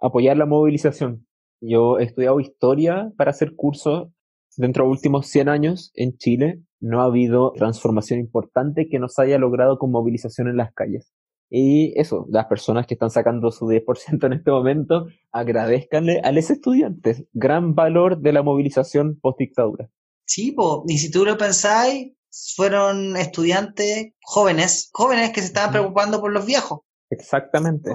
Apoyar 0.00 0.36
la 0.36 0.46
movilización. 0.46 1.26
Yo 1.60 1.98
he 1.98 2.04
estudiado 2.04 2.40
historia 2.40 3.12
para 3.16 3.30
hacer 3.30 3.54
cursos 3.56 4.08
dentro 4.56 4.84
de 4.84 4.90
los 4.90 4.98
últimos 4.98 5.26
100 5.28 5.48
años 5.48 5.92
en 5.94 6.16
Chile 6.16 6.62
no 6.80 7.00
ha 7.00 7.06
habido 7.06 7.52
transformación 7.52 8.20
importante 8.20 8.88
que 8.88 8.98
nos 8.98 9.18
haya 9.18 9.38
logrado 9.38 9.78
con 9.78 9.90
movilización 9.90 10.48
en 10.48 10.56
las 10.56 10.72
calles. 10.72 11.12
Y 11.48 11.98
eso, 11.98 12.26
las 12.28 12.46
personas 12.46 12.86
que 12.86 12.94
están 12.94 13.10
sacando 13.10 13.52
su 13.52 13.66
10% 13.66 14.26
en 14.26 14.32
este 14.32 14.50
momento, 14.50 15.06
agradezcanle 15.30 16.20
a 16.20 16.32
los 16.32 16.50
estudiantes. 16.50 17.24
Gran 17.32 17.74
valor 17.74 18.20
de 18.20 18.32
la 18.32 18.42
movilización 18.42 19.18
post-dictadura. 19.20 19.88
Sí, 20.26 20.56
y 20.88 20.98
si 20.98 21.10
tú 21.10 21.24
lo 21.24 21.38
pensáis, 21.38 22.12
fueron 22.54 23.16
estudiantes 23.16 24.12
jóvenes, 24.22 24.90
jóvenes 24.92 25.30
que 25.30 25.40
se 25.40 25.46
estaban 25.46 25.72
preocupando 25.72 26.20
por 26.20 26.32
los 26.32 26.46
viejos. 26.46 26.80
Exactamente. 27.10 27.90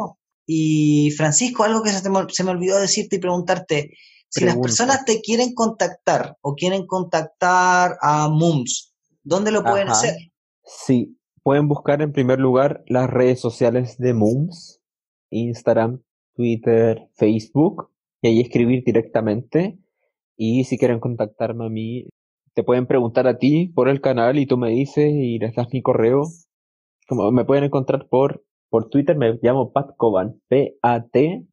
Y 0.46 1.12
Francisco, 1.18 1.64
algo 1.64 1.84
que 1.84 1.92
se, 1.92 2.02
se 2.02 2.44
me 2.44 2.52
olvidó 2.52 2.80
decirte 2.80 3.18
y 3.18 3.20
preguntarte, 3.20 3.92
si 4.30 4.46
las 4.46 4.58
personas 4.58 5.04
te 5.04 5.22
quieren 5.22 5.54
contactar 5.54 6.38
o 6.42 6.56
quieren 6.56 6.88
contactar 6.88 7.98
a 8.02 8.30
MUMS, 8.30 8.94
¿dónde 9.24 9.52
lo 9.52 9.62
pueden 9.62 9.90
hacer? 9.90 10.16
Sí, 10.64 11.18
pueden 11.44 11.68
buscar 11.68 12.02
en 12.02 12.14
primer 12.14 12.40
lugar 12.40 12.84
las 12.88 13.10
redes 13.10 13.42
sociales 13.42 13.98
de 13.98 14.14
MUMS, 14.14 14.82
Instagram, 15.32 16.02
Twitter, 16.34 17.10
Facebook, 17.16 17.92
y 18.22 18.30
ahí 18.30 18.40
escribir 18.40 18.84
directamente. 18.86 19.78
Y 20.38 20.64
si 20.64 20.78
quieren 20.78 21.00
contactarme 21.00 21.66
a 21.66 21.70
mí, 21.70 22.08
te 22.54 22.64
pueden 22.64 22.86
preguntar 22.86 23.28
a 23.28 23.38
ti 23.38 23.68
por 23.68 23.90
el 23.90 24.02
canal 24.02 24.40
y 24.40 24.46
tú 24.46 24.58
me 24.58 24.70
dices 24.70 25.12
y 25.14 25.40
les 25.40 25.56
das 25.56 25.68
mi 25.72 25.82
correo. 25.82 26.24
Como 27.08 27.32
me 27.32 27.46
pueden 27.46 27.64
encontrar 27.66 28.08
por, 28.10 28.44
por 28.70 28.90
Twitter, 28.90 29.18
me 29.18 29.40
llamo 29.42 29.72
Pat 29.72 29.92
Coban, 29.98 30.40
P-A-T-C-O-B-A-H-N. 30.50 31.46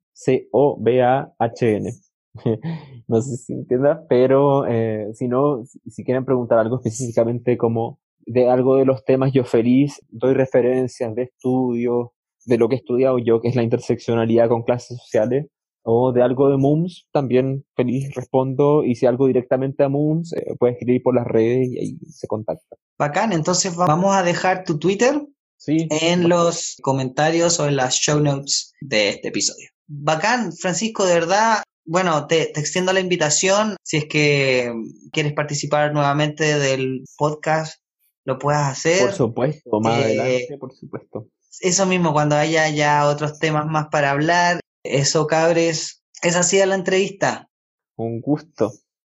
no 3.09 3.20
sé 3.20 3.36
si 3.36 3.53
entiendas, 3.53 4.01
pero 4.09 4.66
eh, 4.66 5.09
si 5.14 5.28
no, 5.28 5.64
si 5.64 6.05
quieren 6.05 6.24
preguntar 6.24 6.59
algo 6.59 6.76
específicamente 6.76 7.57
como 7.57 7.99
de 8.26 8.49
algo 8.49 8.76
de 8.76 8.84
los 8.84 9.05
temas, 9.05 9.32
yo 9.32 9.44
feliz 9.44 10.01
doy 10.11 10.34
referencias 10.34 11.14
de 11.14 11.22
estudios, 11.22 12.09
de 12.44 12.59
lo 12.59 12.68
que 12.68 12.76
he 12.76 12.78
estudiado 12.78 13.18
yo, 13.18 13.40
que 13.40 13.49
es 13.49 13.57
la 13.57 13.62
interseccionalidad 13.62 14.49
con 14.49 14.62
clases 14.62 14.99
sociales, 14.99 15.46
o 15.91 16.12
de 16.12 16.22
algo 16.22 16.51
de 16.51 16.59
MUMS, 16.59 17.09
también 17.12 17.64
feliz 17.74 18.14
respondo, 18.14 18.84
y 18.84 18.95
si 18.95 19.07
algo 19.07 19.26
directamente 19.26 19.84
a 19.84 19.89
MUMS, 19.89 20.34
eh, 20.34 20.55
puedes 20.59 20.76
escribir 20.76 21.03
por 21.03 21.14
las 21.14 21.26
redes 21.26 21.66
y 21.66 21.78
ahí 21.78 21.99
se 22.11 22.26
contacta. 22.26 22.76
Bacán, 22.99 23.32
entonces 23.32 23.74
vamos 23.74 24.14
a 24.14 24.22
dejar 24.22 24.64
tu 24.64 24.78
Twitter 24.78 25.26
sí. 25.57 25.89
en 25.91 26.28
los 26.28 26.76
comentarios 26.82 27.59
o 27.59 27.66
en 27.66 27.76
las 27.76 27.95
show 27.95 28.20
notes 28.20 28.74
de 28.82 29.09
este 29.09 29.28
episodio. 29.28 29.70
Bacán, 29.86 30.53
Francisco, 30.53 31.07
de 31.07 31.14
verdad, 31.14 31.62
bueno, 31.86 32.26
te, 32.26 32.51
extiendo 32.61 32.93
la 32.93 33.01
invitación. 33.01 33.76
Si 33.82 33.97
es 33.97 34.05
que 34.05 34.70
quieres 35.11 35.32
participar 35.32 35.95
nuevamente 35.95 36.59
del 36.59 37.05
podcast, 37.16 37.80
lo 38.26 38.39
puedas 38.39 38.70
hacer. 38.70 39.07
Por 39.07 39.14
supuesto, 39.14 39.80
más 39.80 40.01
eh, 40.01 40.05
adelante, 40.05 40.59
por 40.59 40.74
supuesto. 40.74 41.28
Eso 41.61 41.86
mismo, 41.86 42.12
cuando 42.12 42.36
haya 42.36 42.68
ya 42.68 43.09
otros 43.09 43.39
temas 43.39 43.64
más 43.64 43.86
para 43.91 44.11
hablar. 44.11 44.61
Eso, 44.89 45.26
cabres, 45.26 46.03
es 46.22 46.36
así 46.36 46.59
la 46.64 46.74
entrevista. 46.74 47.51
Un 47.97 48.20
gusto. 48.20 48.72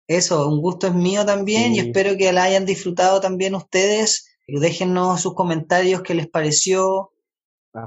Eso, 0.06 0.48
un 0.48 0.60
gusto 0.60 0.88
es 0.88 0.94
mío 0.94 1.24
también 1.24 1.74
y 1.74 1.78
espero 1.78 2.16
que 2.16 2.32
la 2.32 2.42
hayan 2.42 2.66
disfrutado 2.66 3.20
también 3.20 3.54
ustedes. 3.54 4.28
Déjennos 4.46 5.22
sus 5.22 5.34
comentarios, 5.34 6.02
qué 6.02 6.14
les 6.14 6.28
pareció. 6.28 7.12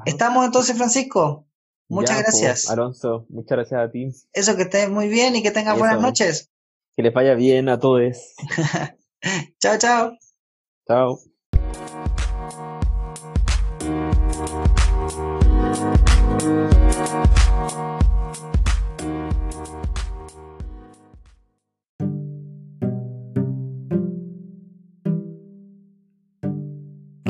¿Estamos 0.05 0.45
entonces, 0.45 0.75
Francisco? 0.75 1.45
Muchas 1.87 2.15
pues, 2.15 2.41
gracias. 2.41 2.69
Alonso, 2.71 3.27
muchas 3.29 3.57
gracias 3.57 3.81
a 3.81 3.91
ti. 3.91 4.09
Eso, 4.33 4.55
que 4.55 4.63
estés 4.63 4.89
muy 4.89 5.07
bien 5.07 5.35
y 5.35 5.43
que 5.43 5.51
tengas 5.51 5.77
buenas 5.77 6.01
noches. 6.01 6.49
Que 6.95 7.03
les 7.03 7.13
vaya 7.13 7.35
bien 7.35 7.69
a 7.69 7.79
todos. 7.79 8.33
chao, 9.59 9.77
chao. 9.77 10.17
Chao. 10.87 11.19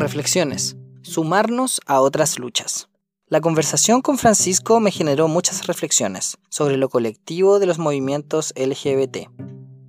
Reflexiones. 0.05 0.77
Sumarnos 1.01 1.81
a 1.87 1.99
otras 1.99 2.37
luchas. 2.37 2.89
La 3.27 3.41
conversación 3.41 4.01
con 4.03 4.19
Francisco 4.19 4.79
me 4.79 4.91
generó 4.91 5.27
muchas 5.27 5.65
reflexiones 5.65 6.37
sobre 6.47 6.77
lo 6.77 6.89
colectivo 6.89 7.57
de 7.57 7.65
los 7.65 7.79
movimientos 7.79 8.53
LGBT. 8.55 9.31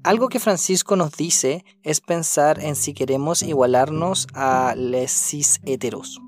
Algo 0.05 0.31
que 0.31 0.41
Francisco 0.41 0.97
nos 0.97 1.12
dice 1.12 1.66
es 1.82 2.01
pensar 2.01 2.65
en 2.65 2.77
si 2.77 2.95
queremos 2.95 3.43
igualarnos 3.43 4.27
a 4.32 4.73
les 4.74 5.11
cis 5.12 5.61
heteros, 5.66 6.19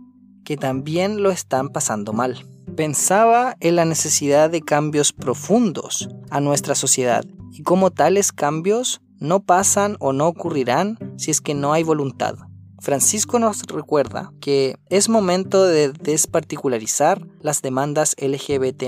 que 0.44 0.58
también 0.58 1.22
lo 1.22 1.30
están 1.30 1.70
pasando 1.70 2.12
mal. 2.12 2.44
Pensaba 2.76 3.56
en 3.60 3.76
la 3.76 3.86
necesidad 3.86 4.50
de 4.50 4.60
cambios 4.60 5.14
profundos 5.14 6.10
a 6.28 6.40
nuestra 6.40 6.74
sociedad 6.74 7.24
y 7.52 7.62
cómo 7.62 7.90
tales 7.90 8.32
cambios 8.32 9.00
no 9.18 9.40
pasan 9.40 9.96
o 9.98 10.12
no 10.12 10.26
ocurrirán 10.26 10.98
si 11.16 11.30
es 11.30 11.40
que 11.40 11.54
no 11.54 11.72
hay 11.72 11.84
voluntad. 11.84 12.36
Francisco 12.80 13.38
nos 13.38 13.62
recuerda 13.62 14.32
que 14.40 14.76
es 14.88 15.08
momento 15.08 15.64
de 15.64 15.92
desparticularizar 15.92 17.26
las 17.40 17.60
demandas 17.60 18.14
LGBT. 18.18 18.84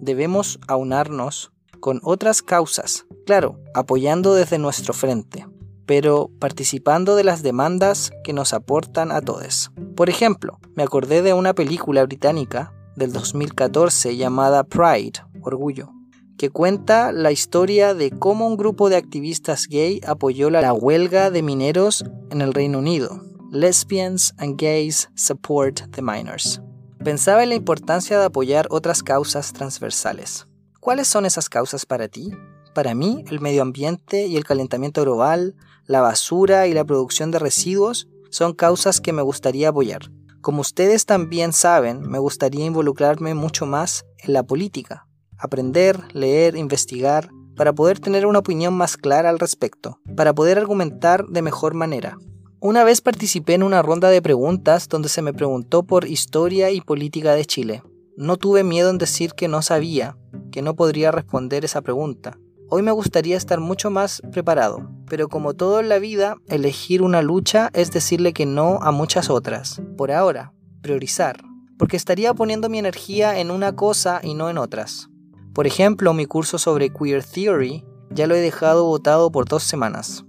Debemos 0.00 0.58
aunarnos 0.66 1.52
con 1.80 2.00
otras 2.02 2.42
causas, 2.42 3.06
claro, 3.26 3.58
apoyando 3.74 4.34
desde 4.34 4.58
nuestro 4.58 4.92
frente, 4.92 5.46
pero 5.86 6.30
participando 6.38 7.16
de 7.16 7.24
las 7.24 7.42
demandas 7.42 8.10
que 8.24 8.32
nos 8.32 8.52
aportan 8.52 9.12
a 9.12 9.20
todos. 9.20 9.70
Por 9.96 10.08
ejemplo, 10.08 10.58
me 10.74 10.82
acordé 10.82 11.22
de 11.22 11.32
una 11.32 11.54
película 11.54 12.04
británica 12.04 12.72
del 12.96 13.12
2014 13.12 14.16
llamada 14.16 14.64
Pride, 14.64 15.20
Orgullo, 15.42 15.92
que 16.36 16.50
cuenta 16.50 17.12
la 17.12 17.32
historia 17.32 17.94
de 17.94 18.10
cómo 18.10 18.46
un 18.46 18.56
grupo 18.56 18.88
de 18.88 18.96
activistas 18.96 19.66
gay 19.68 20.00
apoyó 20.06 20.50
la 20.50 20.72
huelga 20.72 21.30
de 21.30 21.42
mineros 21.42 22.04
en 22.30 22.40
el 22.40 22.52
Reino 22.52 22.78
Unido. 22.78 23.22
Lesbians 23.50 24.34
and 24.38 24.58
Gays 24.58 25.10
Support 25.14 25.90
the 25.90 26.00
Minors. 26.00 26.62
Pensaba 27.04 27.42
en 27.42 27.50
la 27.50 27.54
importancia 27.54 28.18
de 28.18 28.24
apoyar 28.24 28.66
otras 28.70 29.02
causas 29.02 29.52
transversales. 29.52 30.46
¿Cuáles 30.80 31.06
son 31.06 31.26
esas 31.26 31.48
causas 31.50 31.84
para 31.84 32.08
ti? 32.08 32.32
Para 32.74 32.94
mí, 32.94 33.24
el 33.28 33.40
medio 33.40 33.60
ambiente 33.60 34.26
y 34.26 34.36
el 34.38 34.44
calentamiento 34.44 35.02
global, 35.02 35.54
la 35.86 36.00
basura 36.00 36.66
y 36.66 36.72
la 36.72 36.84
producción 36.84 37.30
de 37.30 37.40
residuos 37.40 38.08
son 38.30 38.54
causas 38.54 39.00
que 39.00 39.12
me 39.12 39.20
gustaría 39.20 39.68
apoyar. 39.68 40.10
Como 40.40 40.62
ustedes 40.62 41.04
también 41.04 41.52
saben, 41.52 42.00
me 42.00 42.18
gustaría 42.18 42.64
involucrarme 42.64 43.34
mucho 43.34 43.66
más 43.66 44.06
en 44.18 44.32
la 44.32 44.42
política, 44.42 45.06
aprender, 45.42 46.00
leer, 46.12 46.56
investigar, 46.56 47.28
para 47.56 47.72
poder 47.72 48.00
tener 48.00 48.26
una 48.26 48.38
opinión 48.38 48.74
más 48.74 48.96
clara 48.96 49.28
al 49.28 49.38
respecto, 49.38 50.00
para 50.16 50.32
poder 50.32 50.58
argumentar 50.58 51.26
de 51.26 51.42
mejor 51.42 51.74
manera. 51.74 52.16
Una 52.60 52.84
vez 52.84 53.00
participé 53.00 53.54
en 53.54 53.62
una 53.62 53.82
ronda 53.82 54.08
de 54.08 54.22
preguntas 54.22 54.88
donde 54.88 55.08
se 55.08 55.20
me 55.20 55.34
preguntó 55.34 55.82
por 55.82 56.06
historia 56.06 56.70
y 56.70 56.80
política 56.80 57.34
de 57.34 57.44
Chile. 57.44 57.82
No 58.16 58.36
tuve 58.36 58.62
miedo 58.62 58.88
en 58.90 58.98
decir 58.98 59.32
que 59.32 59.48
no 59.48 59.62
sabía, 59.62 60.16
que 60.52 60.62
no 60.62 60.76
podría 60.76 61.10
responder 61.10 61.64
esa 61.64 61.82
pregunta. 61.82 62.38
Hoy 62.70 62.82
me 62.82 62.92
gustaría 62.92 63.36
estar 63.36 63.60
mucho 63.60 63.90
más 63.90 64.22
preparado, 64.32 64.88
pero 65.08 65.28
como 65.28 65.54
todo 65.54 65.80
en 65.80 65.88
la 65.88 65.98
vida, 65.98 66.36
elegir 66.46 67.02
una 67.02 67.20
lucha 67.20 67.70
es 67.74 67.90
decirle 67.90 68.32
que 68.32 68.46
no 68.46 68.78
a 68.80 68.92
muchas 68.92 69.28
otras. 69.28 69.82
Por 69.96 70.12
ahora, 70.12 70.54
priorizar, 70.82 71.42
porque 71.78 71.96
estaría 71.96 72.32
poniendo 72.32 72.68
mi 72.68 72.78
energía 72.78 73.38
en 73.40 73.50
una 73.50 73.74
cosa 73.74 74.20
y 74.22 74.34
no 74.34 74.48
en 74.48 74.56
otras. 74.56 75.08
Por 75.54 75.66
ejemplo, 75.66 76.14
mi 76.14 76.26
curso 76.26 76.58
sobre 76.58 76.90
Queer 76.90 77.22
Theory 77.22 77.84
ya 78.10 78.26
lo 78.26 78.34
he 78.34 78.40
dejado 78.40 78.86
votado 78.86 79.30
por 79.30 79.46
dos 79.46 79.62
semanas. 79.62 80.24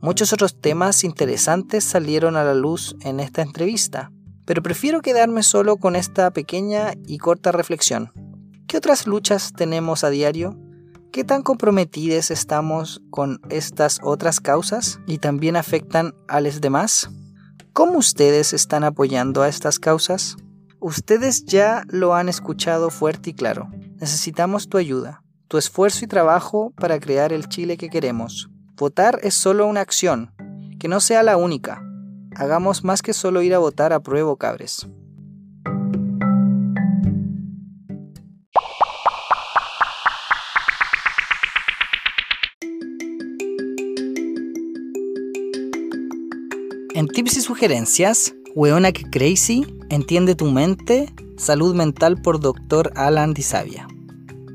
Muchos 0.00 0.32
otros 0.32 0.60
temas 0.60 1.04
interesantes 1.04 1.84
salieron 1.84 2.36
a 2.36 2.42
la 2.42 2.54
luz 2.54 2.96
en 3.02 3.20
esta 3.20 3.42
entrevista, 3.42 4.10
pero 4.44 4.62
prefiero 4.62 5.00
quedarme 5.00 5.44
solo 5.44 5.76
con 5.76 5.94
esta 5.94 6.32
pequeña 6.32 6.94
y 7.06 7.18
corta 7.18 7.52
reflexión. 7.52 8.12
¿Qué 8.66 8.76
otras 8.76 9.06
luchas 9.06 9.52
tenemos 9.52 10.02
a 10.02 10.10
diario? 10.10 10.58
¿Qué 11.12 11.22
tan 11.22 11.42
comprometidos 11.42 12.32
estamos 12.32 13.00
con 13.10 13.40
estas 13.48 14.00
otras 14.02 14.40
causas 14.40 14.98
y 15.06 15.18
también 15.18 15.54
afectan 15.54 16.14
a 16.26 16.40
los 16.40 16.60
demás? 16.60 17.10
¿Cómo 17.72 17.98
ustedes 17.98 18.52
están 18.52 18.82
apoyando 18.82 19.42
a 19.42 19.48
estas 19.48 19.78
causas? 19.78 20.36
Ustedes 20.84 21.44
ya 21.44 21.84
lo 21.86 22.12
han 22.12 22.28
escuchado 22.28 22.90
fuerte 22.90 23.30
y 23.30 23.34
claro. 23.34 23.70
Necesitamos 24.00 24.68
tu 24.68 24.78
ayuda, 24.78 25.22
tu 25.46 25.56
esfuerzo 25.56 26.04
y 26.04 26.08
trabajo 26.08 26.72
para 26.76 26.98
crear 26.98 27.32
el 27.32 27.48
Chile 27.48 27.76
que 27.76 27.88
queremos. 27.88 28.50
Votar 28.74 29.20
es 29.22 29.34
solo 29.34 29.68
una 29.68 29.80
acción, 29.80 30.34
que 30.80 30.88
no 30.88 30.98
sea 30.98 31.22
la 31.22 31.36
única. 31.36 31.80
Hagamos 32.34 32.82
más 32.82 33.00
que 33.00 33.12
solo 33.12 33.42
ir 33.42 33.54
a 33.54 33.60
votar 33.60 33.92
a 33.92 34.00
prueba, 34.00 34.36
cabres. 34.36 34.88
En 46.92 47.06
tips 47.06 47.36
y 47.36 47.40
sugerencias, 47.40 48.34
Weona 48.54 48.92
que 48.92 49.04
Crazy, 49.04 49.64
Entiende 49.88 50.34
tu 50.34 50.50
mente, 50.50 51.12
Salud 51.36 51.74
Mental 51.74 52.20
por 52.20 52.40
Dr. 52.40 52.92
Alan 52.96 53.34
Disavia. 53.34 53.86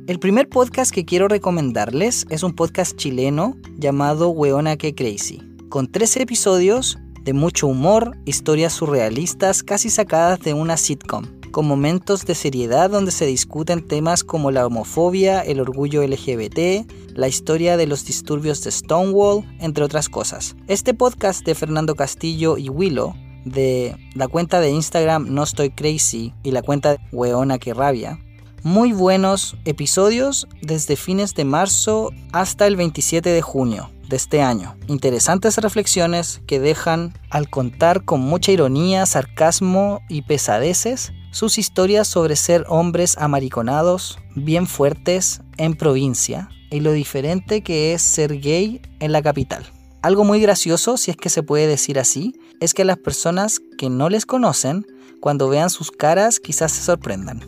El 0.08 0.20
primer 0.20 0.50
podcast 0.50 0.92
que 0.92 1.06
quiero 1.06 1.28
recomendarles 1.28 2.26
es 2.30 2.44
un 2.44 2.54
podcast 2.54 2.96
chileno 2.96 3.56
llamado 3.78 4.30
Weona 4.30 4.78
que 4.78 4.96
Crazy, 4.96 5.42
con 5.70 5.92
13 5.92 6.24
episodios 6.24 6.98
de 7.24 7.34
mucho 7.34 7.68
humor, 7.68 8.18
historias 8.26 8.74
surrealistas 8.74 9.64
casi 9.64 9.90
sacadas 9.90 10.40
de 10.40 10.54
una 10.54 10.78
sitcom, 10.78 11.26
con 11.52 11.68
momentos 11.68 12.26
de 12.26 12.36
seriedad 12.36 12.90
donde 12.90 13.12
se 13.12 13.26
discuten 13.26 13.88
temas 13.88 14.24
como 14.24 14.52
la 14.52 14.66
homofobia, 14.66 15.42
el 15.42 15.60
orgullo 15.60 16.06
LGBT, 16.06 16.90
la 17.16 17.28
historia 17.28 17.78
de 17.78 17.88
los 17.88 18.06
disturbios 18.06 18.64
de 18.64 18.72
Stonewall, 18.72 19.44
entre 19.60 19.84
otras 19.84 20.08
cosas. 20.08 20.56
Este 20.68 20.94
podcast 20.94 21.46
de 21.46 21.56
Fernando 21.56 21.96
Castillo 21.96 22.58
y 22.58 22.70
Willow, 22.70 23.14
de 23.50 23.96
la 24.14 24.28
cuenta 24.28 24.60
de 24.60 24.72
Instagram 24.72 25.34
No 25.34 25.44
Estoy 25.44 25.70
Crazy 25.70 26.34
y 26.44 26.52
la 26.52 26.62
cuenta 26.62 26.98
Weona 27.12 27.58
que 27.60 27.74
Rabia, 27.74 28.20
muy 28.64 28.92
buenos 28.92 29.56
episodios 29.66 30.48
desde 30.62 30.96
fines 30.96 31.34
de 31.36 31.46
marzo 31.46 32.12
hasta 32.32 32.68
el 32.68 32.76
27 32.76 33.30
de 33.30 33.42
junio 33.42 33.92
de 34.10 34.16
este 34.16 34.42
año. 34.42 34.76
Interesantes 34.88 35.58
reflexiones 35.58 36.42
que 36.48 36.60
dejan 36.60 37.14
al 37.30 37.50
contar 37.50 38.04
con 38.06 38.22
mucha 38.22 38.52
ironía, 38.52 39.06
sarcasmo 39.06 40.02
y 40.10 40.24
pesadeces 40.24 41.14
sus 41.32 41.58
historias 41.58 42.08
sobre 42.08 42.36
ser 42.36 42.66
hombres 42.68 43.18
amariconados, 43.18 44.18
bien 44.36 44.66
fuertes 44.66 45.42
en 45.58 45.76
provincia 45.76 46.50
y 46.72 46.80
lo 46.80 46.94
diferente 46.94 47.62
que 47.62 47.94
es 47.94 48.02
ser 48.02 48.40
gay 48.40 48.82
en 49.00 49.12
la 49.12 49.22
capital. 49.22 49.66
Algo 50.02 50.24
muy 50.24 50.40
gracioso, 50.40 50.98
si 50.98 51.12
es 51.12 51.18
que 51.18 51.30
se 51.30 51.44
puede 51.44 51.68
decir 51.68 52.00
así, 52.00 52.34
es 52.60 52.74
que 52.74 52.86
las 52.86 52.98
personas 52.98 53.60
que 53.78 53.90
no 53.90 54.10
les 54.10 54.26
conocen, 54.26 54.86
cuando 55.20 55.50
vean 55.50 55.70
sus 55.70 55.92
caras, 55.92 56.40
quizás 56.40 56.72
se 56.72 56.82
sorprendan. 56.84 57.42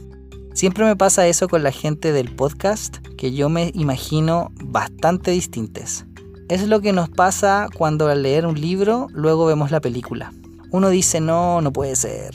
Siempre 0.54 0.86
me 0.86 0.96
pasa 0.96 1.28
eso 1.28 1.48
con 1.48 1.64
la 1.64 1.72
gente 1.72 2.12
del 2.12 2.36
podcast, 2.36 2.98
que 3.18 3.32
yo 3.32 3.50
me 3.50 3.72
imagino 3.74 4.52
bastante 4.64 5.32
distintas. 5.32 6.06
Es 6.50 6.68
lo 6.68 6.82
que 6.82 6.94
nos 6.94 7.10
pasa 7.10 7.68
cuando 7.78 8.08
al 8.08 8.24
leer 8.24 8.46
un 8.46 8.60
libro 8.60 9.08
luego 9.14 9.46
vemos 9.46 9.72
la 9.72 9.82
película. 9.82 10.34
Uno 10.72 10.90
dice, 10.90 11.22
no, 11.22 11.62
no 11.62 11.72
puede 11.72 11.96
ser. 11.96 12.34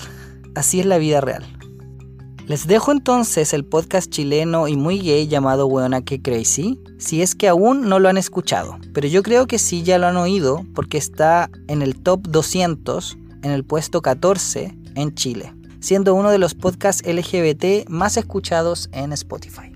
Así 0.55 0.81
es 0.81 0.87
la 0.87 0.99
vida 0.99 1.21
real. 1.21 1.45
Les 2.47 2.66
dejo 2.66 2.93
entonces 2.93 3.55
el 3.55 3.65
podcast 3.65 4.11
chileno 4.11 4.69
y 4.69 4.77
muy 4.77 4.99
gay 4.99 5.27
llamado 5.29 5.66
Weona 5.66 6.03
que 6.03 6.21
Crazy, 6.21 6.79
si 6.99 7.23
es 7.23 7.35
que 7.35 7.49
aún 7.49 7.89
no 7.89 7.99
lo 7.99 8.11
han 8.11 8.19
escuchado. 8.19 8.77
Pero 8.93 9.09
yo 9.09 9.23
creo 9.23 9.47
que 9.47 9.59
sí 9.59 9.83
ya 9.83 9.97
lo 9.97 10.09
han 10.09 10.19
oído 10.19 10.62
porque 10.75 10.99
está 10.99 11.49
en 11.69 11.81
el 11.81 11.97
top 12.03 12.29
200, 12.29 13.16
en 13.45 13.51
el 13.51 13.65
puesto 13.65 14.03
14 14.03 14.77
en 14.95 15.15
Chile, 15.15 15.55
siendo 15.81 16.15
uno 16.15 16.31
de 16.31 16.37
los 16.37 16.55
podcasts 16.55 17.03
LGBT 17.07 17.89
más 17.89 18.19
escuchados 18.19 18.91
en 18.93 19.15
Spotify. 19.15 19.73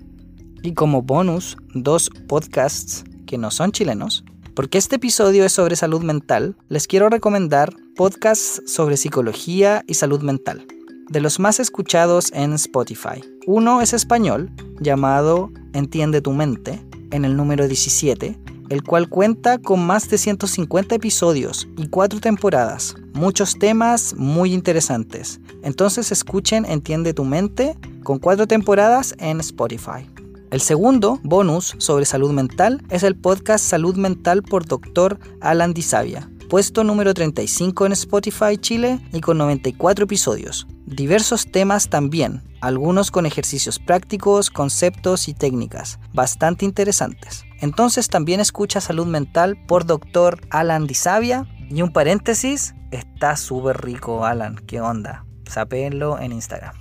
Y 0.61 0.75
como 0.75 1.01
bonus, 1.01 1.57
dos 1.73 2.11
podcasts 2.27 3.03
que 3.25 3.39
no 3.39 3.49
son 3.49 3.71
chilenos, 3.71 4.23
porque 4.53 4.77
este 4.77 4.97
episodio 4.97 5.43
es 5.43 5.53
sobre 5.53 5.75
salud 5.75 6.03
mental, 6.03 6.55
les 6.67 6.85
quiero 6.85 7.09
recomendar 7.09 7.73
podcasts 7.95 8.61
sobre 8.67 8.95
psicología 8.95 9.83
y 9.87 9.95
salud 9.95 10.21
mental 10.21 10.67
de 11.09 11.21
los 11.21 11.39
más 11.39 11.59
escuchados 11.59 12.31
en 12.33 12.53
Spotify. 12.53 13.21
Uno 13.45 13.81
es 13.81 13.93
español, 13.93 14.51
llamado 14.79 15.51
Entiende 15.73 16.21
tu 16.21 16.31
mente, 16.31 16.83
en 17.11 17.25
el 17.25 17.35
número 17.35 17.67
17, 17.67 18.39
el 18.69 18.83
cual 18.83 19.09
cuenta 19.09 19.57
con 19.57 19.85
más 19.85 20.09
de 20.09 20.17
150 20.17 20.95
episodios 20.95 21.67
y 21.77 21.87
cuatro 21.87 22.19
temporadas, 22.19 22.95
muchos 23.13 23.57
temas 23.57 24.13
muy 24.15 24.53
interesantes. 24.53 25.39
Entonces 25.63 26.11
escuchen 26.11 26.65
Entiende 26.65 27.13
tu 27.13 27.25
mente 27.25 27.75
con 28.03 28.19
cuatro 28.19 28.47
temporadas 28.47 29.15
en 29.17 29.39
Spotify. 29.39 30.07
El 30.51 30.61
segundo 30.61 31.19
bonus 31.23 31.75
sobre 31.77 32.05
salud 32.05 32.31
mental 32.31 32.81
es 32.89 33.03
el 33.03 33.15
podcast 33.15 33.63
Salud 33.63 33.95
Mental 33.95 34.41
por 34.41 34.65
Dr. 34.65 35.19
Alan 35.41 35.75
Disavia, 35.75 36.27
puesto 36.49 36.83
número 36.83 37.13
35 37.13 37.85
en 37.85 37.91
Spotify 37.93 38.57
Chile 38.57 38.99
y 39.13 39.21
con 39.21 39.37
94 39.37 40.03
episodios 40.03 40.67
diversos 40.89 41.51
temas 41.51 41.89
también, 41.89 42.41
algunos 42.61 43.11
con 43.11 43.25
ejercicios 43.25 43.79
prácticos, 43.79 44.49
conceptos 44.49 45.27
y 45.27 45.33
técnicas, 45.33 45.99
bastante 46.13 46.65
interesantes. 46.65 47.45
Entonces 47.61 48.07
también 48.07 48.39
escucha 48.39 48.81
Salud 48.81 49.05
Mental 49.05 49.57
por 49.67 49.85
Dr. 49.85 50.41
Alan 50.49 50.87
Disavia. 50.87 51.45
Y 51.69 51.83
un 51.83 51.93
paréntesis, 51.93 52.73
está 52.91 53.35
súper 53.35 53.81
rico 53.81 54.25
Alan, 54.25 54.55
¿qué 54.65 54.81
onda? 54.81 55.25
Sapéenlo 55.45 56.19
en 56.19 56.31
Instagram. 56.31 56.78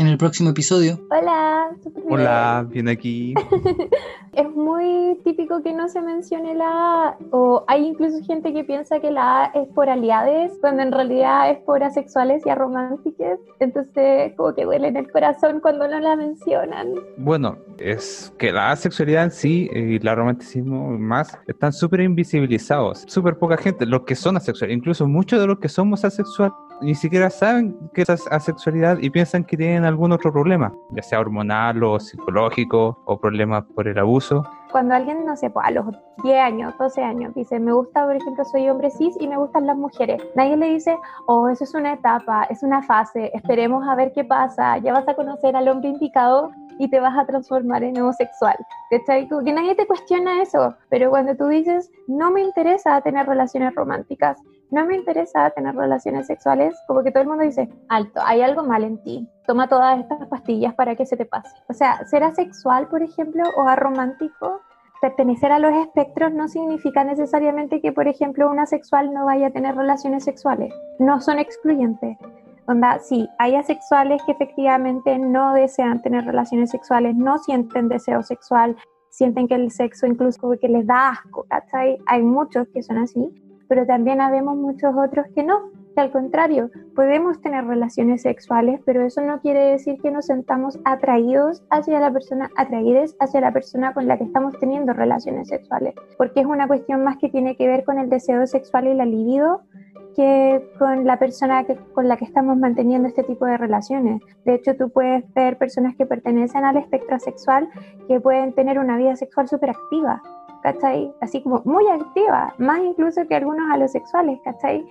En 0.00 0.06
el 0.06 0.16
próximo 0.16 0.48
episodio. 0.48 0.98
Hola, 1.10 1.76
Hola, 2.08 2.66
bien 2.66 2.88
aquí. 2.88 3.34
es 4.32 4.50
muy 4.50 5.18
típico 5.24 5.62
que 5.62 5.74
no 5.74 5.90
se 5.90 6.00
mencione 6.00 6.54
la 6.54 7.08
A, 7.08 7.18
o 7.32 7.64
hay 7.68 7.84
incluso 7.84 8.24
gente 8.24 8.54
que 8.54 8.64
piensa 8.64 8.98
que 9.00 9.10
la 9.10 9.44
A 9.44 9.46
es 9.48 9.68
por 9.74 9.90
aliades, 9.90 10.52
cuando 10.62 10.82
en 10.82 10.90
realidad 10.90 11.50
es 11.50 11.58
por 11.58 11.84
asexuales 11.84 12.46
y 12.46 12.48
arománticas. 12.48 13.38
Entonces, 13.58 14.32
como 14.38 14.54
que 14.54 14.64
duele 14.64 14.88
en 14.88 14.96
el 14.96 15.12
corazón 15.12 15.60
cuando 15.60 15.86
no 15.86 16.00
la 16.00 16.16
mencionan. 16.16 16.94
Bueno, 17.18 17.58
es 17.78 18.32
que 18.38 18.52
la 18.52 18.70
asexualidad 18.70 19.24
en 19.24 19.30
sí 19.30 19.68
y 19.70 19.96
el 19.96 20.16
romanticismo 20.16 20.96
más 20.98 21.38
están 21.46 21.74
súper 21.74 22.00
invisibilizados. 22.00 23.04
Súper 23.06 23.36
poca 23.36 23.58
gente, 23.58 23.84
los 23.84 24.04
que 24.04 24.14
son 24.14 24.38
asexuales, 24.38 24.74
incluso 24.74 25.06
muchos 25.06 25.38
de 25.38 25.46
los 25.46 25.58
que 25.58 25.68
somos 25.68 26.06
asexuales 26.06 26.54
ni 26.80 26.94
siquiera 26.94 27.30
saben 27.30 27.76
que 27.94 28.02
es 28.02 28.10
asexualidad 28.10 28.98
y 29.00 29.10
piensan 29.10 29.44
que 29.44 29.56
tienen 29.56 29.84
algún 29.84 30.12
otro 30.12 30.32
problema, 30.32 30.72
ya 30.90 31.02
sea 31.02 31.20
hormonal 31.20 31.82
o 31.82 32.00
psicológico 32.00 32.98
o 33.04 33.20
problemas 33.20 33.64
por 33.74 33.86
el 33.86 33.98
abuso. 33.98 34.44
Cuando 34.72 34.94
alguien, 34.94 35.24
no 35.24 35.36
sé, 35.36 35.50
pues, 35.50 35.66
a 35.66 35.70
los 35.72 35.86
10 36.22 36.38
años, 36.38 36.74
12 36.78 37.02
años, 37.02 37.34
dice, 37.34 37.58
me 37.58 37.72
gusta, 37.72 38.06
por 38.06 38.16
ejemplo, 38.16 38.44
soy 38.44 38.68
hombre 38.68 38.90
cis 38.90 39.16
y 39.18 39.26
me 39.26 39.36
gustan 39.36 39.66
las 39.66 39.76
mujeres, 39.76 40.22
nadie 40.36 40.56
le 40.56 40.70
dice, 40.70 40.96
oh, 41.26 41.48
eso 41.48 41.64
es 41.64 41.74
una 41.74 41.94
etapa, 41.94 42.44
es 42.44 42.62
una 42.62 42.82
fase, 42.82 43.30
esperemos 43.34 43.86
a 43.86 43.94
ver 43.96 44.12
qué 44.12 44.24
pasa, 44.24 44.78
ya 44.78 44.92
vas 44.92 45.08
a 45.08 45.14
conocer 45.14 45.56
al 45.56 45.68
hombre 45.68 45.90
indicado 45.90 46.50
y 46.78 46.88
te 46.88 46.98
vas 46.98 47.18
a 47.18 47.26
transformar 47.26 47.82
en 47.82 48.00
homosexual. 48.00 48.56
Que 48.88 49.52
nadie 49.52 49.74
te 49.74 49.86
cuestiona 49.86 50.40
eso, 50.40 50.74
pero 50.88 51.10
cuando 51.10 51.36
tú 51.36 51.48
dices, 51.48 51.90
no 52.06 52.30
me 52.30 52.40
interesa 52.40 53.00
tener 53.02 53.26
relaciones 53.26 53.74
románticas, 53.74 54.38
no 54.70 54.86
me 54.86 54.96
interesa 54.96 55.50
tener 55.50 55.74
relaciones 55.74 56.26
sexuales, 56.26 56.76
como 56.86 57.02
que 57.02 57.10
todo 57.10 57.22
el 57.22 57.28
mundo 57.28 57.44
dice, 57.44 57.68
alto, 57.88 58.20
hay 58.24 58.42
algo 58.42 58.62
mal 58.62 58.84
en 58.84 59.02
ti, 59.02 59.28
toma 59.46 59.68
todas 59.68 59.98
estas 59.98 60.26
pastillas 60.28 60.74
para 60.74 60.94
que 60.94 61.06
se 61.06 61.16
te 61.16 61.26
pase. 61.26 61.50
O 61.68 61.72
sea, 61.72 62.06
ser 62.06 62.22
asexual, 62.22 62.88
por 62.88 63.02
ejemplo, 63.02 63.42
o 63.56 63.68
aromántico, 63.68 64.60
pertenecer 65.00 65.50
a 65.50 65.58
los 65.58 65.72
espectros 65.72 66.32
no 66.32 66.46
significa 66.48 67.04
necesariamente 67.04 67.80
que, 67.80 67.92
por 67.92 68.06
ejemplo, 68.06 68.50
un 68.50 68.58
asexual 68.58 69.12
no 69.12 69.24
vaya 69.24 69.48
a 69.48 69.50
tener 69.50 69.74
relaciones 69.74 70.24
sexuales. 70.24 70.72
No 70.98 71.20
son 71.20 71.38
excluyentes. 71.38 72.18
Onda, 72.66 73.00
sí, 73.00 73.28
hay 73.38 73.56
asexuales 73.56 74.22
que 74.24 74.32
efectivamente 74.32 75.18
no 75.18 75.54
desean 75.54 76.02
tener 76.02 76.24
relaciones 76.24 76.70
sexuales, 76.70 77.16
no 77.16 77.38
sienten 77.38 77.88
deseo 77.88 78.22
sexual, 78.22 78.76
sienten 79.08 79.48
que 79.48 79.56
el 79.56 79.72
sexo 79.72 80.06
incluso 80.06 80.52
que 80.60 80.68
les 80.68 80.86
da 80.86 81.08
asco, 81.08 81.44
¿cachai? 81.48 81.98
Hay 82.06 82.22
muchos 82.22 82.68
que 82.72 82.82
son 82.82 82.98
así, 82.98 83.28
pero 83.70 83.86
también 83.86 84.20
habemos 84.20 84.56
muchos 84.56 84.92
otros 84.96 85.26
que 85.32 85.44
no, 85.44 85.70
que 85.94 86.00
al 86.00 86.10
contrario, 86.10 86.72
podemos 86.96 87.40
tener 87.40 87.64
relaciones 87.64 88.22
sexuales, 88.22 88.80
pero 88.84 89.06
eso 89.06 89.20
no 89.20 89.40
quiere 89.40 89.60
decir 89.60 89.96
que 90.02 90.10
nos 90.10 90.26
sentamos 90.26 90.80
atraídos 90.84 91.62
hacia 91.70 92.00
la 92.00 92.12
persona, 92.12 92.50
atraídos 92.56 93.14
hacia 93.20 93.40
la 93.40 93.52
persona 93.52 93.94
con 93.94 94.08
la 94.08 94.18
que 94.18 94.24
estamos 94.24 94.58
teniendo 94.58 94.92
relaciones 94.92 95.46
sexuales, 95.46 95.94
porque 96.18 96.40
es 96.40 96.46
una 96.46 96.66
cuestión 96.66 97.04
más 97.04 97.16
que 97.18 97.28
tiene 97.28 97.56
que 97.56 97.68
ver 97.68 97.84
con 97.84 98.00
el 98.00 98.10
deseo 98.10 98.44
sexual 98.48 98.88
y 98.88 98.94
la 98.94 99.04
libido 99.04 99.60
que 100.16 100.68
con 100.76 101.06
la 101.06 101.20
persona 101.20 101.62
que, 101.62 101.76
con 101.76 102.08
la 102.08 102.16
que 102.16 102.24
estamos 102.24 102.56
manteniendo 102.56 103.06
este 103.06 103.22
tipo 103.22 103.46
de 103.46 103.56
relaciones. 103.56 104.20
De 104.44 104.54
hecho, 104.54 104.74
tú 104.74 104.90
puedes 104.90 105.22
ver 105.34 105.58
personas 105.58 105.94
que 105.94 106.06
pertenecen 106.06 106.64
al 106.64 106.76
espectro 106.76 107.20
sexual 107.20 107.68
que 108.08 108.20
pueden 108.20 108.52
tener 108.52 108.80
una 108.80 108.96
vida 108.96 109.14
sexual 109.14 109.46
súper 109.46 109.70
activa, 109.70 110.20
¿cachai? 110.62 111.12
Así 111.20 111.42
como 111.42 111.62
muy 111.64 111.86
activa, 111.88 112.54
más 112.58 112.80
incluso 112.80 113.26
que 113.26 113.36
algunos 113.36 113.70
alosexuales, 113.70 114.40
¿cachai? 114.44 114.86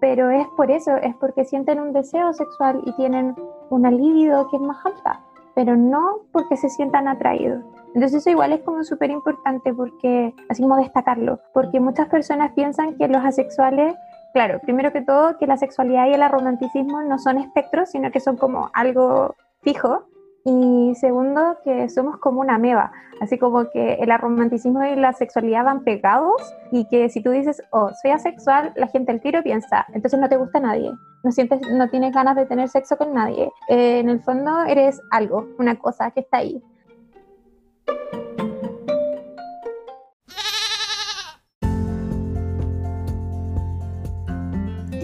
Pero 0.00 0.30
es 0.30 0.46
por 0.56 0.70
eso, 0.70 0.96
es 0.96 1.14
porque 1.16 1.44
sienten 1.44 1.80
un 1.80 1.92
deseo 1.92 2.32
sexual 2.32 2.82
y 2.84 2.92
tienen 2.96 3.34
una 3.70 3.90
libido 3.90 4.48
que 4.50 4.56
es 4.56 4.62
más 4.62 4.84
alta, 4.84 5.20
pero 5.54 5.76
no 5.76 6.20
porque 6.32 6.56
se 6.56 6.68
sientan 6.68 7.08
atraídos. 7.08 7.64
Entonces 7.94 8.14
eso 8.14 8.30
igual 8.30 8.52
es 8.52 8.60
como 8.62 8.82
súper 8.84 9.10
importante 9.10 9.72
porque, 9.72 10.34
así 10.48 10.62
como 10.62 10.76
destacarlo, 10.76 11.38
porque 11.52 11.80
muchas 11.80 12.08
personas 12.08 12.52
piensan 12.52 12.96
que 12.96 13.08
los 13.08 13.24
asexuales 13.24 13.94
claro, 14.34 14.58
primero 14.60 14.92
que 14.92 15.00
todo, 15.00 15.38
que 15.38 15.46
la 15.46 15.56
sexualidad 15.56 16.08
y 16.08 16.14
el 16.14 16.28
romanticismo 16.28 17.02
no 17.02 17.18
son 17.18 17.38
espectros, 17.38 17.90
sino 17.90 18.10
que 18.10 18.18
son 18.20 18.36
como 18.36 18.68
algo 18.74 19.36
fijo. 19.62 20.06
Y 20.46 20.94
segundo, 20.96 21.56
que 21.64 21.88
somos 21.88 22.18
como 22.18 22.42
una 22.42 22.58
meba, 22.58 22.92
así 23.22 23.38
como 23.38 23.70
que 23.70 23.94
el 23.94 24.18
romanticismo 24.18 24.84
y 24.84 24.94
la 24.94 25.14
sexualidad 25.14 25.64
van 25.64 25.84
pegados 25.84 26.54
y 26.70 26.86
que 26.88 27.08
si 27.08 27.22
tú 27.22 27.30
dices, 27.30 27.62
oh, 27.70 27.90
soy 28.02 28.10
asexual, 28.10 28.74
la 28.76 28.88
gente 28.88 29.12
al 29.12 29.22
tiro 29.22 29.42
piensa, 29.42 29.86
entonces 29.94 30.20
no 30.20 30.28
te 30.28 30.36
gusta 30.36 30.60
nadie, 30.60 30.92
no 31.22 31.32
sientes, 31.32 31.60
no 31.72 31.88
tienes 31.88 32.14
ganas 32.14 32.36
de 32.36 32.44
tener 32.44 32.68
sexo 32.68 32.98
con 32.98 33.14
nadie. 33.14 33.50
Eh, 33.68 34.00
en 34.00 34.10
el 34.10 34.20
fondo 34.20 34.64
eres 34.64 35.00
algo, 35.10 35.48
una 35.58 35.78
cosa 35.78 36.10
que 36.10 36.20
está 36.20 36.38
ahí. 36.38 36.62